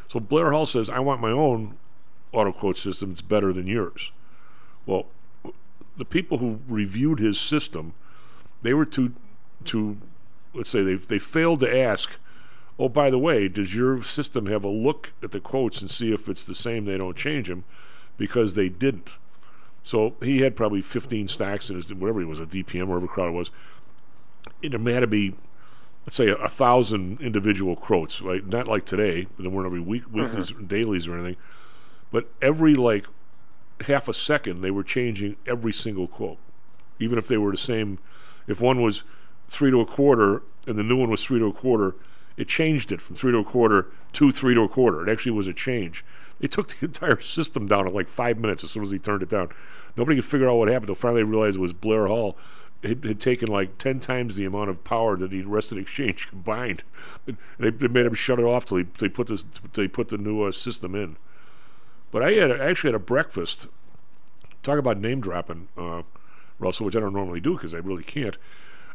So 0.08 0.20
Blair 0.20 0.52
Hull 0.52 0.68
says, 0.68 0.88
"I 0.88 1.00
want 1.00 1.20
my 1.20 1.32
own 1.32 1.78
auto 2.32 2.52
quote 2.52 2.78
system. 2.78 3.12
It's 3.12 3.22
better 3.22 3.52
than 3.52 3.66
yours." 3.66 4.12
Well, 4.86 5.08
the 5.98 6.06
people 6.06 6.38
who 6.38 6.60
reviewed 6.68 7.20
his 7.20 7.40
system, 7.40 7.96
they 8.62 8.74
were 8.76 8.86
too, 8.86 9.14
too, 9.66 9.98
let's 10.54 10.70
say 10.70 10.84
they 10.84 10.94
they 10.94 11.20
failed 11.20 11.60
to 11.62 11.78
ask, 11.78 12.18
oh 12.78 12.88
by 12.88 13.10
the 13.10 13.18
way, 13.18 13.48
does 13.48 13.74
your 13.74 14.04
system 14.04 14.46
have 14.46 14.64
a 14.64 14.70
look 14.70 15.12
at 15.24 15.32
the 15.32 15.40
quotes 15.40 15.82
and 15.82 15.90
see 15.90 16.14
if 16.14 16.30
it's 16.30 16.44
the 16.44 16.56
same? 16.56 16.86
They 16.86 17.00
don't 17.00 17.18
change 17.18 17.48
them, 17.48 17.64
because 18.16 18.54
they 18.54 18.70
didn't. 18.70 19.18
So 19.82 20.16
he 20.22 20.42
had 20.42 20.56
probably 20.56 20.82
15 20.82 21.30
stacks 21.30 21.70
in 21.70 21.78
his 21.78 21.92
whatever 21.92 22.20
he 22.20 22.26
was 22.26 22.40
a 22.40 22.46
DPM 22.46 22.84
or 22.84 23.00
whatever 23.00 23.08
crowd 23.08 23.30
it 23.30 23.32
was. 23.32 23.50
It 24.62 24.74
had 24.74 25.00
to 25.02 25.08
be, 25.08 25.36
let's 26.06 26.16
say, 26.16 26.30
a, 26.30 26.36
a 26.36 26.50
thousand 26.50 27.22
individual 27.22 27.76
quotes, 27.76 28.22
right? 28.22 28.46
Not 28.46 28.68
like 28.68 28.86
today, 28.86 29.28
there 29.38 29.50
weren't 29.50 29.66
every 29.66 29.80
week, 29.80 30.04
mm-hmm. 30.04 30.22
weeklies, 30.22 30.52
dailies, 30.68 31.08
or 31.08 31.16
anything. 31.16 31.38
But 32.12 32.30
every 32.42 32.76
like 32.76 33.08
half 33.82 34.08
a 34.08 34.14
second, 34.14 34.62
they 34.62 34.72
were 34.72 34.84
changing 34.84 35.36
every 35.46 35.74
single 35.74 36.08
quote, 36.08 36.38
even 37.00 37.18
if 37.18 37.28
they 37.28 37.38
were 37.38 37.52
the 37.52 37.58
same. 37.58 38.00
If 38.48 38.62
one 38.62 38.82
was 38.82 39.04
three 39.50 39.72
to 39.72 39.82
a 39.82 39.86
quarter 39.86 40.42
and 40.66 40.78
the 40.78 40.84
new 40.84 40.98
one 40.98 41.10
was 41.10 41.24
three 41.24 41.40
to 41.40 41.46
a 41.46 41.54
quarter, 41.54 41.96
it 42.38 42.48
changed 42.48 42.92
it 42.92 43.02
from 43.02 43.16
three 43.16 43.32
to 43.32 43.40
a 43.40 43.44
quarter 43.44 43.88
to 44.14 44.32
three 44.32 44.54
to 44.54 44.62
a 44.62 44.70
quarter. 44.70 45.08
It 45.08 45.12
actually 45.12 45.34
was 45.34 45.48
a 45.48 45.54
change. 45.54 46.06
They 46.40 46.48
took 46.48 46.68
the 46.80 46.86
entire 46.86 47.20
system 47.20 47.68
down 47.68 47.88
in 47.88 47.94
like 47.94 48.08
five 48.08 48.38
minutes 48.38 48.64
as 48.64 48.72
soon 48.72 48.84
as 48.84 48.92
he 48.92 49.00
turned 49.00 49.24
it 49.24 49.30
down. 49.30 49.50
Nobody 49.96 50.16
could 50.18 50.26
figure 50.26 50.50
out 50.50 50.58
what 50.58 50.68
happened. 50.68 50.90
They 50.90 50.96
finally 50.96 51.24
realized 51.24 51.58
it 51.58 51.62
was 51.62 51.74
Blair 51.74 52.08
Hull 52.08 52.38
had, 52.84 53.04
had 53.04 53.20
taken 53.20 53.48
like 53.48 53.78
ten 53.78 54.00
times 54.00 54.36
the 54.36 54.46
amount 54.46 54.70
of 54.70 54.84
power 54.84 55.18
that 55.18 55.32
the 55.32 55.44
rest 55.44 55.72
of 55.72 55.78
the 55.78 55.82
exchange 55.82 56.28
combined. 56.30 56.84
And 57.26 57.38
they, 57.60 57.70
they 57.70 57.88
made 57.88 58.06
him 58.06 58.14
shut 58.14 58.40
it 58.40 58.46
off 58.46 58.66
till 58.66 58.78
he, 58.78 58.84
they 59.00 59.10
put 59.10 59.28
this 59.28 59.46
they 59.74 59.88
put 59.88 60.10
the 60.10 60.18
new 60.18 60.44
uh, 60.44 60.52
system 60.52 60.96
in. 60.96 61.18
But 62.12 62.24
I 62.24 62.32
had 62.34 62.52
I 62.52 62.70
actually 62.70 62.90
had 62.90 62.96
a 62.96 63.00
breakfast. 63.00 63.68
Talk 64.64 64.80
about 64.80 65.00
name 65.00 65.22
dropping, 65.22 65.70
uh, 65.78 66.02
Russell, 66.60 66.86
which 66.86 66.96
I 66.96 67.00
don't 67.00 67.14
normally 67.14 67.40
do 67.40 67.54
because 67.54 67.74
I 67.74 67.78
really 67.78 68.04
can't. 68.04 68.38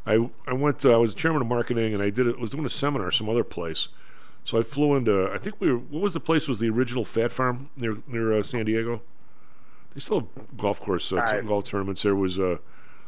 I 0.07 0.29
I 0.47 0.53
went. 0.53 0.85
Uh, 0.85 0.93
I 0.93 0.97
was 0.97 1.15
chairman 1.15 1.43
of 1.43 1.49
marketing, 1.49 1.95
and 1.95 2.03
I 2.03 2.11
did. 2.11 2.27
it 2.27 2.39
was 2.39 2.51
doing 2.51 2.67
a 2.67 2.71
seminar 2.71 3.11
some 3.11 3.29
other 3.29 3.45
place. 3.45 3.89
So 4.45 4.59
I 4.59 4.63
flew 4.63 4.97
into. 4.97 5.31
I 5.33 5.39
think 5.39 5.57
we 5.61 5.71
were. 5.73 5.79
What 5.79 6.03
was 6.03 6.15
the 6.15 6.21
place? 6.21 6.49
Was 6.49 6.59
the 6.61 6.69
original 6.71 7.05
Fat 7.05 7.33
Farm 7.33 7.71
near 7.77 7.99
near 8.07 8.33
uh, 8.33 8.43
San 8.43 8.65
Diego? 8.65 9.03
They 9.95 10.01
still 10.01 10.21
have 10.21 10.57
golf 10.57 10.81
course 10.81 11.13
uh, 11.13 11.17
I- 11.17 11.41
golf 11.43 11.65
tournaments. 11.65 12.03
There 12.03 12.17
was. 12.17 12.39
Uh, 12.39 12.59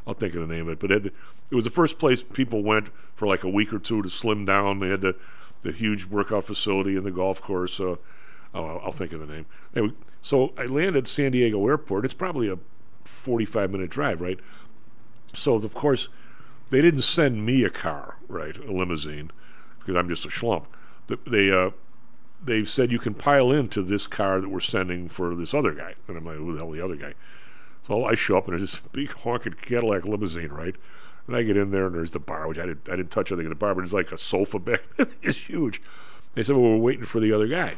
I'll 0.07 0.15
think 0.15 0.35
of 0.35 0.47
the 0.47 0.55
name 0.55 0.69
of 0.69 0.75
it, 0.75 0.79
but 0.81 0.91
it, 0.91 1.07
it 1.07 1.55
was 1.55 1.65
the 1.65 1.71
first 1.71 1.99
place 1.99 2.23
people 2.23 2.63
went 2.63 2.89
for 3.15 3.27
like 3.27 3.43
a 3.45 3.49
week 3.49 3.73
or 3.73 3.79
two 3.79 4.03
to 4.03 4.11
slim 4.11 4.45
down. 4.45 4.81
They 4.81 4.89
had 4.89 5.01
the 5.01 5.17
the 5.63 5.73
huge 5.73 6.05
workout 6.05 6.45
facility 6.45 6.95
and 6.97 7.07
the 7.07 7.11
golf 7.11 7.41
course. 7.41 7.81
Uh, 7.81 7.97
I'll, 8.53 8.81
I'll 8.85 8.93
think 8.93 9.13
of 9.13 9.21
the 9.21 9.27
name. 9.27 9.47
Anyway, 9.75 9.95
so 10.21 10.53
I 10.59 10.67
landed 10.67 11.09
San 11.09 11.33
Diego 11.33 11.67
Airport. 11.67 12.05
It's 12.05 12.13
probably 12.15 12.49
a 12.51 12.59
45 13.05 13.71
minute 13.71 13.89
drive, 13.91 14.21
right? 14.21 14.39
So 15.35 15.55
of 15.55 15.75
course, 15.75 16.09
they 16.71 16.81
didn't 16.83 17.03
send 17.03 17.45
me 17.47 17.65
a 17.65 17.71
car, 17.71 18.17
right, 18.29 18.57
a 18.57 18.71
limousine, 18.73 19.31
because 19.79 19.97
I'm 19.97 20.09
just 20.09 20.25
a 20.25 20.29
schlump. 20.29 20.67
Th- 21.09 21.21
They 21.27 21.51
uh, 21.51 21.71
they 22.45 22.65
said 22.67 22.93
you 22.93 22.99
can 22.99 23.15
pile 23.15 23.51
into 23.51 23.83
this 23.83 24.07
car 24.07 24.41
that 24.41 24.51
we're 24.51 24.61
sending 24.61 25.09
for 25.09 25.35
this 25.35 25.55
other 25.55 25.73
guy, 25.73 25.95
and 26.09 26.17
I'm 26.19 26.27
like, 26.27 26.37
who 26.37 26.53
the 26.53 26.59
hell 26.61 26.71
the 26.71 26.85
other 26.85 26.97
guy? 26.97 27.15
So 27.87 28.05
I 28.05 28.15
show 28.15 28.39
up 28.39 28.45
and 28.49 28.53
there's 28.59 28.63
this 28.73 28.81
big 28.93 29.11
honking 29.13 29.55
Cadillac 29.55 30.05
limousine, 30.07 30.49
right? 30.49 30.75
And 31.27 31.37
I 31.37 31.43
get 31.43 31.57
in 31.57 31.71
there 31.71 31.87
and 31.87 31.95
there's 31.95 32.11
the 32.13 32.19
bar, 32.19 32.49
which 32.49 32.59
I 32.59 32.67
didn't 32.67 32.89
I 32.89 32.97
didn't 32.97 33.11
touch 33.11 33.31
anything 33.31 33.47
in 33.47 33.51
the 33.51 33.57
bar, 33.57 33.75
but 33.75 33.85
it's 33.85 33.93
like 33.93 34.13
a 34.13 34.17
sofa 34.19 34.59
bed. 34.59 34.81
it's 35.23 35.39
huge. 35.39 35.81
They 36.35 36.43
said, 36.43 36.57
well, 36.57 36.65
we're 36.73 36.77
waiting 36.79 37.05
for 37.05 37.21
the 37.21 37.33
other 37.33 37.47
guy. 37.47 37.75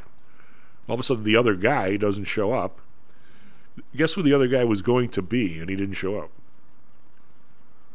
All 0.88 0.94
of 0.94 1.00
a 1.00 1.02
sudden, 1.02 1.24
the 1.24 1.36
other 1.36 1.54
guy 1.54 1.96
doesn't 1.96 2.24
show 2.24 2.52
up. 2.52 2.78
Guess 3.94 4.14
who 4.14 4.22
the 4.22 4.32
other 4.32 4.46
guy 4.46 4.64
was 4.64 4.80
going 4.80 5.08
to 5.10 5.20
be, 5.22 5.58
and 5.58 5.68
he 5.68 5.76
didn't 5.76 5.94
show 5.96 6.18
up. 6.18 6.30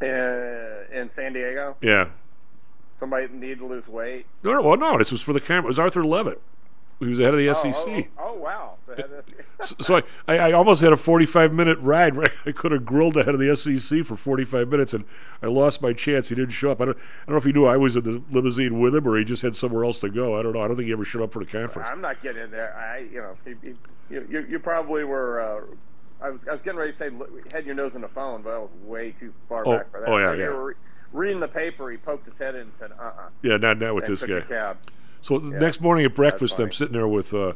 Uh, 0.02 0.06
in 0.92 1.10
San 1.10 1.34
Diego, 1.34 1.76
Yeah. 1.82 2.10
somebody 3.00 3.28
needed 3.30 3.60
to 3.60 3.66
lose 3.66 3.88
weight. 3.88 4.26
No, 4.44 4.54
no, 4.54 4.62
well, 4.62 4.78
no. 4.78 4.98
This 4.98 5.12
was 5.12 5.22
for 5.22 5.32
the 5.34 5.40
camera. 5.40 5.66
It 5.66 5.68
was 5.70 5.80
Arthur 5.80 6.06
Levitt. 6.06 6.42
He 7.02 7.10
was 7.10 7.18
the 7.18 7.24
head 7.26 7.34
of 7.34 7.40
the 7.40 7.50
Oh, 7.50 7.54
SEC. 7.54 8.10
Oh, 8.18 8.24
oh, 8.30 8.34
wow. 8.36 8.76
The 8.86 8.96
head 8.96 9.06
of 9.12 9.26
the- 9.26 9.66
So, 9.66 9.76
so 9.82 9.96
I, 9.98 10.04
I, 10.28 10.38
I 10.38 10.52
almost 10.54 10.82
had 10.82 10.94
a 10.94 10.98
45 10.98 11.54
minute 11.54 11.78
ride. 11.80 12.16
Right? 12.16 12.30
I 12.46 12.52
could 12.52 12.72
have 12.72 12.86
grilled 12.86 13.16
the 13.16 13.24
head 13.24 13.34
of 13.34 13.40
the 13.40 13.56
SEC 13.56 14.06
for 14.06 14.16
45 14.16 14.68
minutes, 14.70 14.94
and 14.94 15.04
I 15.42 15.48
lost 15.48 15.82
my 15.82 15.94
chance. 15.94 16.30
He 16.30 16.36
didn't 16.36 16.52
show 16.52 16.72
up. 16.72 16.80
I 16.82 16.86
don't, 16.86 16.98
I 16.98 17.02
don't 17.26 17.34
know 17.34 17.38
if 17.38 17.44
he 17.44 17.52
knew 17.52 17.66
I 17.66 17.78
was 17.78 17.96
in 17.96 18.04
the 18.04 18.22
limousine 18.30 18.80
with 18.80 18.96
him 18.96 19.08
or 19.08 19.18
he 19.18 19.24
just 19.26 19.42
had 19.42 19.56
somewhere 19.56 19.84
else 19.84 20.00
to 20.00 20.10
go. 20.10 20.38
I 20.40 20.44
don't 20.44 20.54
know. 20.54 20.62
I 20.62 20.68
don't 20.68 20.78
think 20.78 20.88
he 20.88 20.94
ever 20.94 21.04
showed 21.06 21.24
up 21.24 21.34
for 21.34 21.40
the 21.44 21.52
conference. 21.52 21.90
I'm 21.92 22.02
not 22.02 22.22
getting 22.22 22.44
in 22.44 22.52
there. 22.52 22.76
I, 22.76 23.00
you 23.00 23.20
know, 23.22 23.36
he, 23.46 23.56
he, 23.68 23.76
you, 24.10 24.46
you, 24.50 24.60
probably 24.60 25.04
were. 25.04 25.42
Uh, 25.42 25.62
I 26.24 26.30
was, 26.30 26.42
I 26.48 26.52
was 26.54 26.62
getting 26.62 26.78
ready 26.80 26.92
to 26.92 26.98
say 26.98 27.10
had 27.52 27.66
your 27.66 27.74
nose 27.74 27.96
in 27.96 28.02
the 28.02 28.08
phone, 28.10 28.44
but 28.44 28.54
I 28.54 28.58
was 28.60 28.70
way 28.84 29.12
too 29.12 29.34
far 29.50 29.64
Oh, 29.68 29.78
back 29.80 29.90
for 29.92 30.02
that. 30.02 30.10
oh, 30.10 30.18
yeah, 30.18 30.34
yeah. 30.36 30.46
re- 30.46 30.76
reading 31.14 31.40
the 31.40 31.48
paper, 31.48 31.90
he 31.90 31.98
poked 31.98 32.28
his 32.28 32.38
head 32.38 32.54
in 32.54 32.62
and 32.62 32.74
said, 32.78 32.92
"Uh-uh." 33.00 33.30
Yeah, 33.42 33.58
not 33.58 33.80
not 33.80 33.96
with 33.96 34.04
and 34.06 34.14
this 34.14 34.20
took 34.22 34.48
guy. 34.50 34.76
So 35.22 35.38
the 35.40 35.52
Yeah, 35.52 35.60
next 35.60 35.82
morning 35.82 36.06
at 36.06 36.16
breakfast, 36.16 36.60
I'm 36.60 36.72
sitting 36.72 36.94
there 36.94 37.08
with 37.08 37.34
uh, 37.34 37.54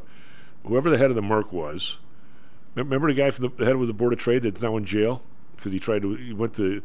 whoever 0.66 0.88
the 0.90 0.98
head 0.98 1.10
of 1.10 1.16
the 1.16 1.22
Merc 1.22 1.52
was. 1.52 1.96
Remember 2.74 3.08
the 3.08 3.14
guy 3.14 3.30
from 3.30 3.44
the, 3.48 3.56
the 3.56 3.64
head 3.64 3.74
of 3.74 3.86
the 3.86 3.92
Board 3.92 4.12
of 4.12 4.18
Trade 4.18 4.42
that's 4.42 4.62
now 4.62 4.76
in 4.76 4.84
jail 4.84 5.22
because 5.56 5.72
he 5.72 5.78
tried 5.78 6.02
to 6.02 6.14
he 6.14 6.32
went 6.32 6.54
to 6.54 6.82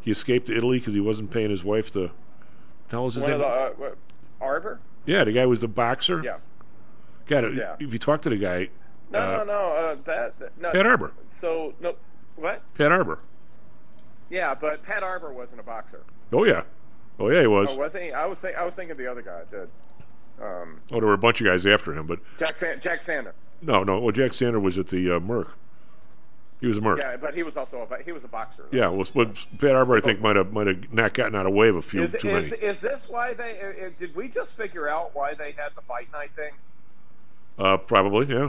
he 0.00 0.10
escaped 0.10 0.46
to 0.46 0.56
Italy 0.56 0.78
because 0.78 0.94
he 0.94 1.00
wasn't 1.00 1.30
paying 1.30 1.50
his 1.50 1.64
wife 1.64 1.92
the. 1.92 2.10
Hell 2.90 3.04
was 3.04 3.14
his 3.14 3.22
One 3.24 3.32
name? 3.32 3.40
of 3.40 3.78
the 3.78 3.84
uh, 3.86 3.94
Arbor. 4.40 4.78
yeah, 5.06 5.24
the 5.24 5.32
guy 5.32 5.46
was 5.46 5.60
the 5.62 5.68
boxer. 5.68 6.22
Yeah. 6.24 6.36
God, 7.26 7.54
Yeah. 7.54 7.76
if 7.80 7.92
you 7.92 7.98
talk 7.98 8.20
to 8.22 8.28
the 8.30 8.36
guy, 8.36 8.68
No, 9.10 9.18
Uh, 9.18 9.36
no, 9.38 9.44
no. 9.44 9.52
Uh, 9.52 9.94
that, 10.04 10.38
that 10.38 10.60
no. 10.60 10.72
Pat 10.72 10.84
Arbor. 10.86 11.12
So 11.40 11.74
no, 11.80 11.94
what? 12.36 12.62
Pat 12.74 12.92
Arbor. 12.92 13.18
Yeah, 14.30 14.54
but 14.54 14.82
Pat 14.82 15.02
Arbor 15.02 15.32
wasn't 15.32 15.60
a 15.60 15.62
boxer. 15.62 16.02
Oh 16.32 16.44
yeah, 16.44 16.62
oh 17.18 17.28
yeah, 17.30 17.42
he 17.42 17.46
was. 17.46 17.68
Oh, 17.70 17.76
was 17.76 17.92
he? 17.94 18.12
I 18.12 18.26
was 18.26 18.38
think 18.40 18.56
I 18.56 18.64
was 18.64 18.74
thinking 18.74 18.96
the 18.96 19.10
other 19.10 19.22
guy 19.22 19.42
did. 19.50 19.68
Um, 20.40 20.80
Oh, 20.90 20.96
there 20.98 21.06
were 21.06 21.12
a 21.14 21.18
bunch 21.18 21.40
of 21.40 21.46
guys 21.46 21.66
after 21.66 21.92
him, 21.92 22.06
but 22.06 22.18
Jack 22.38 22.56
San- 22.56 22.80
Jack 22.80 23.02
Sandner. 23.02 23.32
no, 23.62 23.82
no. 23.84 24.00
Well, 24.00 24.12
Jack 24.12 24.32
Sandner 24.32 24.60
was 24.60 24.78
at 24.78 24.88
the 24.88 25.16
uh, 25.16 25.20
Merc. 25.20 25.48
He 26.60 26.68
was 26.68 26.78
a 26.78 26.80
Merc. 26.80 26.98
Yeah, 26.98 27.16
but 27.16 27.34
he 27.34 27.42
was 27.42 27.56
also 27.56 27.86
a 27.90 28.02
he 28.04 28.12
was 28.12 28.22
a 28.24 28.28
boxer. 28.28 28.66
Yeah, 28.70 28.88
well, 28.88 29.04
but 29.14 29.34
Pat 29.58 29.74
Arbor, 29.74 29.96
I 29.96 30.00
think, 30.00 30.20
might 30.20 30.36
have 30.36 30.52
might 30.52 30.68
have 30.68 30.92
not 30.92 31.12
gotten 31.14 31.34
out 31.34 31.44
of 31.46 31.52
way 31.52 31.68
of 31.68 31.76
a 31.76 31.82
few 31.82 32.04
Is, 32.04 32.12
too 32.12 32.28
is, 32.28 32.50
many. 32.50 32.62
is 32.62 32.78
this 32.78 33.08
why 33.08 33.34
they? 33.34 33.60
Uh, 33.60 33.86
uh, 33.86 33.90
did 33.98 34.14
we 34.14 34.28
just 34.28 34.56
figure 34.56 34.88
out 34.88 35.10
why 35.14 35.34
they 35.34 35.52
had 35.52 35.70
the 35.74 35.82
fight 35.82 36.10
night 36.12 36.30
thing? 36.36 36.52
Uh, 37.58 37.76
probably, 37.78 38.26
yeah. 38.26 38.48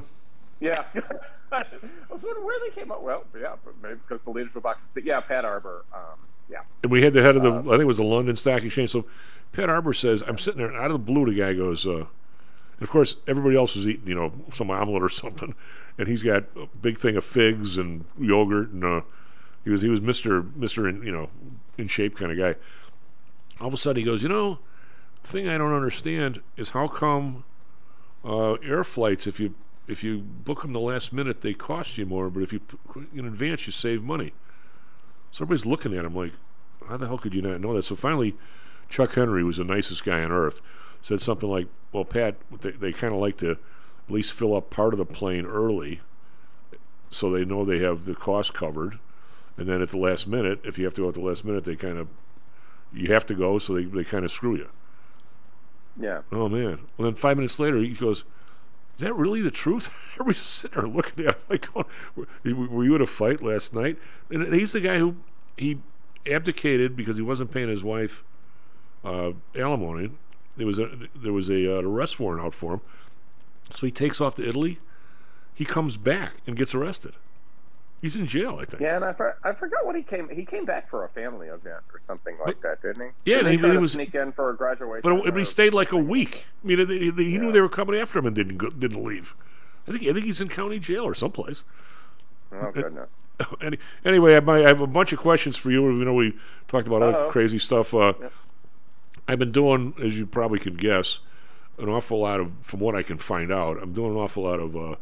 Yeah. 0.59 0.83
I 1.51 1.63
was 2.09 2.23
wondering 2.23 2.45
where 2.45 2.59
they 2.59 2.69
came 2.79 2.91
up. 2.91 3.01
Well, 3.01 3.25
yeah, 3.39 3.55
but 3.65 3.73
maybe 3.81 3.95
because 4.07 4.23
the 4.25 4.31
leaders 4.31 4.53
were 4.55 4.61
boxers. 4.61 4.85
But 4.93 5.03
yeah, 5.05 5.19
Pat 5.19 5.43
Arbor. 5.45 5.83
Um, 5.93 6.19
yeah. 6.49 6.59
And 6.83 6.91
we 6.91 7.01
had 7.03 7.13
the 7.13 7.21
head 7.21 7.35
of 7.35 7.41
the, 7.43 7.51
Uh, 7.51 7.59
I 7.59 7.63
think 7.63 7.81
it 7.81 7.85
was 7.85 7.97
the 7.97 8.03
London 8.03 8.35
Stock 8.35 8.63
Exchange. 8.63 8.91
So 8.91 9.05
Pat 9.53 9.69
Arbor 9.69 9.93
says, 9.93 10.23
I'm 10.27 10.37
sitting 10.37 10.57
there, 10.57 10.67
and 10.67 10.77
out 10.77 10.91
of 10.91 10.93
the 10.93 11.11
blue, 11.13 11.25
the 11.25 11.39
guy 11.39 11.53
goes, 11.53 11.85
uh, 11.85 11.91
and 11.95 12.81
of 12.81 12.89
course, 12.89 13.17
everybody 13.27 13.55
else 13.55 13.75
is 13.75 13.87
eating, 13.87 14.07
you 14.07 14.15
know, 14.15 14.33
some 14.51 14.69
omelet 14.69 15.03
or 15.03 15.09
something, 15.09 15.55
and 15.97 16.07
he's 16.07 16.23
got 16.23 16.43
a 16.55 16.67
big 16.81 16.97
thing 16.97 17.15
of 17.15 17.23
figs 17.23 17.77
and 17.77 18.03
yogurt, 18.19 18.71
and 18.71 18.83
uh, 18.83 19.01
he 19.63 19.69
was 19.69 19.81
he 19.81 19.89
was 19.89 20.01
Mister 20.01 20.41
Mister, 20.41 20.89
you 20.89 21.11
know, 21.11 21.29
in 21.77 21.87
shape 21.87 22.17
kind 22.17 22.31
of 22.31 22.37
guy. 22.37 22.59
All 23.61 23.67
of 23.67 23.73
a 23.73 23.77
sudden, 23.77 23.99
he 23.99 24.03
goes, 24.03 24.23
you 24.23 24.29
know, 24.29 24.57
the 25.21 25.29
thing 25.29 25.47
I 25.47 25.57
don't 25.57 25.73
understand 25.73 26.41
is 26.57 26.69
how 26.69 26.87
come 26.87 27.43
uh, 28.25 28.53
air 28.53 28.83
flights, 28.83 29.27
if 29.27 29.39
you 29.39 29.53
if 29.87 30.03
you 30.03 30.19
book 30.19 30.61
them 30.61 30.73
the 30.73 30.79
last 30.79 31.13
minute, 31.13 31.41
they 31.41 31.53
cost 31.53 31.97
you 31.97 32.05
more, 32.05 32.29
but 32.29 32.41
if 32.41 32.53
you 32.53 32.61
in 33.13 33.25
advance, 33.25 33.67
you 33.67 33.71
save 33.71 34.01
money. 34.01 34.33
So 35.31 35.43
everybody's 35.43 35.65
looking 35.65 35.95
at 35.95 36.05
him 36.05 36.15
like, 36.15 36.31
how 36.87 36.97
the 36.97 37.07
hell 37.07 37.17
could 37.17 37.35
you 37.35 37.41
not 37.41 37.59
know 37.59 37.73
that? 37.75 37.83
So 37.83 37.95
finally, 37.95 38.35
Chuck 38.93 39.15
Henry, 39.15 39.41
who 39.41 39.47
was 39.47 39.57
the 39.57 39.63
nicest 39.63 40.05
guy 40.05 40.21
on 40.23 40.31
earth, 40.31 40.61
said 41.01 41.19
something 41.19 41.49
like, 41.49 41.67
well, 41.91 42.05
Pat, 42.05 42.35
they, 42.61 42.69
they 42.69 42.91
kind 42.91 43.11
of 43.11 43.19
like 43.19 43.37
to 43.37 43.53
at 43.53 43.57
least 44.07 44.33
fill 44.33 44.55
up 44.55 44.69
part 44.69 44.93
of 44.93 44.99
the 44.99 45.05
plane 45.05 45.47
early 45.47 46.01
so 47.09 47.31
they 47.31 47.43
know 47.43 47.65
they 47.65 47.79
have 47.79 48.05
the 48.05 48.13
cost 48.13 48.53
covered. 48.53 48.99
And 49.57 49.67
then 49.67 49.81
at 49.81 49.89
the 49.89 49.97
last 49.97 50.27
minute, 50.27 50.59
if 50.63 50.77
you 50.77 50.85
have 50.85 50.93
to 50.93 51.01
go 51.01 51.07
at 51.07 51.15
the 51.15 51.21
last 51.21 51.43
minute, 51.43 51.65
they 51.65 51.75
kind 51.75 51.97
of, 51.97 52.07
you 52.93 53.11
have 53.11 53.25
to 53.25 53.33
go, 53.33 53.57
so 53.57 53.73
they, 53.73 53.85
they 53.85 54.03
kind 54.03 54.25
of 54.25 54.31
screw 54.31 54.57
you. 54.57 54.69
Yeah. 55.99 56.21
Oh, 56.31 56.47
man. 56.47 56.81
Well, 56.95 57.07
then 57.09 57.15
five 57.15 57.37
minutes 57.37 57.59
later, 57.59 57.77
he 57.77 57.95
goes, 57.95 58.19
is 58.19 58.99
that 58.99 59.15
really 59.15 59.41
the 59.41 59.49
truth? 59.49 59.89
Everybody's 60.13 60.37
sitting 60.37 60.79
there 60.79 60.87
looking 60.87 61.25
at 61.25 61.33
him 61.33 61.41
like, 61.49 61.73
going, 61.73 61.87
were, 62.15 62.67
were 62.67 62.83
you 62.83 62.93
at 62.93 63.01
a 63.01 63.07
fight 63.07 63.41
last 63.41 63.73
night? 63.73 63.97
And 64.29 64.53
he's 64.53 64.73
the 64.73 64.81
guy 64.81 64.99
who 64.99 65.15
he 65.57 65.79
abdicated 66.31 66.95
because 66.95 67.17
he 67.17 67.23
wasn't 67.23 67.49
paying 67.49 67.69
his 67.69 67.83
wife 67.83 68.23
uh, 69.03 69.31
alimony. 69.55 70.11
There 70.57 70.67
was 70.67 70.79
a 70.79 70.89
there 71.15 71.33
was 71.33 71.49
a 71.49 71.77
uh, 71.77 71.81
arrest 71.81 72.19
warrant 72.19 72.45
out 72.45 72.53
for 72.53 72.73
him, 72.75 72.81
so 73.71 73.85
he 73.85 73.91
takes 73.91 74.21
off 74.21 74.35
to 74.35 74.47
Italy. 74.47 74.79
He 75.55 75.65
comes 75.65 75.97
back 75.97 76.33
and 76.47 76.55
gets 76.55 76.73
arrested. 76.75 77.13
He's 78.01 78.15
in 78.17 78.27
jail, 78.27 78.57
I 78.61 78.65
think. 78.65 78.81
Yeah, 78.81 78.97
and 78.97 79.05
I, 79.05 79.13
for, 79.13 79.37
I 79.45 79.53
forgot 79.53 79.85
what 79.85 79.95
he 79.95 80.03
came. 80.03 80.27
He 80.27 80.43
came 80.43 80.65
back 80.65 80.89
for 80.89 81.05
a 81.05 81.09
family 81.09 81.47
event 81.47 81.83
or 81.93 82.01
something 82.03 82.35
like 82.45 82.59
that, 82.61 82.81
didn't 82.81 83.01
he? 83.01 83.31
Yeah, 83.31 83.37
Didn't 83.37 83.51
and 83.53 83.61
he, 83.61 83.65
he- 83.67 83.71
he 83.73 83.77
was- 83.77 83.91
sneak 83.93 84.13
in 84.13 84.33
for 84.33 84.49
a 84.49 84.55
graduation. 84.57 85.01
But, 85.03 85.23
but 85.23 85.37
he 85.37 85.45
stayed 85.45 85.73
like 85.73 85.93
a 85.93 85.97
week. 85.97 86.45
I 86.63 86.67
mean, 86.67 86.85
he, 86.87 87.11
he 87.11 87.31
he 87.31 87.37
knew 87.37 87.51
they 87.53 87.61
were 87.61 87.69
coming 87.69 87.97
after 87.99 88.19
him 88.19 88.25
and 88.25 88.35
didn't 88.35 88.57
go, 88.57 88.69
didn't 88.71 89.01
leave. 89.03 89.33
I 89.87 89.91
think 89.91 90.03
I 90.03 90.11
think 90.13 90.25
he's 90.25 90.41
in 90.41 90.49
county 90.49 90.79
jail 90.79 91.03
or 91.05 91.13
someplace. 91.15 91.63
Oh 92.51 92.71
goodness. 92.73 93.09
Any, 93.61 93.77
anyway, 94.05 94.35
I, 94.35 94.51
I 94.51 94.59
have 94.67 94.81
a 94.81 94.87
bunch 94.87 95.13
of 95.13 95.19
questions 95.19 95.55
for 95.57 95.71
you. 95.71 95.89
You 95.97 96.03
know, 96.05 96.13
we 96.13 96.33
talked 96.67 96.87
about 96.87 97.01
other 97.01 97.17
Uh-oh. 97.17 97.31
crazy 97.31 97.57
stuff. 97.57 97.93
Uh, 97.93 98.13
I've 99.27 99.39
been 99.39 99.51
doing, 99.51 99.93
as 100.03 100.17
you 100.17 100.25
probably 100.25 100.59
can 100.59 100.75
guess, 100.75 101.19
an 101.77 101.89
awful 101.89 102.19
lot 102.19 102.39
of, 102.39 102.51
from 102.61 102.79
what 102.79 102.95
I 102.95 103.03
can 103.03 103.17
find 103.17 103.51
out, 103.51 103.81
I'm 103.81 103.93
doing 103.93 104.11
an 104.11 104.17
awful 104.17 104.43
lot 104.43 104.59
of 104.59 104.75
uh, 104.75 104.95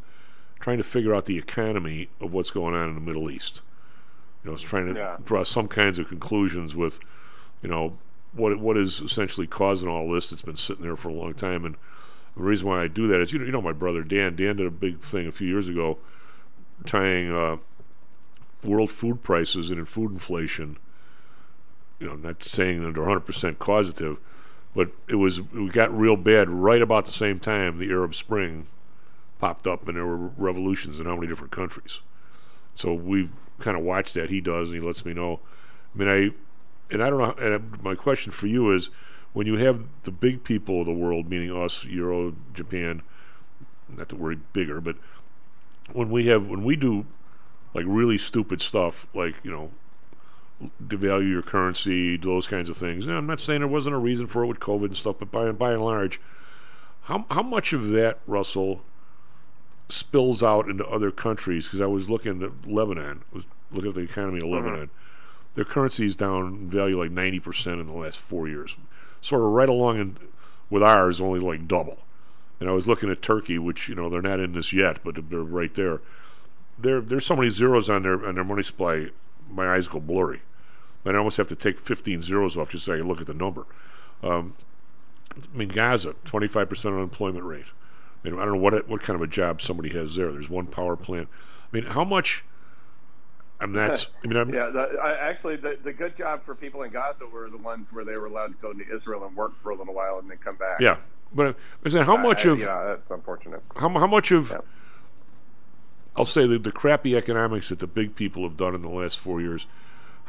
trying 0.59 0.77
to 0.77 0.83
figure 0.83 1.13
out 1.13 1.25
the 1.25 1.37
economy 1.37 2.09
of 2.19 2.31
what's 2.31 2.51
going 2.51 2.73
on 2.75 2.89
in 2.89 2.95
the 2.95 3.01
Middle 3.01 3.29
East. 3.31 3.61
You 4.43 4.49
know, 4.49 4.53
it's 4.53 4.61
trying 4.63 4.93
to 4.93 4.99
Yeah. 4.99 5.17
draw 5.23 5.43
some 5.43 5.67
kinds 5.67 5.99
of 5.99 6.07
conclusions 6.07 6.75
with, 6.75 6.99
you 7.61 7.69
know, 7.69 7.97
what 8.33 8.57
what 8.59 8.77
is 8.77 9.01
essentially 9.01 9.45
causing 9.47 9.89
all 9.89 10.09
this. 10.11 10.29
that's 10.29 10.41
been 10.41 10.55
sitting 10.55 10.83
there 10.83 10.95
for 10.95 11.09
a 11.09 11.13
long 11.13 11.33
time, 11.33 11.65
and 11.65 11.75
the 12.37 12.43
reason 12.43 12.65
why 12.67 12.81
I 12.81 12.87
do 12.87 13.05
that 13.07 13.19
is, 13.21 13.33
you 13.33 13.39
know, 13.39 13.45
you 13.45 13.51
know 13.51 13.61
my 13.61 13.73
brother 13.73 14.03
Dan. 14.03 14.35
Dan 14.37 14.55
did 14.55 14.65
a 14.65 14.71
big 14.71 14.99
thing 15.01 15.27
a 15.27 15.31
few 15.33 15.47
years 15.47 15.67
ago, 15.67 15.97
tying 16.85 17.29
uh, 17.29 17.57
world 18.63 18.89
food 18.89 19.21
prices 19.21 19.69
and 19.69 19.87
food 19.89 20.11
inflation. 20.11 20.77
You 22.01 22.07
know, 22.07 22.15
not 22.15 22.43
saying 22.43 22.83
that 22.83 22.95
they're 22.95 23.03
100% 23.03 23.59
causative, 23.59 24.17
but 24.75 24.89
it 25.07 25.15
was 25.15 25.39
it 25.39 25.71
got 25.71 25.95
real 25.95 26.15
bad 26.15 26.49
right 26.49 26.81
about 26.81 27.05
the 27.05 27.11
same 27.11 27.37
time 27.37 27.77
the 27.77 27.91
Arab 27.91 28.15
Spring 28.15 28.65
popped 29.37 29.67
up, 29.67 29.87
and 29.87 29.95
there 29.95 30.05
were 30.07 30.31
revolutions 30.35 30.99
in 30.99 31.05
how 31.05 31.15
many 31.15 31.27
different 31.27 31.51
countries. 31.51 32.01
So 32.73 32.91
we 32.93 33.29
kind 33.59 33.77
of 33.77 33.83
watched 33.83 34.15
that. 34.15 34.31
He 34.31 34.41
does, 34.41 34.69
and 34.69 34.81
he 34.81 34.85
lets 34.85 35.05
me 35.05 35.13
know. 35.13 35.41
I 35.93 35.97
mean, 35.97 36.07
I 36.07 36.93
and 36.93 37.03
I 37.03 37.09
don't 37.11 37.19
know. 37.19 37.45
And 37.45 37.83
my 37.83 37.93
question 37.93 38.31
for 38.31 38.47
you 38.47 38.71
is, 38.71 38.89
when 39.33 39.45
you 39.45 39.57
have 39.57 39.85
the 40.03 40.11
big 40.11 40.43
people 40.43 40.79
of 40.79 40.87
the 40.87 40.93
world, 40.93 41.29
meaning 41.29 41.55
us, 41.55 41.85
Euro, 41.85 42.35
Japan, 42.53 43.03
not 43.87 44.09
to 44.09 44.15
worry 44.15 44.39
bigger, 44.53 44.81
but 44.81 44.95
when 45.93 46.09
we 46.09 46.25
have 46.27 46.47
when 46.47 46.63
we 46.63 46.75
do 46.75 47.05
like 47.75 47.85
really 47.87 48.17
stupid 48.17 48.59
stuff, 48.59 49.05
like 49.13 49.35
you 49.43 49.51
know, 49.51 49.71
devalue 50.83 51.29
your 51.29 51.41
currency, 51.41 52.17
those 52.17 52.47
kinds 52.47 52.69
of 52.69 52.77
things. 52.77 53.05
And 53.05 53.15
I'm 53.15 53.27
not 53.27 53.39
saying 53.39 53.59
there 53.59 53.67
wasn't 53.67 53.95
a 53.95 53.99
reason 53.99 54.27
for 54.27 54.43
it 54.43 54.47
with 54.47 54.59
COVID 54.59 54.85
and 54.85 54.97
stuff, 54.97 55.17
but 55.19 55.31
by 55.31 55.51
by 55.51 55.71
and 55.73 55.83
large, 55.83 56.19
how 57.03 57.25
how 57.29 57.43
much 57.43 57.73
of 57.73 57.89
that, 57.89 58.19
Russell, 58.27 58.81
spills 59.89 60.43
out 60.43 60.69
into 60.69 60.85
other 60.87 61.11
countries? 61.11 61.65
Because 61.65 61.81
I 61.81 61.87
was 61.87 62.09
looking 62.09 62.43
at 62.43 62.69
Lebanon, 62.69 63.23
was 63.31 63.45
looking 63.71 63.89
at 63.89 63.95
the 63.95 64.01
economy 64.01 64.39
of 64.39 64.45
uh-huh. 64.45 64.55
Lebanon. 64.55 64.89
Their 65.55 65.65
currency 65.65 66.05
is 66.05 66.15
down 66.15 66.47
in 66.47 66.69
value 66.69 66.97
like 66.97 67.11
90% 67.11 67.81
in 67.81 67.87
the 67.87 67.93
last 67.93 68.19
four 68.19 68.47
years. 68.47 68.77
Sort 69.19 69.41
of 69.41 69.49
right 69.49 69.67
along 69.67 69.99
in, 69.99 70.17
with 70.69 70.81
ours, 70.81 71.19
only 71.19 71.41
like 71.41 71.67
double. 71.67 71.99
And 72.61 72.69
I 72.69 72.71
was 72.71 72.87
looking 72.87 73.09
at 73.09 73.21
Turkey, 73.21 73.57
which, 73.59 73.89
you 73.89 73.95
know, 73.95 74.09
they're 74.09 74.21
not 74.21 74.39
in 74.39 74.53
this 74.53 74.71
yet, 74.71 74.99
but 75.03 75.29
they're 75.29 75.39
right 75.41 75.73
there. 75.73 75.99
There, 76.79 77.01
there's 77.01 77.25
so 77.25 77.35
many 77.35 77.49
zeros 77.49 77.89
on 77.89 78.03
their 78.03 78.25
on 78.25 78.35
their 78.35 78.43
money 78.43 78.63
supply, 78.63 79.09
my 79.49 79.73
eyes 79.73 79.87
go 79.87 79.99
blurry. 79.99 80.41
I 81.05 81.15
almost 81.15 81.37
have 81.37 81.47
to 81.47 81.55
take 81.55 81.79
15 81.79 82.21
zeros 82.21 82.57
off 82.57 82.69
just 82.71 82.85
so 82.85 82.93
I 82.93 82.97
can 82.97 83.07
look 83.07 83.21
at 83.21 83.27
the 83.27 83.33
number. 83.33 83.65
Um, 84.23 84.55
I 85.35 85.57
mean, 85.57 85.69
Gaza, 85.69 86.13
25% 86.25 86.85
unemployment 86.85 87.45
rate. 87.45 87.65
I, 88.23 88.29
mean, 88.29 88.39
I 88.39 88.45
don't 88.45 88.53
know 88.55 88.59
what 88.59 88.87
what 88.87 89.01
kind 89.01 89.15
of 89.15 89.21
a 89.21 89.27
job 89.27 89.61
somebody 89.61 89.89
has 89.89 90.15
there. 90.15 90.31
There's 90.31 90.49
one 90.49 90.67
power 90.67 90.95
plant. 90.95 91.27
I 91.71 91.75
mean, 91.75 91.85
how 91.85 92.03
much? 92.03 92.43
I'm 93.59 93.71
not. 93.71 94.07
I 94.23 94.27
mean, 94.27 94.37
I'm, 94.37 94.49
yeah, 94.53 94.69
the, 94.69 94.79
I, 95.01 95.29
actually, 95.29 95.55
the, 95.55 95.77
the 95.83 95.93
good 95.93 96.15
job 96.17 96.43
for 96.45 96.53
people 96.53 96.83
in 96.83 96.91
Gaza 96.91 97.25
were 97.25 97.49
the 97.49 97.57
ones 97.57 97.87
where 97.91 98.05
they 98.05 98.15
were 98.17 98.25
allowed 98.27 98.47
to 98.47 98.57
go 98.61 98.73
to 98.73 98.95
Israel 98.95 99.25
and 99.25 99.35
work 99.35 99.53
for 99.63 99.71
a 99.71 99.75
little 99.75 99.93
while 99.93 100.19
and 100.19 100.29
then 100.29 100.37
come 100.37 100.55
back. 100.55 100.79
Yeah, 100.79 100.97
but 101.33 101.55
I'm 101.83 101.91
saying 101.91 102.05
how 102.05 102.15
Uh, 102.17 102.23
much 102.23 102.45
of 102.45 102.59
yeah, 102.59 102.83
that's 102.95 103.09
unfortunate. 103.09 103.63
how 103.75 103.89
how 103.89 104.07
much 104.07 104.31
of 104.31 104.55
I'll 106.15 106.25
say 106.25 106.45
the 106.45 106.59
the 106.59 106.71
crappy 106.71 107.15
economics 107.15 107.69
that 107.69 107.79
the 107.79 107.87
big 107.87 108.15
people 108.15 108.43
have 108.43 108.57
done 108.57 108.75
in 108.75 108.81
the 108.81 108.89
last 108.89 109.17
four 109.19 109.41
years. 109.41 109.65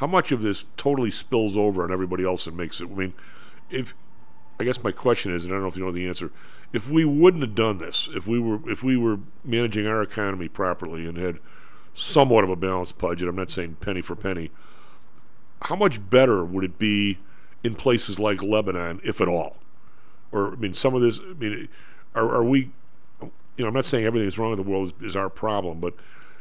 How 0.02 0.08
much 0.08 0.32
of 0.32 0.42
this 0.42 0.66
totally 0.76 1.12
spills 1.12 1.56
over 1.56 1.84
on 1.84 1.92
everybody 1.92 2.24
else 2.24 2.48
and 2.48 2.56
makes 2.56 2.80
it? 2.80 2.90
I 2.90 2.92
mean, 2.92 3.14
if 3.70 3.94
I 4.58 4.64
guess 4.64 4.82
my 4.82 4.90
question 4.90 5.32
is, 5.32 5.44
and 5.44 5.52
I 5.52 5.54
don't 5.54 5.62
know 5.62 5.68
if 5.68 5.76
you 5.76 5.84
know 5.84 5.92
the 5.92 6.08
answer, 6.08 6.32
if 6.72 6.88
we 6.88 7.04
wouldn't 7.04 7.44
have 7.44 7.54
done 7.54 7.78
this, 7.78 8.08
if 8.12 8.26
we 8.26 8.40
were 8.40 8.68
if 8.68 8.82
we 8.82 8.96
were 8.96 9.20
managing 9.44 9.86
our 9.86 10.02
economy 10.02 10.48
properly 10.48 11.06
and 11.06 11.16
had 11.16 11.38
somewhat 11.94 12.42
of 12.42 12.50
a 12.50 12.56
balanced 12.56 12.98
budget, 12.98 13.28
I'm 13.28 13.36
not 13.36 13.48
saying 13.48 13.76
penny 13.80 14.02
for 14.02 14.16
penny, 14.16 14.50
how 15.60 15.76
much 15.76 16.10
better 16.10 16.44
would 16.44 16.64
it 16.64 16.80
be 16.80 17.18
in 17.62 17.76
places 17.76 18.18
like 18.18 18.42
Lebanon, 18.42 19.00
if 19.04 19.20
at 19.20 19.28
all? 19.28 19.58
Or 20.32 20.54
I 20.54 20.56
mean, 20.56 20.74
some 20.74 20.96
of 20.96 21.00
this. 21.00 21.20
I 21.20 21.34
mean, 21.34 21.68
are, 22.16 22.28
are 22.28 22.42
we? 22.42 22.72
You 23.20 23.30
know, 23.58 23.68
I'm 23.68 23.74
not 23.74 23.84
saying 23.84 24.04
everything 24.04 24.26
that's 24.26 24.36
wrong 24.36 24.50
in 24.50 24.56
the 24.56 24.68
world 24.68 24.94
is, 25.00 25.10
is 25.10 25.14
our 25.14 25.30
problem, 25.30 25.78
but 25.78 25.94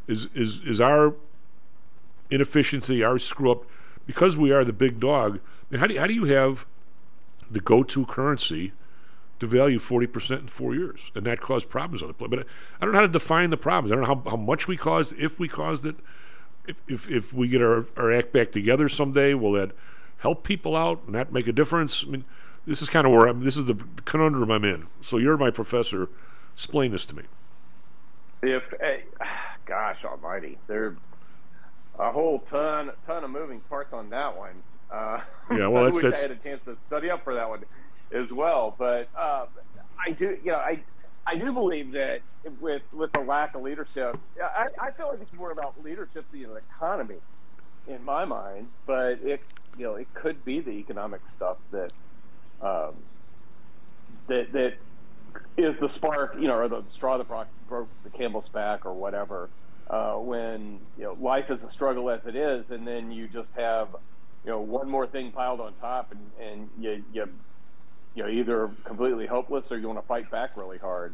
is 0.07 0.29
is 0.33 0.61
is 0.65 0.81
our 0.81 1.13
inefficiency, 2.31 3.03
our 3.03 3.19
screw 3.19 3.51
up, 3.51 3.65
because 4.07 4.35
we 4.35 4.51
are 4.51 4.63
the 4.63 4.73
big 4.73 4.99
dog. 4.99 5.35
I 5.37 5.75
mean, 5.75 5.79
how 5.81 5.87
do 5.87 5.93
you, 5.93 5.99
how 5.99 6.07
do 6.07 6.13
you 6.13 6.25
have 6.25 6.65
the 7.49 7.59
go-to 7.59 8.05
currency 8.05 8.71
to 9.39 9.47
value 9.47 9.79
40% 9.79 10.39
in 10.39 10.47
four 10.47 10.73
years 10.73 11.11
and 11.13 11.25
that 11.25 11.41
caused 11.41 11.69
problems 11.69 12.01
on 12.01 12.07
the 12.07 12.13
play? 12.13 12.27
But 12.27 12.39
I, 12.39 12.41
I 12.79 12.85
don't 12.85 12.93
know 12.93 12.99
how 12.99 13.05
to 13.05 13.11
define 13.11 13.49
the 13.49 13.57
problems. 13.57 13.91
I 13.91 13.95
don't 13.95 14.03
know 14.03 14.21
how, 14.23 14.31
how 14.31 14.37
much 14.37 14.67
we 14.67 14.77
caused, 14.77 15.13
if 15.17 15.37
we 15.39 15.47
caused 15.47 15.85
it. 15.85 15.95
If, 16.67 16.77
if, 16.87 17.09
if 17.09 17.33
we 17.33 17.47
get 17.47 17.61
our, 17.61 17.85
our 17.97 18.11
act 18.11 18.33
back 18.33 18.51
together 18.51 18.87
someday, 18.87 19.33
will 19.33 19.51
that 19.53 19.71
help 20.17 20.43
people 20.43 20.75
out 20.75 21.01
and 21.05 21.15
that 21.15 21.33
make 21.33 21.47
a 21.47 21.51
difference? 21.51 22.03
I 22.07 22.11
mean, 22.11 22.25
this 22.65 22.81
is 22.81 22.89
kind 22.89 23.05
of 23.05 23.11
where 23.11 23.27
I'm, 23.27 23.43
this 23.43 23.57
is 23.57 23.65
the 23.65 23.83
conundrum 24.05 24.51
I'm 24.51 24.63
in. 24.63 24.87
So 25.01 25.17
you're 25.17 25.37
my 25.37 25.49
professor. 25.49 26.09
Explain 26.53 26.91
this 26.91 27.05
to 27.07 27.15
me. 27.15 27.23
if 28.43 28.63
eh, 28.79 28.99
gosh 29.65 30.03
almighty 30.05 30.57
there 30.67 30.95
a 31.99 32.11
whole 32.11 32.39
ton 32.49 32.91
ton 33.05 33.23
of 33.23 33.29
moving 33.29 33.59
parts 33.61 33.93
on 33.93 34.09
that 34.09 34.37
one 34.37 34.63
uh, 34.91 35.21
Yeah, 35.51 35.67
well, 35.67 35.85
I 35.87 35.89
wish 35.89 36.03
that's- 36.03 36.19
I 36.19 36.27
had 36.27 36.31
a 36.31 36.35
chance 36.35 36.61
to 36.65 36.77
study 36.87 37.09
up 37.09 37.23
for 37.23 37.35
that 37.35 37.49
one 37.49 37.63
as 38.11 38.31
well 38.31 38.75
but 38.77 39.07
uh, 39.17 39.45
I 40.05 40.11
do 40.11 40.37
you 40.43 40.51
know 40.51 40.57
I 40.57 40.81
I 41.25 41.35
do 41.35 41.51
believe 41.51 41.91
that 41.91 42.21
with 42.59 42.81
with 42.91 43.11
the 43.13 43.19
lack 43.21 43.55
of 43.55 43.61
leadership 43.61 44.17
I, 44.41 44.67
I 44.79 44.91
feel 44.91 45.09
like 45.09 45.21
it's 45.21 45.33
more 45.33 45.51
about 45.51 45.81
leadership 45.83 46.25
than 46.31 46.43
the 46.43 46.55
economy 46.75 47.17
in 47.87 48.03
my 48.03 48.25
mind 48.25 48.67
but 48.85 49.21
it 49.23 49.41
you 49.77 49.85
know 49.85 49.95
it 49.95 50.13
could 50.13 50.43
be 50.43 50.59
the 50.59 50.71
economic 50.71 51.21
stuff 51.33 51.57
that 51.71 51.91
um, 52.61 52.93
that 54.27 54.51
that 54.53 54.73
is 55.57 55.79
the 55.79 55.89
spark, 55.89 56.35
you 56.39 56.47
know, 56.47 56.55
or 56.55 56.67
the 56.67 56.83
straw 56.91 57.17
that 57.17 57.27
broke 57.67 57.89
the 58.03 58.09
camel's 58.09 58.49
back, 58.49 58.85
or 58.85 58.93
whatever. 58.93 59.49
Uh, 59.91 60.13
when 60.13 60.79
you 60.97 61.03
know 61.03 61.17
life 61.19 61.49
is 61.49 61.63
a 61.63 61.69
struggle 61.69 62.09
as 62.09 62.25
it 62.25 62.33
is, 62.33 62.71
and 62.71 62.87
then 62.87 63.11
you 63.11 63.27
just 63.27 63.49
have, 63.57 63.89
you 64.45 64.49
know, 64.49 64.61
one 64.61 64.89
more 64.89 65.05
thing 65.05 65.33
piled 65.33 65.59
on 65.59 65.73
top, 65.75 66.13
and 66.13 66.31
and 66.41 66.69
you 66.79 67.03
you 67.11 67.25
you 68.15 68.23
know 68.23 68.29
either 68.29 68.71
completely 68.85 69.27
hopeless 69.27 69.69
or 69.69 69.77
you 69.77 69.87
want 69.87 69.99
to 69.99 70.07
fight 70.07 70.31
back 70.31 70.51
really 70.55 70.77
hard. 70.77 71.13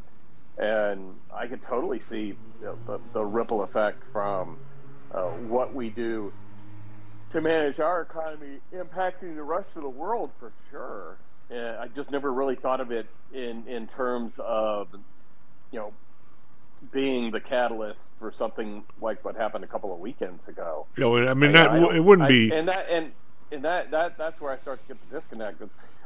And 0.60 1.16
I 1.36 1.48
could 1.48 1.64
totally 1.64 2.00
see 2.00 2.38
you 2.60 2.66
know, 2.66 2.78
the, 2.86 3.00
the 3.14 3.26
ripple 3.26 3.64
effect 3.64 4.04
from 4.14 4.60
uh, 5.12 5.22
what 5.24 5.74
we 5.74 5.90
do 5.90 6.32
to 7.32 7.42
manage 7.42 7.80
our 7.80 8.02
economy 8.02 8.60
impacting 8.74 9.36
the 9.36 9.44
rest 9.44 9.70
of 9.76 9.84
the 9.84 9.90
world 9.90 10.32
for 10.40 10.54
sure. 10.70 11.18
Uh, 11.52 11.82
I 11.82 11.88
just 11.96 12.12
never 12.12 12.32
really 12.32 12.56
thought 12.56 12.82
of 12.82 12.92
it 12.92 13.08
in 13.34 13.68
in 13.68 13.88
terms 13.88 14.40
of 14.40 14.88
you 15.72 15.80
know 15.80 15.94
being 16.92 17.32
the 17.32 17.40
catalyst 17.40 18.00
for 18.20 18.32
something 18.32 18.84
like 19.02 19.24
what 19.26 19.36
happened 19.36 19.64
a 19.64 19.68
couple 19.68 19.94
of 19.94 20.00
weekends 20.00 20.48
ago. 20.48 20.86
You 20.96 21.02
know, 21.04 21.28
I 21.30 21.34
mean, 21.34 21.52
that 21.54 21.72
I 21.72 21.96
it 21.96 22.04
wouldn't 22.04 22.26
I- 22.28 22.30
be. 22.32 22.52
and 22.52 22.68
that 22.68 22.88
and 22.90 23.12
and 23.52 23.64
that 23.64 23.92
that 23.92 24.18
that's 24.18 24.40
where 24.42 24.52
I 24.52 24.58
start 24.58 24.82
to 24.88 24.94
get 24.94 25.10
the 25.10 25.20
disconnect. 25.20 25.62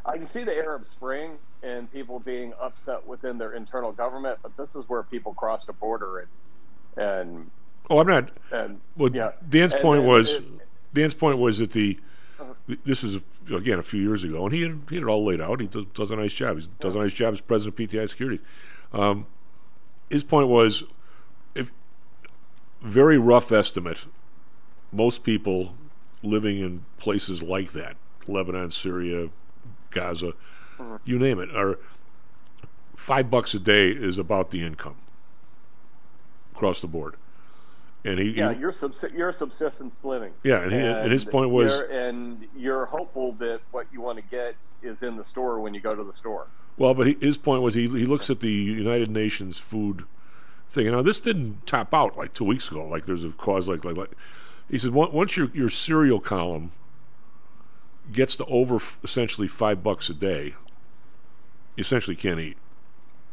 I 0.05 0.17
can 0.17 0.27
see 0.27 0.43
the 0.43 0.55
Arab 0.55 0.87
Spring 0.87 1.37
and 1.61 1.91
people 1.91 2.19
being 2.19 2.53
upset 2.59 3.05
within 3.05 3.37
their 3.37 3.51
internal 3.53 3.91
government, 3.91 4.39
but 4.41 4.55
this 4.57 4.75
is 4.75 4.87
where 4.89 5.03
people 5.03 5.33
crossed 5.33 5.69
a 5.69 5.73
border 5.73 6.19
and 6.19 6.27
and 6.97 7.51
Oh, 7.89 7.99
I'm 7.99 8.07
not. 8.07 8.31
and 8.51 8.79
Well, 8.95 9.11
yeah. 9.13 9.31
Dan's 9.49 9.73
And- 9.73 9.81
point 9.81 10.03
was 10.03 10.31
it- 10.33 10.43
Dan's 10.93 11.13
point 11.13 11.37
was 11.37 11.59
that 11.59 11.71
the 11.71 11.99
Uh-huh. 12.39 12.75
this 12.85 13.03
is 13.03 13.19
again 13.53 13.77
a 13.79 13.83
few 13.83 14.01
years 14.01 14.23
ago, 14.23 14.45
and 14.45 14.53
he 14.53 14.61
had, 14.63 14.81
he 14.89 14.95
had 14.95 15.03
it 15.03 15.07
all 15.07 15.23
laid 15.25 15.41
out. 15.41 15.59
He 15.61 15.67
does, 15.67 15.85
does 15.87 16.11
a 16.11 16.15
nice 16.15 16.33
job. 16.33 16.57
He 16.59 16.67
does 16.79 16.95
a 16.95 16.99
nice 16.99 17.13
job 17.13 17.33
as 17.33 17.41
president 17.41 17.79
of 17.79 17.89
PTI 17.89 18.05
Securities. 18.07 18.41
Um, 18.93 19.25
his 20.11 20.23
point 20.23 20.47
was, 20.49 20.83
if 21.55 21.71
very 22.81 23.17
rough 23.17 23.51
estimate, 23.51 24.05
most 24.91 25.23
people 25.23 25.75
living 26.21 26.59
in 26.59 26.85
places 26.97 27.41
like 27.41 27.71
that, 27.71 27.95
Lebanon, 28.27 28.69
Syria, 28.71 29.29
Gaza, 29.89 30.33
you 31.05 31.17
name 31.19 31.39
it, 31.39 31.55
are 31.55 31.77
five 32.95 33.29
bucks 33.29 33.53
a 33.53 33.59
day 33.59 33.89
is 33.89 34.17
about 34.17 34.51
the 34.51 34.63
income 34.65 34.95
across 36.55 36.81
the 36.81 36.87
board. 36.87 37.15
And 38.03 38.19
he, 38.19 38.31
yeah, 38.31 38.51
he 38.53 38.59
you're 38.59 38.73
subs- 38.73 39.05
you're 39.15 39.31
subsistence 39.31 39.95
living. 40.03 40.33
Yeah, 40.43 40.61
and 40.61 40.71
he- 40.71 40.79
and 40.79 41.11
his 41.11 41.23
point 41.23 41.51
was- 41.51 41.77
you're, 41.77 41.85
and 41.85 42.47
you're 42.55 42.85
hopeful 42.87 43.33
that 43.33 43.61
what 43.71 43.85
you 43.93 44.01
want 44.01 44.17
to 44.17 44.23
get 44.23 44.55
is 44.81 45.03
in 45.03 45.17
the 45.17 45.23
store 45.23 45.59
when 45.59 45.75
you 45.75 45.79
go 45.81 45.93
to 45.95 46.03
the 46.03 46.13
store. 46.13 46.47
Well, 46.81 46.95
but 46.95 47.05
he, 47.05 47.15
his 47.21 47.37
point 47.37 47.61
was 47.61 47.75
he 47.75 47.83
he 47.83 48.07
looks 48.07 48.31
at 48.31 48.39
the 48.39 48.49
United 48.49 49.11
Nations 49.11 49.59
food 49.59 50.05
thing. 50.67 50.87
Now 50.89 51.03
this 51.03 51.19
didn't 51.19 51.67
top 51.67 51.93
out 51.93 52.17
like 52.17 52.33
two 52.33 52.43
weeks 52.43 52.71
ago. 52.71 52.83
Like 52.87 53.05
there's 53.05 53.23
a 53.23 53.29
cause 53.29 53.69
like 53.69 53.85
like, 53.85 53.95
like 53.95 54.09
he 54.67 54.79
said 54.79 54.91
once 54.91 55.37
your 55.37 55.51
your 55.53 55.69
cereal 55.69 56.19
column 56.19 56.71
gets 58.11 58.35
to 58.37 58.45
over 58.45 58.79
essentially 59.03 59.47
five 59.47 59.83
bucks 59.83 60.09
a 60.09 60.15
day, 60.15 60.55
you 61.75 61.81
essentially 61.81 62.15
can't 62.15 62.39
eat 62.39 62.57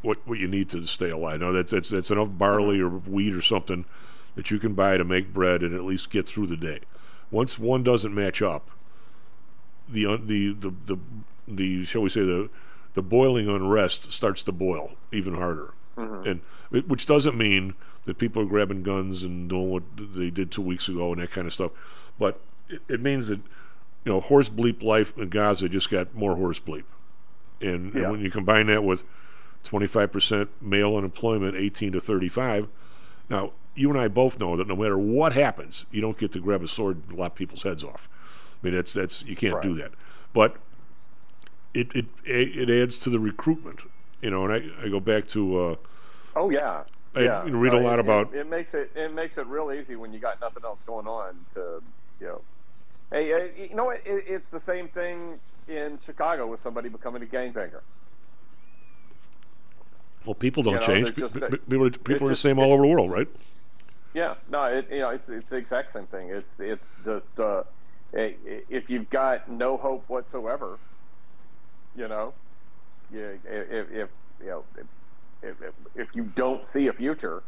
what 0.02 0.18
what 0.26 0.38
you 0.38 0.46
need 0.46 0.68
to 0.68 0.84
stay 0.84 1.08
alive. 1.08 1.40
Now 1.40 1.50
that's 1.52 1.72
that's 1.72 1.88
that's 1.88 2.10
enough 2.10 2.28
barley 2.32 2.80
or 2.80 2.90
wheat 2.90 3.34
or 3.34 3.40
something 3.40 3.86
that 4.34 4.50
you 4.50 4.58
can 4.58 4.74
buy 4.74 4.98
to 4.98 5.04
make 5.04 5.32
bread 5.32 5.62
and 5.62 5.74
at 5.74 5.84
least 5.84 6.10
get 6.10 6.28
through 6.28 6.48
the 6.48 6.56
day. 6.58 6.80
Once 7.30 7.58
one 7.58 7.82
doesn't 7.82 8.14
match 8.14 8.42
up, 8.42 8.68
the 9.88 10.04
the 10.18 10.52
the 10.52 10.74
the 10.84 10.98
the 11.48 11.84
shall 11.86 12.02
we 12.02 12.10
say 12.10 12.20
the 12.20 12.50
the 12.98 13.02
boiling 13.02 13.48
unrest 13.48 14.10
starts 14.10 14.42
to 14.42 14.50
boil 14.50 14.90
even 15.12 15.34
harder, 15.34 15.72
Mhm. 15.96 16.26
and 16.26 16.40
it- 16.72 16.88
which 16.88 17.06
doesn't 17.06 17.38
mean 17.38 17.74
that 18.06 18.18
people 18.18 18.42
are 18.42 18.46
grabbing 18.46 18.82
guns 18.82 19.22
and 19.22 19.48
doing 19.48 19.70
what 19.70 19.84
they 19.96 20.30
did 20.30 20.50
two 20.50 20.62
weeks 20.62 20.88
ago 20.88 21.12
and 21.12 21.22
that 21.22 21.30
kind 21.30 21.46
of 21.46 21.52
stuff, 21.54 21.70
but 22.18 22.40
it, 22.68 22.82
it 22.88 23.00
means 23.00 23.28
that 23.28 23.38
you 24.04 24.12
know 24.12 24.18
horse 24.20 24.48
bleep 24.48 24.82
life 24.82 25.16
in 25.16 25.28
Gaza 25.28 25.68
just 25.68 25.90
got 25.90 26.12
more 26.12 26.34
horse 26.34 26.58
bleep, 26.58 26.82
and, 27.60 27.94
Yeah. 27.94 28.02
and 28.02 28.10
when 28.10 28.20
you 28.20 28.32
combine 28.32 28.66
that 28.66 28.82
with 28.82 29.04
25% 29.62 30.48
male 30.60 30.96
unemployment, 30.96 31.54
18 31.56 31.92
to 31.92 32.00
35. 32.00 32.66
Now, 33.30 33.52
you 33.76 33.90
and 33.90 33.98
I 34.00 34.08
both 34.08 34.40
know 34.40 34.56
that 34.56 34.66
no 34.66 34.74
matter 34.74 34.98
what 34.98 35.34
happens, 35.34 35.86
you 35.92 36.00
don't 36.00 36.18
get 36.18 36.32
to 36.32 36.40
grab 36.40 36.62
a 36.64 36.68
sword 36.68 37.02
and 37.08 37.16
lop 37.16 37.36
people's 37.36 37.62
heads 37.62 37.84
off. 37.84 38.08
I 38.60 38.66
mean, 38.66 38.74
that's 38.74 38.92
that's 38.92 39.22
you 39.24 39.36
can't 39.36 39.62
do 39.62 39.74
that. 39.76 39.92
But 40.32 40.56
it 41.74 41.88
it 41.94 42.06
it 42.24 42.70
adds 42.70 42.98
to 42.98 43.10
the 43.10 43.18
recruitment, 43.18 43.80
you 44.22 44.30
know. 44.30 44.44
And 44.46 44.52
I, 44.52 44.84
I 44.84 44.88
go 44.88 45.00
back 45.00 45.28
to 45.28 45.60
uh, 45.60 45.76
Oh 46.36 46.50
yeah, 46.50 46.82
I 47.14 47.20
yeah. 47.20 47.42
read 47.46 47.74
a 47.74 47.80
lot 47.80 47.98
it- 47.98 48.04
about- 48.04 48.32
It, 48.34 48.40
it 48.40 48.50
makes 48.50 48.74
it 48.74 48.90
it 48.94 49.12
makes 49.14 49.38
it 49.38 49.46
real 49.46 49.72
easy 49.72 49.96
when 49.96 50.12
you 50.12 50.18
got 50.20 50.40
nothing 50.40 50.64
else 50.64 50.80
going 50.86 51.06
on 51.06 51.34
to 51.54 51.82
you 52.20 52.26
know. 52.26 52.40
Hey, 53.10 53.50
you 53.70 53.74
know? 53.74 53.88
It, 53.90 54.02
it's 54.04 54.50
the 54.50 54.60
same 54.60 54.88
thing 54.88 55.38
in 55.66 55.98
Chicago 56.04 56.46
with 56.46 56.60
somebody 56.60 56.88
becoming 56.90 57.22
a 57.22 57.26
gangbanger. 57.26 57.80
well, 60.26 60.34
people 60.34 60.62
don't 60.62 60.74
You 60.74 60.80
know, 60.80 60.86
change. 60.86 61.14
just- 61.16 61.34
Pe- 61.34 61.40
pe- 61.40 61.56
people 61.56 61.86
are, 61.86 61.90
people 61.90 62.14
are 62.26 62.28
the 62.28 62.32
just- 62.32 62.42
same 62.42 62.58
all 62.58 62.72
over 62.72 62.82
the 62.82 62.88
world, 62.88 63.10
right? 63.10 63.28
Yeah, 64.14 64.34
no, 64.50 64.64
it, 64.64 64.88
you 64.90 64.98
know, 64.98 65.10
it's, 65.10 65.28
it's 65.28 65.48
the 65.48 65.56
exact 65.56 65.92
same 65.92 66.06
thing. 66.06 66.30
It's 66.30 66.52
it's 66.58 66.82
the 67.04 67.22
i- 68.14 68.18
i- 68.18 68.62
if 68.68 68.88
you've 68.90 69.08
got 69.10 69.48
no 69.50 69.76
hope 69.76 70.04
whatsoever, 70.08 70.78
you 71.96 72.08
know, 72.08 72.34
you, 73.12 73.38
if, 73.44 73.90
if 73.90 74.08
you 74.40 74.46
know 74.46 74.64
if, 75.42 75.56
if 75.62 75.74
if 75.94 76.08
you 76.14 76.24
don't 76.36 76.66
see 76.66 76.88
a 76.88 76.92
future, 76.92 77.42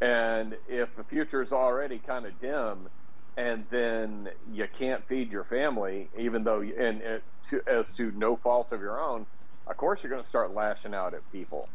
and 0.00 0.56
if 0.68 0.94
the 0.96 1.04
future 1.04 1.42
is 1.42 1.52
already 1.52 1.98
kind 1.98 2.26
of 2.26 2.38
dim, 2.40 2.88
and 3.36 3.64
then 3.70 4.28
you 4.52 4.66
can't 4.78 5.06
feed 5.08 5.30
your 5.30 5.44
family, 5.44 6.08
even 6.18 6.44
though 6.44 6.60
and 6.60 7.00
it, 7.02 7.22
to, 7.50 7.60
as 7.66 7.92
to 7.94 8.12
no 8.16 8.36
fault 8.36 8.72
of 8.72 8.80
your 8.80 9.00
own, 9.00 9.26
of 9.66 9.76
course 9.76 10.02
you're 10.02 10.10
going 10.10 10.22
to 10.22 10.28
start 10.28 10.54
lashing 10.54 10.94
out 10.94 11.14
at 11.14 11.20
people. 11.32 11.68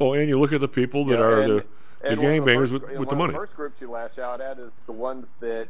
Oh, 0.00 0.12
and 0.12 0.28
you 0.28 0.38
look 0.38 0.52
at 0.52 0.60
the 0.60 0.68
people 0.68 1.04
that 1.06 1.18
Yeah, 1.18 1.24
are 1.24 1.40
and- 1.40 1.58
the 1.60 1.64
the 2.02 2.16
gangbangers 2.16 2.70
with, 2.70 2.82
with 2.98 3.08
the 3.08 3.16
money. 3.16 3.32
the 3.32 3.38
first 3.38 3.56
groups 3.56 3.80
you 3.80 3.90
lash 3.90 4.18
out 4.18 4.42
at 4.42 4.58
is 4.58 4.72
the 4.84 4.92
ones 4.92 5.32
that 5.40 5.68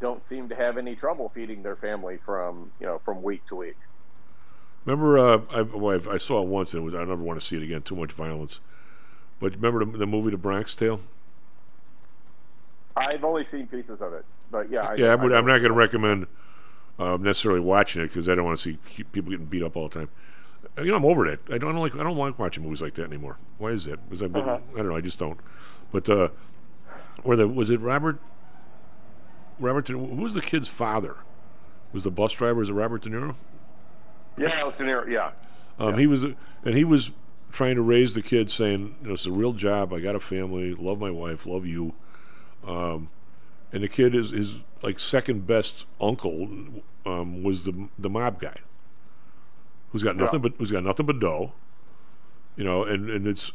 don't 0.00 0.24
seem 0.24 0.48
to 0.48 0.54
have 0.54 0.78
any 0.78 0.96
trouble 0.96 1.30
feeding 1.34 1.62
their 1.62 1.76
family 1.76 2.18
from 2.24 2.70
you 2.80 2.86
know 2.86 3.02
from 3.04 3.22
week 3.22 3.46
to 3.48 3.56
week. 3.56 3.76
Remember, 4.84 5.18
uh, 5.18 5.40
I, 5.50 5.62
well, 5.62 5.94
I've- 5.96 6.18
saw 6.18 6.42
it 6.42 6.48
once. 6.48 6.74
And 6.74 6.82
it 6.82 6.84
was 6.84 6.94
I 6.94 6.98
never 7.00 7.16
want 7.16 7.40
to 7.40 7.44
see 7.46 7.56
it 7.56 7.62
again. 7.62 7.82
Too 7.82 7.96
much 7.96 8.12
violence. 8.12 8.60
But 9.40 9.54
remember 9.54 9.84
the, 9.84 9.98
the 9.98 10.06
movie 10.06 10.30
The 10.30 10.36
Bronx 10.36 10.74
Tale? 10.74 11.00
I've 12.96 13.24
only 13.24 13.44
seen 13.44 13.66
pieces 13.66 14.00
of 14.00 14.12
it, 14.12 14.24
but 14.52 14.70
yeah, 14.70 14.82
I, 14.82 14.94
yeah, 14.94 15.06
I 15.08 15.14
would, 15.16 15.32
I 15.32 15.38
I'm 15.38 15.46
not 15.46 15.58
going 15.58 15.72
to 15.72 15.76
recommend 15.76 16.26
uh, 16.98 17.16
necessarily 17.20 17.58
watching 17.60 18.00
it 18.02 18.06
because 18.06 18.28
I 18.28 18.36
don't 18.36 18.44
want 18.44 18.56
to 18.56 18.62
see 18.62 18.78
people 19.12 19.30
getting 19.32 19.46
beat 19.46 19.64
up 19.64 19.76
all 19.76 19.88
the 19.88 19.98
time. 19.98 20.08
Uh, 20.78 20.82
You 20.82 20.92
know, 20.92 20.98
I'm 20.98 21.04
over 21.04 21.28
that. 21.28 21.40
I 21.52 21.58
don't, 21.58 21.74
I 21.74 21.78
like 21.80 21.96
I 21.96 22.04
don't 22.04 22.16
like 22.16 22.38
watching 22.38 22.62
movies 22.62 22.80
like 22.80 22.94
that 22.94 23.04
anymore. 23.06 23.36
Why 23.58 23.70
is 23.70 23.84
that? 23.86 24.08
Because 24.08 24.22
I've 24.22 24.36
Uh-huh. 24.36 24.60
I 24.74 24.76
don't 24.76 24.88
know. 24.90 24.96
I 24.96 25.00
just 25.00 25.18
don't. 25.18 25.40
But 25.90 26.08
uh, 26.08 26.28
where 27.24 27.36
the 27.36 27.48
was 27.48 27.68
it 27.70 27.80
Robert? 27.80 28.20
Robert, 29.58 29.86
De- 29.86 29.92
who 29.94 30.22
was 30.22 30.34
the 30.34 30.40
kid's 30.40 30.68
father? 30.68 31.16
Was 31.92 32.04
the 32.04 32.10
bus 32.12 32.32
driver? 32.32 32.60
Was 32.60 32.70
it 32.70 32.74
Robert 32.74 33.02
De 33.02 33.10
Niro? 33.10 33.34
Yeah, 34.36 34.64
was 34.64 34.78
near. 34.80 35.08
Yeah, 35.08 35.30
Um, 35.78 35.98
He 35.98 36.06
was, 36.06 36.24
and 36.24 36.74
he 36.74 36.84
was 36.84 37.10
trying 37.52 37.76
to 37.76 37.82
raise 37.82 38.14
the 38.14 38.22
kid, 38.22 38.50
saying, 38.50 38.96
"You 39.02 39.08
know, 39.08 39.14
it's 39.14 39.26
a 39.26 39.32
real 39.32 39.52
job. 39.52 39.92
I 39.92 40.00
got 40.00 40.14
a 40.16 40.20
family. 40.20 40.74
Love 40.74 40.98
my 40.98 41.10
wife. 41.10 41.46
Love 41.46 41.66
you." 41.66 41.94
Um, 42.66 43.10
and 43.72 43.82
the 43.82 43.88
kid 43.88 44.14
is 44.14 44.30
his 44.30 44.56
like 44.82 44.98
second 44.98 45.46
best 45.46 45.86
uncle 46.00 46.48
um, 47.06 47.42
was 47.42 47.64
the 47.64 47.88
the 47.98 48.10
mob 48.10 48.40
guy, 48.40 48.56
who's 49.92 50.02
got 50.02 50.16
nothing 50.16 50.40
but 50.40 50.54
who's 50.58 50.70
got 50.70 50.82
nothing 50.84 51.06
but 51.06 51.20
dough. 51.20 51.52
You 52.56 52.64
know, 52.64 52.84
and 52.84 53.08
and 53.10 53.26
it's 53.26 53.52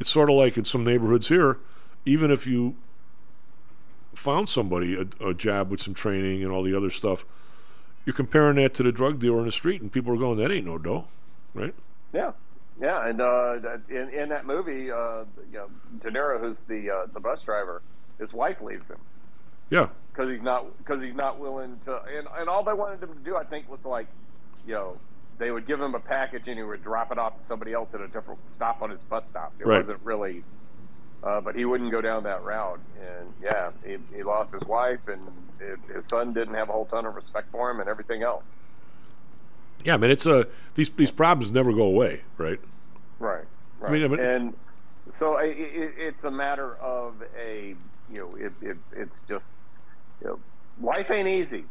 it's 0.00 0.10
sort 0.10 0.30
of 0.30 0.36
like 0.36 0.56
in 0.56 0.64
some 0.64 0.84
neighborhoods 0.84 1.28
here, 1.28 1.58
even 2.04 2.30
if 2.30 2.46
you 2.46 2.76
found 4.14 4.48
somebody 4.48 4.94
a, 4.96 5.28
a 5.28 5.34
job 5.34 5.70
with 5.70 5.80
some 5.80 5.94
training 5.94 6.42
and 6.42 6.50
all 6.52 6.62
the 6.62 6.74
other 6.74 6.90
stuff, 6.90 7.24
you're 8.08 8.14
comparing 8.14 8.56
that 8.56 8.72
to 8.72 8.82
the 8.82 8.90
drug 8.90 9.20
dealer 9.20 9.40
in 9.40 9.44
the 9.44 9.52
street, 9.52 9.82
and 9.82 9.92
people 9.92 10.14
are 10.14 10.16
going, 10.16 10.38
"That 10.38 10.50
ain't 10.50 10.64
no 10.64 10.78
dough." 10.78 11.04
right? 11.52 11.74
yeah, 12.14 12.32
Yeah, 12.80 13.06
and 13.06 13.20
uh, 13.20 13.58
in 13.90 14.08
in 14.08 14.30
that 14.30 14.46
movie, 14.46 14.90
uh, 14.90 15.24
you 15.52 15.58
know, 15.58 15.66
De 16.00 16.10
Niro, 16.10 16.40
who's 16.40 16.60
the 16.68 16.88
uh, 16.90 17.06
the 17.12 17.20
bus 17.20 17.42
driver, 17.42 17.82
his 18.18 18.32
wife 18.32 18.62
leaves 18.62 18.88
him 18.88 18.96
Yeah. 19.68 19.88
because 20.10 20.30
he's 20.30 20.40
not 20.40 20.64
because 20.78 21.02
he's 21.02 21.14
not 21.14 21.38
willing 21.38 21.78
to. 21.84 22.00
And 22.04 22.26
and 22.34 22.48
all 22.48 22.64
they 22.64 22.72
wanted 22.72 23.02
him 23.02 23.10
to 23.12 23.20
do, 23.22 23.36
I 23.36 23.44
think, 23.44 23.68
was 23.68 23.84
like, 23.84 24.06
you 24.66 24.72
know, 24.72 24.96
they 25.36 25.50
would 25.50 25.66
give 25.66 25.78
him 25.78 25.94
a 25.94 26.00
package 26.00 26.48
and 26.48 26.56
he 26.56 26.62
would 26.62 26.82
drop 26.82 27.12
it 27.12 27.18
off 27.18 27.36
to 27.38 27.46
somebody 27.46 27.74
else 27.74 27.92
at 27.92 28.00
a 28.00 28.08
different 28.08 28.40
stop 28.48 28.80
on 28.80 28.88
his 28.88 29.00
bus 29.10 29.26
stop. 29.28 29.52
It 29.60 29.66
Right. 29.66 29.80
wasn't 29.80 30.00
really. 30.02 30.44
Uh, 31.22 31.40
but 31.40 31.54
he 31.56 31.64
wouldn't 31.64 31.90
go 31.90 32.00
down 32.00 32.22
that 32.22 32.44
route, 32.44 32.78
and 33.00 33.32
yeah, 33.42 33.70
he, 33.84 33.96
he 34.16 34.22
lost 34.22 34.52
his 34.52 34.62
wife, 34.62 35.00
and 35.08 35.20
it, 35.58 35.78
his 35.92 36.04
son 36.06 36.32
didn't 36.32 36.54
have 36.54 36.68
a 36.68 36.72
whole 36.72 36.84
ton 36.86 37.04
of 37.06 37.14
respect 37.16 37.50
for 37.50 37.70
him, 37.70 37.80
and 37.80 37.88
everything 37.88 38.22
else. 38.22 38.44
Yeah, 39.84 39.94
I 39.94 39.96
mean, 39.96 40.10
it's 40.10 40.26
a 40.26 40.46
these 40.74 40.90
these 40.90 41.10
problems 41.10 41.52
never 41.52 41.72
go 41.72 41.82
away, 41.84 42.22
right? 42.36 42.60
Right. 43.18 43.44
I 43.84 43.90
mean, 43.90 44.04
I 44.04 44.08
mean- 44.08 44.20
and 44.20 44.54
so 45.12 45.36
i 45.36 45.44
it, 45.44 45.94
it's 45.96 46.24
a 46.24 46.30
matter 46.30 46.76
of 46.76 47.14
a 47.40 47.74
you 48.12 48.18
know 48.18 48.34
it, 48.36 48.52
it 48.60 48.76
it's 48.94 49.20
just 49.28 49.46
you 50.20 50.28
know 50.28 50.38
life 50.80 51.10
ain't 51.10 51.28
easy. 51.28 51.64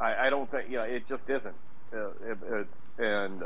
I, 0.00 0.26
I 0.26 0.30
don't 0.30 0.50
think 0.50 0.70
you 0.70 0.76
know 0.76 0.84
it 0.84 1.06
just 1.08 1.28
isn't. 1.28 1.54
Uh, 1.92 2.08
it, 2.24 2.38
it, 2.50 2.66
and 2.98 3.42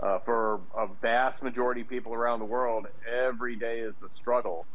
uh, 0.00 0.18
for 0.20 0.60
a 0.76 0.86
vast 1.00 1.42
majority 1.42 1.82
of 1.82 1.88
people 1.88 2.12
around 2.14 2.38
the 2.40 2.44
world, 2.44 2.86
every 3.10 3.56
day 3.56 3.80
is 3.80 3.94
a 4.02 4.10
struggle, 4.14 4.66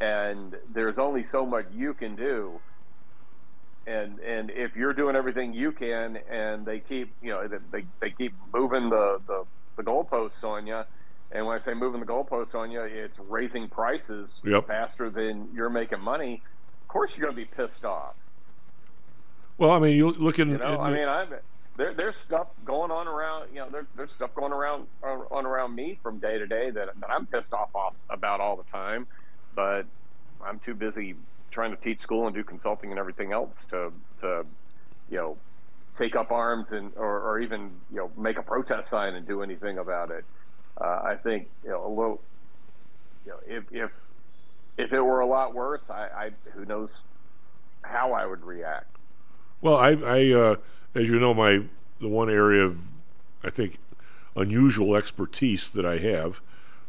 and 0.00 0.54
there's 0.72 0.98
only 0.98 1.24
so 1.24 1.46
much 1.46 1.66
you 1.72 1.94
can 1.94 2.16
do. 2.16 2.60
And 3.86 4.18
and 4.18 4.50
if 4.50 4.74
you're 4.74 4.92
doing 4.94 5.14
everything 5.16 5.54
you 5.54 5.72
can, 5.72 6.18
and 6.30 6.66
they 6.66 6.80
keep 6.80 7.14
you 7.22 7.30
know 7.30 7.46
they 7.72 7.84
they 8.00 8.10
keep 8.10 8.32
moving 8.52 8.90
the 8.90 9.18
the, 9.26 9.44
the 9.76 9.82
goalposts 9.82 10.42
on 10.42 10.66
you, 10.66 10.82
and 11.30 11.46
when 11.46 11.58
I 11.58 11.64
say 11.64 11.72
moving 11.74 12.00
the 12.00 12.06
goalposts 12.06 12.54
on 12.54 12.70
you, 12.70 12.82
it's 12.82 13.16
raising 13.28 13.68
prices 13.68 14.32
Yep. 14.44 14.66
faster 14.66 15.10
than 15.10 15.48
you're 15.52 15.70
making 15.70 16.00
money. 16.00 16.42
Of 16.82 16.88
course, 16.88 17.12
you're 17.16 17.30
going 17.30 17.36
to 17.36 17.50
be 17.50 17.56
pissed 17.56 17.84
off. 17.84 18.14
Well, 19.58 19.70
I 19.70 19.78
mean, 19.78 19.96
you 19.96 20.10
look 20.10 20.38
in. 20.38 20.50
You 20.50 20.58
know, 20.58 20.74
in 20.74 20.80
I 20.80 20.90
mean, 20.92 21.08
I'm 21.08 21.28
there. 21.76 21.94
There's 21.94 22.16
stuff 22.16 22.48
going 22.64 22.90
on 22.90 23.06
around. 23.08 23.48
You 23.52 23.60
know, 23.60 23.68
there's 23.70 23.86
there's 23.96 24.12
stuff 24.12 24.30
going 24.34 24.52
around 24.52 24.86
uh, 25.02 25.18
on 25.30 25.46
around 25.46 25.74
me 25.74 25.98
from 26.02 26.18
day 26.18 26.38
to 26.38 26.46
day 26.46 26.70
that 26.70 26.88
that 27.00 27.10
I'm 27.10 27.26
pissed 27.26 27.52
off 27.52 27.70
off 27.74 27.94
about 28.10 28.40
all 28.40 28.56
the 28.56 28.64
time, 28.70 29.06
but 29.56 29.86
I'm 30.44 30.60
too 30.60 30.74
busy 30.74 31.16
trying 31.50 31.74
to 31.74 31.82
teach 31.82 32.00
school 32.02 32.26
and 32.26 32.36
do 32.36 32.44
consulting 32.44 32.90
and 32.90 33.00
everything 33.00 33.32
else 33.32 33.64
to 33.70 33.92
to 34.20 34.46
you 35.10 35.16
know 35.16 35.36
take 35.96 36.14
up 36.14 36.30
arms 36.30 36.70
and 36.70 36.92
or, 36.96 37.20
or 37.20 37.40
even 37.40 37.70
you 37.90 37.96
know 37.96 38.10
make 38.16 38.38
a 38.38 38.42
protest 38.42 38.88
sign 38.88 39.14
and 39.14 39.26
do 39.26 39.42
anything 39.42 39.78
about 39.78 40.12
it. 40.12 40.24
Uh, 40.80 41.00
I 41.04 41.16
think 41.20 41.48
you 41.64 41.70
know 41.70 41.84
a 41.84 41.88
little. 41.88 42.20
You 43.24 43.32
know, 43.32 43.38
if 43.48 43.64
if 43.72 43.90
if 44.76 44.92
it 44.92 45.00
were 45.00 45.20
a 45.20 45.26
lot 45.26 45.54
worse, 45.54 45.90
I, 45.90 46.08
I 46.14 46.30
who 46.52 46.64
knows 46.64 46.94
how 47.82 48.12
I 48.12 48.26
would 48.26 48.44
react. 48.44 48.94
Well, 49.60 49.76
I, 49.76 49.92
I 49.92 50.32
uh, 50.32 50.56
as 50.94 51.08
you 51.08 51.18
know, 51.18 51.34
my 51.34 51.62
the 52.00 52.08
one 52.08 52.28
area 52.28 52.62
of 52.62 52.78
I 53.42 53.50
think 53.50 53.78
unusual 54.36 54.94
expertise 54.94 55.70
that 55.70 55.86
I 55.86 55.98
have. 55.98 56.40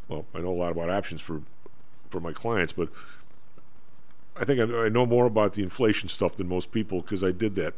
Well, 0.10 0.26
I 0.34 0.40
know 0.40 0.50
a 0.50 0.52
lot 0.52 0.72
about 0.72 0.90
options 0.90 1.22
for 1.22 1.42
for 2.10 2.20
my 2.20 2.34
clients, 2.34 2.74
but 2.74 2.90
I 4.36 4.46
think 4.46 4.60
I, 4.60 4.86
I 4.86 4.90
know 4.90 5.06
more 5.06 5.26
about 5.26 5.54
the 5.54 5.64
inflation 5.64 6.10
stuff 6.10 6.36
than 6.36 6.48
most 6.48 6.72
people 6.72 7.02
because 7.02 7.24
I 7.24 7.32
did 7.32 7.56
that 7.56 7.74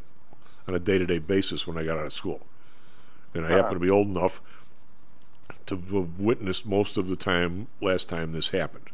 on 0.68 0.74
a 0.74 0.78
day 0.78 0.98
to 0.98 1.06
day 1.06 1.18
basis 1.18 1.66
when 1.66 1.78
I 1.78 1.84
got 1.84 1.98
out 1.98 2.06
of 2.06 2.12
school, 2.12 2.46
and 3.34 3.46
I 3.46 3.50
Uh-huh. 3.50 3.56
happen 3.58 3.74
to 3.74 3.80
be 3.80 3.90
old 3.90 4.08
enough 4.08 4.40
to 5.66 5.76
have 5.76 6.18
witnessed 6.18 6.66
most 6.66 6.96
of 6.96 7.08
the 7.08 7.16
time 7.16 7.68
last 7.80 8.08
time 8.08 8.32
this 8.32 8.48
happened, 8.48 8.90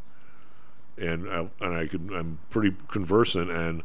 and 0.98 1.28
I, 1.28 1.48
and 1.60 1.74
I 1.74 1.88
I'm 2.18 2.38
pretty 2.50 2.76
conversant 2.88 3.50
and 3.50 3.82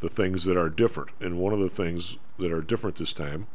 the 0.00 0.08
things 0.08 0.44
that 0.44 0.56
are 0.56 0.68
different. 0.68 1.10
And 1.20 1.38
one 1.38 1.52
of 1.52 1.60
the 1.60 1.70
things 1.70 2.16
that 2.38 2.52
are 2.52 2.60
different 2.60 2.96
this 2.96 3.12
time 3.12 3.46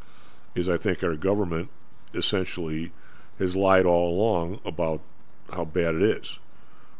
is 0.55 0.69
I 0.69 0.77
think 0.77 1.03
our 1.03 1.15
government 1.15 1.69
essentially 2.13 2.91
has 3.39 3.55
lied 3.55 3.85
all 3.85 4.09
along 4.09 4.59
about 4.65 5.01
how 5.53 5.65
bad 5.65 5.95
it 5.95 6.01
is, 6.01 6.39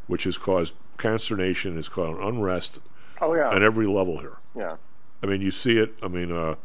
which 0.07 0.23
has 0.23 0.38
caused 0.38 0.73
consternation, 0.97 1.75
has 1.75 1.88
caused 1.89 2.19
unrest 2.21 2.79
Oh 3.21 3.34
yeah. 3.35 3.49
on 3.49 3.63
every 3.63 3.88
level 3.88 4.19
here. 4.19 4.38
Yeah. 4.55 4.77
I 5.21 5.25
mean, 5.25 5.41
you 5.41 5.51
see 5.51 5.77
it. 5.77 5.93
I 6.03 6.07
mean, 6.07 6.31
uh, 6.31 6.55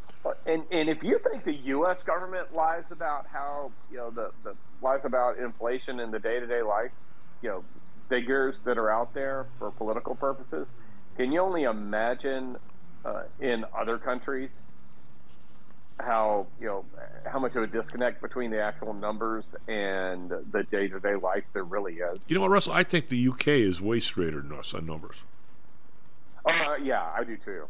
And 0.47 0.64
and 0.70 0.89
if 0.89 1.02
you 1.02 1.19
think 1.19 1.44
the 1.44 1.55
U.S. 1.77 2.02
government 2.02 2.55
lies 2.55 2.90
about 2.90 3.27
how 3.27 3.73
you 3.90 3.97
know 3.98 4.10
the, 4.10 4.31
the 4.44 4.55
lies 4.82 5.01
about 5.05 5.39
inflation 5.39 6.01
in 6.01 6.10
the 6.10 6.19
day 6.19 6.39
to 6.40 6.47
day 6.47 6.62
life, 6.62 6.90
you 7.43 7.48
know, 7.48 7.64
figures 8.09 8.60
that 8.64 8.78
are 8.78 8.90
out 8.90 9.14
there 9.14 9.47
for 9.59 9.70
political 9.70 10.14
purposes, 10.14 10.69
can 11.16 11.32
you 11.32 11.40
only 11.40 11.62
imagine 11.64 12.56
uh, 13.05 13.23
in 13.40 13.64
other 13.77 13.98
countries 13.98 14.51
how 16.01 16.47
you 16.60 16.66
know 16.66 16.85
how 17.27 17.39
much 17.39 17.55
of 17.55 17.62
a 17.62 17.66
disconnect 17.66 18.20
between 18.20 18.51
the 18.51 18.60
actual 18.60 18.93
numbers 18.93 19.55
and 19.69 20.31
the 20.51 20.64
day 20.70 20.89
to 20.89 20.98
day 21.01 21.14
life 21.14 21.44
there 21.52 21.64
really 21.64 21.94
is? 21.94 22.19
you 22.28 22.35
know 22.35 22.40
what, 22.43 22.51
Russell? 22.51 22.73
I 22.73 22.82
think 22.85 23.09
the 23.09 23.28
UK 23.28 23.48
is 23.48 23.81
way 23.81 24.01
straighter 24.01 24.40
than 24.40 24.52
us 24.59 24.74
on 24.74 24.86
numbers. 24.86 25.23
Uh, 26.44 26.74
yeah, 26.82 27.02
I 27.16 27.23
do 27.24 27.36
too. 27.36 27.66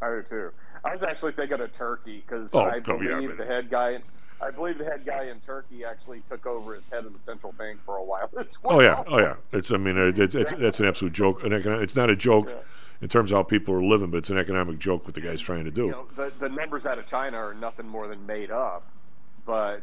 I 0.00 0.08
do 0.08 0.22
too. 0.22 0.50
I 0.84 0.94
was 0.94 1.02
actually 1.02 1.32
thinking 1.32 1.60
of 1.60 1.72
Turkey 1.74 2.24
because 2.26 2.48
Oh, 2.52 2.60
I 2.60 2.80
oh, 2.86 3.00
yeah, 3.00 3.14
believe 3.14 3.28
but- 3.30 3.38
the 3.38 3.46
head 3.46 3.70
guy. 3.70 3.98
I 4.40 4.50
believe 4.50 4.76
the 4.78 4.84
head 4.84 5.06
guy 5.06 5.26
in 5.26 5.38
Turkey 5.46 5.84
actually 5.84 6.20
took 6.28 6.46
over 6.46 6.74
as 6.74 6.82
head 6.90 7.04
of 7.04 7.12
the 7.12 7.20
central 7.20 7.52
bank 7.52 7.78
for 7.86 7.96
a 7.98 8.02
while 8.02 8.28
well. 8.32 8.46
Oh 8.64 8.80
yeah, 8.80 9.04
oh 9.06 9.18
yeah. 9.20 9.34
It's 9.52 9.70
I 9.70 9.76
mean, 9.76 9.96
uh, 9.96 10.10
it's, 10.20 10.34
it's, 10.34 10.52
that's 10.58 10.80
an 10.80 10.86
absolute 10.86 11.12
joke. 11.12 11.42
It's 11.44 11.94
not 11.94 12.10
a 12.10 12.16
joke 12.16 12.50
in 13.02 13.08
terms 13.08 13.32
of 13.32 13.36
how 13.36 13.42
people 13.42 13.74
are 13.74 13.82
living, 13.82 14.10
but 14.10 14.18
it's 14.18 14.30
an 14.30 14.38
economic 14.38 14.78
joke 14.78 15.04
what 15.04 15.14
the 15.14 15.20
guy's 15.20 15.40
trying 15.40 15.64
to 15.64 15.70
do. 15.70 15.86
You 15.86 15.90
know, 15.90 16.06
the 16.16 16.32
the 16.38 16.48
numbers 16.48 16.86
out 16.86 16.98
of 16.98 17.06
China 17.08 17.36
are 17.36 17.52
nothing 17.52 17.86
more 17.86 18.06
than 18.06 18.24
made 18.24 18.50
up, 18.50 18.86
but 19.44 19.82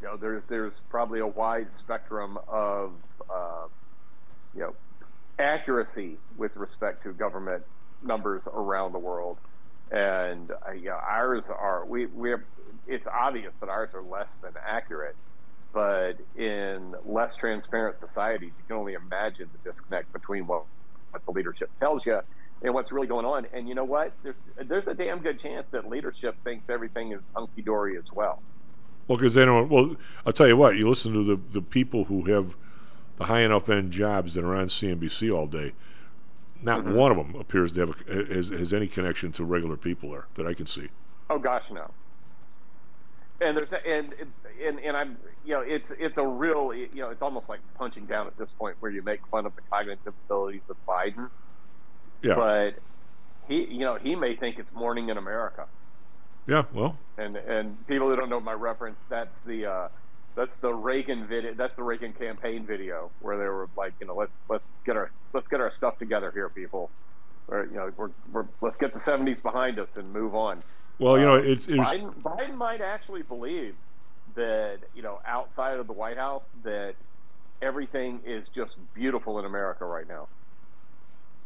you 0.00 0.08
know, 0.08 0.16
there's 0.16 0.42
there's 0.48 0.72
probably 0.88 1.20
a 1.20 1.26
wide 1.26 1.68
spectrum 1.78 2.38
of 2.48 2.92
uh, 3.30 3.66
you 4.54 4.60
know 4.60 4.74
accuracy 5.38 6.16
with 6.38 6.56
respect 6.56 7.02
to 7.02 7.12
government 7.12 7.62
numbers 8.02 8.42
around 8.52 8.92
the 8.92 8.98
world, 8.98 9.36
and 9.90 10.50
uh, 10.50 10.90
ours 10.90 11.44
are 11.50 11.84
we 11.84 12.06
we 12.06 12.34
it's 12.86 13.06
obvious 13.06 13.54
that 13.60 13.68
ours 13.68 13.90
are 13.94 14.02
less 14.02 14.34
than 14.42 14.52
accurate. 14.66 15.16
But 15.74 16.18
in 16.36 16.94
less 17.04 17.34
transparent 17.34 17.98
societies, 17.98 18.52
you 18.56 18.64
can 18.68 18.76
only 18.76 18.94
imagine 18.94 19.50
the 19.52 19.70
disconnect 19.70 20.12
between 20.12 20.46
what, 20.46 20.66
what 21.14 21.24
the 21.24 21.30
leadership 21.32 21.70
tells 21.78 22.04
you 22.04 22.20
and 22.62 22.74
what's 22.74 22.90
really 22.92 23.06
going 23.06 23.24
on. 23.24 23.46
And 23.52 23.68
you 23.68 23.74
know 23.74 23.84
what? 23.84 24.12
There's 24.22 24.34
there's 24.66 24.86
a 24.86 24.94
damn 24.94 25.20
good 25.20 25.40
chance 25.40 25.66
that 25.70 25.88
leadership 25.88 26.36
thinks 26.44 26.68
everything 26.68 27.12
is 27.12 27.20
hunky 27.34 27.62
dory 27.62 27.96
as 27.96 28.12
well. 28.12 28.42
Well, 29.06 29.16
because 29.18 29.34
they 29.34 29.44
don't. 29.44 29.68
Well, 29.68 29.96
I'll 30.26 30.32
tell 30.32 30.48
you 30.48 30.56
what. 30.56 30.76
You 30.76 30.88
listen 30.88 31.12
to 31.14 31.24
the 31.24 31.40
the 31.52 31.62
people 31.62 32.04
who 32.04 32.24
have 32.24 32.56
the 33.16 33.24
high 33.24 33.40
enough 33.40 33.68
end 33.70 33.92
jobs 33.92 34.34
that 34.34 34.44
are 34.44 34.56
on 34.56 34.66
CNBC 34.66 35.32
all 35.32 35.46
day. 35.46 35.72
Not 36.62 36.84
Mhm. 36.84 36.94
one 36.94 37.10
of 37.10 37.16
them 37.18 37.34
appears 37.38 37.72
to 37.72 37.80
have 37.80 37.90
a, 38.08 38.34
has, 38.34 38.48
has 38.48 38.72
any 38.72 38.88
connection 38.88 39.30
to 39.32 39.44
regular 39.44 39.76
people 39.76 40.10
there 40.10 40.26
that 40.34 40.46
I 40.46 40.54
can 40.54 40.66
see. 40.66 40.88
Oh 41.30 41.38
gosh, 41.38 41.64
no. 41.70 41.90
And 43.40 43.56
there's 43.56 43.70
and 43.72 44.14
and 44.64 44.78
and 44.78 44.96
I'm 44.96 45.18
you 45.44 45.54
know 45.54 45.60
it's 45.60 45.90
it's 45.98 46.18
a 46.18 46.26
real 46.26 46.72
you 46.72 46.88
know 46.94 47.10
it's 47.10 47.22
almost 47.22 47.48
like 47.48 47.60
punching 47.76 48.06
down 48.06 48.26
at 48.26 48.38
this 48.38 48.50
point 48.58 48.76
where 48.80 48.92
you 48.92 49.02
make 49.02 49.26
fun 49.26 49.44
of 49.44 49.54
the 49.56 49.62
cognitive 49.70 50.14
abilities 50.26 50.62
of 50.68 50.76
Biden. 50.86 51.28
Yeah. 52.22 52.36
But 52.36 52.70
he 53.48 53.66
you 53.70 53.80
know 53.80 53.96
he 53.96 54.14
may 54.14 54.36
think 54.36 54.58
it's 54.58 54.72
morning 54.72 55.08
in 55.08 55.18
America. 55.18 55.66
Yeah. 56.46 56.64
Well. 56.72 56.96
And 57.18 57.36
and 57.36 57.86
people 57.86 58.08
who 58.08 58.16
don't 58.16 58.30
know 58.30 58.40
my 58.40 58.52
reference, 58.52 59.00
that's 59.08 59.34
the 59.46 59.66
uh, 59.66 59.88
that's 60.36 60.52
the 60.60 60.72
Reagan 60.72 61.26
video. 61.26 61.54
That's 61.54 61.74
the 61.76 61.82
Reagan 61.82 62.12
campaign 62.12 62.66
video 62.66 63.10
where 63.20 63.38
they 63.38 63.44
were 63.44 63.68
like, 63.76 63.94
you 64.00 64.06
know, 64.06 64.14
let's 64.14 64.32
let's 64.48 64.64
get 64.84 64.96
our 64.96 65.10
let's 65.32 65.48
get 65.48 65.60
our 65.60 65.72
stuff 65.72 65.98
together 65.98 66.30
here, 66.32 66.48
people. 66.48 66.90
Or, 67.46 67.66
you 67.66 67.76
know, 67.76 67.92
we're, 67.96 68.10
we're 68.32 68.46
let's 68.60 68.76
get 68.78 68.94
the 68.94 69.00
'70s 69.00 69.42
behind 69.42 69.78
us 69.78 69.96
and 69.96 70.12
move 70.12 70.34
on. 70.34 70.62
Well, 70.98 71.18
you 71.18 71.24
know, 71.24 71.36
Uh, 71.36 71.42
it's, 71.42 71.66
it's 71.66 71.76
Biden, 71.76 72.14
Biden 72.22 72.54
might 72.54 72.80
actually 72.80 73.22
believe 73.22 73.74
that 74.34 74.78
you 74.94 75.02
know 75.02 75.20
outside 75.26 75.78
of 75.78 75.86
the 75.86 75.92
White 75.92 76.16
House 76.16 76.44
that 76.62 76.94
everything 77.62 78.20
is 78.24 78.46
just 78.54 78.74
beautiful 78.94 79.38
in 79.38 79.44
America 79.44 79.84
right 79.84 80.08
now. 80.08 80.28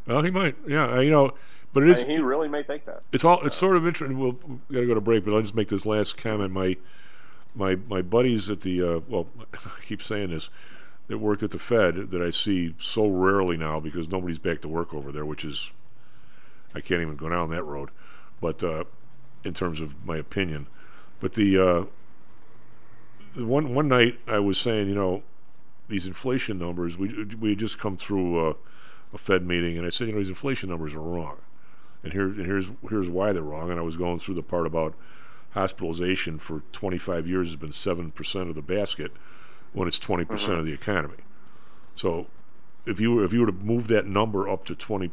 well, 0.07 0.23
he 0.23 0.31
might. 0.31 0.57
Yeah. 0.67 0.95
uh, 0.95 1.01
You 1.01 1.11
know, 1.11 1.35
but 1.73 1.83
it 1.83 1.91
is. 1.91 2.03
I 2.05 2.07
mean, 2.07 2.19
he 2.19 2.23
really 2.23 2.49
may 2.49 2.63
think 2.63 2.85
that. 2.87 3.03
It's 3.13 3.25
all. 3.25 3.45
It's 3.45 3.57
sort 3.57 3.77
of 3.77 3.87
interesting. 3.87 4.19
We'll 4.19 4.39
we 4.69 4.75
got 4.75 4.81
to 4.81 4.87
go 4.87 4.95
to 4.95 5.01
break, 5.01 5.25
but 5.25 5.35
I'll 5.35 5.43
just 5.43 5.55
make 5.55 5.69
this 5.69 5.87
last 5.87 6.17
comment. 6.17 6.53
My 6.53 6.77
my 7.55 7.77
my 7.77 8.03
buddies 8.03 8.51
at 8.51 8.63
the 8.63 8.83
uh, 8.83 9.01
well, 9.09 9.29
I 9.55 9.83
keep 9.85 10.03
saying 10.03 10.31
this 10.31 10.49
that 11.09 11.19
worked 11.19 11.43
at 11.43 11.51
the 11.53 11.59
Fed 11.59 12.11
that 12.11 12.21
I 12.21 12.31
see 12.31 12.75
so 12.79 13.07
rarely 13.09 13.57
now 13.57 13.81
because 13.81 14.09
nobody's 14.11 14.39
back 14.39 14.61
to 14.61 14.69
work 14.69 14.93
over 14.93 15.11
there, 15.11 15.25
which 15.25 15.45
is 15.45 15.73
I 16.75 16.81
can't 16.81 17.01
even 17.01 17.17
go 17.17 17.29
down 17.29 17.51
that 17.51 17.65
road. 17.65 17.91
But 18.41 18.63
uh, 18.63 18.85
in 19.45 19.55
terms 19.55 19.81
of 19.81 20.05
my 20.05 20.17
opinion, 20.17 20.67
but 21.21 21.35
the 21.35 21.59
uh, 21.59 21.85
the 23.35 23.45
one 23.47 23.75
one 23.75 23.89
night 23.89 24.19
I 24.27 24.39
was 24.39 24.59
saying, 24.59 24.89
you 24.89 24.95
know, 24.95 25.23
these 25.89 26.07
inflation 26.07 26.59
numbers. 26.59 26.97
We 26.97 27.25
we 27.41 27.51
had 27.51 27.59
just 27.59 27.79
come 27.79 27.97
through 27.97 28.51
uh, 28.51 28.55
a 29.15 29.19
Fed 29.19 29.47
meeting, 29.47 29.79
and 29.79 29.87
I 29.87 29.91
said, 29.91 30.09
you 30.09 30.13
know, 30.13 30.19
these 30.19 30.29
inflation 30.29 30.69
numbers 30.69 30.95
are 30.95 31.01
wrong, 31.01 31.39
and 32.03 32.13
here 32.13 32.27
and 32.27 32.47
here's 32.47 32.71
here's 32.89 33.09
why 33.09 33.33
they're 33.33 33.43
wrong. 33.43 33.71
And 33.71 33.79
I 33.79 33.83
was 33.83 33.97
going 33.97 34.19
through 34.19 34.35
the 34.35 34.43
part 34.43 34.67
about 34.67 34.95
hospitalization 35.53 36.39
for 36.39 36.63
25 36.73 37.27
years 37.27 37.49
has 37.49 37.57
been 37.57 37.73
seven 37.73 38.11
percent 38.11 38.49
of 38.49 38.55
the 38.55 38.63
basket, 38.63 39.13
when 39.73 39.89
it's 39.89 39.99
20% 39.99 40.27
Mm-hmm. 40.27 40.53
of 40.53 40.67
the 40.67 40.73
economy. 40.73 41.17
So, 41.95 42.27
if 42.87 43.01
you 43.01 43.15
were 43.15 43.25
if 43.25 43.33
you 43.33 43.41
were 43.41 43.47
to 43.47 43.53
move 43.53 43.89
that 43.89 44.07
number 44.07 44.49
up 44.49 44.65
to 44.67 44.75
20 44.75 45.11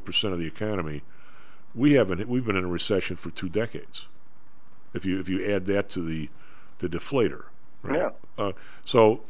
percent 0.00 0.32
of 0.32 0.38
the 0.38 0.46
economy, 0.46 1.02
we 1.74 1.92
haven't 1.92 2.28
we've 2.28 2.44
been 2.44 2.56
in 2.56 2.64
a 2.64 2.68
recession 2.68 3.16
for 3.16 3.30
two 3.30 3.48
decades. 3.48 4.06
If 4.94 5.04
you 5.04 5.18
if 5.20 5.28
you 5.28 5.44
add 5.44 5.66
that 5.66 5.88
to 5.90 6.02
the 6.02 6.28
the 6.78 6.88
deflator, 6.88 7.44
right? 7.82 7.98
Yeah. 7.98 8.10
Uh, 8.36 8.52
so, 8.84 9.22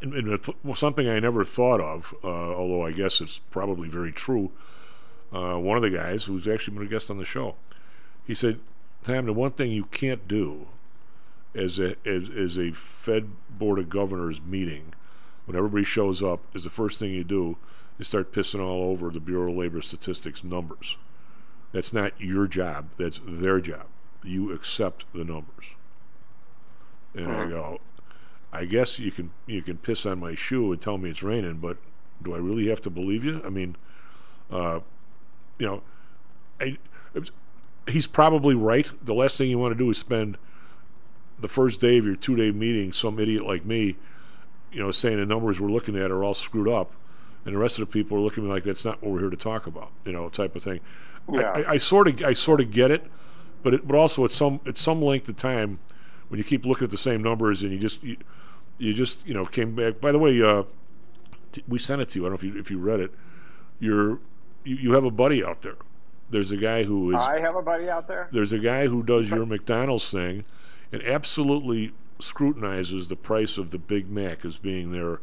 and, 0.00 0.14
and 0.14 0.54
well, 0.62 0.74
something 0.74 1.08
I 1.08 1.18
never 1.18 1.44
thought 1.44 1.80
of, 1.80 2.14
uh, 2.22 2.26
although 2.26 2.84
I 2.84 2.92
guess 2.92 3.20
it's 3.20 3.38
probably 3.38 3.88
very 3.88 4.12
true. 4.12 4.50
Uh, 5.32 5.58
one 5.58 5.76
of 5.76 5.82
the 5.82 5.90
guys 5.90 6.24
who's 6.24 6.48
actually 6.48 6.78
been 6.78 6.86
a 6.86 6.90
guest 6.90 7.10
on 7.10 7.18
the 7.18 7.24
show, 7.24 7.56
he 8.26 8.34
said, 8.34 8.60
"Tom, 9.04 9.26
the 9.26 9.32
one 9.32 9.50
thing 9.50 9.70
you 9.70 9.84
can't 9.84 10.26
do 10.26 10.68
as 11.54 11.78
a 11.78 11.96
as, 12.06 12.30
as 12.30 12.58
a 12.58 12.72
Fed 12.72 13.30
Board 13.50 13.78
of 13.78 13.90
Governors 13.90 14.40
meeting, 14.40 14.94
when 15.44 15.56
everybody 15.56 15.84
shows 15.84 16.22
up, 16.22 16.40
is 16.54 16.64
the 16.64 16.70
first 16.70 16.98
thing 16.98 17.12
you 17.12 17.24
do 17.24 17.58
is 17.98 18.08
start 18.08 18.32
pissing 18.32 18.60
all 18.60 18.90
over 18.90 19.10
the 19.10 19.20
Bureau 19.20 19.50
of 19.50 19.58
Labor 19.58 19.82
Statistics 19.82 20.44
numbers. 20.44 20.96
That's 21.72 21.92
not 21.92 22.18
your 22.20 22.46
job. 22.46 22.90
That's 22.96 23.20
their 23.24 23.60
job. 23.60 23.86
You 24.24 24.52
accept 24.52 25.04
the 25.12 25.24
numbers." 25.24 25.66
And 27.14 27.26
I 27.26 27.44
Mhm. 27.46 27.50
go, 27.50 27.80
I 28.52 28.64
guess 28.64 28.98
you 28.98 29.10
can 29.10 29.30
you 29.46 29.62
can 29.62 29.76
piss 29.78 30.06
on 30.06 30.20
my 30.20 30.34
shoe 30.34 30.72
and 30.72 30.80
tell 30.80 30.98
me 30.98 31.10
it's 31.10 31.22
raining, 31.22 31.58
but 31.58 31.76
do 32.22 32.34
I 32.34 32.38
really 32.38 32.68
have 32.68 32.80
to 32.82 32.90
believe 32.90 33.24
you? 33.24 33.40
I 33.44 33.50
mean, 33.50 33.76
uh, 34.50 34.80
you 35.58 35.66
know, 35.66 35.82
I, 36.60 36.78
he's 37.88 38.06
probably 38.06 38.54
right. 38.54 38.90
The 39.04 39.14
last 39.14 39.36
thing 39.36 39.50
you 39.50 39.58
want 39.58 39.72
to 39.72 39.78
do 39.78 39.90
is 39.90 39.98
spend 39.98 40.38
the 41.38 41.48
first 41.48 41.80
day 41.80 41.98
of 41.98 42.04
your 42.04 42.16
two 42.16 42.36
day 42.36 42.50
meeting, 42.50 42.92
some 42.92 43.18
idiot 43.18 43.44
like 43.44 43.64
me, 43.64 43.96
you 44.72 44.80
know, 44.80 44.90
saying 44.90 45.18
the 45.18 45.26
numbers 45.26 45.60
we're 45.60 45.70
looking 45.70 45.96
at 45.96 46.10
are 46.10 46.24
all 46.24 46.34
screwed 46.34 46.68
up, 46.68 46.92
and 47.44 47.54
the 47.54 47.58
rest 47.58 47.78
of 47.78 47.86
the 47.86 47.92
people 47.92 48.16
are 48.16 48.20
looking 48.20 48.44
at 48.44 48.48
me 48.48 48.52
like 48.52 48.64
that's 48.64 48.84
not 48.84 49.02
what 49.02 49.12
we're 49.12 49.20
here 49.20 49.30
to 49.30 49.36
talk 49.36 49.66
about, 49.66 49.90
you 50.04 50.12
know, 50.12 50.28
type 50.28 50.56
of 50.56 50.62
thing. 50.62 50.80
Yeah. 51.30 51.50
I, 51.50 51.60
I, 51.60 51.70
I 51.72 51.78
sort 51.78 52.08
of 52.08 52.22
I 52.22 52.32
sort 52.32 52.60
of 52.60 52.70
get 52.70 52.90
it, 52.90 53.06
but 53.62 53.74
it, 53.74 53.86
but 53.86 53.96
also 53.96 54.24
at 54.24 54.30
some 54.30 54.60
at 54.66 54.78
some 54.78 55.02
length 55.02 55.28
of 55.28 55.36
time, 55.36 55.78
when 56.28 56.38
you 56.38 56.44
keep 56.44 56.64
looking 56.64 56.84
at 56.84 56.90
the 56.90 56.98
same 56.98 57.22
numbers 57.22 57.62
and 57.62 57.72
you 57.72 57.78
just 57.78 58.02
you, 58.02 58.16
you 58.78 58.94
just 58.94 59.26
you 59.26 59.34
know 59.34 59.44
came 59.46 59.74
back. 59.74 60.00
By 60.00 60.12
the 60.12 60.18
way, 60.18 60.40
uh, 60.40 60.64
t- 61.52 61.64
we 61.68 61.78
sent 61.78 62.00
it 62.00 62.08
to 62.10 62.18
you. 62.18 62.26
I 62.26 62.30
don't 62.30 62.42
know 62.42 62.48
if 62.48 62.54
you 62.54 62.60
if 62.60 62.70
you 62.70 62.78
read 62.78 63.00
it. 63.00 63.12
You're 63.78 64.20
you, 64.64 64.76
you 64.76 64.92
have 64.92 65.04
a 65.04 65.10
buddy 65.10 65.44
out 65.44 65.62
there. 65.62 65.76
There's 66.30 66.50
a 66.50 66.56
guy 66.56 66.84
who 66.84 67.10
is 67.10 67.16
I 67.16 67.40
have 67.40 67.56
a 67.56 67.62
buddy 67.62 67.88
out 67.88 68.06
there. 68.06 68.28
there's 68.32 68.52
a 68.52 68.58
guy 68.58 68.86
who 68.86 69.02
does 69.02 69.30
your 69.30 69.46
McDonald's 69.46 70.10
thing 70.10 70.44
and 70.92 71.02
absolutely 71.02 71.92
scrutinizes 72.20 73.08
the 73.08 73.16
price 73.16 73.56
of 73.56 73.70
the 73.70 73.78
Big 73.78 74.10
Mac 74.10 74.44
as 74.44 74.58
being 74.58 74.92
their 74.92 75.20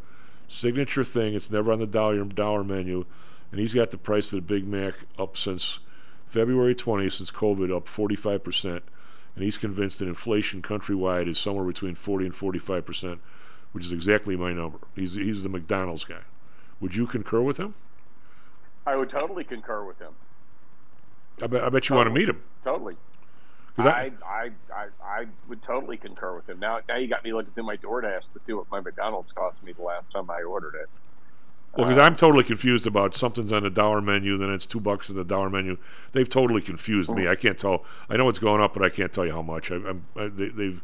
signature 0.47 1.03
thing. 1.03 1.33
It's 1.33 1.51
never 1.51 1.71
on 1.71 1.79
the 1.79 1.85
dollar 1.85 2.23
dollar 2.23 2.63
menu, 2.63 3.05
and 3.51 3.59
he's 3.59 3.73
got 3.73 3.91
the 3.91 3.97
price 3.97 4.33
of 4.33 4.37
the 4.37 4.53
Big 4.53 4.67
Mac 4.67 4.93
up 5.19 5.37
since 5.37 5.79
February 6.25 6.75
20th, 6.75 7.13
since 7.13 7.31
COVID, 7.31 7.75
up 7.75 7.87
45 7.87 8.43
percent, 8.43 8.83
and 9.35 9.43
he's 9.43 9.57
convinced 9.57 9.99
that 9.99 10.07
inflation 10.07 10.61
countrywide 10.61 11.27
is 11.27 11.37
somewhere 11.37 11.65
between 11.65 11.95
40 11.95 12.25
and 12.25 12.35
45 12.35 12.85
percent, 12.85 13.21
which 13.71 13.85
is 13.85 13.91
exactly 13.91 14.35
my 14.35 14.53
number. 14.53 14.79
He's 14.95 15.13
he's 15.13 15.43
the 15.43 15.49
McDonald's 15.49 16.03
guy. 16.03 16.21
Would 16.79 16.95
you 16.95 17.07
concur 17.07 17.41
with 17.41 17.57
him? 17.57 17.75
I 18.85 18.95
would 18.95 19.09
totally 19.09 19.43
concur 19.43 19.83
with 19.83 19.99
him. 19.99 20.13
I 21.41 21.47
bet, 21.47 21.63
I 21.63 21.69
bet 21.69 21.89
you 21.89 21.95
want 21.95 22.07
to 22.07 22.13
meet 22.13 22.29
him. 22.29 22.41
Totally. 22.63 22.95
I, 23.77 24.11
I, 24.25 24.51
I, 24.73 24.87
I 25.03 25.25
would 25.49 25.61
totally 25.61 25.97
concur 25.97 26.33
with 26.33 26.47
him. 26.47 26.59
Now, 26.59 26.79
now 26.87 26.95
you 26.95 27.07
got 27.07 27.25
me 27.25 27.33
looking 27.33 27.51
through 27.53 27.65
my 27.65 27.75
DoorDash 27.75 28.21
to 28.33 28.39
see 28.45 28.53
what 28.53 28.71
my 28.71 28.79
McDonald's 28.79 29.33
cost 29.33 29.61
me 29.63 29.73
the 29.73 29.81
last 29.81 30.11
time 30.11 30.29
I 30.29 30.43
ordered 30.43 30.75
it. 30.75 30.89
Well, 31.77 31.87
because 31.87 32.01
I'm 32.01 32.15
totally 32.15 32.43
confused 32.43 32.87
about 32.87 33.15
something's 33.15 33.51
on 33.51 33.63
the 33.63 33.69
dollar 33.69 34.01
menu, 34.01 34.37
then 34.37 34.49
it's 34.49 34.65
two 34.65 34.79
bucks 34.79 35.09
in 35.09 35.15
the 35.17 35.25
dollar 35.25 35.49
menu. 35.49 35.77
They've 36.13 36.29
totally 36.29 36.61
confused 36.61 37.09
me. 37.11 37.27
I 37.27 37.35
can't 37.35 37.57
tell. 37.57 37.83
I 38.09 38.15
know 38.17 38.29
it's 38.29 38.39
going 38.39 38.61
up, 38.61 38.73
but 38.73 38.83
I 38.83 38.89
can't 38.89 39.11
tell 39.11 39.25
you 39.25 39.33
how 39.33 39.41
much. 39.41 39.71
I, 39.71 39.75
I'm, 39.75 40.05
I, 40.15 40.27
they, 40.27 40.49
they've 40.49 40.81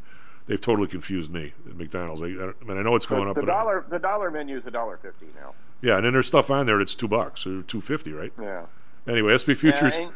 they've 0.48 0.60
totally 0.60 0.88
confused 0.88 1.32
me 1.32 1.54
at 1.66 1.76
McDonald's. 1.78 2.22
I, 2.22 2.26
I, 2.26 2.54
mean, 2.66 2.78
I 2.78 2.82
know 2.82 2.96
it's 2.96 3.06
going 3.06 3.24
the, 3.26 3.30
up, 3.30 3.36
the 3.36 3.44
but 3.44 3.50
I- 3.50 3.58
dollar, 3.60 3.86
the 3.90 4.00
dollar 4.00 4.32
menu 4.32 4.58
is 4.58 4.66
a 4.68 4.72
dollar 4.72 4.98
fifty 4.98 5.28
now. 5.40 5.54
yeah, 5.82 5.96
and 5.96 6.06
then 6.06 6.14
there's 6.14 6.28
stuff 6.28 6.52
on 6.52 6.66
there 6.66 6.78
that's 6.78 6.96
two 6.96 7.08
bucks 7.08 7.46
or 7.48 7.62
two 7.62 7.80
fifty, 7.80 8.12
right? 8.12 8.34
Yeah. 8.40 8.66
Anyway, 9.08 9.36
SP 9.38 9.56
futures, 9.56 9.96
ain't- 9.98 10.14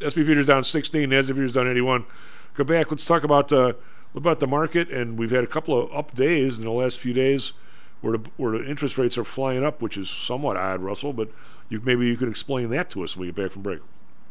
SP 0.00 0.22
futures 0.24 0.46
down 0.46 0.62
16, 0.64 1.10
NASDAQ 1.10 1.26
futures 1.26 1.54
down 1.54 1.68
81. 1.68 2.04
Go 2.54 2.64
back. 2.64 2.90
Let's 2.90 3.04
talk 3.04 3.24
about 3.24 3.52
uh, 3.52 3.74
about 4.14 4.40
the 4.40 4.46
market, 4.46 4.88
and 4.90 5.18
we've 5.18 5.30
had 5.30 5.44
a 5.44 5.46
couple 5.46 5.78
of 5.78 5.92
up 5.92 6.14
days 6.14 6.58
in 6.58 6.64
the 6.64 6.70
last 6.70 6.98
few 6.98 7.12
days, 7.12 7.52
where 8.00 8.16
the 8.16 8.30
where 8.36 8.58
the 8.58 8.68
interest 8.68 8.98
rates 8.98 9.18
are 9.18 9.24
flying 9.24 9.64
up, 9.64 9.80
which 9.82 9.96
is 9.96 10.08
somewhat 10.08 10.56
odd, 10.56 10.80
Russell. 10.80 11.12
But 11.12 11.30
you 11.68 11.80
maybe 11.80 12.06
you 12.06 12.16
could 12.16 12.28
explain 12.28 12.70
that 12.70 12.90
to 12.90 13.02
us 13.02 13.16
when 13.16 13.22
we 13.22 13.32
get 13.32 13.42
back 13.42 13.52
from 13.52 13.62
break. 13.62 13.80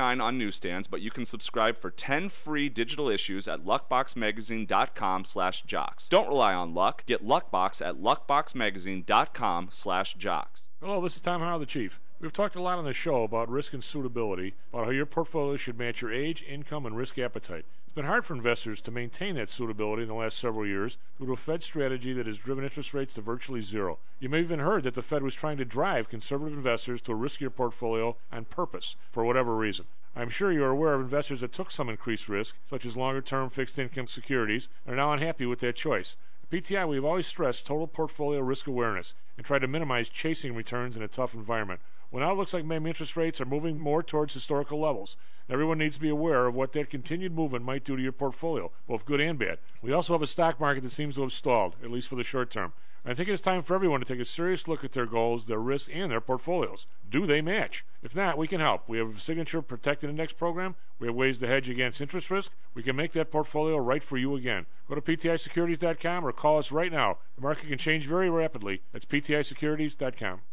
on 0.00 0.38
newsstands, 0.38 0.88
but 0.88 1.00
you 1.00 1.10
can 1.10 1.24
subscribe 1.24 1.76
for 1.76 1.90
10 1.90 2.28
free 2.30 2.68
digital 2.68 3.08
issues 3.08 3.46
at 3.46 3.64
luckboxmagazine.com 3.64 5.24
slash 5.24 5.62
jocks. 5.62 6.08
Don't 6.08 6.28
rely 6.28 6.54
on 6.54 6.74
luck. 6.74 7.04
Get 7.06 7.24
Luckbox 7.24 7.86
at 7.86 7.96
luckboxmagazine.com 7.96 9.68
slash 9.70 10.14
jocks. 10.14 10.70
Hello, 10.80 11.02
this 11.02 11.16
is 11.16 11.20
Tom 11.20 11.40
Howell, 11.40 11.58
the 11.58 11.66
Chief. 11.66 12.00
We've 12.20 12.32
talked 12.32 12.56
a 12.56 12.62
lot 12.62 12.78
on 12.78 12.84
the 12.84 12.92
show 12.92 13.22
about 13.22 13.48
risk 13.48 13.72
and 13.72 13.82
suitability, 13.82 14.54
about 14.72 14.86
how 14.86 14.90
your 14.90 15.06
portfolio 15.06 15.56
should 15.56 15.78
match 15.78 16.02
your 16.02 16.12
age, 16.12 16.44
income, 16.48 16.84
and 16.84 16.96
risk 16.96 17.18
appetite. 17.18 17.64
It's 17.90 17.96
been 17.96 18.04
hard 18.04 18.24
for 18.24 18.34
investors 18.34 18.80
to 18.82 18.92
maintain 18.92 19.34
that 19.34 19.48
suitability 19.48 20.02
in 20.02 20.08
the 20.08 20.14
last 20.14 20.38
several 20.38 20.64
years 20.64 20.96
due 21.18 21.26
to 21.26 21.32
a 21.32 21.36
Fed 21.36 21.60
strategy 21.60 22.12
that 22.12 22.28
has 22.28 22.38
driven 22.38 22.62
interest 22.62 22.94
rates 22.94 23.14
to 23.14 23.20
virtually 23.20 23.60
zero. 23.62 23.98
You 24.20 24.28
may 24.28 24.36
have 24.36 24.46
even 24.46 24.60
heard 24.60 24.84
that 24.84 24.94
the 24.94 25.02
Fed 25.02 25.24
was 25.24 25.34
trying 25.34 25.56
to 25.56 25.64
drive 25.64 26.08
conservative 26.08 26.56
investors 26.56 27.02
to 27.02 27.12
a 27.12 27.16
riskier 27.16 27.52
portfolio 27.52 28.16
on 28.30 28.44
purpose, 28.44 28.94
for 29.10 29.24
whatever 29.24 29.56
reason. 29.56 29.86
I'm 30.14 30.30
sure 30.30 30.52
you 30.52 30.62
are 30.62 30.70
aware 30.70 30.94
of 30.94 31.00
investors 31.00 31.40
that 31.40 31.52
took 31.52 31.72
some 31.72 31.88
increased 31.88 32.28
risk, 32.28 32.54
such 32.64 32.86
as 32.86 32.96
longer 32.96 33.22
term 33.22 33.50
fixed 33.50 33.76
income 33.76 34.06
securities, 34.06 34.68
and 34.86 34.94
are 34.94 34.96
now 34.96 35.12
unhappy 35.12 35.46
with 35.46 35.58
that 35.58 35.74
choice. 35.74 36.14
At 36.44 36.50
PTI, 36.50 36.88
we 36.88 36.94
have 36.94 37.04
always 37.04 37.26
stressed 37.26 37.66
total 37.66 37.88
portfolio 37.88 38.38
risk 38.38 38.68
awareness 38.68 39.14
and 39.36 39.44
tried 39.44 39.62
to 39.62 39.66
minimize 39.66 40.08
chasing 40.08 40.54
returns 40.54 40.96
in 40.96 41.02
a 41.02 41.08
tough 41.08 41.34
environment. 41.34 41.80
Well, 42.12 42.24
now 42.24 42.32
it 42.32 42.36
looks 42.36 42.52
like 42.52 42.64
maybe 42.64 42.88
interest 42.88 43.16
rates 43.16 43.40
are 43.40 43.44
moving 43.44 43.78
more 43.78 44.02
towards 44.02 44.34
historical 44.34 44.80
levels. 44.80 45.16
Everyone 45.48 45.78
needs 45.78 45.94
to 45.94 46.00
be 46.00 46.08
aware 46.08 46.46
of 46.46 46.56
what 46.56 46.72
that 46.72 46.90
continued 46.90 47.32
movement 47.32 47.64
might 47.64 47.84
do 47.84 47.96
to 47.96 48.02
your 48.02 48.10
portfolio, 48.10 48.72
both 48.88 49.06
good 49.06 49.20
and 49.20 49.38
bad. 49.38 49.58
We 49.80 49.92
also 49.92 50.14
have 50.14 50.22
a 50.22 50.26
stock 50.26 50.58
market 50.58 50.82
that 50.82 50.92
seems 50.92 51.14
to 51.14 51.22
have 51.22 51.32
stalled, 51.32 51.76
at 51.84 51.88
least 51.88 52.08
for 52.08 52.16
the 52.16 52.24
short 52.24 52.50
term. 52.50 52.72
I 53.04 53.14
think 53.14 53.28
it's 53.28 53.40
time 53.40 53.62
for 53.62 53.74
everyone 53.74 54.00
to 54.00 54.06
take 54.06 54.18
a 54.18 54.24
serious 54.24 54.66
look 54.66 54.82
at 54.82 54.92
their 54.92 55.06
goals, 55.06 55.46
their 55.46 55.60
risks, 55.60 55.88
and 55.92 56.10
their 56.10 56.20
portfolios. 56.20 56.86
Do 57.08 57.26
they 57.26 57.40
match? 57.40 57.84
If 58.02 58.14
not, 58.14 58.36
we 58.36 58.48
can 58.48 58.60
help. 58.60 58.88
We 58.88 58.98
have 58.98 59.16
a 59.16 59.20
signature 59.20 59.62
protected 59.62 60.10
index 60.10 60.32
program. 60.32 60.74
We 60.98 61.06
have 61.06 61.14
ways 61.16 61.38
to 61.38 61.46
hedge 61.46 61.70
against 61.70 62.00
interest 62.00 62.28
risk. 62.28 62.50
We 62.74 62.82
can 62.82 62.96
make 62.96 63.12
that 63.12 63.30
portfolio 63.30 63.76
right 63.78 64.02
for 64.02 64.18
you 64.18 64.34
again. 64.34 64.66
Go 64.88 64.96
to 64.96 65.00
PTIsecurities.com 65.00 66.26
or 66.26 66.32
call 66.32 66.58
us 66.58 66.72
right 66.72 66.92
now. 66.92 67.18
The 67.36 67.42
market 67.42 67.68
can 67.68 67.78
change 67.78 68.06
very 68.06 68.28
rapidly. 68.28 68.82
That's 68.92 69.04
PTIsecurities.com. 69.04 70.40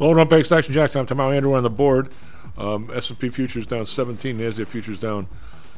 Load 0.00 0.18
up 0.18 0.30
back 0.30 0.46
Stocks 0.46 0.64
and 0.66 0.74
Jocks. 0.74 0.96
I'm 0.96 1.04
Tom 1.04 1.20
Andrew 1.20 1.52
on 1.52 1.62
the 1.62 1.68
board. 1.68 2.08
Um, 2.56 2.90
S&P 2.94 3.28
futures 3.28 3.66
down 3.66 3.84
17. 3.84 4.38
Nasdaq 4.38 4.66
futures 4.66 4.98
down 4.98 5.28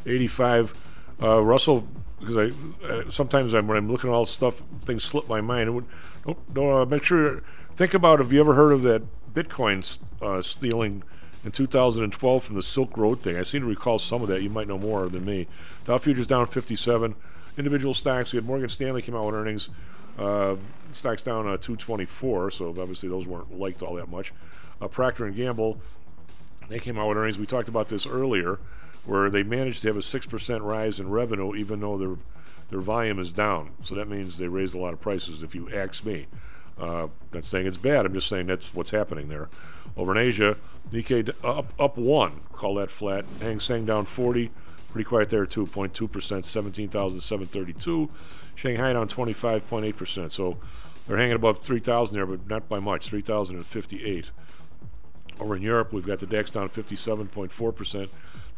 85. 0.07 1.17
Uh, 1.21 1.43
Russell, 1.43 1.85
because 2.21 2.37
I 2.37 2.87
uh, 2.87 3.11
sometimes 3.11 3.53
I'm, 3.53 3.67
when 3.67 3.77
I'm 3.77 3.91
looking 3.91 4.11
at 4.11 4.13
all 4.13 4.25
stuff, 4.25 4.63
things 4.85 5.03
slip 5.03 5.29
my 5.29 5.41
mind. 5.41 5.75
Would, 5.75 5.87
don't, 6.25 6.55
don't, 6.55 6.71
uh, 6.71 6.85
make 6.85 7.03
sure 7.03 7.43
think 7.75 7.95
about. 7.95 8.21
Have 8.21 8.33
you 8.33 8.39
ever 8.39 8.55
heard 8.55 8.71
of 8.71 8.83
that 8.83 9.03
Bitcoin 9.35 9.99
uh, 10.23 10.41
stealing 10.41 11.03
in 11.45 11.51
2012 11.51 12.45
from 12.45 12.55
the 12.55 12.63
Silk 12.63 12.97
Road 12.97 13.23
thing? 13.23 13.37
I 13.37 13.43
seem 13.43 13.63
to 13.63 13.67
recall 13.67 13.99
some 13.99 14.23
of 14.23 14.29
that. 14.29 14.41
You 14.41 14.51
might 14.51 14.69
know 14.69 14.79
more 14.79 15.09
than 15.09 15.25
me. 15.25 15.49
Dow 15.85 15.99
futures 15.99 16.29
down 16.29 16.47
57. 16.47 17.17
Individual 17.59 17.95
stocks. 17.95 18.33
We 18.33 18.39
had 18.39 18.47
Morgan 18.47 18.69
Stanley 18.69 19.03
came 19.03 19.15
out 19.15 19.27
with 19.27 19.35
earnings. 19.35 19.69
Uh, 20.19 20.57
stocks 20.93 21.23
down 21.23 21.47
uh, 21.47 21.57
224. 21.57 22.51
So 22.51 22.69
obviously 22.69 23.09
those 23.09 23.27
weren't 23.27 23.59
liked 23.59 23.83
all 23.83 23.95
that 23.95 24.09
much. 24.09 24.33
Uh, 24.81 24.89
Procter 24.89 25.27
and 25.27 25.35
Gamble 25.35 25.79
they 26.69 26.79
came 26.79 26.99
out 26.99 27.09
with 27.09 27.19
earnings. 27.19 27.39
We 27.39 27.47
talked 27.47 27.69
about 27.69 27.89
this 27.89 28.07
earlier, 28.07 28.59
where 29.05 29.31
they 29.31 29.43
managed 29.43 29.83
to 29.83 29.89
have 29.89 29.97
a 29.97 30.03
six 30.03 30.27
percent 30.27 30.63
rise 30.63 30.99
in 30.99 31.11
revenue, 31.11 31.55
even 31.55 31.81
though 31.81 31.99
their 31.99 32.17
their 32.71 32.81
volume 32.81 33.19
is 33.19 33.33
down. 33.33 33.73
So 33.83 33.95
that 33.95 34.09
means 34.09 34.39
they 34.39 34.49
raised 34.49 34.75
a 34.75 34.79
lot 34.79 34.95
of 34.95 35.01
prices. 35.01 35.43
If 35.43 35.55
you 35.55 35.69
ask 35.71 36.05
me, 36.05 36.27
uh, 36.79 37.09
not 37.33 37.45
saying 37.45 37.67
it's 37.67 37.77
bad. 37.77 38.07
I'm 38.07 38.15
just 38.15 38.29
saying 38.29 38.47
that's 38.47 38.75
what's 38.75 38.91
happening 38.91 39.29
there. 39.29 39.49
Over 39.97 40.13
in 40.13 40.27
Asia, 40.27 40.57
Nikkei 40.91 41.31
up 41.45 41.73
up 41.79 41.99
one. 41.99 42.41
Call 42.53 42.77
that 42.77 42.91
flat. 42.91 43.25
Hang 43.41 43.61
Seng 43.61 43.85
down 43.85 44.07
40. 44.07 44.51
Pretty 44.93 45.05
quiet 45.09 45.31
there, 45.31 45.47
2.2 45.47 46.11
percent, 46.13 46.45
17,732. 46.45 48.11
Shanghai 48.55 48.93
down 48.93 49.09
25.8 49.09 49.97
percent. 49.97 50.33
So 50.33 50.59
they're 51.07 51.17
hanging 51.17 51.35
above 51.35 51.63
3,000 51.63 52.15
there, 52.15 52.27
but 52.27 52.47
not 52.47 52.69
by 52.69 52.79
much. 52.79 53.09
3,058. 53.09 54.31
Over 55.41 55.57
in 55.57 55.63
Europe, 55.63 55.93
we've 55.93 56.07
got 56.07 56.19
the 56.19 56.27
DAX 56.27 56.51
down 56.51 56.69
57.4%. 56.69 58.09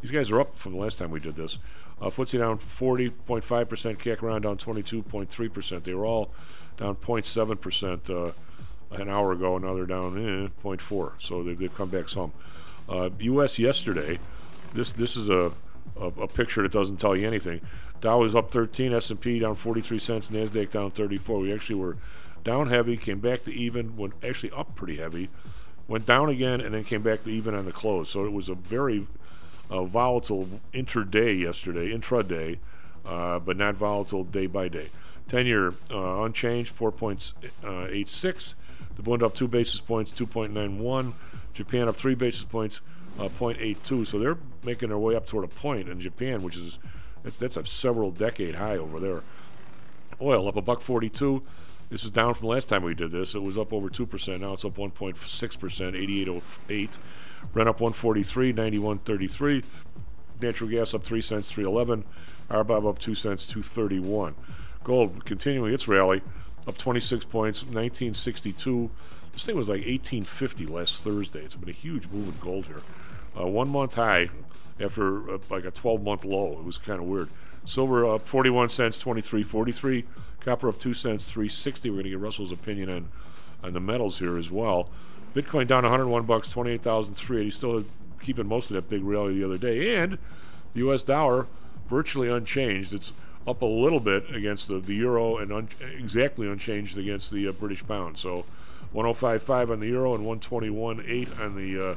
These 0.02 0.10
guys 0.10 0.30
are 0.30 0.40
up 0.40 0.56
from 0.56 0.72
the 0.72 0.78
last 0.78 0.98
time 0.98 1.10
we 1.10 1.20
did 1.20 1.36
this. 1.36 1.58
Uh, 2.00 2.10
FTSE 2.10 2.38
down 2.38 2.58
40.5%, 2.58 3.96
CAC 3.96 4.22
around 4.22 4.42
down 4.42 4.58
22.3%. 4.58 5.84
They 5.84 5.94
were 5.94 6.04
all 6.04 6.34
down 6.76 6.96
0.7% 6.96 8.10
uh, 8.10 8.32
an 9.00 9.08
hour 9.08 9.32
ago, 9.32 9.56
and 9.56 9.64
now 9.64 9.74
they're 9.74 9.86
down 9.86 10.18
eh, 10.18 10.48
0.4. 10.62 11.12
So 11.20 11.42
they've, 11.42 11.58
they've 11.58 11.74
come 11.74 11.88
back 11.88 12.08
some. 12.08 12.32
Uh, 12.88 13.08
U.S. 13.20 13.58
yesterday, 13.58 14.18
this 14.74 14.92
this 14.92 15.16
is 15.16 15.30
a, 15.30 15.52
a, 15.98 16.06
a 16.06 16.28
picture 16.28 16.62
that 16.62 16.72
doesn't 16.72 16.96
tell 16.96 17.16
you 17.16 17.26
anything. 17.26 17.60
Dow 18.00 18.18
was 18.18 18.34
up 18.34 18.50
13, 18.50 18.92
S&P 18.92 19.38
down 19.38 19.54
43 19.54 19.98
cents, 19.98 20.28
Nasdaq 20.28 20.70
down 20.70 20.90
34. 20.90 21.40
We 21.40 21.52
actually 21.52 21.76
were 21.76 21.96
down 22.42 22.68
heavy, 22.68 22.96
came 22.96 23.20
back 23.20 23.44
to 23.44 23.52
even, 23.52 23.96
went 23.96 24.14
actually 24.22 24.50
up 24.50 24.74
pretty 24.74 24.96
heavy, 24.96 25.30
went 25.88 26.04
down 26.04 26.28
again, 26.28 26.60
and 26.60 26.74
then 26.74 26.84
came 26.84 27.02
back 27.02 27.24
to 27.24 27.30
even 27.30 27.54
on 27.54 27.64
the 27.64 27.72
close. 27.72 28.10
So 28.10 28.24
it 28.24 28.32
was 28.32 28.48
a 28.48 28.54
very 28.54 29.06
uh, 29.70 29.84
volatile 29.84 30.48
intraday 30.72 31.40
yesterday, 31.40 31.92
intraday, 31.96 32.58
uh, 33.06 33.38
but 33.38 33.56
not 33.56 33.74
volatile 33.74 34.24
day 34.24 34.46
by 34.46 34.68
day. 34.68 34.88
10 35.28 35.46
year 35.46 35.72
uh, 35.90 36.22
unchanged, 36.22 36.76
4.86. 36.76 38.54
The 38.96 39.02
Bund 39.02 39.22
up 39.22 39.34
two 39.34 39.48
basis 39.48 39.80
points, 39.80 40.12
2.91. 40.12 41.14
Japan 41.54 41.88
up 41.88 41.96
three 41.96 42.14
basis 42.14 42.44
points, 42.44 42.80
uh, 43.18 43.28
0.82. 43.28 44.06
So 44.06 44.18
they're 44.18 44.38
making 44.64 44.88
their 44.88 44.98
way 44.98 45.14
up 45.14 45.26
toward 45.26 45.44
a 45.44 45.48
point 45.48 45.88
in 45.88 46.00
Japan, 46.00 46.42
which 46.42 46.56
is 46.56 46.78
that's, 47.22 47.36
that's 47.36 47.56
a 47.56 47.66
several 47.66 48.10
decade 48.10 48.56
high 48.56 48.76
over 48.76 49.00
there. 49.00 49.22
Oil 50.20 50.46
up 50.46 50.56
a 50.56 50.62
buck 50.62 50.80
42. 50.80 51.42
This 51.90 52.04
is 52.04 52.10
down 52.10 52.34
from 52.34 52.48
last 52.48 52.68
time 52.68 52.82
we 52.82 52.94
did 52.94 53.12
this. 53.12 53.34
It 53.34 53.42
was 53.42 53.58
up 53.58 53.72
over 53.72 53.88
2%. 53.88 54.40
Now 54.40 54.52
it's 54.52 54.64
up 54.64 54.76
1.6%, 54.76 55.16
88.08. 56.66 56.98
Brent 57.52 57.68
up 57.68 57.80
143, 57.80 58.52
91.33. 58.52 59.64
Natural 60.40 60.70
gas 60.70 60.94
up 60.94 61.04
3 61.04 61.20
cents, 61.20 61.52
311. 61.52 62.04
RBOB 62.50 62.88
up 62.88 62.98
2 62.98 63.14
cents, 63.14 63.46
231. 63.46 64.34
Gold 64.82 65.24
continuing 65.24 65.72
its 65.72 65.88
rally, 65.88 66.20
up 66.66 66.76
26 66.76 67.24
points, 67.26 67.62
1962. 67.62 68.90
This 69.32 69.44
thing 69.46 69.56
was 69.56 69.68
like 69.68 69.78
1850 69.78 70.66
last 70.66 71.02
Thursday. 71.02 71.40
It's 71.40 71.54
been 71.54 71.70
a 71.70 71.72
huge 71.72 72.08
move 72.08 72.28
in 72.28 72.34
gold 72.40 72.66
here. 72.66 72.82
Uh, 73.38 73.46
one 73.46 73.68
month 73.68 73.94
high 73.94 74.28
after 74.80 75.34
uh, 75.34 75.38
like 75.50 75.64
a 75.64 75.70
12 75.70 76.02
month 76.02 76.24
low. 76.24 76.52
It 76.52 76.64
was 76.64 76.78
kind 76.78 77.00
of 77.00 77.06
weird. 77.06 77.28
Silver 77.66 78.14
up 78.14 78.28
41 78.28 78.68
cents, 78.68 79.02
23.43. 79.02 80.04
Copper 80.40 80.68
up 80.68 80.78
2 80.78 80.94
cents, 80.94 81.30
360. 81.30 81.88
We're 81.88 81.94
going 81.96 82.04
to 82.04 82.10
get 82.10 82.18
Russell's 82.18 82.52
opinion 82.52 82.90
on, 82.90 83.08
on 83.62 83.72
the 83.72 83.80
metals 83.80 84.18
here 84.18 84.36
as 84.36 84.50
well. 84.50 84.90
Bitcoin 85.34 85.66
down 85.66 85.82
101 85.82 86.24
bucks, 86.24 86.50
28,380. 86.50 87.50
Still 87.50 87.84
keeping 88.22 88.46
most 88.46 88.70
of 88.70 88.74
that 88.74 88.88
big 88.88 89.02
rally 89.02 89.38
the 89.38 89.44
other 89.44 89.58
day. 89.58 89.96
And 89.96 90.18
the 90.74 90.80
U.S. 90.80 91.02
dollar 91.02 91.46
virtually 91.88 92.28
unchanged. 92.28 92.92
It's 92.92 93.12
up 93.46 93.62
a 93.62 93.66
little 93.66 94.00
bit 94.00 94.34
against 94.34 94.68
the, 94.68 94.78
the 94.78 94.94
euro 94.94 95.38
and 95.38 95.52
un- 95.52 95.68
exactly 95.96 96.48
unchanged 96.48 96.98
against 96.98 97.30
the 97.30 97.48
uh, 97.48 97.52
British 97.52 97.86
pound. 97.86 98.18
So 98.18 98.44
105.5 98.94 99.70
on 99.70 99.80
the 99.80 99.86
euro 99.88 100.14
and 100.14 100.24
121.8 100.24 101.40
on 101.40 101.56
the 101.56 101.90
uh, 101.90 101.94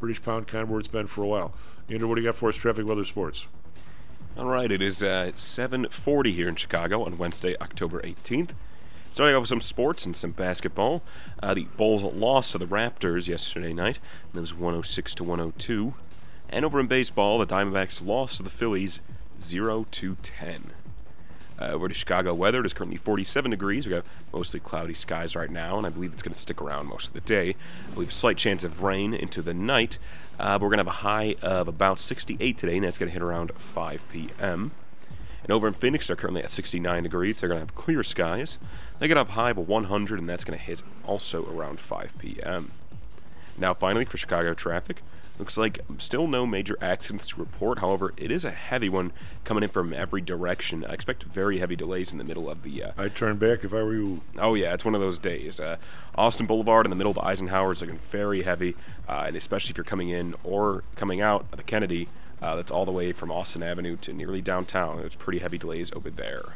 British 0.00 0.22
pound, 0.22 0.46
kind 0.46 0.62
of 0.62 0.70
where 0.70 0.80
it's 0.80 0.88
been 0.88 1.06
for 1.06 1.22
a 1.22 1.26
while. 1.26 1.52
Andrew, 1.88 2.08
what 2.08 2.16
do 2.16 2.22
you 2.22 2.28
got 2.28 2.36
for 2.36 2.48
us? 2.48 2.56
Traffic, 2.56 2.86
weather, 2.86 3.04
sports. 3.04 3.46
All 4.36 4.46
right, 4.46 4.70
it 4.70 4.80
is 4.80 5.02
uh, 5.02 5.32
7:40 5.36 6.32
here 6.32 6.48
in 6.48 6.54
Chicago 6.54 7.02
on 7.02 7.18
Wednesday, 7.18 7.56
October 7.60 8.00
18th. 8.02 8.50
Starting 9.12 9.34
off 9.34 9.40
with 9.40 9.48
some 9.48 9.60
sports 9.60 10.06
and 10.06 10.14
some 10.14 10.30
basketball. 10.30 11.02
Uh, 11.42 11.54
the 11.54 11.64
Bulls 11.76 12.02
lost 12.02 12.52
to 12.52 12.58
the 12.58 12.66
Raptors 12.66 13.26
yesterday 13.26 13.72
night. 13.72 13.98
It 14.32 14.38
was 14.38 14.54
106 14.54 15.14
to 15.16 15.24
102. 15.24 15.94
And 16.50 16.64
over 16.64 16.78
in 16.78 16.86
baseball, 16.86 17.38
the 17.38 17.46
Diamondbacks 17.46 18.04
lost 18.04 18.36
to 18.36 18.44
the 18.44 18.50
Phillies 18.50 19.00
0 19.40 19.86
to 19.90 20.16
10. 20.22 20.70
Uh, 21.60 21.66
over 21.72 21.88
to 21.88 21.94
Chicago 21.94 22.32
weather. 22.34 22.60
It 22.60 22.66
is 22.66 22.72
currently 22.72 22.98
47 22.98 23.50
degrees. 23.50 23.84
We 23.84 23.90
got 23.90 24.06
mostly 24.32 24.60
cloudy 24.60 24.94
skies 24.94 25.34
right 25.34 25.50
now, 25.50 25.76
and 25.76 25.84
I 25.84 25.90
believe 25.90 26.12
it's 26.12 26.22
going 26.22 26.34
to 26.34 26.38
stick 26.38 26.62
around 26.62 26.86
most 26.86 27.08
of 27.08 27.14
the 27.14 27.20
day. 27.20 27.56
We 27.96 28.04
have 28.04 28.10
a 28.10 28.16
slight 28.16 28.36
chance 28.36 28.62
of 28.62 28.84
rain 28.84 29.12
into 29.12 29.42
the 29.42 29.54
night, 29.54 29.98
uh, 30.38 30.56
but 30.56 30.62
we're 30.62 30.76
going 30.76 30.84
to 30.84 30.84
have 30.84 30.94
a 30.94 31.00
high 31.00 31.34
of 31.42 31.66
about 31.66 31.98
68 31.98 32.56
today, 32.56 32.76
and 32.76 32.84
that's 32.84 32.96
going 32.96 33.08
to 33.08 33.12
hit 33.12 33.22
around 33.22 33.50
5 33.52 34.00
p.m. 34.12 34.70
And 35.42 35.52
over 35.52 35.66
in 35.66 35.74
Phoenix, 35.74 36.06
they're 36.06 36.14
currently 36.14 36.44
at 36.44 36.50
69 36.52 37.02
degrees. 37.02 37.40
They're 37.40 37.48
going 37.48 37.60
to 37.60 37.66
have 37.66 37.74
clear 37.74 38.04
skies. 38.04 38.56
They 39.00 39.08
get 39.08 39.16
up 39.16 39.30
high 39.30 39.50
of 39.50 39.56
100, 39.56 40.20
and 40.20 40.28
that's 40.28 40.44
going 40.44 40.58
to 40.58 40.64
hit 40.64 40.82
also 41.04 41.44
around 41.46 41.80
5 41.80 42.12
p.m. 42.18 42.70
Now, 43.56 43.74
finally, 43.74 44.04
for 44.04 44.16
Chicago 44.16 44.54
traffic, 44.54 44.98
Looks 45.38 45.56
like 45.56 45.80
still 45.98 46.26
no 46.26 46.46
major 46.46 46.76
accidents 46.80 47.26
to 47.28 47.36
report. 47.36 47.78
However, 47.78 48.12
it 48.16 48.32
is 48.32 48.44
a 48.44 48.50
heavy 48.50 48.88
one 48.88 49.12
coming 49.44 49.62
in 49.62 49.68
from 49.68 49.94
every 49.94 50.20
direction. 50.20 50.84
I 50.84 50.92
expect 50.92 51.22
very 51.22 51.58
heavy 51.58 51.76
delays 51.76 52.10
in 52.10 52.18
the 52.18 52.24
middle 52.24 52.50
of 52.50 52.64
the. 52.64 52.82
Uh, 52.82 52.92
I'd 52.98 53.14
turn 53.14 53.36
back 53.36 53.62
if 53.62 53.72
I 53.72 53.82
were 53.82 53.94
you. 53.94 54.20
Oh 54.36 54.54
yeah, 54.54 54.74
it's 54.74 54.84
one 54.84 54.96
of 54.96 55.00
those 55.00 55.16
days. 55.16 55.60
Uh, 55.60 55.76
Austin 56.16 56.46
Boulevard 56.46 56.86
in 56.86 56.90
the 56.90 56.96
middle 56.96 57.12
of 57.12 57.18
Eisenhower 57.18 57.72
is 57.72 57.80
looking 57.80 57.98
very 58.10 58.42
heavy, 58.42 58.74
uh, 59.08 59.24
and 59.28 59.36
especially 59.36 59.70
if 59.70 59.76
you're 59.76 59.84
coming 59.84 60.08
in 60.08 60.34
or 60.42 60.82
coming 60.96 61.20
out 61.20 61.46
of 61.52 61.58
the 61.58 61.62
Kennedy, 61.62 62.08
uh, 62.42 62.56
that's 62.56 62.72
all 62.72 62.84
the 62.84 62.92
way 62.92 63.12
from 63.12 63.30
Austin 63.30 63.62
Avenue 63.62 63.96
to 63.98 64.12
nearly 64.12 64.40
downtown. 64.40 64.98
It's 65.00 65.14
pretty 65.14 65.38
heavy 65.38 65.58
delays 65.58 65.92
over 65.92 66.10
there. 66.10 66.54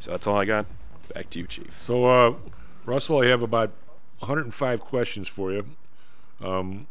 So 0.00 0.10
that's 0.10 0.26
all 0.26 0.36
I 0.36 0.44
got. 0.44 0.66
Back 1.14 1.30
to 1.30 1.38
you, 1.38 1.46
Chief. 1.46 1.78
So, 1.82 2.04
uh, 2.04 2.34
Russell, 2.84 3.22
I 3.22 3.26
have 3.26 3.40
about 3.40 3.70
105 4.18 4.80
questions 4.80 5.28
for 5.28 5.50
you. 5.50 5.64
Um, 6.42 6.86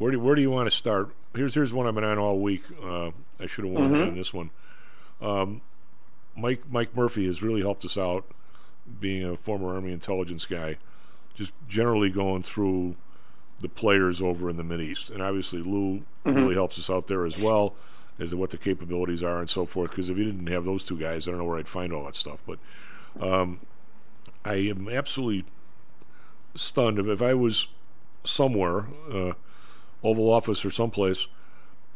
where 0.00 0.10
do 0.10 0.18
where 0.18 0.34
do 0.34 0.40
you 0.40 0.50
want 0.50 0.66
to 0.68 0.76
start? 0.76 1.10
Here's 1.36 1.54
here's 1.54 1.72
one 1.72 1.86
I've 1.86 1.94
been 1.94 2.02
on 2.04 2.18
all 2.18 2.40
week. 2.40 2.62
Uh, 2.82 3.10
I 3.38 3.46
should 3.46 3.64
have 3.64 3.72
warned 3.72 3.94
you 3.96 4.02
Mhm. 4.02 4.08
on 4.08 4.16
this 4.16 4.32
one. 4.34 4.50
Um, 5.20 5.60
Mike 6.34 6.62
Mike 6.70 6.96
Murphy 6.96 7.26
has 7.26 7.42
really 7.42 7.60
helped 7.60 7.84
us 7.84 7.98
out, 7.98 8.24
being 8.98 9.24
a 9.24 9.36
former 9.36 9.74
Army 9.74 9.92
intelligence 9.92 10.46
guy, 10.46 10.78
just 11.34 11.52
generally 11.68 12.08
going 12.08 12.42
through 12.42 12.96
the 13.60 13.68
players 13.68 14.22
over 14.22 14.48
in 14.48 14.56
the 14.56 14.64
Mid 14.64 14.80
East, 14.80 15.10
and 15.10 15.20
obviously 15.22 15.60
Lou 15.60 16.02
Mhm. 16.24 16.34
really 16.34 16.54
helps 16.54 16.78
us 16.78 16.88
out 16.88 17.06
there 17.08 17.26
as 17.26 17.38
well 17.38 17.74
as 18.18 18.30
to 18.30 18.36
what 18.38 18.48
the 18.50 18.56
capabilities 18.56 19.22
are 19.22 19.38
and 19.38 19.50
so 19.50 19.66
forth. 19.66 19.90
Because 19.90 20.08
if 20.08 20.16
you 20.16 20.24
didn't 20.24 20.46
have 20.46 20.64
those 20.64 20.82
two 20.82 20.96
guys, 20.96 21.28
I 21.28 21.32
don't 21.32 21.38
know 21.40 21.44
where 21.44 21.58
I'd 21.58 21.68
find 21.68 21.92
all 21.92 22.04
that 22.06 22.14
stuff. 22.14 22.42
But 22.46 22.58
um, 23.20 23.60
I 24.46 24.54
am 24.54 24.88
absolutely 24.88 25.44
stunned. 26.54 26.98
If, 26.98 27.06
if 27.06 27.20
I 27.20 27.34
was 27.34 27.68
somewhere, 28.24 28.86
uh, 29.12 29.32
Oval 30.02 30.30
Office 30.30 30.64
or 30.64 30.70
someplace, 30.70 31.26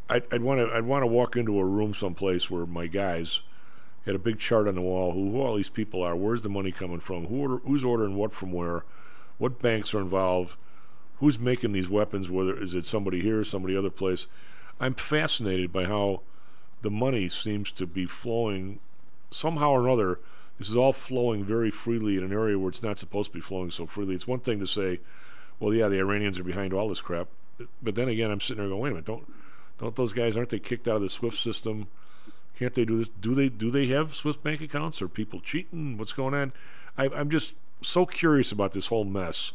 I'd, 0.09 0.41
want 0.41 0.59
to 0.59 0.71
I'd 0.75 0.85
want 0.85 1.03
to 1.03 1.07
walk 1.07 1.35
into 1.35 1.59
a 1.59 1.65
room 1.65 1.93
someplace 1.93 2.49
where 2.51 2.65
my 2.65 2.87
guys 2.87 3.41
had 4.05 4.15
a 4.15 4.19
big 4.19 4.39
chart 4.39 4.67
on 4.67 4.75
the 4.75 4.81
wall. 4.81 5.13
Who, 5.13 5.31
who 5.31 5.41
all 5.41 5.55
these 5.55 5.69
people 5.69 6.03
are? 6.03 6.15
Where's 6.15 6.43
the 6.43 6.49
money 6.49 6.71
coming 6.71 6.99
from? 6.99 7.25
Who 7.25 7.41
order, 7.41 7.57
who's 7.57 7.83
ordering 7.83 8.15
what 8.15 8.33
from 8.33 8.51
where? 8.51 8.83
What 9.37 9.61
banks 9.61 9.93
are 9.93 9.99
involved? 9.99 10.57
Who's 11.19 11.39
making 11.39 11.71
these 11.71 11.89
weapons? 11.89 12.29
Whether 12.29 12.61
is 12.61 12.75
it 12.75 12.85
somebody 12.85 13.21
here, 13.21 13.39
or 13.39 13.43
somebody 13.43 13.75
other 13.75 13.89
place? 13.89 14.27
I'm 14.79 14.93
fascinated 14.93 15.73
by 15.73 15.85
how 15.85 16.21
the 16.81 16.91
money 16.91 17.29
seems 17.29 17.71
to 17.71 17.87
be 17.87 18.05
flowing 18.05 18.79
somehow 19.31 19.71
or 19.71 19.81
another. 19.81 20.19
This 20.59 20.69
is 20.69 20.77
all 20.77 20.93
flowing 20.93 21.43
very 21.43 21.71
freely 21.71 22.17
in 22.17 22.23
an 22.23 22.31
area 22.31 22.59
where 22.59 22.69
it's 22.69 22.83
not 22.83 22.99
supposed 22.99 23.31
to 23.31 23.37
be 23.37 23.41
flowing 23.41 23.71
so 23.71 23.85
freely. 23.85 24.15
It's 24.15 24.27
one 24.27 24.39
thing 24.39 24.59
to 24.59 24.67
say, 24.67 24.99
well, 25.59 25.73
yeah, 25.73 25.87
the 25.87 25.99
Iranians 25.99 26.39
are 26.39 26.43
behind 26.43 26.73
all 26.73 26.89
this 26.89 27.01
crap, 27.01 27.27
but 27.81 27.95
then 27.95 28.09
again, 28.09 28.31
I'm 28.31 28.41
sitting 28.41 28.61
there 28.61 28.69
going, 28.69 28.81
wait 28.81 28.89
a 28.89 28.93
minute, 28.93 29.05
don't 29.05 29.31
don't 29.77 29.95
those 29.95 30.13
guys 30.13 30.37
aren't 30.37 30.49
they 30.49 30.59
kicked 30.59 30.87
out 30.87 30.97
of 30.97 31.01
the 31.01 31.09
SWIFT 31.09 31.37
system? 31.37 31.87
Can't 32.57 32.73
they 32.73 32.85
do 32.85 32.97
this? 32.97 33.09
Do 33.09 33.33
they 33.35 33.49
do 33.49 33.69
they 33.69 33.87
have 33.87 34.15
SWIFT 34.15 34.43
bank 34.43 34.61
accounts? 34.61 35.01
Are 35.01 35.07
people 35.07 35.41
cheating? 35.41 35.97
What's 35.97 36.13
going 36.13 36.33
on? 36.33 36.53
I, 36.97 37.09
I'm 37.09 37.29
just 37.29 37.53
so 37.81 38.05
curious 38.05 38.51
about 38.51 38.71
this 38.71 38.87
whole 38.87 39.03
mess, 39.03 39.51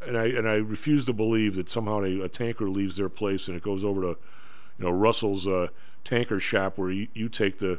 and 0.00 0.16
I 0.16 0.26
and 0.26 0.48
I 0.48 0.54
refuse 0.54 1.04
to 1.06 1.12
believe 1.12 1.54
that 1.56 1.68
somehow 1.68 2.02
a, 2.02 2.22
a 2.22 2.28
tanker 2.28 2.68
leaves 2.68 2.96
their 2.96 3.10
place 3.10 3.48
and 3.48 3.56
it 3.56 3.62
goes 3.62 3.84
over 3.84 4.00
to, 4.00 4.08
you 4.78 4.84
know, 4.84 4.90
Russell's 4.90 5.46
uh, 5.46 5.68
tanker 6.04 6.40
shop 6.40 6.78
where 6.78 6.90
you, 6.90 7.08
you 7.12 7.28
take 7.28 7.58
the, 7.58 7.78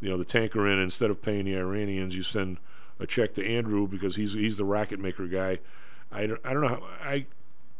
you 0.00 0.10
know, 0.10 0.16
the 0.16 0.24
tanker 0.24 0.68
in 0.68 0.78
instead 0.78 1.10
of 1.10 1.20
paying 1.20 1.46
the 1.46 1.56
Iranians, 1.56 2.14
you 2.14 2.22
send 2.22 2.58
a 3.00 3.06
check 3.06 3.34
to 3.34 3.44
Andrew 3.44 3.88
because 3.88 4.14
he's 4.14 4.34
he's 4.34 4.56
the 4.56 4.64
rocket 4.64 5.00
maker 5.00 5.26
guy. 5.26 5.58
I 6.12 6.26
don't, 6.26 6.40
I 6.44 6.52
don't 6.52 6.62
know 6.62 6.68
how 6.68 6.82
I 7.02 7.26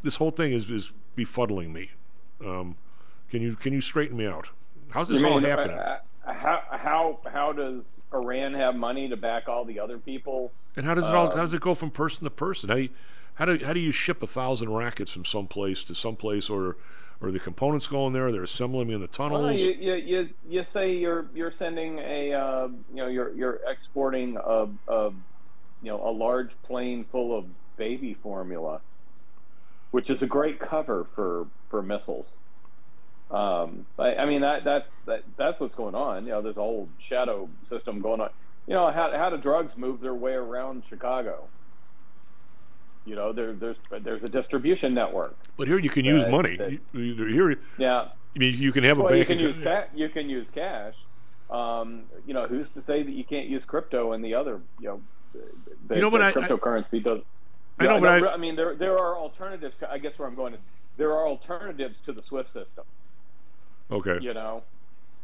this 0.04 0.16
whole 0.16 0.30
thing 0.30 0.52
is 0.52 0.70
is 0.70 0.92
befuddling 1.16 1.72
me. 1.72 1.90
Um, 2.44 2.76
can 3.30 3.42
you 3.42 3.56
can 3.56 3.72
you 3.72 3.80
straighten 3.80 4.16
me 4.16 4.26
out? 4.26 4.50
How's 4.90 5.08
this 5.08 5.22
You 5.22 5.28
all 5.28 5.40
mean, 5.40 5.48
happening? 5.50 5.76
uh, 5.78 5.98
how 6.24 6.62
how 6.70 7.18
how 7.30 7.52
does 7.52 8.00
Iran 8.12 8.54
have 8.54 8.76
money 8.76 9.08
to 9.08 9.16
back 9.16 9.48
all 9.48 9.64
the 9.64 9.80
other 9.80 9.98
people? 9.98 10.52
And 10.76 10.86
how 10.86 10.94
does 10.94 11.08
it 11.08 11.14
all? 11.14 11.26
Um, 11.26 11.32
How 11.36 11.42
does 11.42 11.54
it 11.54 11.60
go 11.60 11.74
from 11.74 11.90
person 11.90 12.24
to 12.24 12.30
person? 12.30 12.68
How 12.68 12.76
do 12.76 12.82
you, 12.82 12.88
how 13.34 13.44
do 13.46 13.64
how 13.64 13.72
do 13.72 13.80
you 13.80 13.90
ship 13.92 14.22
a 14.22 14.26
thousand 14.26 14.72
rackets 14.72 15.12
from 15.12 15.24
some 15.24 15.46
place 15.46 15.82
to 15.84 15.94
some 15.94 16.16
place, 16.16 16.48
or 16.50 16.76
or 17.20 17.30
the 17.30 17.40
components 17.40 17.86
going 17.86 18.12
there? 18.12 18.30
They're 18.30 18.42
assembling 18.44 18.88
them 18.88 18.96
in 18.96 19.00
the 19.00 19.06
tunnels. 19.08 19.42
Well, 19.44 19.52
you, 19.52 19.70
you, 19.72 19.94
you, 19.94 20.28
you 20.48 20.64
say 20.64 20.96
you're 20.96 21.26
you're 21.34 21.52
sending 21.52 21.98
a 21.98 22.32
uh, 22.32 22.68
you 22.90 22.96
know 22.96 23.06
you're 23.08 23.32
you're 23.34 23.60
exporting 23.66 24.36
a, 24.36 24.68
a 24.88 25.10
you 25.82 25.90
know 25.90 26.00
a 26.06 26.10
large 26.10 26.50
plane 26.64 27.04
full 27.10 27.36
of 27.36 27.46
baby 27.76 28.14
formula, 28.22 28.80
which 29.94 30.10
is 30.10 30.22
a 30.22 30.26
great 30.26 30.58
cover 30.58 31.06
for 31.14 31.46
for 31.70 31.80
missiles. 31.80 32.36
Um, 33.30 33.86
I, 33.96 34.16
I 34.16 34.26
mean 34.26 34.40
that 34.40 34.64
that 34.64 34.86
that 35.06 35.22
that's 35.38 35.60
what's 35.60 35.76
going 35.76 35.94
on. 35.94 36.24
You 36.24 36.32
know, 36.32 36.42
there's 36.42 36.56
a 36.56 36.60
whole 36.60 36.88
shadow 37.08 37.48
system 37.62 38.00
going 38.00 38.20
on. 38.20 38.30
You 38.66 38.74
know, 38.74 38.90
how 38.90 39.12
how 39.16 39.30
do 39.30 39.36
drugs 39.36 39.74
move 39.76 40.00
their 40.00 40.14
way 40.14 40.32
around 40.32 40.82
Chicago? 40.88 41.44
You 43.06 43.14
know, 43.14 43.32
there 43.32 43.52
there's 43.52 43.76
there's 44.02 44.22
a 44.24 44.28
distribution 44.28 44.94
network. 44.94 45.36
but 45.56 45.68
here 45.68 45.78
you 45.78 45.90
can 45.90 46.04
use 46.04 46.26
money. 46.26 46.56
that- 46.56 46.72
You- 46.72 46.80
you- 46.92 47.26
here, 47.26 47.58
Yeah. 47.78 48.08
I 48.36 48.38
mean, 48.40 48.58
you 48.58 48.72
can 48.72 48.82
have 48.82 48.98
a 48.98 49.02
well, 49.02 49.14
you 49.14 49.24
bank. 49.24 49.28
can 49.28 49.38
use 49.38 49.60
ca- 49.62 49.86
you 49.94 50.08
can 50.08 50.28
use 50.28 50.50
cash. 50.50 50.94
Um, 51.50 52.02
you 52.26 52.34
know, 52.34 52.48
who's 52.48 52.68
to 52.70 52.82
say 52.82 53.04
that 53.04 53.12
you 53.12 53.22
can't 53.22 53.46
use 53.46 53.64
crypto 53.64 54.12
and 54.12 54.24
the 54.24 54.34
other, 54.34 54.60
you 54.80 54.88
know, 54.88 55.00
the, 55.86 55.94
You 55.94 56.00
know, 56.00 56.10
but 56.10 56.18
the 56.18 56.24
I- 56.24 56.28
I- 56.30 56.32
cryptocurrency 56.48 57.00
does. 57.04 57.20
I 57.78 57.84
know, 57.84 58.00
but 58.00 58.28
I- 58.28 58.34
I 58.34 58.36
mean, 58.36 58.56
there 58.56 58.74
there 58.74 58.98
are 58.98 59.16
alternatives. 59.16 59.76
To, 59.78 59.90
I 59.90 59.98
guess 59.98 60.18
where 60.18 60.28
I'm 60.28 60.34
going 60.34 60.54
is 60.54 60.60
there 60.96 61.12
are 61.12 61.26
alternatives 61.26 62.00
to 62.06 62.12
the 62.12 62.22
SWIFT 62.22 62.52
system. 62.52 62.84
Okay. 63.90 64.18
You 64.20 64.32
know, 64.34 64.62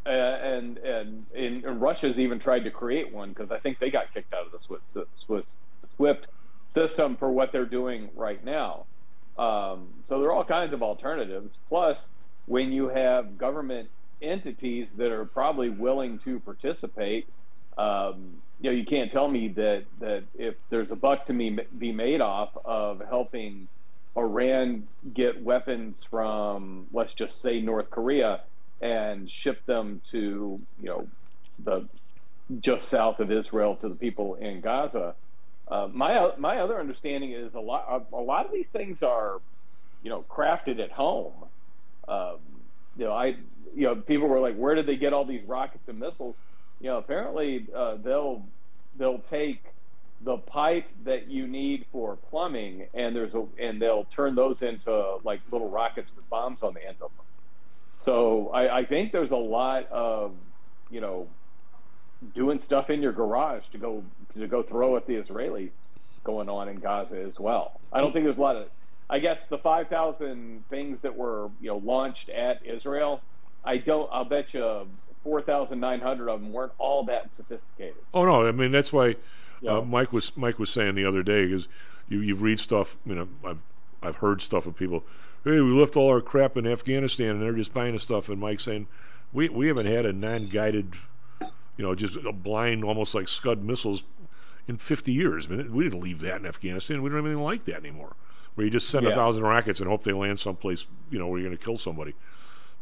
uh, 0.05 0.09
and, 0.11 0.79
and 0.79 1.27
and 1.35 1.65
and 1.65 1.81
Russia's 1.81 2.19
even 2.19 2.39
tried 2.39 2.65
to 2.65 2.71
create 2.71 3.13
one 3.13 3.31
because 3.31 3.51
I 3.51 3.59
think 3.59 3.79
they 3.79 3.91
got 3.91 4.13
kicked 4.13 4.35
out 4.35 4.47
of 4.47 4.53
the 4.53 4.59
SWIFT 4.59 4.83
SWIFT, 5.27 5.49
SWIFT 5.97 6.27
system 6.67 7.17
for 7.17 7.31
what 7.31 7.53
they're 7.53 7.65
doing 7.67 8.11
right 8.15 8.45
now. 8.45 8.87
Um, 9.39 9.89
so 10.05 10.21
there 10.21 10.29
are 10.29 10.33
all 10.33 10.45
kinds 10.45 10.73
of 10.73 10.83
alternatives. 10.83 11.57
Plus, 11.69 12.09
when 12.47 12.73
you 12.73 12.89
have 12.89 13.39
government 13.39 13.89
entities 14.21 14.89
that 14.99 15.11
are 15.11 15.25
probably 15.25 15.71
willing 15.71 16.19
to 16.21 16.41
participate, 16.41 17.27
um, 17.79 18.43
you 18.61 18.71
know, 18.71 18.77
you 18.77 18.85
can't 18.85 19.11
tell 19.11 19.29
me 19.29 19.49
that 19.57 19.85
that 20.01 20.25
if 20.35 20.55
there's 20.71 20.91
a 20.91 20.97
buck 20.97 21.27
to 21.27 21.33
me 21.33 21.59
be 21.77 21.93
made 21.93 22.21
off 22.21 22.51
of 22.65 23.01
helping 23.09 23.69
Iran 24.17 24.89
get 25.15 25.43
weapons 25.43 26.05
from, 26.11 26.87
let's 26.93 27.15
just 27.15 27.41
say, 27.41 27.61
North 27.61 27.91
Korea, 27.91 28.43
and 28.81 29.31
ship 29.31 29.65
them 29.67 30.03
to, 30.11 30.61
you 30.79 30.89
know, 30.89 31.09
the 31.59 31.89
just 32.61 32.89
south 32.89 33.21
of 33.21 33.31
Israel 33.31 33.77
to 33.77 33.89
the 33.89 33.95
people 33.95 34.35
in 34.35 34.61
Gaza. 34.61 35.15
Uh, 35.71 35.89
my 35.93 36.33
my 36.37 36.59
other 36.59 36.79
understanding 36.79 37.33
is 37.33 37.55
a 37.55 37.61
lot 37.61 37.87
a, 38.13 38.17
a 38.17 38.21
lot 38.23 38.45
of 38.45 38.53
these 38.53 38.69
things 38.73 39.03
are, 39.03 39.41
you 40.03 40.11
know, 40.11 40.25
crafted 40.29 40.81
at 40.81 40.91
home. 40.93 41.45
Um, 42.09 42.39
you 42.97 43.05
know, 43.07 43.13
I 43.13 43.37
you 43.75 43.87
know 43.87 43.97
people 43.97 44.29
were 44.29 44.41
like, 44.41 44.57
where 44.57 44.75
did 44.75 44.87
they 44.87 44.97
get 44.97 45.15
all 45.15 45.25
these 45.25 45.45
rockets 45.47 45.89
and 45.89 45.99
missiles? 45.99 46.43
You 46.81 46.89
know, 46.89 46.99
apparently 46.99 47.67
uh, 47.75 47.97
they'll 48.03 48.43
they'll 48.99 49.19
take 49.19 49.63
the 50.23 50.37
pipe 50.37 50.87
that 51.05 51.29
you 51.29 51.47
need 51.47 51.87
for 51.93 52.17
plumbing, 52.31 52.87
and 52.95 53.15
there's 53.15 53.35
a 53.35 53.47
and 53.61 53.81
they'll 53.81 54.07
turn 54.15 54.35
those 54.35 54.63
into 54.63 55.19
like 55.25 55.41
little 55.51 55.71
rockets 55.71 56.11
with 56.15 56.29
bombs 56.29 56.63
on 56.63 56.75
the 56.75 56.87
end 56.87 56.97
of 57.01 57.11
them. 57.17 57.27
So 57.99 58.51
I, 58.55 58.79
I 58.79 58.85
think 58.87 59.13
there's 59.13 59.31
a 59.31 59.37
lot 59.37 59.91
of 59.91 60.35
you 60.91 61.01
know 61.01 61.29
doing 62.35 62.59
stuff 62.59 62.91
in 62.91 63.03
your 63.03 63.13
garage 63.13 63.65
to 63.73 63.79
go 63.79 64.05
to 64.39 64.47
go 64.47 64.63
throw 64.63 64.97
at 64.97 65.07
the 65.07 65.15
Israelis 65.15 65.71
going 66.25 66.49
on 66.49 66.69
in 66.69 66.77
Gaza 66.77 67.21
as 67.21 67.39
well. 67.39 67.81
I 67.93 68.01
don't 68.01 68.13
think 68.13 68.25
there's 68.25 68.39
a 68.39 68.41
lot 68.41 68.57
of. 68.57 68.69
I 69.13 69.19
guess 69.19 69.39
the 69.49 69.59
5,000 69.59 70.65
things 70.71 70.99
that 71.03 71.17
were 71.17 71.51
you 71.61 71.69
know 71.69 71.79
launched 71.79 72.29
at 72.29 72.65
Israel, 72.65 73.21
I 73.65 73.79
don't. 73.79 74.09
I'll 74.13 74.25
bet 74.25 74.55
you 74.55 74.87
4,900 75.25 76.29
of 76.29 76.41
them 76.41 76.53
weren't 76.53 76.73
all 76.79 77.05
that 77.05 77.35
sophisticated. 77.35 77.97
Oh 78.15 78.25
no, 78.25 78.47
I 78.47 78.53
mean 78.53 78.71
that's 78.71 78.93
why 78.93 79.17
Yeah. 79.61 79.79
uh, 79.79 79.83
Mike 79.83 80.13
was 80.13 80.37
Mike 80.37 80.59
was 80.59 80.71
saying 80.71 80.95
the 80.95 81.05
other 81.05 81.23
day 81.23 81.47
because 81.47 81.69
you 82.09 82.21
you 82.21 82.35
read 82.35 82.59
stuff. 82.59 82.97
You 83.05 83.15
know, 83.15 83.29
I've 83.45 83.59
I've 84.03 84.17
heard 84.17 84.41
stuff 84.43 84.67
of 84.67 84.77
people. 84.77 85.05
Hey, 85.45 85.53
we 85.53 85.71
left 85.73 85.97
all 85.97 86.09
our 86.09 86.21
crap 86.21 86.57
in 86.57 86.67
Afghanistan, 86.67 87.31
and 87.31 87.43
they're 87.43 87.53
just 87.55 87.73
buying 87.73 87.95
the 87.95 88.01
stuff. 88.01 88.29
And 88.29 88.39
Mike 88.41 88.61
saying, 88.61 88.87
we 89.33 89.49
we 89.49 89.69
haven't 89.69 89.87
had 89.87 90.05
a 90.07 90.13
non-guided, 90.13 90.95
you 91.41 91.49
know, 91.85 91.95
just 91.95 92.17
a 92.17 92.33
blind, 92.33 92.85
almost 92.85 93.15
like 93.15 93.29
Scud 93.29 93.63
missiles 93.63 94.03
in 94.69 94.77
50 94.77 95.13
years. 95.13 95.47
I 95.47 95.51
mean, 95.57 95.75
we 95.75 95.85
didn't 95.85 96.01
leave 96.01 96.21
that 96.21 96.37
in 96.41 96.47
Afghanistan. 96.47 97.03
We 97.03 97.09
don't 97.11 97.17
have 97.19 97.27
anything 97.27 97.43
like 97.43 97.65
that 97.65 97.77
anymore. 97.77 98.15
Where 98.55 98.65
you 98.65 98.71
just 98.71 98.91
send 98.91 99.07
a 99.07 99.15
thousand 99.15 99.45
rockets 99.45 99.81
and 99.81 99.89
hope 99.89 100.03
they 100.05 100.13
land 100.13 100.39
someplace, 100.39 100.87
you 101.11 101.19
know, 101.19 101.27
where 101.29 101.39
you're 101.41 101.49
going 101.49 101.57
to 101.57 101.65
kill 101.65 101.79
somebody. 101.79 102.15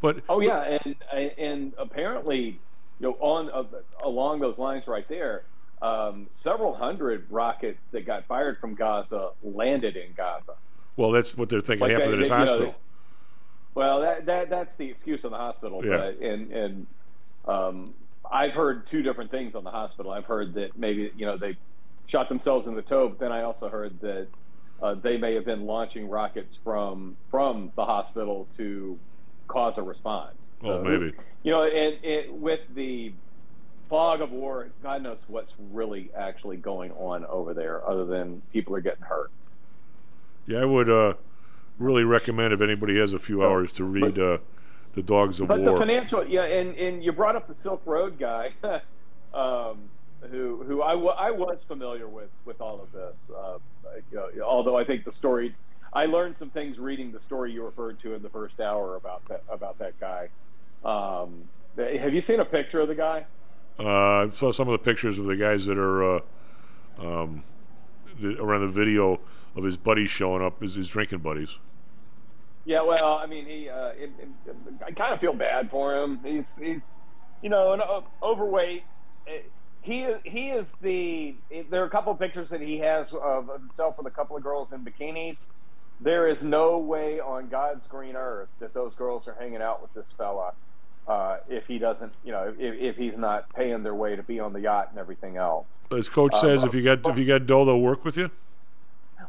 But 0.01 0.23
Oh 0.29 0.41
yeah, 0.41 0.79
and 0.85 0.97
and 1.39 1.73
apparently, 1.79 2.41
you 2.41 2.59
know, 3.01 3.17
on 3.21 3.51
uh, 3.51 3.65
along 4.05 4.41
those 4.41 4.59
lines 4.59 4.87
right 4.87 5.09
there, 5.09 5.43
um, 5.83 6.29
several 6.33 6.75
hundred 6.75 7.27
rockets 7.31 7.81
that 7.93 8.07
got 8.07 8.27
fired 8.27 8.59
from 8.61 8.75
Gaza 8.75 9.31
landed 9.43 9.97
in 9.97 10.13
Gaza. 10.17 10.55
well, 10.97 11.11
that's 11.11 11.37
what 11.37 11.49
they're 11.49 11.61
thinking 11.61 11.89
Like 11.89 11.93
happened 11.93 12.13
at 12.15 12.19
his 12.21 12.29
they- 12.29 12.35
you 12.35 12.45
know, 12.45 12.51
hospital. 12.51 12.75
Well, 13.75 14.01
that, 14.01 14.27
that 14.27 14.51
that's 14.51 14.77
the 14.77 14.89
excuse 14.91 15.25
on 15.25 15.31
the 15.31 15.37
hospital. 15.37 15.85
Yeah. 15.85 15.99
But, 15.99 16.19
and 16.21 16.53
and 16.53 16.87
um, 17.47 17.95
I've 18.31 18.53
heard 18.53 18.87
two 18.87 19.03
different 19.03 19.31
things 19.31 19.55
on 19.55 19.63
the 19.63 19.71
hospital. 19.71 20.11
I've 20.11 20.25
heard 20.25 20.55
that 20.55 20.77
maybe 20.77 21.13
you 21.17 21.27
know 21.27 21.37
they 21.37 21.57
shot 22.07 22.29
themselves 22.29 22.67
in 22.67 22.75
the 22.75 22.83
toe, 22.83 23.09
but 23.11 23.19
then 23.21 23.31
I 23.31 23.43
also 23.43 23.69
heard 23.69 24.01
that 24.01 24.27
uh, 24.83 24.95
they 24.95 25.17
may 25.17 25.35
have 25.35 25.45
been 25.45 25.67
launching 25.67 26.09
rockets 26.09 26.59
from 26.65 27.17
from 27.31 27.71
the 27.77 27.85
hospital 27.85 28.49
to 28.57 28.99
cause 29.49 29.79
a 29.79 29.83
response. 29.83 30.51
Oh, 30.63 30.83
maybe. 30.83 31.13
You 31.43 31.53
know, 31.53 31.65
and, 31.65 32.05
and 32.05 32.41
with 32.41 32.61
the 32.75 33.13
fog 33.89 34.21
of 34.21 34.31
war, 34.31 34.69
God 34.83 35.03
knows 35.03 35.19
what's 35.29 35.53
really 35.73 36.11
actually 36.17 36.57
going 36.57 36.93
on 36.93 37.25
over 37.27 37.55
there, 37.55 37.87
other 37.89 38.05
than 38.05 38.43
people 38.53 38.75
are 38.77 38.81
getting 38.81 39.03
hurt. 39.03 39.31
Yeah, 40.47 40.59
I 40.59 40.65
would 40.65 40.89
uh, 40.89 41.15
really 41.79 42.05
recommend 42.05 42.53
if 42.53 42.61
anybody 42.61 42.99
has 42.99 43.13
a 43.13 43.19
few 43.19 43.45
hours 43.45 43.73
to 43.75 43.85
read 43.85 44.19
uh, 44.19 44.39
the 44.95 45.03
Dogs 45.03 45.41
of 45.41 45.49
But 45.49 45.61
War. 45.61 45.73
the 45.73 45.79
financial, 45.79 46.27
yeah, 46.27 46.45
and, 46.45 46.75
and 46.77 47.05
you 47.05 47.13
brought 47.13 47.37
up 47.37 47.49
the 47.49 47.55
Silk 47.55 47.83
Road 47.85 48.19
guy, 48.19 48.53
um, 49.35 49.79
who 50.31 50.65
who 50.67 50.83
I, 50.83 50.95
I 50.95 51.31
was 51.31 51.59
familiar 51.67 52.09
with 52.09 52.31
with 52.45 52.61
all 52.61 52.81
of 52.81 52.93
this. 52.93 53.15
Uh, 53.35 53.59
you 54.11 54.19
know, 54.19 54.43
although 54.43 54.77
I 54.77 54.85
think 54.85 55.05
the 55.05 55.13
story, 55.13 55.55
I 55.93 56.07
learned 56.07 56.37
some 56.37 56.51
things 56.51 56.79
reading 56.79 57.13
the 57.13 57.21
story 57.21 57.53
you 57.53 57.65
referred 57.65 58.01
to 58.01 58.15
in 58.15 58.23
the 58.23 58.29
first 58.29 58.61
hour 58.61 58.97
about 58.97 59.27
that 59.29 59.43
about 59.51 59.79
that 59.79 59.99
guy. 60.01 60.29
Um, 60.85 61.45
have 61.77 62.13
you 62.13 62.21
seen 62.21 62.41
a 62.41 62.45
picture 62.45 62.81
of 62.81 62.89
the 62.89 62.95
guy? 62.95 63.25
Uh, 63.79 64.27
I 64.27 64.31
saw 64.31 64.53
some 64.53 64.69
of 64.69 64.73
the 64.73 64.85
pictures 64.85 65.19
of 65.19 65.27
the 65.27 65.37
guys 65.37 65.65
that 65.67 65.79
are 65.79 66.17
uh, 66.17 66.21
um, 66.99 67.45
the, 68.21 68.37
around 68.41 68.63
the 68.63 68.69
video 68.69 69.21
of 69.57 69.65
his 69.65 69.77
buddies 69.77 70.11
showing 70.11 70.43
up, 70.45 70.61
his, 70.61 70.75
his 70.75 70.89
drinking 70.89 71.19
buddies. 71.19 71.59
Yeah, 72.65 72.83
well, 72.83 73.15
I 73.15 73.27
mean, 73.27 73.47
he. 73.47 73.69
Uh, 73.69 73.89
it, 73.91 74.11
it, 74.21 74.29
I 74.87 74.91
kind 74.91 75.15
of 75.15 75.21
feel 75.21 75.33
bad 75.33 75.71
for 75.71 75.97
him. 75.97 76.21
He's, 76.25 76.55
he's 76.61 76.81
you 77.43 77.49
know, 77.49 77.73
an 77.73 77.81
o- 77.81 78.05
overweight. 78.23 78.83
Eh, 79.27 79.39
He 79.81 80.01
is. 80.03 80.21
He 80.25 80.49
is 80.51 80.67
the. 80.83 81.35
There 81.71 81.83
are 81.83 81.87
a 81.87 81.91
couple 81.91 82.13
of 82.13 82.19
pictures 82.19 82.51
that 82.51 82.61
he 82.61 82.79
has 82.79 83.11
of 83.13 83.49
himself 83.49 83.97
with 83.97 84.07
a 84.07 84.11
couple 84.11 84.37
of 84.37 84.43
girls 84.43 84.73
in 84.73 84.85
bikinis. 84.85 85.47
There 86.01 86.29
is 86.29 86.43
no 86.43 86.79
way 86.79 87.21
on 87.21 87.49
God's 87.49 87.87
green 87.87 88.15
earth 88.17 88.49
that 88.61 88.73
those 88.73 88.95
girls 88.95 89.27
are 89.27 89.35
hanging 89.35 89.61
out 89.63 89.83
with 89.83 89.93
this 89.95 90.13
fella 90.17 90.53
uh, 91.09 91.39
if 91.49 91.67
he 91.67 91.79
doesn't, 91.79 92.13
you 92.25 92.33
know, 92.33 92.55
if, 92.59 92.75
if 92.81 92.97
he's 92.97 93.17
not 93.17 93.53
paying 93.55 93.83
their 93.83 93.95
way 93.95 94.15
to 94.15 94.23
be 94.23 94.39
on 94.39 94.53
the 94.53 94.61
yacht 94.61 94.89
and 94.91 94.99
everything 94.99 95.37
else. 95.37 95.67
As 95.91 96.09
coach 96.09 96.35
Uh, 96.35 96.41
says, 96.41 96.65
if 96.65 96.75
you 96.75 96.83
got 96.83 97.05
if 97.07 97.19
you 97.19 97.27
got 97.27 97.47
dough, 97.47 97.65
they'll 97.65 97.81
work 97.81 98.05
with 98.05 98.17
you. 98.17 98.31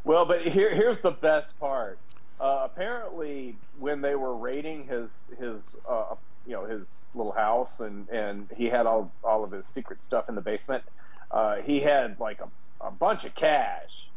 Well, 0.04 0.24
but 0.26 0.42
here, 0.42 0.74
here's 0.74 0.98
the 0.98 1.10
best 1.10 1.58
part. 1.58 1.98
Uh, 2.40 2.62
apparently, 2.64 3.56
when 3.78 4.00
they 4.00 4.14
were 4.14 4.36
raiding 4.36 4.86
his 4.86 5.10
his 5.38 5.62
uh, 5.88 6.14
you 6.46 6.52
know 6.52 6.64
his 6.66 6.86
little 7.14 7.32
house 7.32 7.80
and 7.80 8.08
and 8.10 8.48
he 8.56 8.66
had 8.66 8.86
all 8.86 9.10
all 9.24 9.42
of 9.42 9.50
his 9.50 9.64
secret 9.74 9.98
stuff 10.06 10.28
in 10.28 10.34
the 10.34 10.40
basement, 10.40 10.84
uh, 11.30 11.56
he 11.56 11.80
had 11.80 12.20
like 12.20 12.40
a, 12.40 12.86
a 12.86 12.90
bunch 12.90 13.24
of 13.24 13.34
cash. 13.34 14.08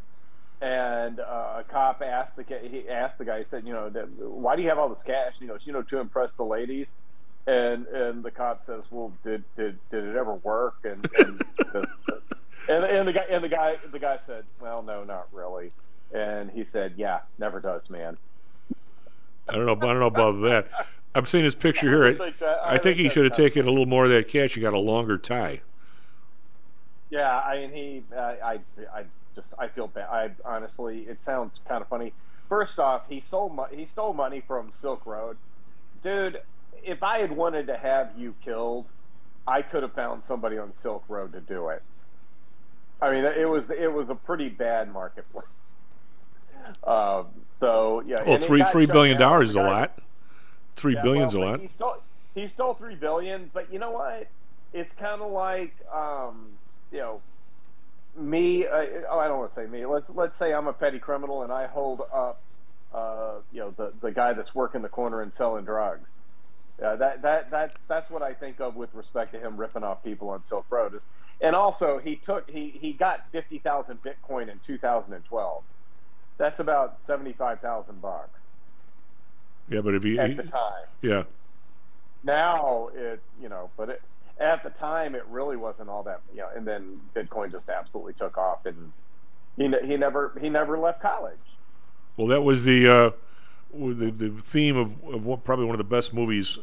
And 0.60 1.20
uh, 1.20 1.56
a 1.58 1.64
cop 1.68 2.00
asked 2.02 2.36
the 2.36 2.44
he 2.44 2.88
asked 2.88 3.18
the 3.18 3.24
guy. 3.24 3.40
He 3.40 3.44
said, 3.50 3.66
"You 3.66 3.72
know, 3.72 3.90
why 4.18 4.56
do 4.56 4.62
you 4.62 4.68
have 4.68 4.78
all 4.78 4.88
this 4.88 5.02
cash? 5.04 5.34
You 5.40 5.48
know, 5.48 5.58
you 5.64 5.72
know, 5.72 5.82
to 5.82 5.98
impress 5.98 6.30
the 6.36 6.44
ladies." 6.44 6.86
And 7.46 7.86
and 7.88 8.22
the 8.22 8.30
cop 8.30 8.64
says, 8.64 8.84
"Well, 8.90 9.12
did 9.22 9.44
did 9.56 9.78
did 9.90 10.04
it 10.04 10.16
ever 10.16 10.34
work?" 10.34 10.76
And 10.84 11.06
and 11.18 11.38
the, 11.58 11.86
and, 12.68 12.84
and 12.84 13.08
the 13.08 13.12
guy 13.12 13.24
and 13.28 13.44
the 13.44 13.48
guy 13.48 13.76
the 13.92 13.98
guy 13.98 14.18
said, 14.26 14.44
"Well, 14.60 14.82
no, 14.82 15.04
not 15.04 15.28
really." 15.32 15.72
And 16.14 16.50
he 16.50 16.64
said, 16.72 16.94
"Yeah, 16.96 17.20
never 17.38 17.60
does, 17.60 17.90
man." 17.90 18.16
I 19.48 19.56
don't 19.56 19.66
know. 19.66 19.76
I 19.76 19.92
don't 19.92 20.00
know 20.00 20.06
about 20.06 20.40
that. 20.42 20.68
I'm 21.14 21.26
seeing 21.26 21.44
his 21.44 21.54
picture 21.54 21.88
here. 21.88 22.02
would 22.04 22.18
think 22.18 22.38
that- 22.38 22.60
I 22.64 22.74
I, 22.74 22.78
think 22.78 22.96
he 22.96 23.08
should 23.08 23.24
have 23.24 23.34
taken 23.34 23.66
a 23.66 23.70
little 23.70 23.86
more 23.86 24.04
of 24.04 24.10
that 24.10 24.26
cash. 24.28 24.54
He 24.54 24.60
got 24.60 24.72
a 24.72 24.78
longer 24.78 25.18
tie. 25.18 25.60
Yeah, 27.10 27.38
I 27.38 27.58
mean, 27.58 27.70
he, 27.72 28.02
uh, 28.16 28.20
I, 28.20 28.58
I 28.92 29.04
just, 29.34 29.48
I 29.58 29.68
feel 29.68 29.88
bad. 29.88 30.08
I 30.10 30.30
honestly, 30.44 31.00
it 31.00 31.18
sounds 31.24 31.58
kind 31.68 31.82
of 31.82 31.88
funny. 31.88 32.12
First 32.48 32.78
off, 32.78 33.02
he 33.08 33.20
sold, 33.20 33.54
mo- 33.54 33.68
he 33.70 33.86
stole 33.86 34.12
money 34.12 34.42
from 34.46 34.70
Silk 34.72 35.06
Road, 35.06 35.36
dude. 36.02 36.40
If 36.84 37.02
I 37.02 37.18
had 37.18 37.32
wanted 37.32 37.66
to 37.68 37.76
have 37.76 38.12
you 38.16 38.34
killed, 38.44 38.86
I 39.46 39.62
could 39.62 39.82
have 39.82 39.94
found 39.94 40.22
somebody 40.26 40.58
on 40.58 40.72
Silk 40.82 41.04
Road 41.08 41.32
to 41.32 41.40
do 41.40 41.68
it. 41.68 41.82
I 43.00 43.10
mean, 43.10 43.24
it 43.24 43.48
was, 43.48 43.64
it 43.70 43.92
was 43.92 44.08
a 44.08 44.14
pretty 44.14 44.48
bad 44.48 44.92
marketplace. 44.92 45.46
Um, 46.82 47.26
so 47.60 48.02
yeah. 48.06 48.22
Well, 48.26 48.38
three 48.38 48.62
three 48.72 48.86
billion 48.86 49.18
dollars 49.18 49.50
is 49.50 49.56
a 49.56 49.60
lot. 49.60 49.98
Three 50.76 50.94
yeah, 50.94 51.02
billion's 51.02 51.34
well, 51.34 51.48
a 51.48 51.50
lot. 51.50 51.60
He 51.60 51.68
stole, 51.68 51.96
he 52.34 52.48
stole 52.48 52.74
three 52.74 52.94
billion, 52.94 53.50
but 53.52 53.72
you 53.72 53.78
know 53.78 53.90
what? 53.90 54.28
It's 54.72 54.94
kind 54.94 55.22
of 55.22 55.30
like, 55.30 55.74
um, 55.94 56.48
you 56.90 56.98
know, 56.98 57.20
me. 58.16 58.66
Uh, 58.66 58.84
oh, 59.10 59.18
I 59.18 59.28
don't 59.28 59.38
want 59.40 59.54
to 59.54 59.60
say 59.60 59.66
me. 59.66 59.86
Let's 59.86 60.08
let's 60.10 60.38
say 60.38 60.52
I'm 60.54 60.68
a 60.68 60.72
petty 60.74 60.98
criminal 61.00 61.42
and 61.42 61.52
I 61.52 61.66
hold 61.68 62.02
up, 62.14 62.40
uh, 62.92 63.40
you 63.50 63.60
know, 63.60 63.74
the 63.76 63.92
the 64.02 64.12
guy 64.12 64.34
that's 64.34 64.54
working 64.54 64.82
the 64.82 64.88
corner 64.90 65.22
and 65.22 65.32
selling 65.34 65.64
drugs. 65.64 66.08
Uh, 66.84 66.96
that 66.96 67.22
that 67.22 67.50
that 67.52 67.72
that's 67.88 68.10
what 68.10 68.22
I 68.22 68.34
think 68.34 68.60
of 68.60 68.76
with 68.76 68.94
respect 68.94 69.32
to 69.34 69.40
him 69.40 69.56
ripping 69.58 69.84
off 69.84 70.02
people 70.04 70.30
on 70.30 70.44
Silk 70.48 70.66
Road. 70.70 70.94
And 71.42 71.56
also, 71.56 71.98
he 71.98 72.16
took 72.18 72.50
he 72.50 72.78
he 72.80 72.94
got 72.94 73.20
fifty 73.32 73.60
thousand 73.60 74.00
Bitcoin 74.02 74.50
in 74.50 74.60
2012. 74.66 75.64
That's 76.38 76.60
about 76.60 77.02
seventy 77.02 77.34
five 77.34 77.60
thousand 77.60 78.00
bucks 78.02 78.40
Yeah, 79.68 79.80
but 79.82 79.94
if 79.94 80.02
he, 80.04 80.18
at 80.18 80.36
he- 80.36 80.36
the 80.36 80.44
time. 80.44 80.86
yeah, 81.02 81.24
Now 82.22 82.88
it, 82.94 83.22
you 83.38 83.48
know, 83.48 83.72
but 83.76 83.90
it, 83.90 84.00
at 84.38 84.62
the 84.62 84.70
time 84.70 85.14
it 85.14 85.24
really 85.28 85.56
wasn't 85.56 85.88
all 85.88 86.02
that, 86.04 86.20
you 86.32 86.40
know. 86.40 86.48
And 86.54 86.66
then 86.66 87.00
Bitcoin 87.14 87.52
just 87.52 87.68
absolutely 87.68 88.14
took 88.14 88.36
off, 88.36 88.66
and 88.66 88.92
he 89.56 89.72
he 89.86 89.96
never 89.96 90.32
he 90.40 90.48
never 90.48 90.78
left 90.78 91.00
college. 91.00 91.38
Well, 92.16 92.26
that 92.28 92.42
was 92.42 92.64
the 92.64 92.88
uh, 92.88 93.10
the, 93.72 94.10
the 94.10 94.30
theme 94.40 94.76
of, 94.76 95.02
of 95.04 95.24
what, 95.24 95.44
probably 95.44 95.64
one 95.64 95.74
of 95.74 95.78
the 95.78 95.84
best 95.84 96.14
movies, 96.14 96.58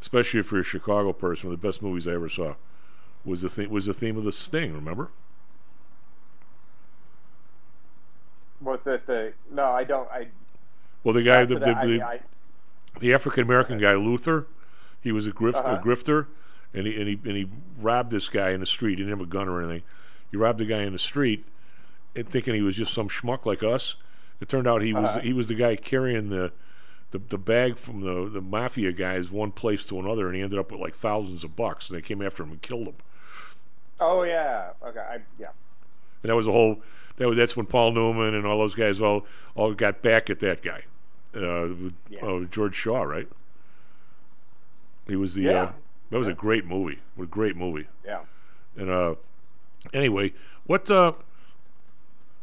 especially 0.00 0.40
if 0.40 0.50
you're 0.50 0.60
a 0.60 0.64
Chicago 0.64 1.12
person. 1.12 1.48
One 1.48 1.54
of 1.54 1.60
the 1.60 1.66
best 1.66 1.82
movies 1.82 2.06
I 2.06 2.12
ever 2.12 2.28
saw 2.28 2.54
was 3.24 3.42
the 3.42 3.48
theme 3.48 3.70
was 3.70 3.86
the 3.86 3.94
theme 3.94 4.16
of 4.16 4.24
the 4.24 4.32
Sting. 4.32 4.72
Remember? 4.72 5.10
Was 8.60 8.80
it 8.86 9.06
the 9.06 9.32
no? 9.50 9.64
I 9.70 9.84
don't. 9.84 10.08
I 10.10 10.28
Well, 11.02 11.14
the 11.14 11.22
guy, 11.22 11.44
the, 11.44 11.58
that, 11.58 11.64
the, 11.64 12.02
I 12.02 12.18
the, 12.18 13.00
the 13.00 13.14
African 13.14 13.44
American 13.44 13.78
guy 13.78 13.94
Luther, 13.94 14.46
he 15.00 15.12
was 15.12 15.26
a, 15.26 15.32
grift, 15.32 15.54
Uh-huh. 15.54 15.76
a 15.76 15.82
grifter, 15.82 16.26
and 16.74 16.86
he 16.86 16.96
and 16.98 17.08
he 17.08 17.14
and 17.24 17.36
he 17.36 17.48
robbed 17.80 18.10
this 18.10 18.28
guy 18.28 18.50
in 18.50 18.60
the 18.60 18.66
street. 18.66 18.98
He 18.98 19.04
didn't 19.04 19.10
have 19.18 19.20
a 19.26 19.30
gun 19.30 19.48
or 19.48 19.60
anything. 19.62 19.82
He 20.30 20.36
robbed 20.36 20.58
the 20.60 20.64
guy 20.66 20.82
in 20.82 20.92
the 20.92 20.98
street, 20.98 21.44
and 22.14 22.28
thinking 22.28 22.54
he 22.54 22.62
was 22.62 22.76
just 22.76 22.92
some 22.94 23.08
schmuck 23.08 23.44
like 23.46 23.62
us. 23.62 23.96
It 24.40 24.48
turned 24.48 24.66
out 24.66 24.80
he 24.82 24.92
was 24.94 25.10
Uh-huh. 25.10 25.20
he 25.20 25.32
was 25.32 25.48
the 25.48 25.54
guy 25.54 25.76
carrying 25.76 26.30
the, 26.30 26.52
the 27.10 27.18
the 27.18 27.38
bag 27.38 27.76
from 27.76 28.00
the 28.02 28.28
the 28.30 28.40
mafia 28.40 28.92
guys 28.92 29.30
one 29.30 29.50
place 29.52 29.84
to 29.86 29.98
another, 29.98 30.26
and 30.28 30.36
he 30.36 30.42
ended 30.42 30.58
up 30.58 30.70
with 30.70 30.80
like 30.80 30.94
thousands 30.94 31.44
of 31.44 31.56
bucks. 31.56 31.88
And 31.90 31.98
they 31.98 32.02
came 32.02 32.22
after 32.22 32.42
him 32.44 32.50
and 32.52 32.62
killed 32.62 32.86
him. 32.88 32.94
oh 34.00 34.22
yeah. 34.22 34.70
Okay. 34.86 35.00
I, 35.00 35.18
yeah. 35.38 35.48
And 36.22 36.30
that 36.30 36.36
was 36.36 36.46
the 36.46 36.52
whole. 36.52 36.80
That 37.16 37.28
was 37.28 37.36
that's 37.36 37.56
when 37.56 37.66
Paul 37.66 37.92
Newman 37.92 38.34
and 38.34 38.46
all 38.46 38.58
those 38.58 38.74
guys 38.74 39.00
all 39.00 39.26
all 39.54 39.74
got 39.74 40.00
back 40.00 40.30
at 40.30 40.38
that 40.38 40.62
guy, 40.62 40.84
uh, 41.34 41.68
with, 41.68 41.94
uh, 42.22 42.40
George 42.50 42.74
Shaw, 42.74 43.02
right? 43.02 43.28
He 45.06 45.16
was 45.16 45.34
the. 45.34 45.42
Yeah. 45.42 45.72
Uh, 46.10 46.14
that 46.14 46.18
was 46.18 46.28
a 46.28 46.34
great 46.34 46.64
movie. 46.66 46.98
What 47.14 47.24
a 47.24 47.28
great 47.28 47.56
movie. 47.56 47.86
Yeah. 48.04 48.20
And 48.76 48.90
uh, 48.90 49.14
anyway, 49.92 50.32
what 50.66 50.90
uh, 50.90 51.12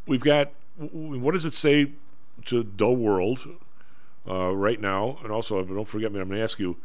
we've 0.05 0.21
got? 0.23 0.51
What 0.77 1.31
does 1.31 1.45
it 1.45 1.53
say 1.53 1.91
to 2.45 2.63
the 2.77 2.89
world 2.89 3.47
uh, 4.27 4.55
right 4.55 4.79
now? 4.79 5.17
And 5.23 5.31
also, 5.31 5.63
don't 5.63 5.87
forget 5.87 6.11
me. 6.11 6.19
I'm 6.19 6.27
going 6.27 6.37
to 6.37 6.43
ask 6.43 6.59
you. 6.59 6.77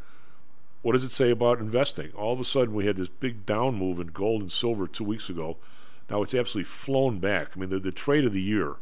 What 0.83 0.93
does 0.95 1.05
it 1.05 1.13
say 1.13 1.31
about 1.31 1.61
investing? 1.61 2.11
All 2.17 2.33
of 2.33 2.41
a 2.41 2.45
sudden, 2.45 2.75
we 2.75 2.87
had 2.87 2.97
this 2.97 3.07
big 3.07 3.47
down 3.47 3.77
move 3.77 4.01
in 4.01 4.09
gold 4.09 4.41
and 4.43 4.51
silver 4.51 4.89
two 4.89 5.05
weeks 5.05 5.29
ago. 5.31 5.57
Now 6.11 6.23
it's 6.23 6.35
absolutely 6.35 6.65
flown 6.65 7.21
back. 7.21 7.51
I 7.55 7.61
mean, 7.61 7.71
the, 7.71 7.79
the 7.79 7.93
trade 7.93 8.25
of 8.25 8.33
the 8.33 8.41
year 8.43 8.75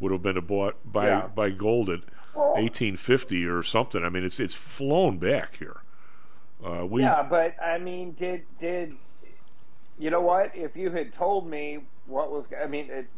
would 0.00 0.10
have 0.10 0.22
been 0.22 0.36
a 0.36 0.42
bought 0.42 0.76
by 0.84 1.06
Yeah. 1.06 1.28
by 1.32 1.50
gold 1.50 1.88
at 1.88 2.00
1850 2.34 3.46
or 3.46 3.62
something. 3.62 4.02
I 4.04 4.08
mean, 4.08 4.24
it's 4.24 4.40
it's 4.40 4.54
flown 4.56 5.18
back 5.18 5.58
here. 5.58 5.82
Uh, 6.64 6.86
we 6.86 7.02
yeah, 7.02 7.22
but 7.22 7.54
I 7.62 7.78
mean, 7.78 8.14
did 8.14 8.42
did 8.60 8.98
you 9.98 10.10
know 10.10 10.20
what? 10.22 10.52
If 10.54 10.76
you 10.76 10.90
had 10.90 11.12
told 11.12 11.48
me 11.48 11.80
what 12.06 12.30
was, 12.30 12.46
I 12.62 12.66
mean, 12.66 12.88
it, 12.90 13.08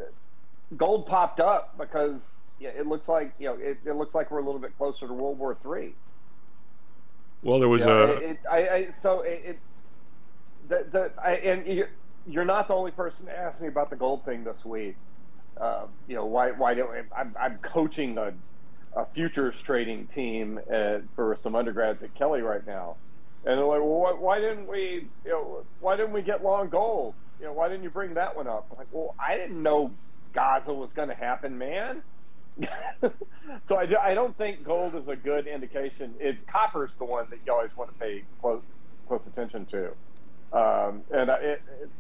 gold 0.77 1.07
popped 1.07 1.41
up 1.41 1.77
because 1.79 2.23
yeah, 2.59 2.71
it 2.71 2.87
looks 2.87 3.09
like 3.09 3.35
you 3.39 3.49
know 3.49 3.55
it, 3.61 3.79
it 3.85 3.95
looks 3.97 4.15
like 4.15 4.31
we're 4.31 4.41
a 4.41 4.45
little 4.45 4.61
bit 4.61 4.77
closer 4.77 5.07
to 5.07 5.15
World 5.15 5.39
War 5.39 5.59
Three. 5.63 5.97
well, 7.43 7.59
there 7.59 7.69
was 7.69 7.85
You 7.85 7.89
know, 7.89 8.13
a 8.13 8.31
it, 8.31 8.41
I, 8.51 8.69
I 8.69 8.89
so 8.95 9.21
it, 9.23 9.43
it 9.45 9.63
the 10.69 10.87
the 10.91 11.13
I, 11.23 11.33
and 11.37 11.67
you're, 11.67 11.91
you're 12.27 12.45
not 12.45 12.69
the 12.69 12.75
only 12.75 12.93
person 12.93 13.27
to 13.27 13.37
ask 13.37 13.61
me 13.61 13.69
about 13.69 13.91
the 13.91 13.97
gold 13.97 14.25
thing 14.25 14.45
this 14.45 14.65
week. 14.65 14.97
Uh, 15.61 15.87
you 16.07 16.17
know 16.17 16.27
why 16.27 16.53
why 16.53 16.75
don't 16.75 16.91
I'm 17.17 17.35
I'm 17.41 17.59
coaching 17.63 18.19
a 18.19 18.33
a 18.97 19.07
futures 19.15 19.61
trading 19.63 20.07
team 20.09 20.59
at, 20.71 21.03
for 21.17 21.37
some 21.41 21.55
undergrads 21.57 22.03
at 22.03 22.15
Kelley 22.15 22.43
right 22.43 22.67
now, 22.67 22.99
and 23.45 23.59
they're 23.59 23.67
like, 23.67 23.81
"Well, 23.81 24.01
why, 24.01 24.13
why 24.13 24.41
didn't 24.41 24.69
we? 24.69 25.07
You 25.25 25.31
know, 25.31 25.65
why 25.81 25.97
didn't 25.97 26.13
we 26.13 26.23
get 26.23 26.43
long 26.43 26.69
gold? 26.69 27.15
You 27.41 27.47
know, 27.47 27.53
why 27.53 27.69
didn't 27.69 27.83
you 27.83 27.91
bring 27.91 28.15
that 28.15 28.37
one 28.37 28.47
up?" 28.47 28.69
I'm 28.71 28.79
like, 28.79 28.89
well, 28.93 29.15
I 29.19 29.37
didn't 29.37 29.63
know 29.63 29.91
Gaza 30.35 30.73
was 30.73 30.93
going 30.93 31.09
to 31.09 31.15
happen, 31.15 31.59
man. 31.59 32.03
so 33.69 33.77
I, 33.77 33.87
do, 33.87 33.97
I 33.97 34.15
don't 34.15 34.37
think 34.37 34.63
gold 34.65 34.95
is 34.95 35.09
a 35.09 35.17
good 35.17 35.47
indication. 35.47 36.15
It's 36.21 36.39
copper's 36.51 36.95
the 36.99 37.05
one 37.05 37.27
that 37.31 37.39
you 37.47 37.53
always 37.53 37.75
want 37.77 37.93
to 37.93 37.99
pay 37.99 38.25
close 38.41 38.63
close 39.09 39.23
attention 39.27 39.67
to. 39.67 39.87
Um, 40.57 41.03
and 41.11 41.31
I, 41.31 41.37
it, 41.37 41.63
it, 41.81 41.91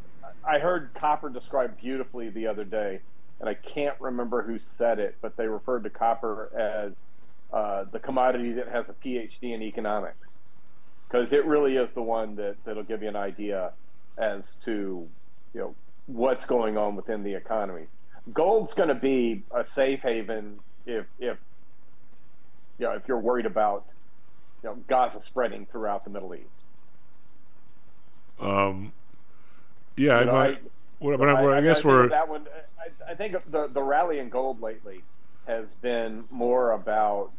I 0.46 0.58
heard 0.58 0.90
copper 0.94 1.30
described 1.30 1.78
beautifully 1.80 2.30
the 2.30 2.46
other 2.46 2.64
day, 2.64 3.00
and 3.40 3.48
I 3.48 3.54
can't 3.54 3.98
remember 4.00 4.42
who 4.42 4.58
said 4.78 4.98
it, 4.98 5.16
but 5.20 5.36
they 5.36 5.46
referred 5.46 5.84
to 5.84 5.90
copper 5.90 6.50
as 6.54 6.92
uh, 7.52 7.84
the 7.92 7.98
commodity 7.98 8.52
that 8.54 8.68
has 8.68 8.84
a 8.88 9.06
PhD 9.06 9.54
in 9.54 9.62
economics, 9.62 10.26
because 11.12 11.32
it 11.32 11.44
really 11.44 11.76
is 11.76 11.90
the 11.94 12.02
one 12.02 12.36
that 12.36 12.56
that'll 12.64 12.82
give 12.82 13.02
you 13.02 13.08
an 13.08 13.16
idea 13.16 13.72
as 14.16 14.56
to 14.64 15.06
you 15.52 15.60
know 15.60 15.74
what's 16.06 16.46
going 16.46 16.76
on 16.76 16.96
within 16.96 17.22
the 17.22 17.34
economy. 17.34 17.86
Gold's 18.32 18.72
going 18.74 18.88
to 18.88 18.94
be 18.94 19.42
a 19.54 19.66
safe 19.66 20.00
haven 20.00 20.58
if 20.86 21.04
if 21.18 21.36
you 22.78 22.86
know 22.86 22.92
if 22.92 23.02
you're 23.06 23.18
worried 23.18 23.46
about 23.46 23.84
you 24.62 24.70
know 24.70 24.76
Gaza 24.88 25.20
spreading 25.20 25.66
throughout 25.70 26.04
the 26.04 26.10
Middle 26.10 26.34
East. 26.34 26.46
Um, 28.40 28.92
yeah, 29.96 30.20
You 30.20 30.26
know, 30.26 30.32
I, 30.32 30.46
I- 30.46 30.58
what, 30.98 31.18
but 31.18 31.28
I, 31.28 31.58
I, 31.58 31.60
guess 31.60 31.84
we're 31.84 32.08
that 32.10 32.28
one. 32.28 32.46
I, 32.78 33.12
I 33.12 33.14
think 33.16 33.34
the 33.50 33.66
the 33.66 33.82
rally 33.82 34.20
in 34.20 34.28
gold 34.28 34.62
lately 34.62 35.02
has 35.48 35.66
been 35.82 36.24
more 36.30 36.70
about 36.70 37.32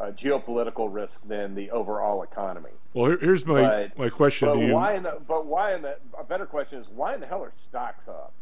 uh, 0.00 0.10
geopolitical 0.12 0.92
risk 0.92 1.20
than 1.26 1.54
the 1.54 1.70
overall 1.70 2.22
economy. 2.22 2.70
well. 2.94 3.16
Here's 3.20 3.44
my 3.46 3.62
But- 3.62 3.98
my 3.98 4.08
question 4.08 4.48
But 4.48 4.54
to 4.54 4.66
you. 4.66 4.72
why? 4.74 4.94
In 4.94 5.02
the, 5.02 5.18
but 5.28 5.46
why? 5.46 5.74
In 5.74 5.82
the, 5.82 5.96
a 6.18 6.24
better 6.24 6.46
question 6.46 6.80
is 6.80 6.86
why 6.88 7.14
in 7.14 7.20
the 7.20 7.26
hell 7.26 7.42
are 7.42 7.52
stocks 7.68 8.08
up? 8.08 8.32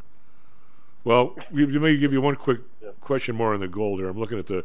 Well, 1.04 1.36
we- 1.50 1.66
let 1.66 1.82
me 1.82 1.96
give 1.96 2.12
you 2.12 2.20
one 2.20 2.36
quick 2.36 2.60
question 3.00 3.34
more 3.36 3.54
on 3.54 3.60
the 3.60 3.68
gold 3.68 3.98
here. 4.00 4.08
I'm 4.08 4.18
looking 4.18 4.38
at 4.38 4.46
the 4.46 4.64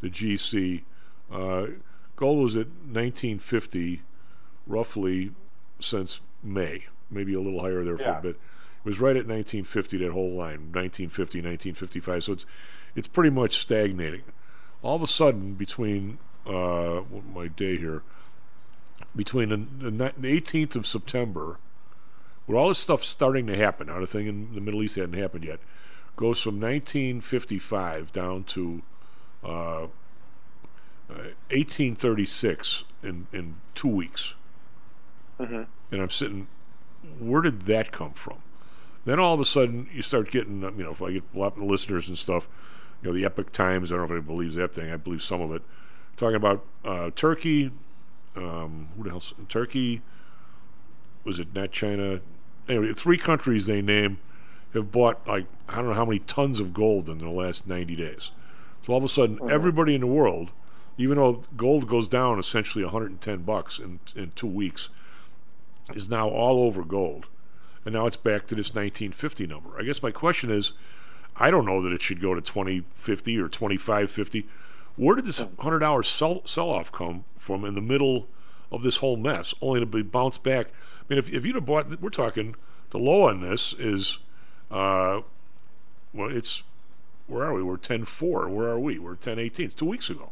the 0.00 0.10
GC. 0.10 0.82
Uh, 1.32 1.66
gold 2.16 2.42
was 2.42 2.56
at 2.56 2.66
1950, 2.68 4.02
roughly 4.66 5.32
since 5.80 6.20
May, 6.42 6.84
maybe 7.10 7.32
a 7.34 7.40
little 7.40 7.60
higher 7.60 7.82
there 7.84 7.96
for 7.96 8.02
Yeah. 8.04 8.18
a 8.18 8.22
bit. 8.22 8.36
It 8.36 8.88
was 8.88 9.00
right 9.00 9.16
at 9.16 9.26
1950 9.26 9.96
that 9.98 10.12
whole 10.12 10.30
line, 10.32 10.70
1950, 10.72 11.38
1955. 11.38 12.24
So 12.24 12.32
it's 12.34 12.46
it's 12.96 13.08
pretty 13.08 13.30
much 13.30 13.58
stagnating. 13.60 14.22
All 14.84 14.94
of 14.94 15.02
a 15.02 15.06
sudden, 15.08 15.54
between 15.54 16.18
uh, 16.46 17.00
my 17.34 17.48
day 17.48 17.78
here, 17.78 18.02
between 19.16 19.48
the, 19.48 19.90
the 19.90 20.40
18th 20.40 20.76
of 20.76 20.86
September 20.86 21.58
where 22.46 22.58
all 22.58 22.68
this 22.68 22.78
stuff's 22.78 23.08
starting 23.08 23.46
to 23.46 23.56
happen. 23.56 23.86
Now, 23.86 24.00
the 24.00 24.06
thing 24.06 24.26
in 24.26 24.54
the 24.54 24.60
Middle 24.60 24.82
East 24.82 24.96
hadn't 24.96 25.18
happened 25.18 25.44
yet. 25.44 25.60
Goes 26.16 26.40
from 26.40 26.60
1955 26.60 28.12
down 28.12 28.44
to 28.44 28.82
uh, 29.42 29.84
uh, 29.84 29.88
1836 31.50 32.84
in, 33.02 33.26
in 33.32 33.56
two 33.74 33.88
weeks. 33.88 34.34
Mm-hmm. 35.40 35.62
And 35.92 36.02
I'm 36.02 36.10
sitting, 36.10 36.46
where 37.18 37.42
did 37.42 37.62
that 37.62 37.90
come 37.90 38.12
from? 38.12 38.38
Then 39.04 39.18
all 39.18 39.34
of 39.34 39.40
a 39.40 39.44
sudden, 39.44 39.88
you 39.92 40.02
start 40.02 40.30
getting, 40.30 40.64
uh, 40.64 40.70
you 40.76 40.84
know, 40.84 40.92
if 40.92 41.02
I 41.02 41.12
get 41.12 41.24
a 41.34 41.38
lot 41.38 41.56
of 41.56 41.62
listeners 41.62 42.08
and 42.08 42.16
stuff, 42.16 42.46
you 43.04 43.10
know, 43.10 43.16
the 43.16 43.24
Epoch 43.26 43.52
Times, 43.52 43.92
I 43.92 43.96
don't 43.96 44.08
know 44.08 44.14
if 44.14 44.18
anybody 44.18 44.34
believes 44.34 44.54
that 44.54 44.74
thing, 44.74 44.90
I 44.90 44.96
believe 44.96 45.20
some 45.20 45.42
of 45.42 45.52
it, 45.52 45.62
talking 46.16 46.36
about 46.36 46.64
uh, 46.84 47.10
Turkey, 47.14 47.70
um, 48.34 48.88
who 48.96 49.08
else? 49.10 49.34
Turkey, 49.48 50.00
was 51.24 51.38
it 51.38 51.54
not 51.54 51.70
China? 51.70 52.20
Anyway, 52.66 52.94
three 52.94 53.18
countries 53.18 53.66
they 53.66 53.82
name 53.82 54.18
have 54.72 54.90
bought 54.90 55.26
like 55.28 55.46
I 55.68 55.76
don't 55.76 55.88
know 55.88 55.94
how 55.94 56.06
many 56.06 56.18
tons 56.20 56.60
of 56.60 56.72
gold 56.72 57.08
in 57.08 57.18
the 57.18 57.28
last 57.28 57.66
90 57.66 57.94
days. 57.94 58.30
So 58.82 58.92
all 58.92 58.98
of 58.98 59.04
a 59.04 59.08
sudden, 59.08 59.38
everybody 59.50 59.94
in 59.94 60.00
the 60.00 60.06
world, 60.06 60.50
even 60.98 61.16
though 61.16 61.44
gold 61.56 61.86
goes 61.86 62.08
down 62.08 62.38
essentially 62.38 62.84
110 62.84 63.42
bucks 63.42 63.78
in 63.78 64.00
in 64.16 64.32
two 64.34 64.46
weeks, 64.46 64.88
is 65.94 66.08
now 66.08 66.28
all 66.28 66.64
over 66.64 66.82
gold, 66.82 67.26
and 67.84 67.94
now 67.94 68.06
it's 68.06 68.16
back 68.16 68.46
to 68.46 68.54
this 68.54 68.74
1950 68.74 69.46
number. 69.46 69.78
I 69.78 69.82
guess 69.82 70.02
my 70.02 70.10
question 70.10 70.50
is, 70.50 70.72
I 71.36 71.50
don't 71.50 71.66
know 71.66 71.82
that 71.82 71.92
it 71.92 72.02
should 72.02 72.20
go 72.20 72.34
to 72.34 72.40
2050 72.40 73.38
or 73.38 73.48
2550. 73.48 74.46
Where 74.96 75.16
did 75.16 75.26
this 75.26 75.42
hundred 75.58 75.82
hour 75.82 76.02
sell 76.02 76.42
sell 76.44 76.70
off 76.70 76.92
come 76.92 77.24
from 77.36 77.64
in 77.64 77.74
the 77.74 77.80
middle 77.80 78.28
of 78.70 78.82
this 78.82 78.98
whole 78.98 79.16
mess, 79.16 79.54
only 79.60 79.80
to 79.80 79.86
be 79.86 80.02
bounced 80.02 80.42
back? 80.42 80.68
I 80.68 81.04
mean, 81.08 81.18
if, 81.18 81.32
if 81.32 81.44
you'd 81.44 81.56
have 81.56 81.66
bought, 81.66 82.00
we're 82.00 82.10
talking 82.10 82.54
the 82.90 82.98
low 82.98 83.28
on 83.28 83.40
this 83.40 83.74
is, 83.78 84.18
uh, 84.70 85.20
well, 86.12 86.30
it's 86.30 86.62
where 87.26 87.44
are 87.44 87.54
we? 87.54 87.62
We're 87.62 87.78
10-4. 87.78 88.48
Where 88.50 88.68
are 88.68 88.78
we? 88.78 88.98
We're 88.98 89.16
10-18. 89.16 89.60
It's 89.60 89.74
two 89.74 89.86
weeks 89.86 90.10
ago. 90.10 90.30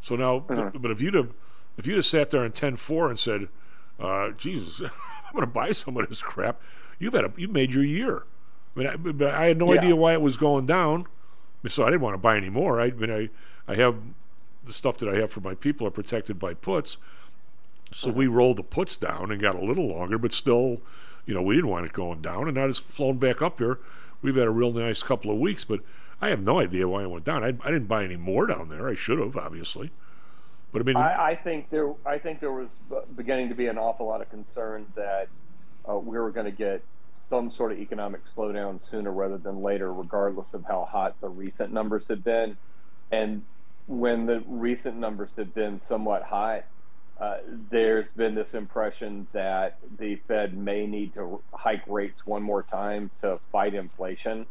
So 0.00 0.14
now, 0.14 0.40
but 0.40 0.90
if 0.90 1.00
you'd 1.00 1.14
have 1.14 1.32
if 1.76 1.86
you'd 1.86 1.96
have 1.96 2.06
sat 2.06 2.30
there 2.30 2.44
in 2.44 2.52
10-4 2.52 3.08
and 3.08 3.18
said, 3.18 3.48
uh, 3.98 4.30
Jesus, 4.32 4.80
I'm 5.26 5.32
going 5.32 5.40
to 5.40 5.46
buy 5.46 5.72
some 5.72 5.96
of 5.96 6.08
this 6.08 6.22
crap, 6.22 6.60
you've 6.98 7.14
had 7.14 7.24
a, 7.24 7.32
you 7.36 7.48
made 7.48 7.72
your 7.72 7.84
year. 7.84 8.24
I 8.74 8.78
mean, 8.78 8.88
I, 8.88 8.96
but 8.96 9.34
I 9.34 9.46
had 9.46 9.58
no 9.58 9.72
Yeah. 9.72 9.80
idea 9.80 9.96
why 9.96 10.12
it 10.12 10.20
was 10.20 10.36
going 10.36 10.66
down, 10.66 11.06
so 11.68 11.82
I 11.84 11.86
didn't 11.86 12.00
want 12.02 12.14
to 12.14 12.18
buy 12.18 12.36
any 12.36 12.50
more. 12.50 12.80
I, 12.80 12.86
I 12.86 12.90
mean, 12.90 13.10
I, 13.10 13.28
I 13.70 13.76
have 13.76 13.96
the 14.64 14.72
stuff 14.72 14.98
that 14.98 15.08
I 15.08 15.16
have 15.16 15.30
for 15.30 15.40
my 15.40 15.54
people 15.54 15.86
are 15.86 15.90
protected 15.90 16.38
by 16.38 16.54
puts, 16.54 16.96
so 17.92 18.10
we 18.10 18.26
rolled 18.26 18.56
the 18.56 18.62
puts 18.62 18.96
down 18.96 19.30
and 19.30 19.40
got 19.40 19.54
a 19.56 19.64
little 19.64 19.86
longer, 19.88 20.16
but 20.18 20.32
still, 20.32 20.80
you 21.26 21.34
know, 21.34 21.42
we 21.42 21.54
didn't 21.54 21.68
want 21.70 21.84
it 21.84 21.92
going 21.92 22.22
down, 22.22 22.48
and 22.48 22.56
now 22.56 22.64
it's 22.64 22.78
flown 22.78 23.18
back 23.18 23.42
up 23.42 23.58
here. 23.58 23.78
We've 24.22 24.36
had 24.36 24.46
a 24.46 24.50
real 24.50 24.72
nice 24.72 25.02
couple 25.02 25.30
of 25.30 25.38
weeks, 25.38 25.64
but 25.64 25.80
I 26.20 26.28
have 26.28 26.40
no 26.42 26.60
idea 26.60 26.88
why 26.88 27.02
it 27.02 27.10
went 27.10 27.24
down. 27.24 27.42
I, 27.44 27.48
I 27.48 27.70
didn't 27.70 27.86
buy 27.88 28.04
any 28.04 28.16
more 28.16 28.46
down 28.46 28.68
there. 28.68 28.88
I 28.88 28.94
should 28.94 29.18
have, 29.18 29.36
obviously, 29.36 29.90
but 30.72 30.80
I 30.80 30.84
mean, 30.84 30.96
I, 30.96 31.30
I 31.30 31.34
think 31.34 31.68
there. 31.68 31.92
I 32.06 32.18
think 32.18 32.40
there 32.40 32.52
was 32.52 32.78
beginning 33.16 33.48
to 33.50 33.54
be 33.54 33.66
an 33.66 33.76
awful 33.76 34.06
lot 34.06 34.22
of 34.22 34.30
concern 34.30 34.86
that 34.94 35.28
uh, 35.88 35.98
we 35.98 36.18
were 36.18 36.30
going 36.30 36.46
to 36.46 36.52
get 36.52 36.82
some 37.28 37.50
sort 37.50 37.72
of 37.72 37.78
economic 37.78 38.22
slowdown 38.26 38.82
sooner 38.82 39.12
rather 39.12 39.38
than 39.38 39.62
later, 39.62 39.92
regardless 39.92 40.54
of 40.54 40.64
how 40.64 40.86
hot 40.90 41.16
the 41.20 41.28
recent 41.28 41.72
numbers 41.72 42.06
have 42.08 42.24
been. 42.24 42.56
And 43.10 43.42
when 43.86 44.26
the 44.26 44.42
recent 44.46 44.96
numbers 44.96 45.32
have 45.36 45.54
been 45.54 45.80
somewhat 45.80 46.22
hot, 46.22 46.64
uh, 47.20 47.36
there's 47.70 48.10
been 48.12 48.34
this 48.34 48.54
impression 48.54 49.26
that 49.32 49.78
the 49.98 50.16
Fed 50.26 50.56
may 50.56 50.86
need 50.86 51.14
to 51.14 51.40
hike 51.52 51.86
rates 51.86 52.20
one 52.24 52.42
more 52.42 52.62
time 52.62 53.10
to 53.20 53.38
fight 53.52 53.74
inflation 53.74 54.46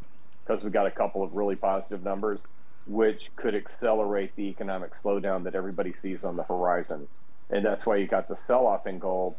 because 0.46 0.64
we've 0.64 0.74
got 0.74 0.88
a 0.88 0.92
couple 0.92 1.24
of 1.24 1.34
really 1.34 1.56
positive 1.56 2.04
numbers, 2.04 2.42
which 2.88 3.30
could 3.36 3.56
accelerate 3.56 4.36
the 4.36 4.44
economic 4.44 4.92
slowdown 5.04 5.44
that 5.44 5.56
everybody 5.56 5.94
sees 6.02 6.24
on 6.24 6.36
the 6.36 6.44
horizon. 6.44 7.08
And 7.50 7.66
that's 7.66 7.86
why 7.86 7.98
you 7.98 8.08
got 8.08 8.28
the 8.28 8.36
sell 8.36 8.66
off 8.66 8.88
in 8.88 9.00
gold. 9.00 9.36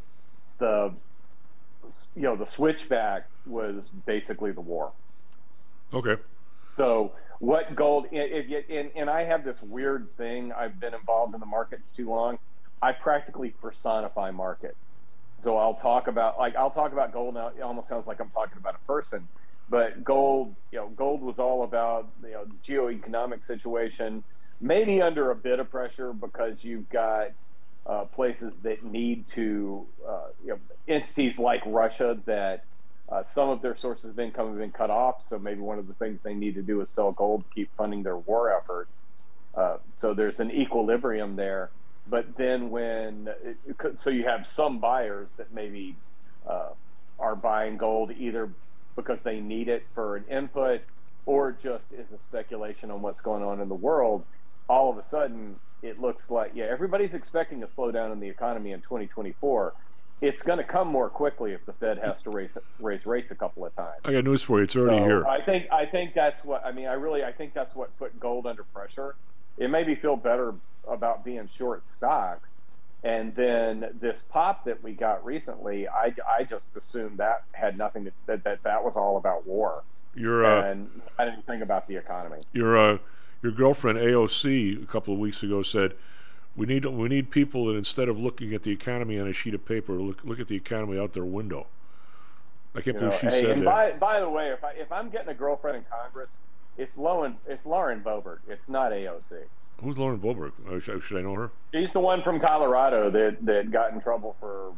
The 0.58 0.94
you 2.14 2.22
know 2.22 2.36
the 2.36 2.46
switchback 2.46 3.28
was 3.46 3.90
basically 4.06 4.52
the 4.52 4.60
war. 4.60 4.92
okay. 5.92 6.16
So 6.76 7.12
what 7.38 7.74
gold? 7.74 8.06
If 8.12 8.48
you, 8.48 8.62
and, 8.78 8.90
and 8.94 9.10
I 9.10 9.24
have 9.24 9.44
this 9.44 9.56
weird 9.62 10.08
thing. 10.16 10.52
I've 10.52 10.78
been 10.78 10.94
involved 10.94 11.34
in 11.34 11.40
the 11.40 11.46
markets 11.46 11.90
too 11.96 12.08
long. 12.08 12.38
I 12.80 12.92
practically 12.92 13.50
personify 13.50 14.30
markets. 14.30 14.76
So 15.40 15.56
I'll 15.56 15.74
talk 15.74 16.06
about 16.06 16.38
like 16.38 16.54
I'll 16.54 16.70
talk 16.70 16.92
about 16.92 17.12
gold 17.12 17.34
now. 17.34 17.48
It 17.48 17.62
almost 17.62 17.88
sounds 17.88 18.06
like 18.06 18.20
I'm 18.20 18.30
talking 18.30 18.58
about 18.58 18.76
a 18.76 18.86
person, 18.86 19.26
but 19.68 20.04
gold, 20.04 20.54
you 20.70 20.78
know, 20.78 20.88
gold 20.90 21.20
was 21.20 21.40
all 21.40 21.64
about 21.64 22.08
you 22.22 22.30
know 22.30 22.46
geoeconomic 22.66 23.44
situation, 23.44 24.22
maybe 24.60 25.02
under 25.02 25.32
a 25.32 25.34
bit 25.34 25.58
of 25.58 25.68
pressure 25.68 26.12
because 26.12 26.58
you've 26.62 26.88
got 26.90 27.32
uh, 27.86 28.04
places 28.04 28.52
that 28.62 28.84
need 28.84 29.26
to, 29.28 29.86
uh, 30.08 30.26
you 30.44 30.50
know, 30.50 30.58
entities 30.88 31.38
like 31.38 31.62
Russia 31.66 32.18
that 32.26 32.64
uh, 33.08 33.24
some 33.34 33.48
of 33.48 33.60
their 33.60 33.76
sources 33.76 34.10
of 34.10 34.18
income 34.18 34.48
have 34.48 34.58
been 34.58 34.70
cut 34.70 34.90
off. 34.90 35.16
So 35.26 35.38
maybe 35.38 35.60
one 35.60 35.78
of 35.78 35.86
the 35.86 35.94
things 35.94 36.20
they 36.22 36.34
need 36.34 36.54
to 36.54 36.62
do 36.62 36.80
is 36.80 36.88
sell 36.90 37.12
gold 37.12 37.44
to 37.44 37.54
keep 37.54 37.70
funding 37.76 38.02
their 38.02 38.16
war 38.16 38.56
effort. 38.56 38.88
Uh, 39.54 39.76
so 39.96 40.14
there's 40.14 40.40
an 40.40 40.50
equilibrium 40.50 41.36
there. 41.36 41.70
But 42.08 42.36
then 42.36 42.70
when, 42.70 43.28
it, 43.44 43.76
so 43.98 44.10
you 44.10 44.24
have 44.24 44.46
some 44.46 44.78
buyers 44.78 45.28
that 45.36 45.52
maybe 45.52 45.96
uh, 46.48 46.70
are 47.18 47.36
buying 47.36 47.76
gold 47.76 48.12
either 48.16 48.50
because 48.96 49.18
they 49.24 49.40
need 49.40 49.68
it 49.68 49.84
for 49.94 50.16
an 50.16 50.24
input 50.30 50.80
or 51.26 51.56
just 51.62 51.84
is 51.92 52.10
a 52.12 52.18
speculation 52.18 52.90
on 52.90 53.02
what's 53.02 53.20
going 53.20 53.42
on 53.42 53.60
in 53.60 53.68
the 53.68 53.74
world. 53.74 54.24
All 54.68 54.90
of 54.90 54.98
a 54.98 55.04
sudden, 55.04 55.56
it 55.82 56.00
looks 56.00 56.30
like, 56.30 56.52
yeah, 56.54 56.66
everybody's 56.70 57.14
expecting 57.14 57.62
a 57.62 57.66
slowdown 57.66 58.12
in 58.12 58.20
the 58.20 58.28
economy 58.28 58.72
in 58.72 58.80
2024. 58.80 59.74
It's 60.20 60.40
going 60.42 60.58
to 60.58 60.64
come 60.64 60.86
more 60.86 61.08
quickly 61.08 61.52
if 61.52 61.66
the 61.66 61.72
Fed 61.72 61.98
has 61.98 62.22
to 62.22 62.30
raise 62.30 62.56
raise 62.78 63.04
rates 63.04 63.32
a 63.32 63.34
couple 63.34 63.66
of 63.66 63.74
times. 63.74 64.00
I 64.04 64.12
got 64.12 64.22
news 64.22 64.44
for 64.44 64.58
you. 64.58 64.64
It's 64.64 64.76
already 64.76 64.98
So 64.98 65.04
here. 65.04 65.26
I 65.26 65.40
think 65.40 65.66
I 65.72 65.84
think 65.84 66.14
that's 66.14 66.44
what 66.44 66.64
I 66.64 66.70
mean. 66.70 66.86
I 66.86 66.92
really 66.92 67.24
I 67.24 67.32
think 67.32 67.54
that's 67.54 67.74
what 67.74 67.96
put 67.98 68.18
gold 68.20 68.46
under 68.46 68.62
pressure. 68.62 69.16
it 69.58 69.68
made 69.68 69.88
me 69.88 69.96
feel 69.96 70.14
better 70.16 70.54
about 70.86 71.24
being 71.24 71.48
short 71.58 71.86
stocks. 71.88 72.48
And 73.02 73.34
then 73.34 73.98
this 74.00 74.22
pop 74.28 74.64
that 74.66 74.80
we 74.84 74.92
got 74.92 75.24
recently, 75.24 75.88
I, 75.88 76.14
I 76.28 76.44
just 76.44 76.66
assumed 76.76 77.18
that 77.18 77.42
had 77.50 77.76
nothing 77.76 78.04
to 78.04 78.12
that 78.26 78.44
that, 78.44 78.62
that 78.62 78.84
was 78.84 78.92
all 78.94 79.16
about 79.16 79.44
war. 79.44 79.82
Your 80.14 80.46
uh, 80.46 80.70
and 80.70 81.02
I 81.18 81.24
didn't 81.24 81.46
think 81.46 81.64
about 81.64 81.88
the 81.88 81.96
economy. 81.96 82.44
your 82.52 82.76
uh, 82.76 82.98
your 83.42 83.52
girlfriend 83.52 83.98
AOC 83.98 84.82
a 84.82 84.86
couple 84.86 85.12
of 85.12 85.20
weeks 85.20 85.42
ago 85.42 85.62
said 85.62 85.94
we 86.56 86.66
need 86.66 86.84
we 86.84 87.08
need 87.08 87.30
people 87.30 87.66
that 87.66 87.74
instead 87.76 88.08
of 88.08 88.20
looking 88.20 88.54
at 88.54 88.62
the 88.62 88.70
economy 88.70 89.18
on 89.18 89.26
a 89.26 89.32
sheet 89.32 89.54
of 89.54 89.64
paper, 89.64 89.94
look 89.94 90.22
look 90.24 90.38
at 90.38 90.48
the 90.48 90.56
economy 90.56 90.98
out 90.98 91.12
their 91.12 91.24
window. 91.24 91.66
I 92.74 92.80
can't 92.80 92.94
You 92.96 93.00
believe 93.00 93.12
know, 93.12 93.18
she 93.30 93.34
hey, 93.36 93.40
said 93.42 93.50
and 93.50 93.62
that. 93.62 94.00
by 94.00 94.14
by 94.14 94.20
the 94.20 94.28
way, 94.28 94.48
if 94.50 94.62
I 94.62 94.72
if 94.72 94.92
I'm 94.92 95.08
getting 95.10 95.28
a 95.30 95.34
girlfriend 95.34 95.78
in 95.78 95.84
Congress, 95.90 96.30
it's 96.76 96.96
Lauren 96.96 97.36
it's 97.46 97.64
Lauren 97.66 98.00
Boebert. 98.02 98.38
It's 98.48 98.68
not 98.68 98.92
AOC. 98.92 99.32
Who's 99.82 99.96
Lauren 99.98 100.18
Boebert? 100.20 100.52
Uh, 100.70 100.78
should, 100.78 101.02
should 101.02 101.18
I 101.18 101.22
know 101.22 101.34
her? 101.34 101.50
She's 101.74 101.92
the 101.92 102.00
one 102.00 102.22
from 102.22 102.38
Colorado 102.38 103.10
that 103.10 103.38
that 103.46 103.70
got 103.72 103.92
in 103.92 104.00
trouble 104.02 104.36
for, 104.38 104.72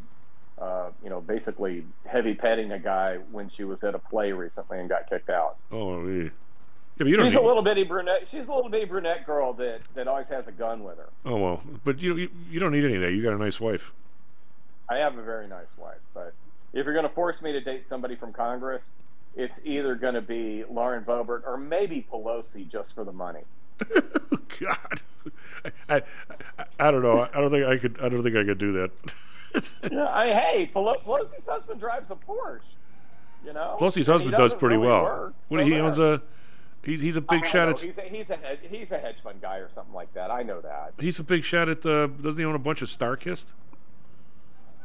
uh, 0.59 0.91
you 1.03 1.11
know, 1.11 1.21
basically 1.21 1.85
heavy 2.07 2.35
petting 2.35 2.71
a 2.73 2.79
guy 2.79 3.17
when 3.33 3.51
she 3.51 3.65
was 3.65 3.83
at 3.85 3.95
a 3.95 3.99
play 3.99 4.33
recently 4.33 4.79
and 4.79 4.89
got 4.89 5.11
kicked 5.11 5.29
out. 5.29 5.57
Oh, 5.73 6.07
yeah. 6.07 6.31
Yeah, 6.97 7.05
but 7.05 7.07
you 7.09 7.17
don't 7.17 7.27
she's 7.27 7.35
need, 7.35 7.43
a 7.43 7.47
little 7.47 7.63
bitty 7.63 7.85
brunette. 7.85 8.29
She's 8.31 8.47
a 8.47 8.53
little 8.53 8.69
bitty 8.69 8.85
brunette 8.85 9.27
girl 9.27 9.53
that 9.55 9.81
that 9.95 10.07
always 10.07 10.29
has 10.29 10.47
a 10.47 10.53
gun 10.53 10.85
with 10.85 10.97
her. 10.99 11.09
Oh 11.25 11.37
well, 11.37 11.63
but 11.85 12.01
you, 12.01 12.17
you 12.17 12.31
you 12.51 12.61
don't 12.61 12.71
need 12.73 12.85
any 12.85 12.95
of 12.97 13.01
that. 13.03 13.13
You 13.13 13.23
got 13.23 13.33
a 13.33 13.39
nice 13.39 13.61
wife. 13.61 13.93
I 14.89 14.97
have 14.97 15.17
a 15.19 15.23
very 15.23 15.49
nice 15.49 15.77
wife, 15.77 15.99
but 16.13 16.35
if 16.73 16.85
you're 16.85 16.95
going 16.95 17.09
to 17.09 17.15
force 17.15 17.41
me 17.41 17.53
to 17.53 17.61
date 17.61 17.85
somebody 17.89 18.17
from 18.17 18.33
Congress, 18.33 18.85
it's 19.35 19.55
either 19.65 19.95
going 19.95 20.15
to 20.15 20.21
be 20.21 20.65
Lauren 20.71 21.05
Boebert 21.05 21.43
or 21.47 21.57
maybe 21.57 22.07
Pelosi 22.13 22.71
just 22.71 22.95
for 22.95 23.05
the 23.05 23.13
money. 23.13 23.41
Oh, 24.31 24.39
God, 24.61 25.01
I, 25.89 26.03
I 26.59 26.65
I 26.79 26.91
don't 26.93 27.03
know. 27.03 27.23
I 27.23 27.41
don't 27.41 27.51
think 27.51 27.67
I 27.67 27.77
could. 27.77 27.99
I 28.01 28.09
don't 28.09 28.23
think 28.23 28.37
I 28.37 28.45
could 28.45 28.59
do 28.59 28.73
that. 28.73 28.91
yeah, 29.93 30.07
I, 30.09 30.27
hey, 30.29 30.71
Pelosi's 30.73 31.47
husband 31.47 31.81
drives 31.81 32.11
a 32.11 32.15
Porsche. 32.15 32.61
You 33.45 33.53
know, 33.53 33.77
Pelosi's 33.81 34.07
husband 34.07 34.33
does 34.37 34.55
pretty 34.55 34.77
really 34.77 34.89
well. 34.89 35.03
work, 35.03 35.35
What 35.49 35.61
so 35.61 35.65
he 35.67 35.75
owns 35.75 35.99
a 35.99 36.23
he's 36.85 37.01
he's 37.01 37.17
a 37.17 37.21
big 37.21 37.47
shot 37.47 37.67
know, 37.67 37.71
at 37.71 37.81
He's 37.81 37.99
a, 37.99 38.03
he's 38.03 38.31
a 38.31 38.37
hedge, 38.37 38.59
he's 38.63 38.91
a 38.91 38.99
hedge 38.99 39.17
fund 39.23 39.41
guy 39.41 39.57
or 39.57 39.71
something 39.75 39.95
like 39.95 40.13
that. 40.15 40.31
I 40.31 40.43
know 40.43 40.61
that. 40.61 40.95
he's 40.99 41.19
a 41.19 41.25
big 41.25 41.45
shot 41.45 41.69
at 41.69 41.85
uh, 41.85 42.07
doesn't 42.07 42.39
he 42.39 42.45
own 42.45 42.55
a 42.55 42.59
bunch 42.59 42.83
of 42.83 42.89
Starkist? 42.89 43.53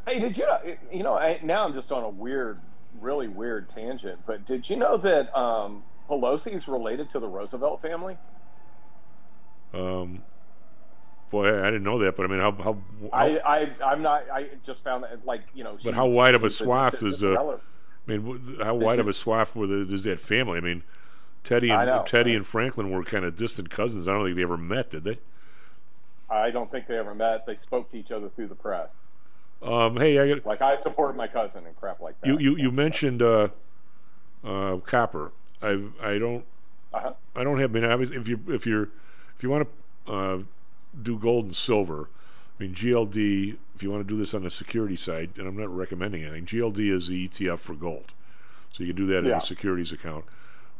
Hey, 0.07 0.19
did 0.19 0.37
you 0.37 0.45
know? 0.45 0.59
You 0.91 1.03
know, 1.03 1.13
I, 1.15 1.39
now 1.43 1.65
I'm 1.65 1.73
just 1.73 1.91
on 1.91 2.03
a 2.03 2.09
weird, 2.09 2.59
really 2.99 3.27
weird 3.27 3.69
tangent. 3.69 4.19
But 4.25 4.45
did 4.45 4.65
you 4.67 4.75
know 4.75 4.97
that 4.97 5.37
um, 5.37 5.83
is 6.09 6.67
related 6.67 7.11
to 7.11 7.19
the 7.19 7.27
Roosevelt 7.27 7.81
family? 7.81 8.17
Um, 9.73 10.23
boy, 11.29 11.47
I, 11.47 11.67
I 11.67 11.71
didn't 11.71 11.83
know 11.83 11.99
that, 11.99 12.15
but 12.15 12.23
I 12.23 12.27
mean, 12.27 12.39
how 12.39 12.51
how, 12.53 12.77
how 13.01 13.09
I, 13.13 13.37
I, 13.39 13.85
I'm 13.85 14.01
not. 14.01 14.23
I 14.31 14.47
just 14.65 14.83
found 14.83 15.03
that, 15.03 15.25
like, 15.25 15.41
you 15.53 15.63
know. 15.63 15.77
but 15.83 15.93
how 15.93 16.07
wide 16.07 16.35
of 16.35 16.43
a 16.43 16.49
swath 16.49 17.03
is 17.03 17.23
uh, 17.23 17.57
I 18.07 18.17
mean, 18.17 18.57
how 18.63 18.75
wide 18.75 18.99
of 18.99 19.07
a 19.07 19.13
swath 19.13 19.55
is 19.55 20.03
that 20.05 20.19
family? 20.19 20.57
I 20.57 20.61
mean, 20.61 20.83
Teddy 21.43 21.69
and 21.69 22.05
Teddy 22.05 22.35
and 22.35 22.45
Franklin 22.45 22.91
were 22.91 23.03
kind 23.03 23.25
of 23.25 23.35
distant 23.35 23.69
cousins. 23.69 24.07
I 24.07 24.13
don't 24.13 24.23
think 24.23 24.35
they 24.35 24.43
ever 24.43 24.57
met, 24.57 24.89
did 24.91 25.03
they? 25.03 25.19
I 26.29 26.51
don't 26.51 26.69
think 26.71 26.87
they 26.87 26.97
ever 26.97 27.15
met. 27.15 27.45
They 27.45 27.57
spoke 27.57 27.89
to 27.91 27.97
each 27.97 28.11
other 28.11 28.29
through 28.29 28.47
the 28.47 28.55
press. 28.55 28.91
Um, 29.61 29.97
hey, 29.97 30.19
I 30.19 30.27
got 30.35 30.45
Like 30.45 30.61
I 30.61 30.79
support 30.79 31.15
my 31.15 31.27
cousin 31.27 31.65
and 31.65 31.75
crap 31.75 31.99
like 32.01 32.19
that. 32.21 32.27
you 32.27 32.37
you 32.39 32.55
you 32.57 32.71
mentioned 32.71 33.21
uh, 33.21 33.49
uh, 34.43 34.77
copper. 34.85 35.31
I 35.61 35.83
I 36.01 36.17
don't 36.17 36.45
Uh-huh. 36.93 37.13
I 37.35 37.43
don't 37.43 37.59
have. 37.59 37.71
I 37.71 37.73
mean, 37.79 37.85
obviously, 37.89 38.17
if 38.17 38.27
you 38.27 38.39
if 38.47 38.65
you're 38.65 38.89
if 39.35 39.41
you 39.43 39.49
want 39.49 39.67
to 40.05 40.11
uh, 40.13 40.37
do 41.01 41.17
gold 41.17 41.45
and 41.45 41.55
silver, 41.55 42.09
I 42.59 42.63
mean 42.63 42.73
GLD. 42.73 43.57
If 43.75 43.83
you 43.83 43.89
want 43.91 44.05
to 44.05 44.13
do 44.13 44.17
this 44.17 44.33
on 44.33 44.43
the 44.43 44.49
security 44.49 44.95
side, 44.97 45.31
and 45.37 45.47
I'm 45.47 45.55
not 45.57 45.69
recommending 45.75 46.23
anything, 46.23 46.45
GLD 46.45 46.93
is 46.93 47.07
the 47.07 47.27
ETF 47.29 47.59
for 47.59 47.73
gold, 47.75 48.13
so 48.73 48.83
you 48.83 48.93
can 48.93 48.97
do 48.97 49.05
that 49.07 49.19
in 49.19 49.25
Yeah. 49.27 49.37
a 49.37 49.41
securities 49.41 49.91
account. 49.93 50.25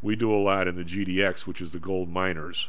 We 0.02 0.16
do 0.16 0.34
a 0.34 0.38
lot 0.40 0.66
in 0.66 0.76
the 0.76 0.84
GDX, 0.84 1.46
which 1.46 1.60
is 1.60 1.72
the 1.72 1.78
gold 1.78 2.08
miners, 2.08 2.68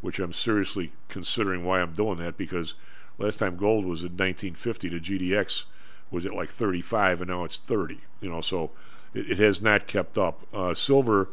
which 0.00 0.18
I'm 0.18 0.32
seriously 0.32 0.92
considering 1.08 1.64
why 1.64 1.80
I'm 1.80 1.92
doing 1.92 2.18
that 2.18 2.36
because 2.36 2.74
last 3.18 3.38
time 3.38 3.56
gold 3.56 3.84
was 3.84 4.00
in 4.00 4.16
1950, 4.16 4.88
the 4.88 5.00
GDX 5.00 5.64
was 6.10 6.26
at 6.26 6.34
like 6.34 6.50
35, 6.50 7.20
and 7.22 7.30
now 7.30 7.44
it's 7.44 7.56
30. 7.56 8.00
You 8.20 8.30
know, 8.30 8.40
so 8.40 8.70
it, 9.14 9.32
it 9.32 9.38
has 9.38 9.60
not 9.60 9.86
kept 9.86 10.18
up. 10.18 10.46
Uh, 10.52 10.74
silver, 10.74 11.28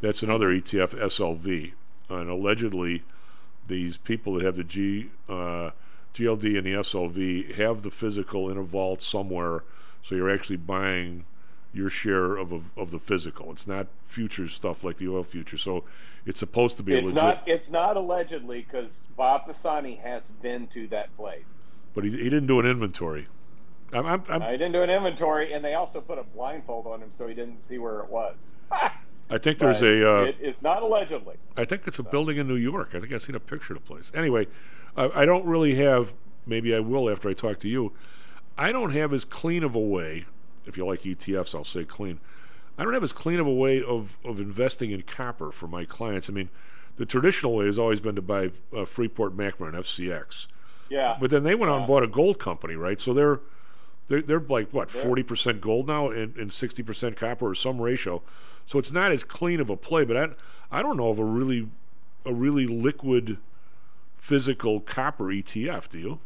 that's 0.00 0.22
another 0.22 0.48
ETF, 0.48 0.94
SLV, 0.94 1.72
and 2.08 2.30
allegedly 2.30 3.02
these 3.66 3.96
people 3.96 4.34
that 4.34 4.44
have 4.44 4.56
the 4.56 4.64
G 4.64 5.10
uh, 5.28 5.70
GLD 6.14 6.56
and 6.56 6.66
the 6.66 6.74
SLV 6.74 7.54
have 7.56 7.82
the 7.82 7.90
physical 7.90 8.48
in 8.48 8.56
a 8.56 8.62
vault 8.62 9.02
somewhere, 9.02 9.64
so 10.02 10.14
you're 10.14 10.32
actually 10.32 10.56
buying 10.56 11.24
your 11.74 11.90
share 11.90 12.36
of 12.36 12.52
a, 12.52 12.60
of 12.76 12.90
the 12.90 12.98
physical. 12.98 13.50
It's 13.52 13.66
not 13.66 13.88
futures 14.04 14.54
stuff 14.54 14.84
like 14.84 14.96
the 14.98 15.08
oil 15.08 15.24
future. 15.24 15.56
So 15.58 15.84
it's 16.24 16.38
supposed 16.40 16.76
to 16.78 16.82
be 16.82 16.94
a 16.94 16.98
It's 16.98 17.08
legit. 17.08 17.22
not. 17.22 17.42
It's 17.46 17.70
not 17.70 17.96
allegedly 17.96 18.62
because 18.70 19.06
Bob 19.16 19.46
Pisani 19.46 19.96
has 19.96 20.28
been 20.40 20.66
to 20.68 20.86
that 20.88 21.14
place. 21.16 21.62
but 21.94 22.04
he, 22.04 22.10
he 22.10 22.24
didn't 22.24 22.46
do 22.46 22.60
an 22.60 22.66
inventory. 22.66 23.26
I'm, 23.92 24.06
I'm, 24.06 24.22
I'm, 24.28 24.42
I 24.42 24.52
didn't 24.52 24.72
do 24.72 24.82
an 24.82 24.90
inventory, 24.90 25.52
and 25.52 25.64
they 25.64 25.74
also 25.74 26.00
put 26.00 26.18
a 26.18 26.22
blindfold 26.24 26.86
on 26.86 27.00
him 27.00 27.10
so 27.16 27.28
he 27.28 27.34
didn't 27.34 27.60
see 27.62 27.78
where 27.78 28.00
it 28.00 28.08
was. 28.08 28.52
I 28.72 29.38
think 29.38 29.58
there's 29.58 29.80
But 29.80 29.88
a. 29.88 30.10
Uh, 30.10 30.22
it, 30.24 30.36
it's 30.40 30.62
not 30.62 30.82
allegedly. 30.82 31.36
I 31.56 31.64
think 31.64 31.82
it's 31.86 31.98
a 31.98 32.02
building 32.02 32.36
in 32.38 32.46
New 32.48 32.56
York. 32.56 32.94
I 32.94 33.00
think 33.00 33.12
I've 33.12 33.22
seen 33.22 33.34
a 33.36 33.40
picture 33.40 33.74
of 33.74 33.82
the 33.82 33.86
place. 33.86 34.10
Anyway, 34.14 34.46
I, 34.96 35.22
I 35.22 35.24
don't 35.26 35.44
really 35.46 35.74
have. 35.76 36.14
Maybe 36.46 36.74
I 36.74 36.80
will 36.80 37.08
after 37.10 37.28
I 37.28 37.32
talk 37.34 37.58
to 37.60 37.68
you. 37.68 37.92
I 38.58 38.70
don't 38.70 38.90
have 38.92 39.12
as 39.12 39.24
clean 39.24 39.64
of 39.64 39.74
a 39.74 39.80
way. 39.80 40.26
If 40.66 40.76
you 40.76 40.86
like 40.86 41.02
ETFs, 41.02 41.54
I'll 41.54 41.64
say 41.64 41.84
clean. 41.84 42.20
I 42.76 42.84
don't 42.84 42.92
have 42.94 43.02
as 43.02 43.12
clean 43.12 43.38
of 43.38 43.46
a 43.46 43.52
way 43.52 43.82
of, 43.82 44.16
of 44.24 44.40
investing 44.40 44.90
in 44.90 45.02
copper 45.02 45.52
for 45.52 45.68
my 45.68 45.84
clients. 45.84 46.28
I 46.28 46.32
mean, 46.32 46.48
the 46.96 47.06
traditional 47.06 47.54
way 47.56 47.66
has 47.66 47.78
always 47.78 48.00
been 48.00 48.16
to 48.16 48.22
buy 48.22 48.50
uh, 48.76 48.84
Freeport 48.84 49.36
McMoran 49.36 49.74
FCX. 49.74 50.46
Yeah. 50.88 51.16
But 51.20 51.30
then 51.30 51.42
they 51.44 51.54
went 51.54 51.70
out 51.70 51.78
and 51.78 51.86
bought 51.86 52.02
a 52.02 52.08
gold 52.08 52.38
company, 52.38 52.74
right? 52.76 52.98
So 53.00 53.14
they're 53.14 53.40
they're, 54.08 54.22
they're 54.22 54.40
like 54.40 54.70
what 54.70 54.92
Yeah. 54.94 55.02
forty 55.02 55.22
percent 55.22 55.60
gold 55.60 55.88
now 55.88 56.10
and, 56.10 56.36
and 56.36 56.52
sixty 56.52 56.82
percent 56.82 57.16
copper 57.16 57.48
or 57.48 57.54
some 57.54 57.80
ratio. 57.80 58.22
So 58.66 58.78
it's 58.78 58.92
not 58.92 59.12
as 59.12 59.24
clean 59.24 59.60
of 59.60 59.70
a 59.70 59.76
play. 59.76 60.04
But 60.04 60.16
I 60.16 60.28
I 60.78 60.82
don't 60.82 60.96
know 60.96 61.08
of 61.08 61.18
a 61.18 61.24
really 61.24 61.68
a 62.26 62.32
really 62.34 62.66
liquid 62.66 63.38
physical 64.14 64.80
copper 64.80 65.24
ETF. 65.26 65.88
Do 65.88 65.98
you? 65.98 66.18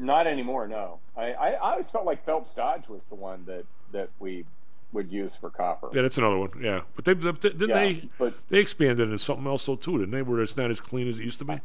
Not 0.00 0.26
anymore. 0.26 0.66
No. 0.66 0.98
I, 1.16 1.32
I, 1.32 1.48
I 1.52 1.70
always 1.72 1.90
felt 1.90 2.04
like 2.06 2.24
Phelps 2.24 2.54
Dodge 2.54 2.88
was 2.88 3.02
the 3.08 3.14
one 3.14 3.44
that 3.46 3.64
that 3.92 4.08
we 4.18 4.44
would 4.92 5.10
use 5.12 5.32
for 5.40 5.50
copper. 5.50 5.88
Yeah, 5.92 6.02
that's 6.02 6.18
another 6.18 6.38
one. 6.38 6.50
Yeah, 6.60 6.80
but 6.96 7.04
they 7.04 7.14
they- 7.14 7.32
didn't 7.32 7.68
Yeah, 7.68 7.74
they 7.74 8.08
but- 8.18 8.34
they 8.48 8.58
expanded 8.58 9.00
into 9.00 9.18
something 9.18 9.46
else 9.46 9.66
though 9.66 9.76
too, 9.76 9.98
didn't 9.98 10.10
they? 10.12 10.22
Where 10.22 10.40
it's 10.42 10.56
not 10.56 10.70
as 10.70 10.80
clean 10.80 11.06
as 11.08 11.18
it 11.20 11.24
used 11.24 11.38
to 11.40 11.44
be. 11.44 11.60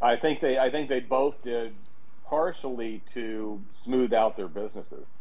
I 0.00 0.16
think 0.16 0.40
they 0.40 0.58
I 0.58 0.70
think 0.70 0.88
they 0.88 1.00
both 1.00 1.42
did 1.42 1.74
partially 2.26 3.02
to 3.12 3.60
smooth 3.72 4.12
out 4.12 4.36
their 4.36 4.48
businesses. 4.48 5.16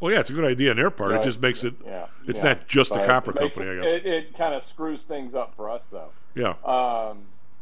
Well, 0.00 0.12
yeah, 0.12 0.18
it's 0.20 0.30
a 0.30 0.32
good 0.32 0.44
idea 0.44 0.70
on 0.70 0.76
their 0.76 0.90
part. 0.90 1.12
It 1.12 1.22
just 1.22 1.40
makes 1.40 1.62
it. 1.62 1.74
Yeah, 1.86 2.06
It's 2.26 2.42
yeah. 2.42 2.54
not 2.54 2.66
just 2.66 2.90
a 2.90 3.06
copper 3.06 3.32
company, 3.32 3.66
it- 3.66 3.78
I 3.78 3.82
guess. 3.84 3.92
It, 4.00 4.06
it 4.06 4.36
kind 4.36 4.52
of 4.54 4.64
screws 4.64 5.04
things 5.04 5.32
up 5.34 5.54
for 5.56 5.70
us, 5.70 5.84
though. 5.92 6.08
Yeah. 6.34 6.54
Um, 6.64 7.18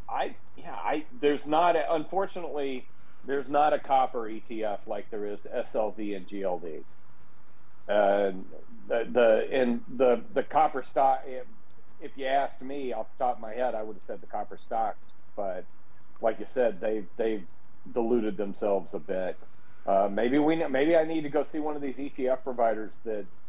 I 0.09 0.35
yeah, 0.56 0.72
I 0.74 1.05
there's 1.20 1.47
not 1.47 1.77
unfortunately 1.89 2.86
there's 3.26 3.48
not 3.48 3.72
a 3.72 3.78
copper 3.78 4.22
ETF 4.22 4.78
like 4.86 5.10
there 5.10 5.26
is 5.26 5.40
SLV 5.40 6.16
and 6.16 6.28
GLD. 6.28 6.82
And 7.88 8.44
the, 8.88 9.06
the 9.10 9.48
and 9.52 9.80
the 9.97 10.22
the 10.34 10.42
copper 10.42 10.82
stock. 10.82 11.22
If, 12.02 12.12
you 12.16 12.26
asked 12.26 12.62
me 12.62 12.92
off 12.92 13.06
the 13.18 13.24
top 13.24 13.36
of 13.36 13.42
my 13.42 13.52
head, 13.52 13.74
I 13.74 13.82
would 13.82 13.97
have 13.97 14.02
said 14.06 14.20
the 14.20 14.26
copper 14.26 14.59
stocks. 14.64 15.12
But 15.36 15.64
like 16.20 16.38
you 16.38 16.47
said, 16.52 16.80
they've 16.80 17.06
they've 17.16 17.44
diluted 17.92 18.36
themselves 18.36 18.94
a 18.94 18.98
bit. 18.98 19.36
Uh, 19.86 20.09
maybe 20.10 20.38
we 20.38 20.56
maybe 20.68 20.97
I 20.97 21.05
need 21.05 21.22
to 21.22 21.30
go 21.30 21.42
see 21.42 21.59
one 21.59 21.76
of 21.76 21.82
these 21.82 21.97
ETF 21.97 22.42
providers 22.44 22.92
that's 23.05 23.44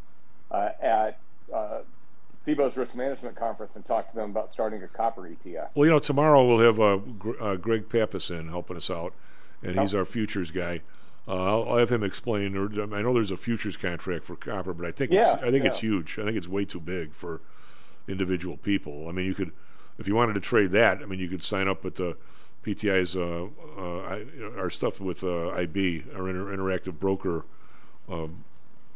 uh, 0.50 0.70
at 0.82 1.20
uh, 1.54 1.80
CBOE's 2.46 2.76
risk 2.76 2.96
management 2.96 3.36
conference 3.36 3.76
and 3.76 3.86
talk 3.86 4.10
to 4.10 4.16
them 4.16 4.32
about 4.32 4.52
starting 4.52 4.82
a 4.82 4.88
copper 4.88 5.22
ETF. 5.22 5.70
Well, 5.76 5.86
you 5.86 5.92
know, 5.92 6.00
tomorrow 6.00 6.46
we'll 6.46 6.60
have 6.60 6.80
uh, 6.80 7.44
uh, 7.44 7.56
Greg 7.58 7.90
Pappas 7.90 8.30
in 8.30 8.48
helping 8.48 8.78
us 8.78 8.90
out, 8.90 9.14
and 9.64 9.80
he's 9.80 9.94
Oh. 9.96 10.00
our 10.00 10.06
futures 10.06 10.52
guy. 10.52 10.82
Uh, 11.28 11.34
I'll, 11.36 11.70
I'll 11.70 11.78
have 11.78 11.92
him 11.92 12.04
explain. 12.04 12.56
Or, 12.58 12.66
I 12.96 13.02
know 13.02 13.14
there's 13.14 13.32
a 13.32 13.38
futures 13.38 13.78
contract 13.78 14.26
for 14.26 14.36
copper, 14.36 14.74
but 14.74 14.86
I 14.86 14.92
think 14.92 15.12
it's, 15.12 15.28
I 15.44 15.52
think 15.52 15.66
it's 15.66 15.80
huge. 15.82 16.18
I 16.20 16.24
think 16.24 16.36
it's 16.38 16.48
way 16.48 16.66
too 16.66 16.80
big 16.80 17.14
for 17.14 17.42
individual 18.08 18.58
people. 18.58 19.08
I 19.08 19.12
mean, 19.12 19.26
you 19.26 19.36
could, 19.36 19.52
if 20.00 20.08
you 20.08 20.16
wanted 20.16 20.34
to 20.34 20.40
trade 20.40 20.72
that, 20.72 21.02
I 21.02 21.06
mean, 21.06 21.20
you 21.20 21.28
could 21.30 21.44
sign 21.44 21.68
up 21.68 21.84
with 21.84 21.96
the 21.96 22.18
PTI's 22.66 23.16
uh, 23.16 23.48
uh, 23.80 24.60
our 24.60 24.70
stuff 24.70 25.00
with 25.00 25.24
uh, 25.24 25.50
IB, 25.50 26.06
our 26.16 26.28
inter- 26.30 26.56
interactive 26.56 27.00
broker 27.00 27.46
um, 28.10 28.44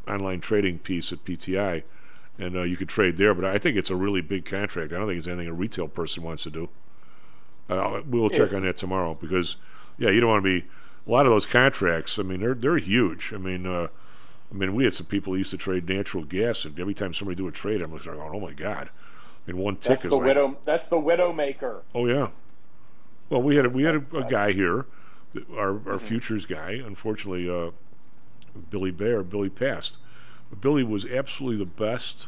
online 0.08 0.40
trading 0.42 0.80
piece 0.80 1.12
at 1.14 1.24
PTI, 1.26 1.84
and 2.40 2.56
uh, 2.56 2.64
you 2.64 2.76
could 2.78 2.90
trade 2.90 3.18
there. 3.18 3.34
But 3.36 3.46
I 3.46 3.58
think 3.60 3.78
it's 3.78 3.90
a 3.92 3.96
really 3.96 4.22
big 4.22 4.46
contract. 4.46 4.94
I 4.94 4.98
don't 4.98 5.08
think 5.08 5.18
it's 5.20 5.28
anything 5.28 5.48
a 5.48 5.54
retail 5.54 5.88
person 5.88 6.24
wants 6.24 6.44
to 6.44 6.50
do. 6.50 6.70
Uh, 7.70 8.02
we'll 8.08 8.30
check 8.30 8.54
on 8.54 8.62
that 8.64 8.78
tomorrow 8.78 9.16
because, 9.20 9.56
yeah, 9.98 10.10
you 10.10 10.20
don't 10.20 10.30
want 10.30 10.44
to 10.44 10.62
be. 10.62 10.66
A 11.08 11.12
lot 11.12 11.26
of 11.28 11.32
those 11.32 11.46
contracts. 11.46 12.18
I 12.18 12.24
mean, 12.24 12.40
they're 12.42 12.56
they're 12.56 12.78
huge. 12.78 13.32
I 13.34 13.38
mean, 13.38 13.66
uh, 13.68 13.88
I 14.52 14.56
mean, 14.56 14.74
we 14.74 14.84
had 14.86 14.94
some 14.94 15.06
people 15.06 15.34
who 15.34 15.38
used 15.40 15.52
to 15.52 15.58
trade 15.58 15.88
natural 15.88 16.24
gas, 16.24 16.66
and 16.66 16.80
every 16.80 16.94
time 16.96 17.14
somebody 17.14 17.36
do 17.36 17.48
a 17.48 17.52
trade, 17.52 17.82
I'm 17.82 17.92
like, 17.94 18.08
oh 18.08 18.40
my 18.40 18.54
god. 18.54 18.90
I 19.48 19.52
mean, 19.52 19.62
one 19.62 19.76
tick 19.76 20.00
That's 20.02 20.06
is 20.06 20.10
the 20.10 20.16
like, 20.18 20.26
widow. 20.26 20.58
That's 20.66 20.88
the 20.88 20.98
widow 21.00 21.32
maker. 21.32 21.84
Oh 21.94 22.08
yeah. 22.08 22.30
Well, 23.30 23.42
we 23.44 23.56
had 23.56 23.66
a, 23.66 23.70
we 23.70 23.84
had 23.84 23.96
a, 23.96 24.18
a 24.18 24.24
guy 24.30 24.52
here, 24.54 24.86
th- 25.34 25.46
our 25.56 25.74
Mm-hmm. 25.74 25.90
our 25.92 26.00
futures 26.00 26.46
guy. 26.48 26.72
Unfortunately, 26.72 27.48
uh, 27.50 27.72
Billy 28.72 28.92
Bear. 28.92 29.24
Billy 29.24 29.50
passed. 29.50 30.00
But 30.50 30.62
Billy 30.62 30.84
was 30.84 31.06
absolutely 31.06 31.58
the 31.60 31.66
best 31.70 32.28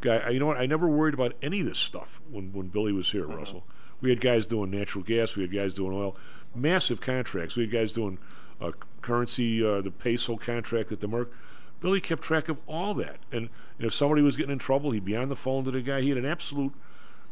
guy. 0.00 0.16
I- 0.18 0.30
You 0.30 0.40
know 0.40 0.46
what? 0.46 0.56
I 0.58 0.66
never 0.66 0.88
worried 0.88 1.14
about 1.14 1.34
any 1.40 1.60
of 1.60 1.66
this 1.66 1.78
stuff 1.78 2.20
when 2.30 2.52
when 2.52 2.66
Billy 2.68 2.92
was 2.92 3.12
here, 3.12 3.22
Mm-hmm. 3.24 3.36
Russell. 3.36 3.64
We 4.00 4.10
had 4.10 4.20
guys 4.20 4.46
doing 4.46 4.70
natural 4.70 5.02
gas. 5.04 5.36
We 5.36 5.42
had 5.42 5.52
guys 5.52 5.72
doing 5.74 5.92
oil. 5.96 6.16
Massive 6.56 7.00
contracts. 7.00 7.56
We 7.56 7.64
had 7.64 7.72
guys 7.72 7.92
doing 7.92 8.18
uh, 8.60 8.72
currency, 9.02 9.64
uh, 9.64 9.80
the 9.80 9.90
peso 9.90 10.36
contract 10.36 10.92
at 10.92 11.00
the 11.00 11.08
Merc. 11.08 11.32
Billy 11.80 12.00
kept 12.00 12.22
track 12.22 12.48
of 12.48 12.58
all 12.66 12.94
that. 12.94 13.18
And, 13.30 13.50
and 13.78 13.86
if 13.86 13.92
somebody 13.92 14.22
was 14.22 14.36
getting 14.36 14.52
in 14.52 14.58
trouble, 14.58 14.92
he'd 14.92 15.04
be 15.04 15.16
on 15.16 15.28
the 15.28 15.36
phone 15.36 15.64
to 15.64 15.70
the 15.70 15.82
guy. 15.82 16.00
He 16.00 16.08
had 16.08 16.18
an 16.18 16.24
absolute 16.24 16.72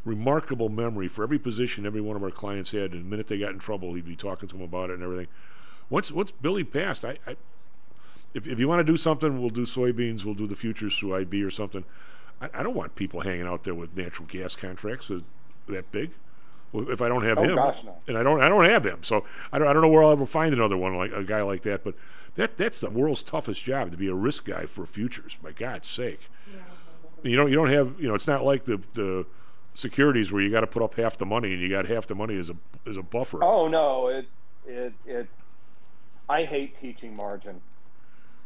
remarkable 0.05 0.69
memory 0.69 1.09
for 1.09 1.23
every 1.23 1.39
position 1.39 1.87
every 1.87 2.01
one 2.01 2.17
of 2.17 2.23
our 2.23 2.31
clients 2.31 2.73
had. 2.73 2.93
And 2.93 3.01
the 3.01 3.09
minute 3.09 3.29
they 3.29 3.39
got 3.39 3.53
in 3.53 3.59
trouble, 3.59 3.95
he'd 3.95 4.05
be 4.05 4.17
talking 4.17 4.49
to 4.49 4.55
them 4.55 4.65
about 4.65 4.91
it 4.91 4.95
and 4.95 5.03
everything. 5.03 5.29
Once 5.91 6.11
once 6.11 6.31
Billy 6.31 6.65
passed, 6.65 7.05
I, 7.05 7.19
I 7.27 7.37
if, 8.35 8.47
if 8.47 8.59
you 8.59 8.69
want 8.69 8.81
to 8.81 8.93
do 8.93 8.97
something, 8.97 9.41
we'll 9.41 9.51
do 9.51 9.65
soybeans, 9.65 10.25
we'll 10.25 10.35
do 10.35 10.47
the 10.47 10.57
futures 10.57 10.99
through 10.99 11.15
IB 11.15 11.43
or 11.43 11.51
something. 11.51 11.85
I, 12.41 12.51
I 12.53 12.63
don't 12.63 12.75
want 12.75 12.97
people 12.97 13.21
hanging 13.21 13.47
out 13.47 13.65
there 13.65 13.75
with 13.75 13.97
natural 13.97 14.27
gas 14.27 14.57
contracts 14.57 15.09
that, 15.09 15.25
that 15.69 15.91
big. 15.93 16.11
Well, 16.75 16.91
if 16.91 17.01
I 17.01 17.09
don't 17.09 17.23
have 17.25 17.39
Oh, 17.39 17.43
him, 17.45 17.55
gosh, 17.55 17.79
no. 17.85 17.97
and 18.09 18.19
I 18.19 18.23
don't, 18.25 18.41
I 18.43 18.49
don't 18.49 18.65
have 18.69 18.85
him, 18.85 19.03
so 19.03 19.25
I 19.53 19.59
don't, 19.59 19.69
I 19.69 19.73
don't 19.73 19.81
know 19.83 19.89
where 19.89 20.03
I'll 20.03 20.11
ever 20.11 20.27
find 20.27 20.53
another 20.53 20.77
one 20.77 20.97
like 20.97 21.13
a 21.13 21.23
guy 21.23 21.41
like 21.43 21.63
that. 21.63 21.85
But 21.85 21.95
that, 22.35 22.57
that's 22.57 22.81
the 22.81 22.91
world's 22.91 23.23
toughest 23.23 23.63
job 23.65 23.93
to 23.93 23.97
be 23.97 24.09
a 24.09 24.15
risk 24.15 24.47
guy 24.47 24.67
for 24.67 24.85
futures. 24.85 25.39
My 25.43 25.53
God's 25.53 25.89
sake, 25.89 26.29
you 27.23 27.37
don't, 27.37 27.49
you 27.49 27.55
don't 27.55 27.71
have, 27.71 28.01
you 28.01 28.09
know, 28.09 28.15
it's 28.15 28.27
not 28.27 28.45
like 28.45 28.65
the 28.65 28.81
the 28.95 29.25
securities 29.77 30.31
where 30.33 30.43
you 30.43 30.51
got 30.51 30.61
to 30.61 30.67
put 30.67 30.83
up 30.83 30.95
half 30.97 31.17
the 31.17 31.27
money 31.27 31.53
and 31.53 31.61
you 31.63 31.69
got 31.69 31.87
half 31.87 32.07
the 32.07 32.15
money 32.15 32.37
as 32.39 32.51
a 32.51 32.57
as 32.87 32.97
a 32.97 33.03
buffer. 33.03 33.43
Oh 33.43 33.69
no, 33.69 34.09
it's 34.09 34.29
it 34.67 34.93
it's. 35.07 35.29
I 36.29 36.45
hate 36.45 36.75
teaching 36.75 37.15
margin. 37.15 37.61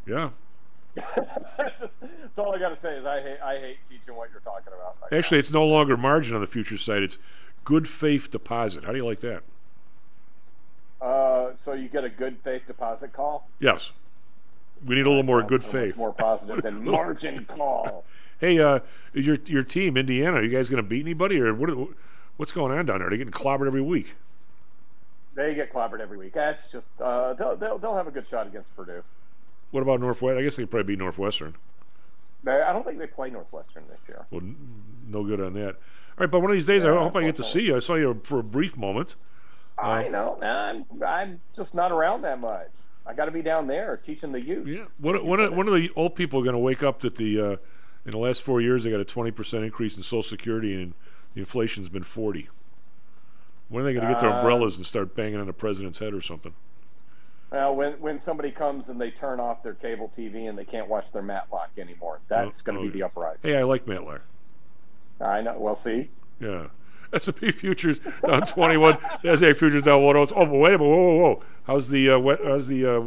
Yeah. 0.07 0.31
That's 0.97 2.37
all 2.39 2.55
I 2.55 2.59
got 2.59 2.71
to 2.71 2.81
say 2.81 2.97
is 2.97 3.05
I 3.07 3.21
hate 3.21 3.39
I 3.43 3.59
hate 3.59 3.77
teaching 3.89 4.15
what 4.17 4.31
you're 4.33 4.41
talking 4.41 4.73
about. 4.73 4.97
Right 5.01 5.17
Actually, 5.19 5.39
it's 5.39 5.53
no 5.53 5.65
longer 5.65 5.97
margin 5.97 6.35
on 6.35 6.41
the 6.41 6.47
futures 6.47 6.83
side. 6.83 7.03
It's 7.03 7.19
good 7.69 7.87
faith 7.87 8.31
deposit. 8.31 8.85
How 8.85 8.93
do 8.93 8.97
you 8.97 9.05
like 9.05 9.21
that? 9.21 9.43
Uh, 11.03 11.51
so 11.63 11.75
you 11.75 11.87
get 11.87 12.03
a 12.03 12.09
good 12.09 12.39
faith 12.43 12.63
deposit 12.67 13.13
call. 13.13 13.47
Yes. 13.61 13.93
We 14.87 14.95
need 14.95 15.07
a 15.07 15.11
little 15.11 15.23
more 15.23 15.43
good 15.43 15.61
so 15.61 15.69
faith. 15.69 15.97
more 15.99 16.15
positive 16.15 16.63
than 16.63 16.83
margin 16.91 17.45
call. 17.45 18.07
Hey, 18.41 18.59
uh, 18.59 18.79
your 19.13 19.37
your 19.45 19.63
team, 19.63 19.99
Indiana, 19.99 20.39
are 20.39 20.43
you 20.43 20.49
guys 20.49 20.71
going 20.71 20.83
to 20.83 20.89
beat 20.89 21.05
anybody, 21.05 21.39
or 21.39 21.53
what? 21.53 21.69
What's 22.39 22.53
going 22.53 22.73
on 22.73 22.87
down 22.87 23.01
there? 23.01 23.09
Are 23.09 23.11
they 23.11 23.19
getting 23.19 23.33
clobbered 23.33 23.67
every 23.67 23.83
week? 23.83 24.15
They 25.35 25.55
get 25.55 25.71
clobbered 25.71 26.01
every 26.01 26.17
week. 26.17 26.33
That's 26.33 26.63
just 26.73 26.87
uh, 27.03 27.35
they'll, 27.35 27.57
they'll 27.57 27.79
they'll 27.79 27.97
have 27.97 28.07
a 28.07 28.13
good 28.13 28.27
shot 28.31 28.47
against 28.47 28.75
Purdue. 28.75 29.03
What 29.73 29.83
about 29.83 30.01
Northwest? 30.01 30.39
I 30.39 30.43
guess 30.43 30.57
they 30.57 30.63
could 30.63 30.71
probably 30.71 30.95
beat 30.95 31.01
Northwestern. 31.01 31.55
I 32.47 32.73
don't 32.73 32.87
think 32.87 32.99
they 32.99 33.07
play 33.09 33.29
Northwestern 33.29 33.83
this 33.91 33.99
year. 34.09 34.25
Well, 34.31 34.41
no 35.07 35.25
good 35.25 35.41
on 35.41 35.53
that. 35.55 35.77
All 36.19 36.25
right, 36.25 36.31
but 36.33 36.41
one 36.41 36.51
of 36.51 36.57
these 36.57 36.67
days, 36.67 36.85
I 36.85 36.89
hope 36.89 37.15
I 37.15 37.23
get 37.23 37.37
to 37.37 37.45
see 37.45 37.61
you. 37.63 37.77
I 37.77 37.79
saw 37.79 37.95
you 37.95 38.21
for 38.25 38.41
a 38.41 38.43
brief 38.43 38.77
moment. 38.77 39.15
I 39.79 40.07
Uh, 40.07 40.09
know. 40.11 40.43
I'm 40.43 40.85
I'm 41.07 41.41
just 41.55 41.75
not 41.75 41.93
around 41.93 42.23
that 42.23 42.41
much. 42.41 42.67
I 43.07 43.15
got 43.15 43.27
to 43.27 43.31
be 43.31 43.41
down 43.41 43.69
there 43.69 43.97
teaching 43.99 44.33
the 44.33 44.41
youth. 44.41 44.67
Yeah. 44.67 44.85
One, 44.99 45.25
one, 45.25 45.39
of, 45.41 45.53
one 45.55 45.69
of 45.69 45.75
the 45.75 45.91
old 45.95 46.17
people 46.17 46.41
are 46.41 46.43
going 46.43 46.55
to 46.55 46.59
wake 46.59 46.83
up 46.83 47.01
that 47.03 47.15
the 47.15 47.41
uh, 47.41 47.57
in 48.05 48.11
the 48.11 48.19
last 48.19 48.43
four 48.43 48.61
years 48.61 48.83
they 48.83 48.91
got 48.91 48.99
a 48.99 49.05
twenty 49.05 49.31
percent 49.31 49.63
increase 49.65 49.97
in 49.97 50.03
Social 50.03 50.25
Security 50.25 50.75
and 50.83 50.95
the 51.35 51.41
inflation's 51.41 51.89
been 51.89 52.03
forty. 52.03 52.49
When 53.69 53.83
are 53.83 53.85
they 53.87 53.93
going 53.95 54.07
to 54.07 54.13
get 54.13 54.21
their 54.21 54.31
Uh, 54.33 54.39
umbrellas 54.41 54.77
and 54.77 54.85
start 54.87 55.15
banging 55.15 55.39
on 55.39 55.47
the 55.47 55.53
president's 55.53 55.99
head 56.01 56.13
or 56.15 56.21
something? 56.21 56.55
Well, 57.53 57.77
when 57.77 57.93
when 58.01 58.21
somebody 58.21 58.51
comes 58.51 58.89
and 58.89 59.01
they 59.01 59.13
turn 59.13 59.39
off 59.39 59.63
their 59.63 59.75
cable 59.75 60.11
TV 60.19 60.49
and 60.49 60.59
they 60.59 60.65
can't 60.65 60.89
watch 60.89 61.07
their 61.13 61.23
Matlock 61.23 61.71
anymore, 61.79 62.19
that's 62.27 62.61
Oh, 62.61 62.65
going 62.65 62.79
to 62.79 62.83
oh, 62.83 62.91
be 62.91 62.99
the 62.99 63.05
uprising. 63.05 63.49
Hey, 63.53 63.57
I 63.57 63.63
like 63.63 63.87
Matlock. 63.87 64.23
I 65.21 65.41
know. 65.41 65.57
We'll 65.59 65.77
see, 65.77 66.11
Yeah. 66.41 66.67
S&P 67.13 67.53
futures 67.53 68.01
down 68.27 68.43
21. 68.43 68.95
Nasdaq 69.25 69.57
futures 69.57 69.83
down 69.83 70.03
102. 70.03 70.35
Oh, 70.35 70.45
wait 70.59 70.75
a 70.75 70.79
minute. 70.79 70.81
Whoa, 70.81 70.89
whoa, 70.89 71.17
whoa. 71.17 71.43
How's 71.65 71.89
the 71.89 72.11
uh, 72.11 72.19
wet, 72.19 72.41
how's 72.45 72.67
the 72.67 72.85
uh, 72.87 73.03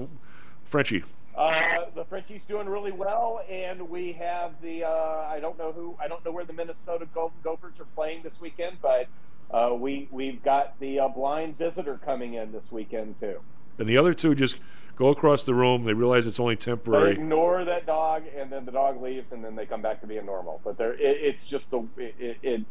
Frenchie? 0.65 1.03
uh, 1.37 1.85
the 1.95 2.03
Frenchie's 2.05 2.43
doing 2.45 2.67
really 2.67 2.91
well, 2.91 3.41
and 3.49 3.89
we 3.89 4.11
have 4.13 4.53
the 4.61 4.83
uh, 4.83 4.89
I 5.29 5.39
don't 5.39 5.57
know 5.57 5.71
who 5.71 5.95
I 5.99 6.07
don't 6.07 6.23
know 6.25 6.31
where 6.31 6.45
the 6.45 6.53
Minnesota 6.53 7.07
Gophers 7.43 7.73
are 7.79 7.85
playing 7.95 8.23
this 8.23 8.33
weekend, 8.41 8.77
but 8.81 9.07
uh, 9.51 9.73
we 9.75 10.07
we've 10.11 10.41
got 10.43 10.79
the 10.79 10.99
uh, 10.99 11.07
blind 11.07 11.57
visitor 11.57 11.99
coming 12.03 12.33
in 12.35 12.51
this 12.51 12.71
weekend 12.71 13.17
too. 13.19 13.39
And 13.77 13.87
the 13.87 13.97
other 13.97 14.13
two 14.13 14.33
just 14.35 14.57
go 14.95 15.07
across 15.07 15.43
the 15.43 15.53
room. 15.53 15.83
They 15.83 15.93
realize 15.93 16.25
it's 16.25 16.39
only 16.39 16.55
temporary. 16.55 17.15
They 17.15 17.15
temporary. 17.15 17.23
ignore 17.23 17.65
that 17.65 17.85
dog, 17.85 18.23
and 18.37 18.51
then 18.51 18.65
the 18.65 18.71
dog 18.71 19.01
leaves, 19.01 19.31
and 19.31 19.43
then 19.43 19.55
they 19.55 19.65
come 19.65 19.81
back 19.81 20.01
to 20.01 20.07
being 20.07 20.25
normal. 20.25 20.61
But 20.63 20.77
they're, 20.77 20.93
it, 20.93 21.17
it's 21.21 21.45
just 21.45 21.71
the 21.71 21.87
it, 21.97 22.15
it, 22.19 22.37
it, 22.41 22.61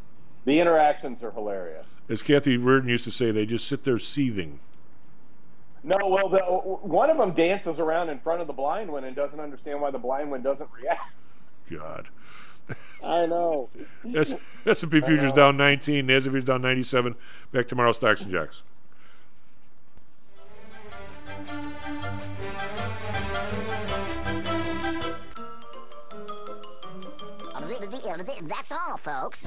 the 0.44 0.60
interactions 0.60 1.22
are 1.22 1.30
hilarious. 1.30 1.86
As 2.08 2.22
Kathy 2.22 2.56
Reardon 2.56 2.88
used 2.88 3.04
to 3.04 3.10
say, 3.10 3.30
they 3.30 3.46
just 3.46 3.68
sit 3.68 3.84
there 3.84 3.98
seething. 3.98 4.60
No, 5.82 5.96
well, 6.08 6.28
the, 6.28 6.38
one 6.38 7.08
of 7.08 7.16
them 7.16 7.32
dances 7.32 7.78
around 7.78 8.10
in 8.10 8.18
front 8.18 8.40
of 8.40 8.46
the 8.46 8.52
blind 8.52 8.90
one 8.90 9.04
and 9.04 9.16
doesn't 9.16 9.40
understand 9.40 9.80
why 9.80 9.90
the 9.90 9.98
blind 9.98 10.30
one 10.30 10.42
doesn't 10.42 10.68
react. 10.78 11.14
God. 11.70 12.08
I 13.02 13.26
know. 13.26 13.70
S- 14.14 14.34
S&P 14.66 15.00
futures 15.00 15.32
down 15.32 15.56
19. 15.56 16.06
Nasdaq 16.06 16.24
futures 16.24 16.44
down 16.44 16.62
97. 16.62 17.14
Back 17.50 17.66
tomorrow, 17.66 17.92
Stocks 17.92 18.20
and 18.20 18.30
Jocks. 18.30 18.62
That's 28.48 28.72
all, 28.72 28.96
folks. 28.96 29.46